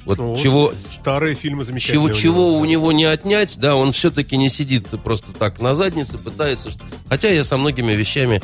Вот 0.05 0.17
Ну, 0.19 0.37
чего, 0.37 0.71
Старые 0.89 1.35
фильмы 1.35 1.65
замечательные. 1.65 2.13
чего, 2.13 2.13
чего 2.13 2.57
у 2.59 2.63
него 2.63 2.93
не 2.93 3.03
отнять, 3.05 3.57
да, 3.59 3.75
он 3.75 3.91
все-таки 3.91 4.37
не 4.37 4.47
сидит 4.47 4.87
просто 5.03 5.33
так 5.33 5.59
на 5.59 5.75
заднице, 5.75 6.17
пытается... 6.17 6.69
Хотя 7.09 7.27
я 7.29 7.43
со 7.43 7.57
многими 7.57 7.91
вещами, 7.91 8.41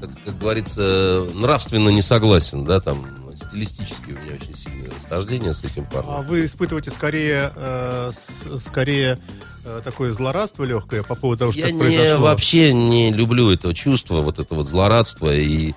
как, 0.00 0.10
как 0.24 0.38
говорится, 0.38 1.26
нравственно 1.34 1.88
не 1.90 2.02
согласен, 2.02 2.64
да, 2.64 2.80
там, 2.80 3.06
стилистически 3.36 4.10
у 4.12 4.22
меня 4.22 4.34
очень 4.34 4.54
сильное 4.54 4.90
расхождение 4.94 5.54
с 5.54 5.64
этим 5.64 5.86
А 5.92 6.02
парнем. 6.02 6.26
вы 6.28 6.44
испытываете 6.44 6.90
скорее, 6.90 7.52
э, 7.54 8.10
с- 8.12 8.64
скорее 8.64 9.18
э, 9.64 9.80
такое 9.82 10.12
злорадство 10.12 10.62
легкое 10.64 11.02
по 11.02 11.14
поводу 11.14 11.38
того, 11.40 11.52
что 11.52 11.60
Я 11.62 11.70
не, 11.70 11.78
произошло? 11.80 12.22
вообще 12.24 12.72
не 12.74 13.10
люблю 13.10 13.50
это 13.50 13.72
чувство, 13.74 14.20
вот 14.20 14.38
это 14.38 14.54
вот 14.54 14.68
злорадство, 14.68 15.34
и 15.34 15.72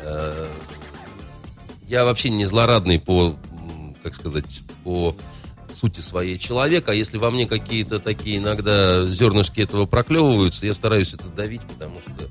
э, 0.00 0.48
я 1.88 2.04
вообще 2.04 2.30
не 2.30 2.44
злорадный 2.44 2.98
по, 3.00 3.36
как 4.02 4.14
сказать, 4.14 4.60
по 4.84 5.14
сути 5.72 6.00
своей 6.00 6.38
человека, 6.38 6.92
а 6.92 6.94
если 6.94 7.18
во 7.18 7.30
мне 7.30 7.46
какие-то 7.46 7.98
такие 7.98 8.38
иногда 8.38 9.06
зернышки 9.06 9.60
этого 9.60 9.86
проклевываются, 9.86 10.64
я 10.66 10.74
стараюсь 10.74 11.12
это 11.14 11.26
давить, 11.28 11.62
потому 11.62 11.96
что 12.00 12.28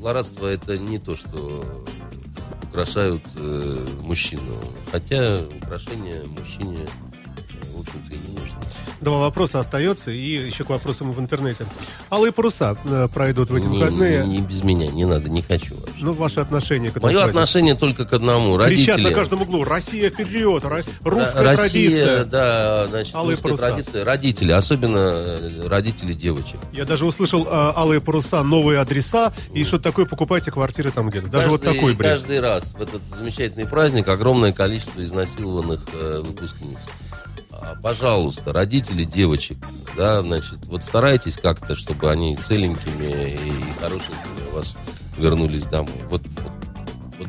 злорадство 0.00 0.46
это 0.46 0.78
не 0.78 0.98
то, 0.98 1.14
что 1.14 1.84
украшают 2.62 3.22
э, 3.36 3.86
мужчину. 4.00 4.56
Хотя 4.90 5.40
украшения 5.62 6.24
мужчине, 6.24 6.86
э, 6.86 7.66
в 7.74 7.80
общем-то. 7.80 8.29
Два 9.00 9.18
вопроса 9.18 9.60
остается, 9.60 10.10
и 10.10 10.18
еще 10.46 10.64
к 10.64 10.68
вопросам 10.68 11.12
в 11.12 11.20
интернете. 11.20 11.64
Алые 12.10 12.32
паруса 12.32 12.76
э, 12.84 13.08
пройдут 13.12 13.48
в 13.50 13.54
эти 13.54 13.64
Не- 13.64 13.78
выходные. 13.78 14.26
не 14.26 14.40
без 14.40 14.62
меня, 14.62 14.88
не 14.88 15.04
надо, 15.06 15.30
не 15.30 15.40
хочу 15.42 15.74
вообще. 15.74 15.94
Ну, 16.04 16.12
ваши 16.12 16.40
отношения 16.40 16.88
к 16.90 16.96
этому 16.98 17.06
Мое 17.06 17.16
празднику. 17.16 17.38
отношение 17.38 17.74
только 17.74 18.04
к 18.04 18.12
одному. 18.12 18.56
Кричат 18.58 18.68
Родители. 18.96 19.02
на 19.02 19.10
каждом 19.14 19.42
углу 19.42 19.64
«Россия 19.64 20.10
вперед!» 20.10 20.64
Русская 21.02 21.42
Россия, 21.42 21.56
традиция. 21.56 22.24
да, 22.26 22.86
значит, 22.88 23.14
Алые 23.14 23.30
русская 23.36 23.42
паруса. 23.48 23.66
традиция. 23.68 24.04
Родители, 24.04 24.52
особенно 24.52 24.98
э, 24.98 25.66
родители 25.68 26.12
девочек. 26.12 26.60
Я 26.72 26.84
даже 26.84 27.06
услышал 27.06 27.44
э, 27.44 27.48
«Алые 27.50 28.00
паруса», 28.02 28.42
новые 28.42 28.80
адреса, 28.80 29.32
и 29.54 29.64
что 29.64 29.78
такое 29.78 30.04
покупайте 30.04 30.50
квартиры 30.50 30.90
там 30.90 31.08
где-то. 31.08 31.28
Даже 31.28 31.48
вот 31.48 31.62
Каждый- 31.62 31.76
такой 31.76 31.94
бред. 31.94 32.12
Каждый 32.12 32.40
раз 32.40 32.74
в 32.74 32.82
этот 32.82 33.00
замечательный 33.16 33.66
праздник 33.66 34.08
огромное 34.08 34.52
количество 34.52 35.02
изнасилованных 35.02 35.80
э, 35.94 36.22
выпускниц. 36.22 36.80
А, 37.52 37.74
Пожалуйста, 37.82 38.52
родители 38.52 39.04
девочек, 39.04 39.58
да, 39.96 40.22
значит, 40.22 40.66
вот 40.66 40.84
старайтесь 40.84 41.36
как-то, 41.36 41.74
чтобы 41.74 42.10
они 42.10 42.36
целенькими 42.36 43.34
и 43.34 43.80
хорошенькими 43.80 44.50
у 44.50 44.56
вас 44.56 44.76
вернулись 45.16 45.64
домой. 45.64 46.02
Вот, 46.08 46.22
вот, 46.22 46.52
вот. 47.18 47.28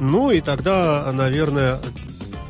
Ну, 0.00 0.30
и 0.30 0.40
тогда, 0.40 1.10
наверное... 1.12 1.78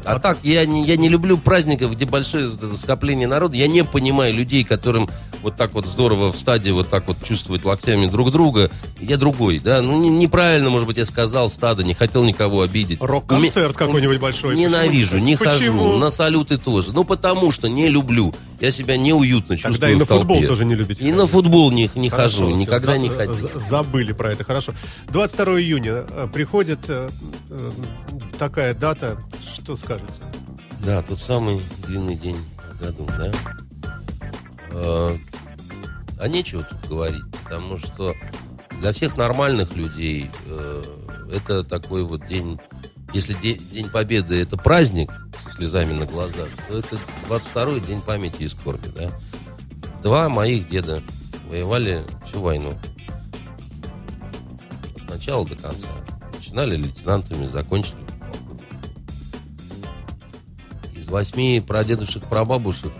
А 0.06 0.18
так, 0.20 0.38
я 0.44 0.64
не, 0.64 0.84
я 0.84 0.96
не 0.96 1.08
люблю 1.08 1.36
праздников, 1.36 1.92
где 1.92 2.04
большое 2.06 2.50
скопление 2.76 3.26
народа. 3.26 3.56
Я 3.56 3.66
не 3.66 3.82
понимаю 3.84 4.32
людей, 4.34 4.62
которым 4.64 5.08
вот 5.42 5.56
так 5.56 5.74
вот 5.74 5.86
здорово 5.86 6.30
в 6.32 6.38
стадии 6.38 6.70
вот 6.70 6.88
так 6.88 7.08
вот 7.08 7.22
чувствовать 7.24 7.64
локтями 7.64 8.06
друг 8.06 8.30
друга. 8.30 8.70
Я 9.00 9.16
другой, 9.16 9.58
да. 9.58 9.82
Ну, 9.82 9.98
не- 10.00 10.08
неправильно, 10.08 10.70
может 10.70 10.86
быть, 10.86 10.96
я 10.96 11.04
сказал 11.04 11.50
стадо, 11.50 11.82
не 11.84 11.92
хотел 11.94 12.22
никого 12.24 12.62
обидеть. 12.62 13.02
Рок-концерт 13.02 13.66
У 13.76 13.80
ме- 13.80 13.86
какой-нибудь 13.86 14.20
большой. 14.20 14.56
Ненавижу, 14.56 15.18
не 15.18 15.36
Почему? 15.36 15.82
хожу. 15.84 15.98
На 15.98 16.10
салюты 16.10 16.56
тоже. 16.56 16.92
Ну, 16.92 17.04
потому 17.04 17.50
что 17.50 17.68
не 17.68 17.88
люблю. 17.88 18.32
Я 18.60 18.70
себя 18.70 18.96
неуютно 18.96 19.56
чувствую 19.56 19.74
Тогда 19.74 19.90
и 19.90 19.94
на 19.96 20.06
футбол 20.06 20.42
тоже 20.44 20.64
не 20.64 20.74
любите. 20.76 21.04
И 21.04 21.12
на 21.12 21.26
футбол 21.26 21.70
не, 21.72 21.90
не 21.94 22.08
Хорошо, 22.08 22.42
хожу, 22.42 22.46
всё, 22.46 22.56
никогда 22.56 22.92
за- 22.92 22.98
не 22.98 23.08
ходил. 23.08 23.36
за- 23.36 23.58
Забыли 23.58 24.12
про 24.12 24.32
это, 24.32 24.44
хорошо. 24.44 24.72
22 25.08 25.60
июня 25.60 26.04
э, 26.08 26.28
приходит 26.32 26.78
э, 26.88 27.08
э, 27.50 27.70
такая 28.38 28.72
дата, 28.74 29.18
что 29.66 29.76
скажете? 29.76 30.22
Да, 30.84 31.02
тот 31.02 31.18
самый 31.18 31.60
длинный 31.88 32.14
день 32.14 32.36
в 32.70 32.78
году, 32.78 33.04
да. 33.18 33.32
А, 34.70 35.16
а 36.20 36.28
нечего 36.28 36.62
тут 36.62 36.88
говорить. 36.88 37.24
потому 37.42 37.76
что 37.76 38.14
для 38.80 38.92
всех 38.92 39.16
нормальных 39.16 39.74
людей 39.74 40.30
э, 40.46 40.82
это 41.34 41.64
такой 41.64 42.04
вот 42.04 42.24
день, 42.28 42.60
если 43.12 43.34
де- 43.34 43.58
День 43.58 43.88
Победы 43.88 44.40
это 44.40 44.56
праздник 44.56 45.10
со 45.42 45.50
слезами 45.50 45.92
на 45.92 46.06
глазах, 46.06 46.48
то 46.68 46.78
это 46.78 46.96
22-й 47.28 47.80
день 47.80 48.02
памяти 48.02 48.44
и 48.44 48.48
скорби, 48.48 48.86
да. 48.94 49.10
Два 50.00 50.28
моих 50.28 50.68
деда 50.68 51.02
воевали 51.48 52.04
всю 52.28 52.40
войну. 52.40 52.78
От 54.94 55.10
начала 55.10 55.44
до 55.44 55.56
конца. 55.56 55.90
Начинали 56.36 56.76
лейтенантами, 56.76 57.46
закончили 57.46 58.05
Из 61.06 61.12
восьми 61.12 61.62
прадедушек, 61.64 62.28
прабабушек 62.28 62.92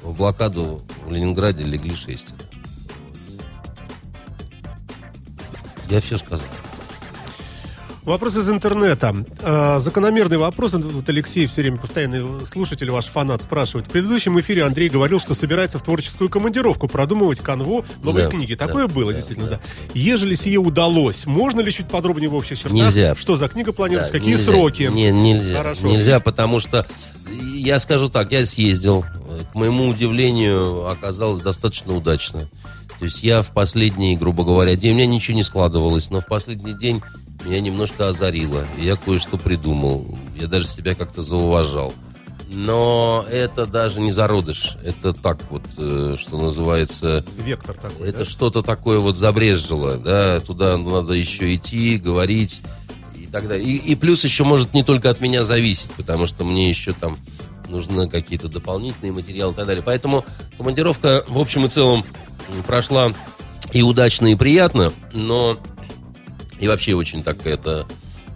в 0.00 0.16
блокаду 0.16 0.80
в 1.04 1.10
Ленинграде 1.10 1.64
легли 1.64 1.96
шестеро. 1.96 2.38
Я 5.90 6.00
все 6.00 6.18
сказал. 6.18 6.46
Вопрос 8.04 8.36
из 8.36 8.50
интернета. 8.50 9.14
Э, 9.42 9.78
закономерный 9.78 10.36
вопрос. 10.36 10.72
Вот 10.72 11.08
Алексей 11.08 11.46
все 11.46 11.60
время, 11.62 11.76
постоянный 11.76 12.44
слушатель, 12.44 12.90
ваш 12.90 13.06
фанат, 13.06 13.42
спрашивает. 13.44 13.86
В 13.86 13.90
предыдущем 13.90 14.40
эфире 14.40 14.64
Андрей 14.64 14.88
говорил, 14.88 15.20
что 15.20 15.34
собирается 15.34 15.78
в 15.78 15.82
творческую 15.82 16.28
командировку 16.28 16.88
продумывать 16.88 17.38
канву 17.40 17.84
новой 18.02 18.22
Да, 18.24 18.28
книги. 18.30 18.54
да, 18.54 18.66
Такое 18.66 18.88
было, 18.88 19.12
да, 19.12 19.16
действительно, 19.18 19.50
да. 19.50 19.56
да. 19.56 19.90
Ежели 19.94 20.34
сие 20.34 20.58
удалось, 20.58 21.26
можно 21.26 21.60
ли 21.60 21.70
чуть 21.70 21.86
подробнее 21.86 22.28
в 22.28 22.34
общих 22.34 22.58
чертах? 22.58 22.72
Нельзя. 22.72 23.14
Что 23.14 23.36
за 23.36 23.48
книга 23.48 23.72
планируется? 23.72 24.12
Да, 24.12 24.18
Какие 24.18 24.34
нельзя. 24.34 24.50
сроки? 24.52 24.82
Не, 24.92 25.12
нельзя. 25.12 25.56
Хорошо. 25.58 25.86
Нельзя, 25.86 26.18
потому 26.18 26.58
что 26.58 26.84
я 27.54 27.78
скажу 27.78 28.08
так, 28.08 28.32
я 28.32 28.44
съездил. 28.44 29.04
К 29.52 29.54
моему 29.54 29.86
удивлению, 29.88 30.88
оказалось 30.88 31.40
достаточно 31.40 31.96
удачно. 31.96 32.48
То 33.02 33.06
есть 33.06 33.24
я 33.24 33.42
в 33.42 33.50
последний, 33.50 34.16
грубо 34.16 34.44
говоря, 34.44 34.76
день, 34.76 34.92
у 34.92 34.94
меня 34.94 35.06
ничего 35.06 35.36
не 35.36 35.42
складывалось, 35.42 36.10
но 36.10 36.20
в 36.20 36.26
последний 36.26 36.72
день 36.72 37.02
меня 37.44 37.58
немножко 37.58 38.06
озарило. 38.06 38.64
И 38.78 38.84
я 38.84 38.94
кое-что 38.94 39.38
придумал. 39.38 40.16
Я 40.38 40.46
даже 40.46 40.68
себя 40.68 40.94
как-то 40.94 41.20
зауважал. 41.20 41.92
Но 42.48 43.24
это 43.28 43.66
даже 43.66 44.00
не 44.00 44.12
зародыш. 44.12 44.76
Это 44.84 45.12
так 45.12 45.40
вот, 45.50 45.64
э, 45.78 46.14
что 46.16 46.38
называется, 46.38 47.24
Вектор 47.38 47.74
такой, 47.74 48.08
это 48.08 48.18
да? 48.20 48.24
что-то 48.24 48.62
такое 48.62 49.00
вот 49.00 49.16
забрежило, 49.16 49.96
да, 49.96 50.38
туда 50.38 50.78
надо 50.78 51.14
еще 51.14 51.56
идти, 51.56 51.98
говорить 51.98 52.62
и 53.16 53.26
так 53.26 53.48
далее. 53.48 53.66
И, 53.66 53.78
и 53.78 53.96
плюс 53.96 54.22
еще 54.22 54.44
может 54.44 54.74
не 54.74 54.84
только 54.84 55.10
от 55.10 55.20
меня 55.20 55.42
зависеть, 55.42 55.90
потому 55.96 56.28
что 56.28 56.44
мне 56.44 56.70
еще 56.70 56.92
там 56.92 57.18
нужны 57.72 58.08
какие-то 58.08 58.46
дополнительные 58.48 59.10
материалы 59.12 59.52
и 59.52 59.56
так 59.56 59.66
далее. 59.66 59.82
Поэтому 59.84 60.24
командировка 60.56 61.24
в 61.26 61.38
общем 61.38 61.66
и 61.66 61.68
целом 61.68 62.04
прошла 62.66 63.10
и 63.72 63.82
удачно, 63.82 64.28
и 64.28 64.34
приятно, 64.36 64.92
но 65.12 65.58
и 66.60 66.68
вообще 66.68 66.94
очень 66.94 67.22
так 67.24 67.44
это... 67.46 67.86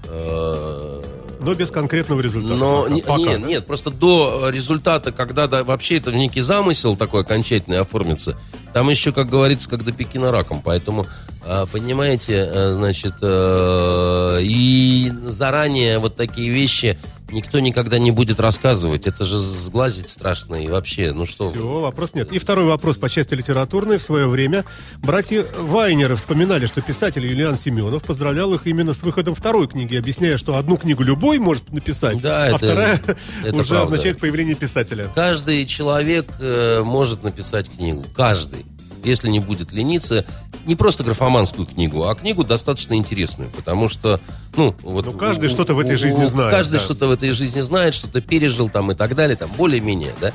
э, 0.04 1.02
Но 1.42 1.54
без 1.54 1.70
конкретного 1.70 2.20
результата. 2.20 2.54
но 2.54 2.88
не- 2.88 3.02
Пока, 3.02 3.18
нет, 3.18 3.40
да? 3.42 3.46
нет, 3.46 3.66
просто 3.66 3.90
до 3.90 4.48
результата, 4.50 5.12
когда 5.12 5.46
да, 5.46 5.62
вообще 5.64 5.98
это 5.98 6.10
некий 6.12 6.40
замысел 6.40 6.96
такой 6.96 7.20
окончательный 7.22 7.78
оформится, 7.78 8.36
там 8.72 8.88
еще, 8.90 9.12
как 9.12 9.28
говорится, 9.28 9.68
как 9.68 9.84
до 9.84 9.92
Пекина 9.92 10.30
раком. 10.30 10.60
Поэтому, 10.64 11.06
а, 11.42 11.66
понимаете, 11.66 12.48
э, 12.52 12.72
значит, 12.72 13.14
э, 13.22 14.38
и 14.42 15.12
заранее 15.24 15.98
вот 15.98 16.16
такие 16.16 16.50
вещи 16.50 16.98
никто 17.30 17.58
никогда 17.60 17.98
не 17.98 18.10
будет 18.10 18.40
рассказывать. 18.40 19.06
Это 19.06 19.24
же 19.24 19.38
сглазить 19.38 20.08
страшно 20.10 20.56
и 20.56 20.68
вообще, 20.68 21.12
ну 21.12 21.26
что... 21.26 21.50
Все, 21.50 21.80
вопрос 21.80 22.14
нет. 22.14 22.32
И 22.32 22.38
второй 22.38 22.64
вопрос 22.66 22.96
по 22.96 23.08
части 23.08 23.34
литературной. 23.34 23.98
В 23.98 24.02
свое 24.02 24.26
время 24.28 24.64
братья 24.98 25.44
Вайнеры 25.58 26.16
вспоминали, 26.16 26.66
что 26.66 26.80
писатель 26.82 27.24
Юлиан 27.26 27.56
Семенов 27.56 28.02
поздравлял 28.04 28.52
их 28.54 28.66
именно 28.66 28.92
с 28.94 29.02
выходом 29.02 29.34
второй 29.34 29.68
книги, 29.68 29.96
объясняя, 29.96 30.36
что 30.36 30.56
одну 30.56 30.76
книгу 30.76 31.02
любой 31.02 31.38
может 31.38 31.72
написать, 31.72 32.20
Да, 32.20 32.44
а 32.44 32.48
это- 32.48 32.58
вторая 32.58 33.00
это 33.44 33.56
уже 33.56 33.68
правда. 33.68 33.82
означает 33.94 34.20
появление 34.20 34.54
писателя. 34.54 35.10
Каждый 35.14 35.66
человек 35.66 36.26
э, 36.38 36.82
может 36.84 37.22
написать 37.22 37.68
книгу. 37.68 38.04
Каждый. 38.14 38.64
Если 39.06 39.28
не 39.28 39.38
будет 39.38 39.72
лениться, 39.72 40.26
не 40.64 40.74
просто 40.74 41.04
графоманскую 41.04 41.66
книгу, 41.66 42.08
а 42.08 42.14
книгу 42.14 42.42
достаточно 42.42 42.94
интересную, 42.94 43.50
потому 43.50 43.88
что, 43.88 44.20
ну, 44.56 44.74
вот... 44.82 45.06
Ну, 45.06 45.12
каждый 45.12 45.48
что-то 45.48 45.74
в 45.74 45.78
этой 45.78 45.96
жизни 45.96 46.24
знает, 46.24 46.50
Каждый 46.52 46.74
да. 46.74 46.80
что-то 46.80 47.06
в 47.06 47.12
этой 47.12 47.30
жизни 47.30 47.60
знает, 47.60 47.94
что-то 47.94 48.20
пережил 48.20 48.68
там 48.68 48.90
и 48.90 48.94
так 48.94 49.14
далее, 49.14 49.36
там 49.36 49.50
более-менее, 49.56 50.12
да. 50.20 50.32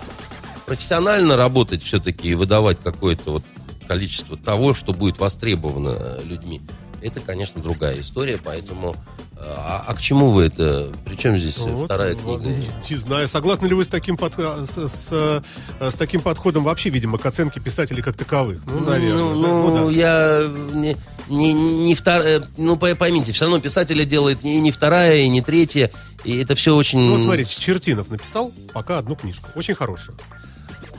Профессионально 0.65 1.35
работать 1.35 1.83
все-таки 1.83 2.29
и 2.29 2.33
выдавать 2.33 2.79
какое-то 2.81 3.31
вот 3.31 3.43
количество 3.87 4.37
того, 4.37 4.73
что 4.73 4.93
будет 4.93 5.19
востребовано 5.19 5.95
э, 5.97 6.21
людьми, 6.23 6.61
это, 7.01 7.19
конечно, 7.19 7.61
другая 7.61 7.99
история, 7.99 8.39
поэтому... 8.43 8.95
э, 9.35 9.43
А, 9.43 9.83
а 9.87 9.93
к 9.95 10.01
чему 10.01 10.29
вы 10.29 10.43
это? 10.43 10.91
Причем 11.05 11.37
здесь 11.37 11.57
э, 11.57 11.61
Вот, 11.69 11.85
вторая 11.85 12.15
вот, 12.15 12.41
книга? 12.43 12.57
Не, 12.57 12.95
не 12.95 13.01
знаю, 13.01 13.27
согласны 13.27 13.67
ли 13.67 13.73
вы 13.73 13.85
с 13.85 13.87
таким, 13.87 14.17
под- 14.17 14.35
с, 14.35 14.77
с, 14.77 15.07
э, 15.11 15.41
с 15.79 15.95
таким 15.95 16.21
подходом 16.21 16.63
вообще, 16.63 16.89
видимо, 16.89 17.17
к 17.17 17.25
оценке 17.25 17.59
писателей 17.59 18.01
как 18.03 18.15
таковых? 18.15 18.61
Ну, 18.65 18.79
наверное. 18.81 19.23
Ну, 19.23 19.35
ну, 19.35 19.77
ну 19.77 19.85
да. 19.87 19.91
я 19.91 20.47
не, 20.73 20.95
не, 21.27 21.53
не 21.53 21.95
втор- 21.95 22.23
э, 22.23 22.41
ну, 22.57 22.77
по- 22.77 22.95
поймите, 22.95 23.31
все 23.31 23.45
равно 23.45 23.59
писателя 23.59 24.05
делает 24.05 24.43
и 24.43 24.59
не 24.59 24.71
вторая, 24.71 25.17
и 25.21 25.27
не 25.27 25.41
третья, 25.41 25.91
и 26.23 26.37
это 26.37 26.55
все 26.55 26.75
очень... 26.75 26.99
Ну, 26.99 27.17
смотрите, 27.19 27.59
Чертинов 27.59 28.09
написал 28.09 28.51
пока 28.73 28.99
одну 28.99 29.15
книжку, 29.15 29.49
очень 29.55 29.73
хорошую. 29.75 30.17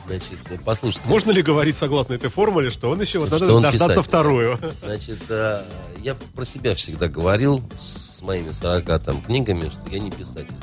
Значит, 0.05 0.39
э, 0.49 0.57
послушайте. 0.63 1.07
Можно 1.07 1.31
ли 1.31 1.41
говорить, 1.41 1.75
согласно 1.75 2.13
этой 2.13 2.29
формуле, 2.29 2.69
что 2.69 2.89
он 2.89 2.99
еще 3.01 3.19
вот 3.19 3.31
надо 3.31 3.53
он 3.53 3.61
дождаться 3.61 3.87
писатель. 3.87 4.09
вторую? 4.09 4.59
Значит, 4.81 5.19
э, 5.29 5.63
я 5.99 6.15
про 6.15 6.45
себя 6.45 6.73
всегда 6.75 7.07
говорил 7.07 7.63
с 7.73 8.21
моими 8.21 8.51
40 8.51 9.03
там 9.03 9.21
книгами, 9.21 9.69
что 9.69 9.89
я 9.89 9.99
не 9.99 10.11
писатель, 10.11 10.55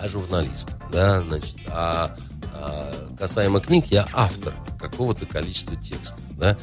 а 0.00 0.08
журналист, 0.08 0.70
да, 0.92 1.20
значит, 1.20 1.56
а, 1.68 2.14
а 2.52 2.92
касаемо 3.18 3.60
книг, 3.60 3.86
я 3.86 4.06
автор 4.12 4.54
какого-то 4.78 5.24
количества 5.26 5.76
текстов, 5.76 6.22
да. 6.36 6.58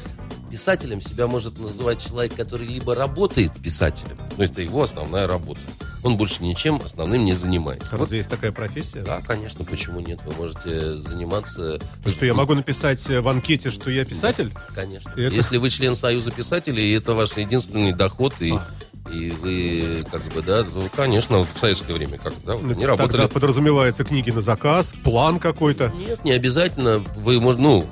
Писателем 0.52 1.00
себя 1.00 1.26
может 1.26 1.58
называть 1.58 2.06
человек, 2.06 2.34
который 2.34 2.66
либо 2.66 2.94
работает 2.94 3.52
писателем, 3.62 4.18
ну, 4.36 4.44
это 4.44 4.60
его 4.60 4.82
основная 4.82 5.26
работа, 5.26 5.62
он 6.02 6.18
больше 6.18 6.42
ничем 6.42 6.78
основным 6.84 7.24
не 7.24 7.32
занимается. 7.32 7.88
Вот 7.92 8.00
Разве 8.00 8.18
есть 8.18 8.28
такая 8.28 8.52
профессия? 8.52 9.00
да, 9.00 9.22
конечно, 9.26 9.64
почему 9.64 10.00
нет? 10.00 10.20
Вы 10.26 10.34
можете 10.34 10.98
заниматься... 10.98 11.80
Что 12.06 12.26
я 12.26 12.34
могу 12.34 12.52
написать 12.52 13.08
э, 13.08 13.22
в 13.22 13.28
анкете, 13.28 13.70
что 13.70 13.88
я 13.90 14.04
писатель? 14.04 14.52
Конечно. 14.74 15.10
И 15.16 15.22
это- 15.22 15.34
Если 15.34 15.56
вы 15.56 15.70
член 15.70 15.96
Союза 15.96 16.30
писателей, 16.30 16.84
и 16.84 16.92
это 16.92 17.14
ваш 17.14 17.34
единственный 17.38 17.92
доход, 17.94 18.34
и, 18.40 18.50
А. 18.52 18.68
и 19.10 19.30
вы, 19.30 20.04
как 20.10 20.22
бы, 20.34 20.42
да, 20.42 20.64
то, 20.64 20.86
конечно, 20.94 21.38
вот 21.38 21.48
в 21.54 21.58
советское 21.58 21.94
время 21.94 22.18
как 22.18 22.34
да, 22.44 22.56
вот 22.56 22.62
Ну, 22.62 22.74
не 22.74 22.84
работали. 22.84 23.12
Тогда 23.12 23.28
подразумеваются 23.28 24.04
книги 24.04 24.30
на 24.30 24.42
заказ, 24.42 24.92
план 25.02 25.38
какой-то. 25.38 25.94
Нет, 25.96 26.26
не 26.26 26.32
обязательно. 26.32 26.98
Вы, 27.16 27.40
ну, 27.40 27.86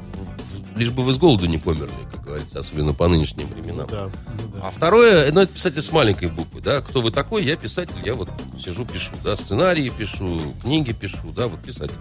лишь 0.80 0.90
бы 0.90 1.02
вы 1.02 1.12
с 1.12 1.18
голоду 1.18 1.46
не 1.46 1.58
померли, 1.58 2.08
как 2.10 2.24
говорится, 2.24 2.58
особенно 2.58 2.94
по 2.94 3.06
нынешним 3.06 3.46
временам. 3.48 3.86
Да, 3.86 4.06
да. 4.06 4.60
А 4.62 4.70
второе, 4.70 5.30
ну, 5.30 5.40
это 5.40 5.52
писатель 5.52 5.82
с 5.82 5.92
маленькой 5.92 6.28
буквы, 6.28 6.62
да, 6.62 6.80
кто 6.80 7.02
вы 7.02 7.10
такой, 7.10 7.44
я 7.44 7.54
писатель, 7.56 8.00
я 8.02 8.14
вот 8.14 8.30
сижу, 8.58 8.86
пишу, 8.86 9.12
да, 9.22 9.36
сценарии 9.36 9.90
пишу, 9.90 10.40
книги 10.62 10.92
пишу, 10.92 11.32
да, 11.36 11.48
вот 11.48 11.60
писатель, 11.60 11.98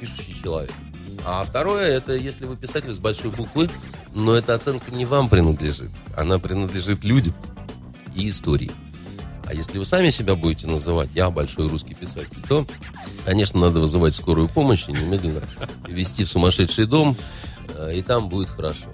пишущий 0.00 0.36
человек. 0.42 0.72
А 1.24 1.44
второе, 1.44 1.86
это 1.86 2.14
если 2.14 2.46
вы 2.46 2.56
писатель 2.56 2.92
с 2.92 2.98
большой 2.98 3.30
буквы, 3.30 3.70
но 4.12 4.34
эта 4.34 4.54
оценка 4.54 4.90
не 4.90 5.06
вам 5.06 5.28
принадлежит, 5.28 5.90
она 6.16 6.40
принадлежит 6.40 7.04
людям 7.04 7.34
и 8.16 8.28
истории. 8.28 8.72
А 9.44 9.54
если 9.54 9.78
вы 9.78 9.84
сами 9.84 10.10
себя 10.10 10.34
будете 10.34 10.66
называть 10.68 11.10
«я 11.14 11.30
большой 11.30 11.68
русский 11.68 11.94
писатель», 11.94 12.42
то, 12.48 12.64
конечно, 13.24 13.60
надо 13.60 13.80
вызывать 13.80 14.14
скорую 14.14 14.48
помощь 14.48 14.88
и 14.88 14.92
немедленно 14.92 15.42
везти 15.88 16.24
в 16.24 16.28
сумасшедший 16.28 16.86
дом, 16.86 17.16
и 17.92 18.02
там 18.02 18.28
будет 18.28 18.50
хорошо. 18.50 18.86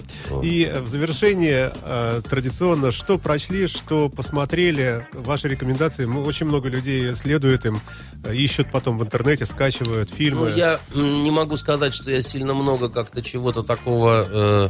И 0.43 0.65
э, 0.65 0.81
в 0.81 0.87
завершение 0.87 1.73
э, 1.83 2.21
традиционно, 2.29 2.93
что 2.93 3.19
прочли, 3.19 3.67
что 3.67 4.09
посмотрели, 4.09 5.07
ваши 5.13 5.49
рекомендации. 5.49 6.05
Очень 6.05 6.47
много 6.47 6.69
людей 6.69 7.15
следуют 7.15 7.65
им, 7.67 7.81
э, 8.25 8.35
ищут 8.35 8.71
потом 8.71 8.99
в 8.99 9.05
интернете, 9.05 9.47
скачивают 9.47 10.11
фильмы. 10.11 10.51
Ну, 10.51 10.57
я 10.57 10.81
не 10.95 11.31
могу 11.31 11.57
сказать, 11.57 11.95
что 11.95 12.11
я 12.11 12.23
сильно 12.23 12.55
много 12.55 12.89
как-то 12.89 13.23
чего-то 13.23 13.63
такого 13.63 14.27
э, 14.29 14.69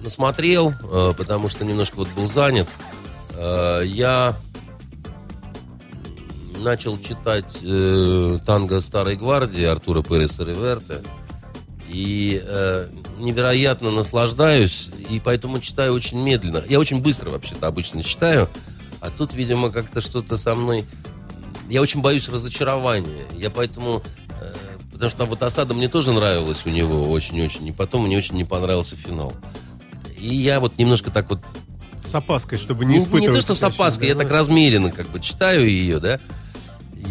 насмотрел, 0.00 0.72
э, 0.82 1.14
потому 1.16 1.48
что 1.48 1.64
немножко 1.64 1.96
вот 1.96 2.08
был 2.16 2.26
занят. 2.26 2.68
Э, 3.34 3.82
я 3.84 4.36
начал 6.62 6.98
читать 6.98 7.58
э, 7.62 8.38
танго 8.44 8.80
Старой 8.80 9.16
Гвардии 9.16 9.64
Артура 9.64 10.02
Переса 10.02 10.44
Реверте. 10.44 11.00
И 11.88 12.42
э, 12.44 12.88
невероятно 13.18 13.90
наслаждаюсь, 13.90 14.90
и 15.08 15.20
поэтому 15.20 15.60
читаю 15.60 15.92
очень 15.94 16.18
медленно. 16.18 16.62
Я 16.68 16.78
очень 16.78 17.00
быстро 17.00 17.30
вообще-то 17.30 17.66
обычно 17.66 18.02
читаю, 18.02 18.48
а 19.00 19.10
тут, 19.10 19.34
видимо, 19.34 19.70
как-то 19.70 20.00
что-то 20.00 20.36
со 20.36 20.54
мной... 20.54 20.86
Я 21.68 21.82
очень 21.82 22.00
боюсь 22.00 22.28
разочарования. 22.28 23.26
Я 23.36 23.50
поэтому... 23.50 24.02
э, 24.40 24.54
потому 24.92 25.10
что 25.10 25.24
вот 25.26 25.42
осада 25.42 25.74
мне 25.74 25.88
тоже 25.88 26.12
нравилась 26.12 26.60
у 26.64 26.70
него 26.70 27.10
очень-очень, 27.10 27.66
и 27.66 27.72
потом 27.72 28.06
мне 28.06 28.16
очень 28.16 28.36
не 28.36 28.44
понравился 28.44 28.96
финал. 28.96 29.32
И 30.18 30.34
я 30.34 30.60
вот 30.60 30.78
немножко 30.78 31.10
так 31.10 31.28
вот 31.28 31.40
С 32.04 32.14
опаской, 32.14 32.58
чтобы 32.58 32.84
не 32.84 32.94
не, 32.94 32.98
испытывать. 32.98 33.22
не 33.22 33.32
то, 33.34 33.40
что 33.40 33.54
с 33.54 33.62
опаской, 33.62 34.08
я 34.08 34.14
да? 34.14 34.22
так 34.22 34.30
размеренно 34.30 34.90
как 34.90 35.10
бы 35.10 35.20
читаю 35.20 35.66
ее, 35.66 35.98
да. 35.98 36.20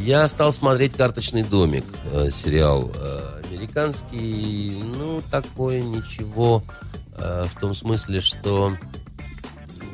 Я 0.04 0.28
стал 0.28 0.52
смотреть 0.52 0.94
«Карточный 0.96 1.44
домик», 1.44 1.86
э, 2.12 2.30
сериал 2.32 2.92
э, 2.96 3.35
американский. 3.56 4.82
Ну, 4.84 5.22
такое 5.32 5.82
ничего, 5.82 6.64
э, 7.18 7.46
в 7.54 7.60
том 7.60 7.74
смысле, 7.74 8.20
что... 8.22 8.76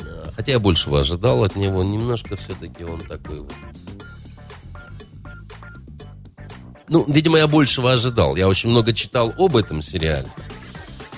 э, 0.03 0.25
Хотя 0.35 0.53
я 0.53 0.59
большего 0.59 0.99
ожидал 0.99 1.43
от 1.43 1.55
него, 1.55 1.83
немножко 1.83 2.35
все-таки 2.35 2.83
он 2.83 2.99
такой 3.01 3.39
вот... 3.39 3.53
Ну, 6.89 7.05
видимо, 7.07 7.37
я 7.37 7.47
большего 7.47 7.93
ожидал. 7.93 8.35
Я 8.35 8.49
очень 8.49 8.69
много 8.69 8.91
читал 8.93 9.33
об 9.37 9.55
этом 9.55 9.81
сериале. 9.81 10.29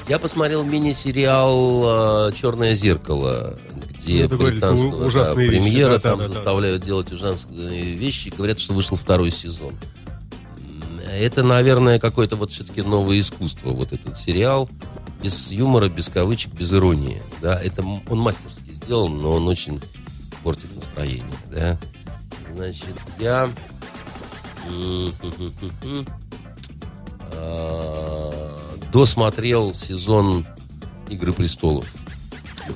Я 0.07 0.19
посмотрел 0.19 0.63
мини-сериал 0.63 2.27
э, 2.27 2.33
«Черное 2.33 2.75
зеркало», 2.75 3.57
где 3.97 4.27
Ну, 4.27 4.37
британского 4.37 5.09
да, 5.09 5.33
вещи, 5.33 5.49
премьера, 5.49 5.91
да, 5.91 5.95
да, 5.97 6.09
там 6.09 6.17
да, 6.19 6.27
да. 6.27 6.33
заставляют 6.33 6.83
делать 6.83 7.11
ужасные 7.11 7.95
вещи. 7.95 8.31
Говорят, 8.35 8.59
что 8.59 8.73
вышел 8.73 8.97
второй 8.97 9.31
сезон. 9.31 9.73
Это, 11.14 11.44
наверное, 11.44 11.99
какое-то 11.99 12.35
вот 12.35 12.52
все-таки 12.52 12.81
новое 12.81 13.19
искусство, 13.19 13.69
вот 13.72 13.94
этот 13.94 14.18
сериал. 14.18 14.69
Без 15.22 15.52
юмора, 15.52 15.88
без 15.88 16.10
кавычек, 16.10 16.53
без 16.53 16.73
иронии. 16.73 17.22
Да, 17.41 17.61
это 17.61 17.84
он 17.84 18.19
мастерски 18.19 18.72
сделан, 18.72 19.22
но 19.22 19.31
он 19.31 19.48
очень 19.48 19.81
портит 20.44 20.76
настроение, 20.76 21.26
да. 21.52 21.77
Значит, 22.56 22.95
я... 23.19 23.49
а, 27.31 28.57
досмотрел 28.91 29.73
сезон 29.73 30.45
«Игры 31.10 31.34
престолов». 31.34 31.85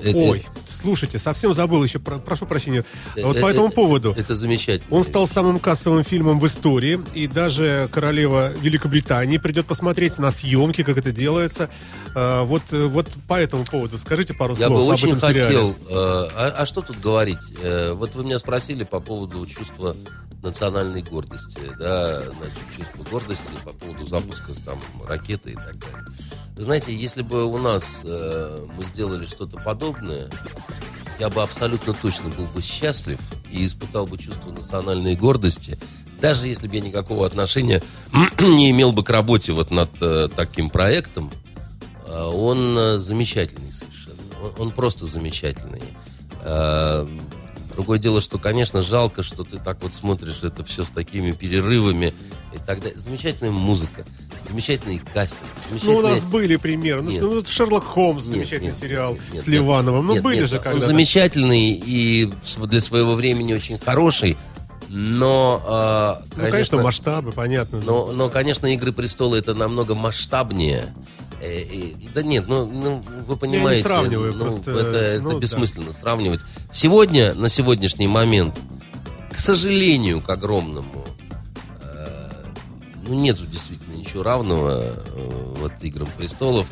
Ой, 0.03 0.45
слушайте, 0.77 1.19
совсем 1.19 1.53
забыл 1.53 1.83
еще, 1.83 1.99
про- 1.99 2.19
прошу 2.19 2.45
прощения. 2.45 2.83
э, 3.15 3.23
вот 3.23 3.35
э, 3.37 3.41
по 3.41 3.47
этому 3.47 3.67
э, 3.67 3.71
поводу. 3.71 4.13
Это 4.17 4.35
замечательно. 4.35 4.95
Он 4.95 5.03
стал 5.03 5.27
самым 5.27 5.59
кассовым 5.59 6.03
фильмом 6.03 6.39
в 6.39 6.47
истории, 6.47 6.99
и 7.13 7.27
даже 7.27 7.89
королева 7.91 8.51
Великобритании 8.61 9.37
придет 9.37 9.65
посмотреть 9.65 10.17
на 10.19 10.31
съемки, 10.31 10.83
как 10.83 10.97
это 10.97 11.11
делается. 11.11 11.69
Вот, 12.15 12.63
э, 12.71 12.85
вот 12.85 13.07
по 13.27 13.39
этому 13.39 13.65
поводу 13.65 13.97
скажите 13.97 14.33
пару 14.33 14.55
Я 14.55 14.67
слов 14.67 14.79
бы 14.79 14.83
об 14.85 14.89
очень 14.93 15.09
этом 15.15 15.19
хотел. 15.19 15.71
э, 15.71 15.75
а, 15.89 16.55
а 16.59 16.65
что 16.65 16.81
тут 16.81 16.99
говорить? 16.99 17.39
Э, 17.61 17.93
вот 17.93 18.15
вы 18.15 18.23
меня 18.23 18.39
спросили 18.39 18.83
по 18.83 18.99
поводу 18.99 19.45
чувства 19.45 19.95
национальной 20.43 21.01
гордости, 21.01 21.59
да, 21.79 22.19
значит, 22.29 22.57
чувство 22.75 23.03
гордости 23.09 23.51
по 23.65 23.71
поводу 23.73 24.05
запуска 24.05 24.53
там 24.65 24.79
ракеты 25.07 25.51
и 25.51 25.55
так 25.55 25.77
далее. 25.79 26.05
Знаете, 26.57 26.95
если 26.95 27.21
бы 27.21 27.45
у 27.45 27.57
нас 27.57 28.03
э, 28.03 28.67
мы 28.75 28.83
сделали 28.83 29.25
что-то 29.25 29.57
подобное, 29.57 30.27
я 31.19 31.29
бы 31.29 31.43
абсолютно 31.43 31.93
точно 31.93 32.29
был 32.29 32.47
бы 32.47 32.61
счастлив 32.61 33.19
и 33.51 33.65
испытал 33.65 34.07
бы 34.07 34.17
чувство 34.17 34.51
национальной 34.51 35.15
гордости, 35.15 35.77
даже 36.19 36.47
если 36.47 36.67
бы 36.67 36.75
я 36.75 36.81
никакого 36.81 37.25
отношения 37.25 37.83
не 38.39 38.71
имел 38.71 38.91
бы 38.91 39.03
к 39.03 39.09
работе 39.11 39.53
вот 39.53 39.69
над 39.69 39.89
э, 40.01 40.29
таким 40.35 40.69
проектом. 40.69 41.31
А, 42.07 42.29
Он 42.29 42.77
э, 42.77 42.97
замечательный 42.97 43.71
совершенно. 43.71 44.17
Он, 44.41 44.67
он 44.67 44.71
просто 44.71 45.05
замечательный. 45.05 45.83
А, 46.41 47.07
Другое 47.77 47.99
дело, 47.99 48.21
что, 48.21 48.39
конечно, 48.39 48.81
жалко, 48.81 49.21
что 49.21 49.43
ты 49.43 49.59
так 49.59 49.83
вот 49.83 49.93
смотришь 49.93 50.41
это 50.41 50.63
все 50.63 50.83
с 50.83 50.89
такими 50.89 51.29
перерывами 51.29 52.11
и 52.51 52.57
так 52.57 52.79
далее. 52.79 52.97
Замечательная 52.97 53.51
музыка, 53.51 54.03
замечательный 54.43 54.99
кастинг. 55.13 55.41
Ну, 55.83 55.97
у 55.97 56.01
нас 56.01 56.11
замечательный- 56.11 56.31
были 56.31 56.55
примеры. 56.57 57.01
Ну, 57.01 57.11
Нет. 57.11 57.21
ну, 57.21 57.43
Шерлок 57.45 57.83
Холмс, 57.85 58.25
Нет, 58.25 58.33
замечательный 58.33 58.67
нет, 58.67 58.75
сериал 58.75 59.13
нет, 59.13 59.21
нет, 59.33 59.43
с. 59.43 59.47
Ливановым. 59.47 60.05
Ну, 60.07 60.13
Нет, 60.13 60.23
были 60.23 60.39
нет, 60.41 60.49
же 60.49 60.57
Он 60.57 60.63
когда 60.63 60.85
замечательный 60.85 61.71
и 61.71 62.31
для 62.57 62.81
своего 62.81 63.15
времени 63.15 63.53
очень 63.53 63.77
хороший, 63.77 64.37
но... 64.89 65.61
а, 65.65 66.21
Ну, 66.35 66.49
конечно, 66.49 66.81
масштабы, 66.81 67.31
понятно. 67.31 67.79
но, 67.81 68.11
но, 68.13 68.29
конечно, 68.29 68.67
«Игры 68.67 68.91
престола» 68.93 69.35
это 69.35 69.53
намного 69.53 69.95
масштабнее. 69.95 70.93
Э, 71.41 71.61
и- 71.61 71.95
да 72.15 72.23
нет, 72.23 72.45
ну, 72.47 72.65
ну, 72.65 73.03
вы 73.27 73.37
понимаете, 73.37 73.83
сравниваю, 73.83 74.33
ну, 74.33 74.39
просто, 74.45 74.71
это, 74.71 74.97
это 74.97 75.21
ну, 75.23 75.31
да. 75.33 75.37
бессмысленно 75.39 75.93
сравнивать. 75.93 76.39
Сегодня, 76.71 77.33
на 77.35 77.47
сегодняшний 77.49 78.07
момент, 78.07 78.57
к 79.31 79.37
сожалению, 79.37 80.19
к 80.21 80.29
огромному, 80.31 81.05
э, 81.81 82.29
ну, 83.05 83.13
нету 83.13 83.45
действительно 83.45 83.86
ничего 84.07 84.23
равного 84.23 84.95
э, 85.05 85.53
вот 85.57 85.73
«Играм 85.81 86.07
престолов». 86.17 86.67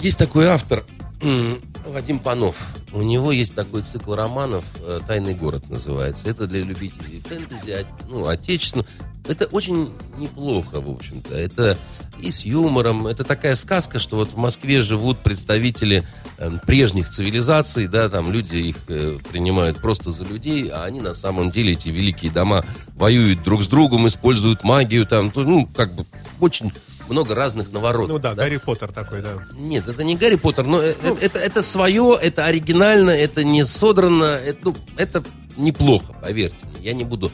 Есть 0.00 0.18
такой 0.18 0.46
автор, 0.46 0.84
Вадим 1.86 2.18
Панов. 2.18 2.56
У 2.92 3.02
него 3.02 3.30
есть 3.30 3.54
такой 3.54 3.82
цикл 3.82 4.14
романов 4.14 4.64
э, 4.80 5.00
«Тайный 5.06 5.34
город» 5.34 5.68
называется. 5.68 6.28
Это 6.30 6.46
для 6.46 6.60
любителей 6.60 7.20
фэнтези, 7.20 7.70
от- 7.72 8.08
ну, 8.08 8.26
отечественного. 8.26 8.88
Это 9.28 9.46
очень 9.46 9.92
неплохо, 10.18 10.80
в 10.80 10.90
общем-то. 10.90 11.34
Это 11.34 11.78
и 12.18 12.30
с 12.30 12.44
юмором. 12.44 13.06
Это 13.06 13.24
такая 13.24 13.56
сказка, 13.56 13.98
что 13.98 14.16
вот 14.16 14.32
в 14.32 14.36
Москве 14.36 14.82
живут 14.82 15.18
представители 15.18 16.04
э, 16.38 16.50
прежних 16.66 17.10
цивилизаций, 17.10 17.88
да, 17.88 18.08
там 18.08 18.32
люди 18.32 18.56
их 18.56 18.76
э, 18.88 19.18
принимают 19.30 19.80
просто 19.80 20.10
за 20.10 20.24
людей, 20.24 20.68
а 20.72 20.84
они 20.84 21.00
на 21.00 21.14
самом 21.14 21.50
деле, 21.50 21.72
эти 21.72 21.88
великие 21.88 22.30
дома, 22.30 22.64
воюют 22.94 23.42
друг 23.42 23.62
с 23.62 23.66
другом, 23.66 24.06
используют 24.06 24.64
магию, 24.64 25.06
там, 25.06 25.30
то, 25.30 25.42
ну, 25.42 25.66
как 25.66 25.94
бы 25.94 26.06
очень 26.40 26.72
много 27.08 27.34
разных 27.34 27.72
наворотов. 27.72 28.08
Ну 28.08 28.18
да, 28.18 28.34
Гарри 28.34 28.56
Поттер 28.56 28.92
такой, 28.92 29.22
да. 29.22 29.34
Нет, 29.52 29.86
это 29.88 30.04
не 30.04 30.16
Гарри 30.16 30.36
Поттер, 30.36 30.66
но 30.66 30.80
э- 30.80 30.94
э- 31.02 31.16
это, 31.20 31.38
это 31.38 31.62
свое, 31.62 32.18
это 32.20 32.44
оригинально, 32.44 33.10
это 33.10 33.44
не 33.44 33.64
содрано, 33.64 34.24
это, 34.24 34.58
ну, 34.64 34.76
это 34.96 35.22
неплохо, 35.56 36.14
поверьте 36.20 36.64
мне. 36.66 36.86
Я 36.86 36.92
не 36.92 37.04
буду 37.04 37.30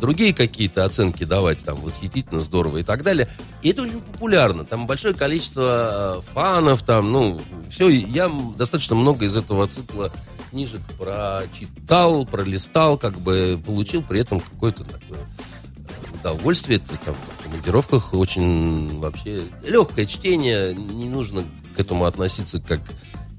другие 0.00 0.34
какие-то 0.34 0.84
оценки 0.84 1.24
давать, 1.24 1.64
там, 1.64 1.80
восхитительно, 1.80 2.40
здорово 2.40 2.78
и 2.78 2.82
так 2.82 3.02
далее. 3.02 3.28
И 3.62 3.70
это 3.70 3.82
очень 3.82 4.00
популярно, 4.00 4.64
там 4.64 4.86
большое 4.86 5.14
количество 5.14 6.18
э, 6.18 6.32
фанов, 6.32 6.82
там, 6.82 7.12
ну, 7.12 7.40
все, 7.70 7.88
я 7.88 8.30
достаточно 8.56 8.94
много 8.94 9.24
из 9.24 9.36
этого 9.36 9.66
цикла 9.66 10.12
книжек 10.50 10.82
прочитал, 10.98 12.26
пролистал, 12.26 12.98
как 12.98 13.18
бы 13.20 13.60
получил 13.64 14.02
при 14.02 14.20
этом 14.20 14.40
какое-то 14.40 14.84
такое 14.84 15.20
э, 15.20 16.16
удовольствие. 16.16 16.78
Это 16.78 16.96
там 17.04 17.14
в 17.14 17.44
командировках 17.44 18.14
очень 18.14 18.98
вообще 18.98 19.42
легкое 19.64 20.06
чтение. 20.06 20.74
Не 20.74 21.08
нужно 21.08 21.44
к 21.76 21.80
этому 21.80 22.04
относиться 22.04 22.60
как 22.60 22.80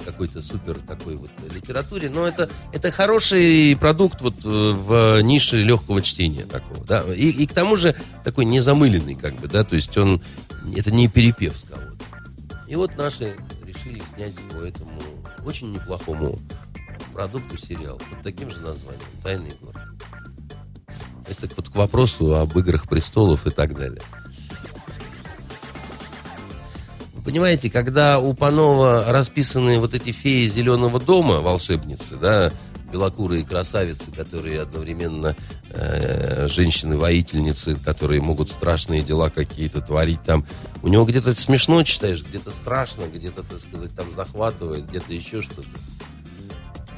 какой-то 0.06 0.42
супер 0.42 0.80
такой 0.80 1.16
вот 1.16 1.32
литературе, 1.52 2.10
но 2.10 2.28
это, 2.28 2.50
это 2.74 2.92
хороший 2.92 3.78
продукт 3.80 4.22
вот 4.22 4.46
э, 4.46 4.48
в 4.48 5.22
нише 5.22 5.64
легкого 5.64 6.02
чтения 6.02 6.46
такого, 6.46 6.86
да, 6.86 7.04
и, 7.14 7.30
и 7.30 7.48
к 7.48 7.54
тому 7.54 7.76
же 7.76 7.96
такой 8.24 8.46
незамыленный 8.46 9.16
как 9.16 9.36
бы, 9.36 9.48
да, 9.48 9.64
то 9.64 9.76
есть 9.76 9.98
он, 9.98 10.22
это 10.76 10.92
не 10.92 11.08
перепев 11.08 11.58
с 11.58 11.64
кого-то. 11.64 11.92
И 12.68 12.76
вот 12.76 12.96
наши 12.98 13.36
решили 13.66 14.02
снять 14.14 14.36
по 14.52 14.64
этому 14.64 15.02
очень 15.46 15.72
неплохому 15.72 16.40
продукту 17.14 17.58
сериал 17.58 18.00
под 18.10 18.22
таким 18.22 18.50
же 18.50 18.62
названием 18.62 19.02
«Тайный 19.22 19.54
город». 19.62 19.82
Это 21.28 21.54
вот 21.56 21.70
к 21.70 21.76
вопросу 21.76 22.36
об 22.36 22.58
играх 22.58 22.88
престолов 22.88 23.46
и 23.46 23.52
так 23.52 23.76
далее. 23.76 24.02
Понимаете, 27.24 27.70
когда 27.70 28.20
у 28.20 28.34
Панова 28.34 29.06
расписаны 29.12 29.80
вот 29.80 29.94
эти 29.94 30.12
феи 30.12 30.48
зеленого 30.48 31.00
дома, 31.00 31.42
волшебницы, 31.42 32.16
да, 32.16 32.52
белокурые 32.92 33.46
красавицы, 33.46 34.12
которые 34.12 34.62
одновременно 34.62 35.36
э, 35.70 36.48
женщины-воительницы, 36.50 37.78
которые 37.78 38.22
могут 38.22 38.52
страшные 38.52 39.02
дела 39.02 39.30
какие-то 39.30 39.82
творить 39.82 40.22
там. 40.24 40.46
У 40.84 40.88
него 40.90 41.06
где-то 41.06 41.34
смешно 41.34 41.84
читаешь, 41.84 42.24
где-то 42.24 42.52
страшно, 42.52 43.04
где-то, 43.14 43.44
так 43.44 43.60
сказать, 43.60 43.96
там 43.96 44.12
захватывает, 44.12 44.88
где-то 44.90 45.14
еще 45.14 45.42
что-то. 45.42 45.70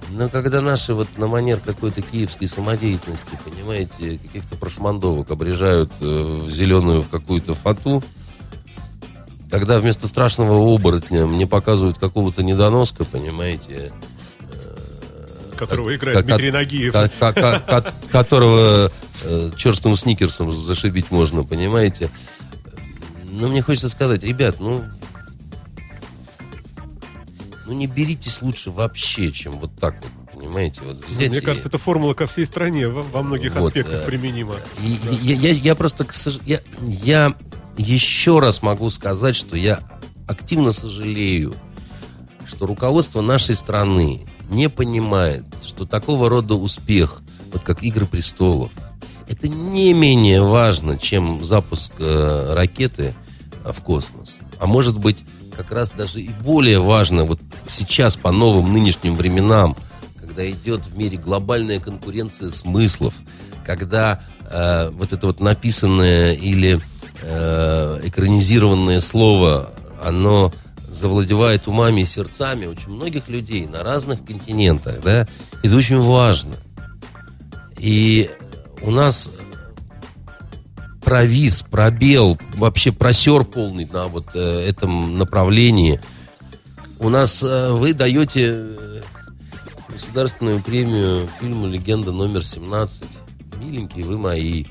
Но 0.10 0.30
когда 0.30 0.62
наши 0.62 0.94
вот 0.94 1.18
на 1.18 1.28
манер 1.28 1.60
какой-то 1.60 2.02
киевской 2.02 2.48
самодеятельности, 2.48 3.38
понимаете, 3.46 4.20
каких-то 4.20 4.56
прошмандовок 4.56 5.32
обрежают 5.32 5.92
э, 6.02 6.06
в 6.06 6.50
зеленую 6.50 7.02
в 7.04 7.10
какую-то 7.10 7.54
фату, 7.56 8.04
когда 9.54 9.78
вместо 9.78 10.08
страшного 10.08 10.56
оборотня 10.74 11.28
мне 11.28 11.46
показывают 11.46 12.00
какого-то 12.00 12.42
недоноска, 12.42 13.06
понимаете, 13.06 13.94
Которого 15.56 15.96
играет 15.96 16.18
как- 16.18 16.26
Дмитрий 16.26 16.50
Нагиев. 16.50 16.92
ко- 16.92 17.08
ко- 17.20 17.34
ко- 17.34 17.60
ко- 17.60 17.94
которого 18.12 18.92
э, 19.24 19.52
черстым 19.56 19.96
сникерсом 19.96 20.52
зашибить 20.52 21.12
можно, 21.12 21.44
понимаете. 21.44 22.10
Ну, 23.30 23.48
мне 23.48 23.62
хочется 23.62 23.90
сказать, 23.90 24.24
ребят, 24.24 24.56
ну, 24.60 24.86
ну 27.68 27.74
не 27.74 27.86
беритесь 27.86 28.42
лучше 28.42 28.72
вообще, 28.72 29.32
чем 29.32 29.60
вот 29.60 29.70
так 29.80 29.94
вот, 30.02 30.34
понимаете. 30.36 30.82
Вот 30.84 30.98
взять 31.08 31.30
Мне 31.30 31.38
и- 31.38 31.42
кажется, 31.42 31.68
эта 31.70 31.78
формула 31.78 32.16
ко 32.16 32.26
всей 32.26 32.48
стране 32.48 32.88
во, 32.88 33.04
во 33.04 33.22
многих 33.22 33.54
Вот, 33.54 33.68
аспектах 33.68 34.02
э, 34.02 34.06
применима. 34.08 34.56
И- 34.82 34.94
и- 35.12 35.16
я, 35.22 35.36
я- 35.36 35.60
я 35.60 35.76
просто, 35.76 36.08
я, 36.48 36.60
я 36.88 37.36
еще 37.78 38.40
раз 38.40 38.62
могу 38.62 38.90
сказать, 38.90 39.36
что 39.36 39.56
я 39.56 39.80
активно 40.28 40.72
сожалею, 40.72 41.56
что 42.46 42.66
руководство 42.66 43.22
нашей 43.22 43.56
страны 43.56 44.26
не 44.50 44.70
понимает, 44.70 45.46
что 45.64 45.86
такого 45.86 46.30
рода 46.30 46.56
успех, 46.56 47.22
вот 47.52 47.64
как 47.64 47.84
«Игры 47.84 48.06
престолов», 48.06 48.72
это 49.28 49.48
не 49.48 49.94
менее 49.94 50.42
важно, 50.42 50.98
чем 50.98 51.44
запуск 51.44 51.94
э, 51.98 52.54
ракеты 52.54 53.16
в 53.64 53.82
космос. 53.82 54.40
А 54.60 54.68
может 54.68 55.00
быть, 55.00 55.24
как 55.56 55.72
раз 55.72 55.92
даже 55.92 56.22
и 56.22 56.30
более 56.30 56.80
важно 56.80 57.26
вот 57.26 57.40
сейчас 57.68 58.16
по 58.16 58.32
новым 58.32 58.74
нынешним 58.74 59.16
временам, 59.16 59.78
когда 60.20 60.50
идет 60.50 60.86
в 60.86 60.98
мире 60.98 61.18
глобальная 61.18 61.80
конкуренция 61.80 62.50
смыслов, 62.50 63.14
когда 63.66 64.22
э, 64.50 64.90
вот 64.94 65.14
это 65.14 65.28
вот 65.28 65.40
написанное 65.40 66.34
или 66.34 66.80
э, 67.24 68.02
экранизированное 68.04 69.00
слово, 69.00 69.72
оно 70.04 70.52
завладевает 70.78 71.68
умами 71.68 72.02
и 72.02 72.06
сердцами 72.06 72.66
очень 72.66 72.90
многих 72.90 73.28
людей 73.28 73.66
на 73.66 73.84
разных 73.84 74.24
континентах, 74.24 75.02
да, 75.04 75.28
это 75.64 75.76
очень 75.76 76.00
важно. 76.00 76.56
И 77.78 78.30
у 78.82 78.92
нас 78.92 79.32
провис, 81.04 81.64
пробел, 81.64 82.38
вообще 82.56 82.92
просер 82.92 83.44
полный 83.44 83.86
на 83.86 84.08
вот 84.08 84.28
э, 84.36 84.40
этом 84.68 85.18
направлении. 85.18 86.00
У 87.00 87.10
нас 87.10 87.44
э, 87.44 87.72
вы 87.72 87.94
даете 87.94 88.54
э, 88.54 89.02
государственную 89.90 90.62
премию 90.62 91.28
фильму 91.40 91.68
«Легенда 91.68 92.12
номер 92.12 92.42
17». 92.42 93.04
Миленькие 93.58 94.06
вы 94.06 94.18
мои. 94.18 94.66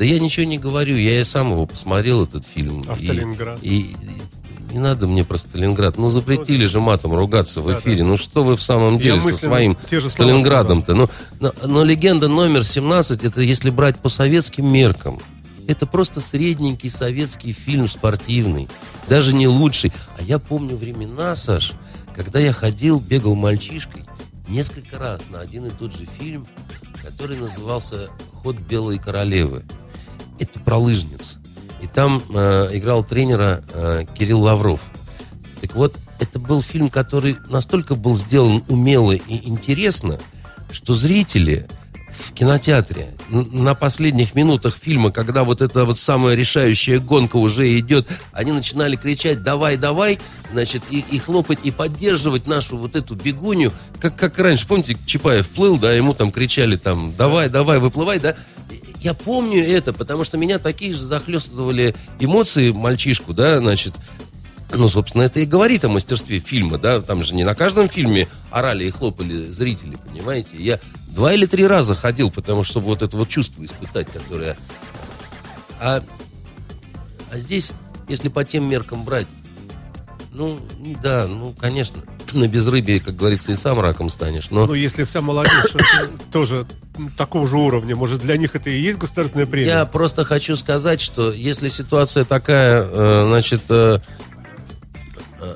Да 0.00 0.06
я 0.06 0.18
ничего 0.18 0.46
не 0.46 0.56
говорю, 0.56 0.96
я 0.96 1.20
и 1.20 1.24
сам 1.24 1.52
его 1.52 1.66
посмотрел, 1.66 2.24
этот 2.24 2.46
фильм. 2.46 2.82
А 2.88 2.96
Сталинград? 2.96 3.58
И, 3.60 3.80
и, 3.80 4.72
не 4.72 4.78
надо 4.78 5.06
мне 5.06 5.26
про 5.26 5.36
Сталинград. 5.36 5.98
Ну, 5.98 6.08
запретили 6.08 6.64
же 6.64 6.80
матом 6.80 7.12
ругаться 7.12 7.60
в 7.60 7.70
эфире. 7.78 7.98
Да, 7.98 8.04
да. 8.04 8.08
Ну, 8.08 8.16
что 8.16 8.42
вы 8.42 8.56
в 8.56 8.62
самом 8.62 8.98
деле 8.98 9.16
я 9.16 9.20
со 9.20 9.34
своим 9.34 9.76
Сталинградом-то? 10.08 10.94
Ну, 10.94 11.10
но, 11.38 11.52
но 11.66 11.84
легенда 11.84 12.28
номер 12.28 12.64
17, 12.64 13.24
это 13.24 13.42
если 13.42 13.68
брать 13.68 13.98
по 13.98 14.08
советским 14.08 14.72
меркам, 14.72 15.20
это 15.68 15.84
просто 15.84 16.22
средненький 16.22 16.88
советский 16.88 17.52
фильм 17.52 17.86
спортивный. 17.86 18.70
Даже 19.06 19.34
не 19.34 19.48
лучший. 19.48 19.92
А 20.18 20.22
я 20.22 20.38
помню 20.38 20.76
времена, 20.76 21.36
Саш, 21.36 21.74
когда 22.14 22.38
я 22.38 22.54
ходил, 22.54 23.00
бегал 23.00 23.34
мальчишкой 23.34 24.06
несколько 24.48 24.98
раз 24.98 25.28
на 25.28 25.40
один 25.40 25.66
и 25.66 25.70
тот 25.70 25.94
же 25.94 26.06
фильм, 26.06 26.46
который 27.04 27.36
назывался 27.36 28.08
«Ход 28.42 28.56
белой 28.56 28.98
королевы». 28.98 29.62
Это 30.40 30.58
про 30.58 30.76
лыжниц. 30.76 31.38
И 31.80 31.86
там 31.86 32.22
э, 32.30 32.70
играл 32.72 33.04
тренера 33.04 33.62
э, 33.72 34.04
Кирилл 34.18 34.40
Лавров. 34.40 34.80
Так 35.60 35.74
вот, 35.74 35.96
это 36.18 36.38
был 36.38 36.62
фильм, 36.62 36.88
который 36.88 37.36
настолько 37.48 37.94
был 37.94 38.16
сделан 38.16 38.64
умело 38.68 39.12
и 39.12 39.48
интересно, 39.48 40.18
что 40.70 40.94
зрители 40.94 41.68
в 42.20 42.32
кинотеатре 42.32 43.14
на 43.28 43.74
последних 43.74 44.34
минутах 44.34 44.76
фильма, 44.76 45.10
когда 45.10 45.44
вот 45.44 45.62
эта 45.62 45.84
вот 45.84 45.98
самая 45.98 46.34
решающая 46.34 46.98
гонка 46.98 47.36
уже 47.36 47.78
идет, 47.78 48.06
они 48.32 48.52
начинали 48.52 48.96
кричать 48.96 49.42
«давай, 49.42 49.76
давай», 49.76 50.18
значит, 50.52 50.82
и, 50.90 51.04
и 51.10 51.18
хлопать, 51.18 51.60
и 51.62 51.70
поддерживать 51.70 52.46
нашу 52.46 52.76
вот 52.76 52.96
эту 52.96 53.14
бегунью, 53.14 53.72
как, 54.00 54.16
как 54.16 54.38
раньше, 54.38 54.66
помните, 54.66 54.96
Чапаев 55.06 55.48
плыл, 55.48 55.78
да, 55.78 55.92
ему 55.92 56.12
там 56.12 56.32
кричали 56.32 56.76
там 56.76 57.14
«давай, 57.16 57.48
давай, 57.48 57.78
выплывай», 57.78 58.18
да, 58.18 58.36
я 59.00 59.14
помню 59.14 59.64
это, 59.66 59.92
потому 59.92 60.24
что 60.24 60.38
меня 60.38 60.58
такие 60.58 60.92
же 60.92 61.00
захлестывали 61.00 61.94
эмоции 62.18 62.70
мальчишку, 62.70 63.32
да, 63.32 63.58
значит, 63.58 63.94
ну, 64.72 64.88
собственно, 64.88 65.22
это 65.22 65.40
и 65.40 65.46
говорит 65.46 65.84
о 65.84 65.88
мастерстве 65.88 66.38
фильма, 66.38 66.78
да, 66.78 67.00
там 67.00 67.24
же 67.24 67.34
не 67.34 67.44
на 67.44 67.54
каждом 67.54 67.88
фильме 67.88 68.28
орали 68.50 68.84
и 68.84 68.90
хлопали 68.90 69.50
зрители, 69.50 69.96
понимаете. 69.96 70.56
Я 70.56 70.78
два 71.08 71.32
или 71.32 71.46
три 71.46 71.66
раза 71.66 71.94
ходил, 71.94 72.30
потому 72.30 72.62
что, 72.62 72.72
чтобы 72.72 72.86
вот 72.86 73.02
это 73.02 73.16
вот 73.16 73.28
чувство 73.28 73.64
испытать, 73.64 74.08
которое... 74.10 74.56
А, 75.80 76.02
а 77.32 77.38
здесь, 77.38 77.72
если 78.08 78.28
по 78.28 78.44
тем 78.44 78.68
меркам 78.68 79.04
брать, 79.04 79.26
ну, 80.32 80.60
не 80.78 80.94
да, 80.94 81.26
ну, 81.26 81.54
конечно, 81.58 82.02
на 82.32 82.46
безрыбье, 82.48 83.00
как 83.00 83.16
говорится, 83.16 83.52
и 83.52 83.56
сам 83.56 83.80
раком 83.80 84.08
станешь. 84.08 84.50
Но... 84.50 84.66
Ну, 84.66 84.74
если 84.74 85.04
вся 85.04 85.20
молодежь 85.20 85.74
тоже 86.32 86.66
такого 87.16 87.46
же 87.48 87.56
уровня, 87.56 87.96
может, 87.96 88.20
для 88.20 88.36
них 88.36 88.54
это 88.54 88.70
и 88.70 88.80
есть 88.80 88.98
государственная 88.98 89.46
премия? 89.46 89.68
Я 89.68 89.84
просто 89.86 90.24
хочу 90.24 90.56
сказать, 90.56 91.00
что 91.00 91.32
если 91.32 91.68
ситуация 91.68 92.24
такая, 92.24 92.82
э, 92.84 93.24
значит, 93.26 93.62
э, 93.70 93.98
э, 95.40 95.54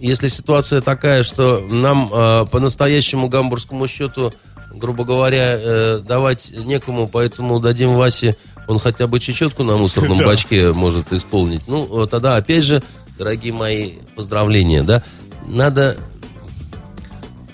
если 0.00 0.28
ситуация 0.28 0.80
такая, 0.80 1.22
что 1.22 1.60
нам 1.60 2.08
по 2.48 2.58
настоящему 2.60 3.28
гамбургскому 3.28 3.86
счету, 3.86 4.32
грубо 4.72 5.04
говоря, 5.04 5.98
давать 5.98 6.50
некому, 6.64 7.06
поэтому 7.06 7.60
дадим 7.60 7.94
Васе, 7.94 8.36
он 8.66 8.80
хотя 8.80 9.06
бы 9.06 9.20
чечетку 9.20 9.62
на 9.62 9.76
мусорном 9.76 10.18
бачке 10.24 10.72
может 10.72 11.12
исполнить. 11.12 11.62
Ну, 11.68 12.06
тогда, 12.06 12.34
опять 12.34 12.64
же, 12.64 12.82
дорогие 13.18 13.52
мои, 13.52 13.92
поздравления, 14.14 14.82
да? 14.82 15.02
Надо, 15.46 15.96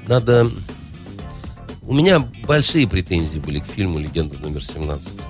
надо... 0.07 0.47
У 1.83 1.95
меня 1.95 2.21
большие 2.47 2.87
претензии 2.87 3.39
были 3.39 3.61
к 3.61 3.67
фильму 3.67 3.99
«Легенда 3.99 4.39
номер 4.39 4.61
17». 4.61 5.21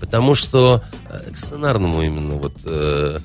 Потому 0.00 0.34
что 0.34 0.82
э, 1.08 1.30
к 1.30 1.36
сценарному 1.36 2.02
именно 2.02 2.34
вот... 2.34 2.54
Э, 2.64 3.18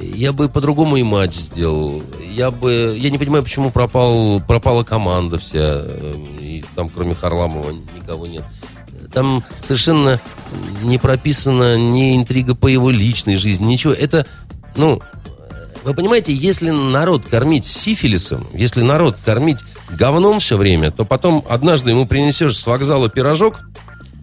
я 0.00 0.32
бы 0.32 0.48
по-другому 0.48 0.96
и 0.96 1.02
матч 1.02 1.34
сделал. 1.34 2.02
Я 2.30 2.50
бы... 2.50 2.94
Я 2.98 3.10
не 3.10 3.18
понимаю, 3.18 3.42
почему 3.42 3.70
пропал, 3.70 4.40
пропала 4.40 4.84
команда 4.84 5.38
вся. 5.38 5.58
Э, 5.60 6.12
и 6.40 6.64
там, 6.74 6.88
кроме 6.88 7.14
Харламова, 7.14 7.72
никого 7.96 8.26
нет. 8.26 8.44
Там 9.12 9.44
совершенно 9.60 10.20
не 10.82 10.98
прописана 10.98 11.76
ни 11.76 12.16
интрига 12.16 12.54
по 12.54 12.66
его 12.66 12.90
личной 12.90 13.36
жизни, 13.36 13.66
ничего. 13.66 13.92
Это, 13.92 14.26
ну, 14.76 15.00
вы 15.84 15.94
понимаете, 15.94 16.32
если 16.32 16.70
народ 16.70 17.26
кормить 17.26 17.66
сифилисом, 17.66 18.46
если 18.54 18.82
народ 18.82 19.16
кормить 19.24 19.58
говном 19.90 20.40
все 20.40 20.56
время, 20.56 20.90
то 20.90 21.04
потом 21.04 21.44
однажды 21.48 21.90
ему 21.90 22.06
принесешь 22.06 22.58
с 22.58 22.66
вокзала 22.66 23.08
пирожок 23.08 23.60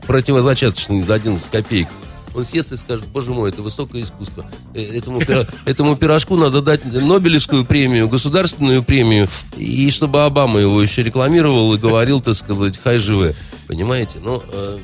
противозачаточный 0.07 1.02
за 1.02 1.15
11 1.15 1.49
копеек, 1.49 1.88
он 2.36 2.45
съест 2.45 2.72
и 2.72 2.77
скажет, 2.77 3.07
боже 3.07 3.31
мой, 3.31 3.49
это 3.49 3.61
высокое 3.61 4.03
искусство. 4.03 4.45
Э, 4.73 4.81
этому, 4.81 5.19
этому 5.65 5.95
пирожку 5.95 6.36
надо 6.36 6.61
дать 6.61 6.86
Нобелевскую 6.86 7.65
премию, 7.65 8.07
государственную 8.07 8.84
премию, 8.84 9.27
и 9.57 9.90
чтобы 9.91 10.23
Обама 10.23 10.60
его 10.60 10.81
еще 10.81 11.03
рекламировал 11.03 11.73
и 11.73 11.77
говорил, 11.77 12.22
так 12.22 12.36
сказать, 12.36 12.80
хай 12.81 12.99
живе. 12.99 13.36
Понимаете? 13.68 14.19
Ну, 14.23 14.44
э, 14.52 14.77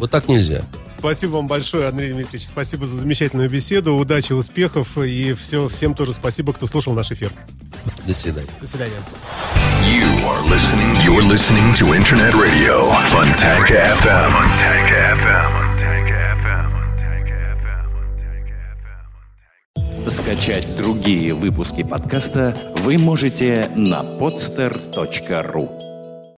вот 0.00 0.10
так 0.10 0.28
нельзя. 0.28 0.64
Спасибо 0.88 1.32
вам 1.32 1.46
большое, 1.46 1.86
Андрей 1.86 2.12
Дмитриевич. 2.12 2.48
Спасибо 2.48 2.86
за 2.86 2.96
замечательную 2.96 3.48
беседу. 3.48 3.94
Удачи, 3.94 4.32
успехов. 4.32 4.98
И 4.98 5.34
все, 5.34 5.68
всем 5.68 5.94
тоже 5.94 6.12
спасибо, 6.14 6.52
кто 6.52 6.66
слушал 6.66 6.94
наш 6.94 7.12
эфир. 7.12 7.30
До 8.06 8.12
свидания. 8.12 8.48
До 8.60 8.66
свидания. 8.66 8.96
You 9.86 10.06
are 10.26 10.42
listening, 10.48 10.96
you're 11.04 11.22
listening 11.22 11.72
to 11.74 11.94
Internet 11.94 12.34
Radio, 12.34 12.90
Fontanka 13.08 13.94
FM. 14.00 14.32
Fontanka 14.32 15.14
FM. 15.22 15.60
Скачать 20.08 20.66
другие 20.76 21.34
выпуски 21.34 21.82
подкаста 21.82 22.56
вы 22.78 22.98
можете 22.98 23.70
на 23.76 24.02
podster.ru 24.02 25.89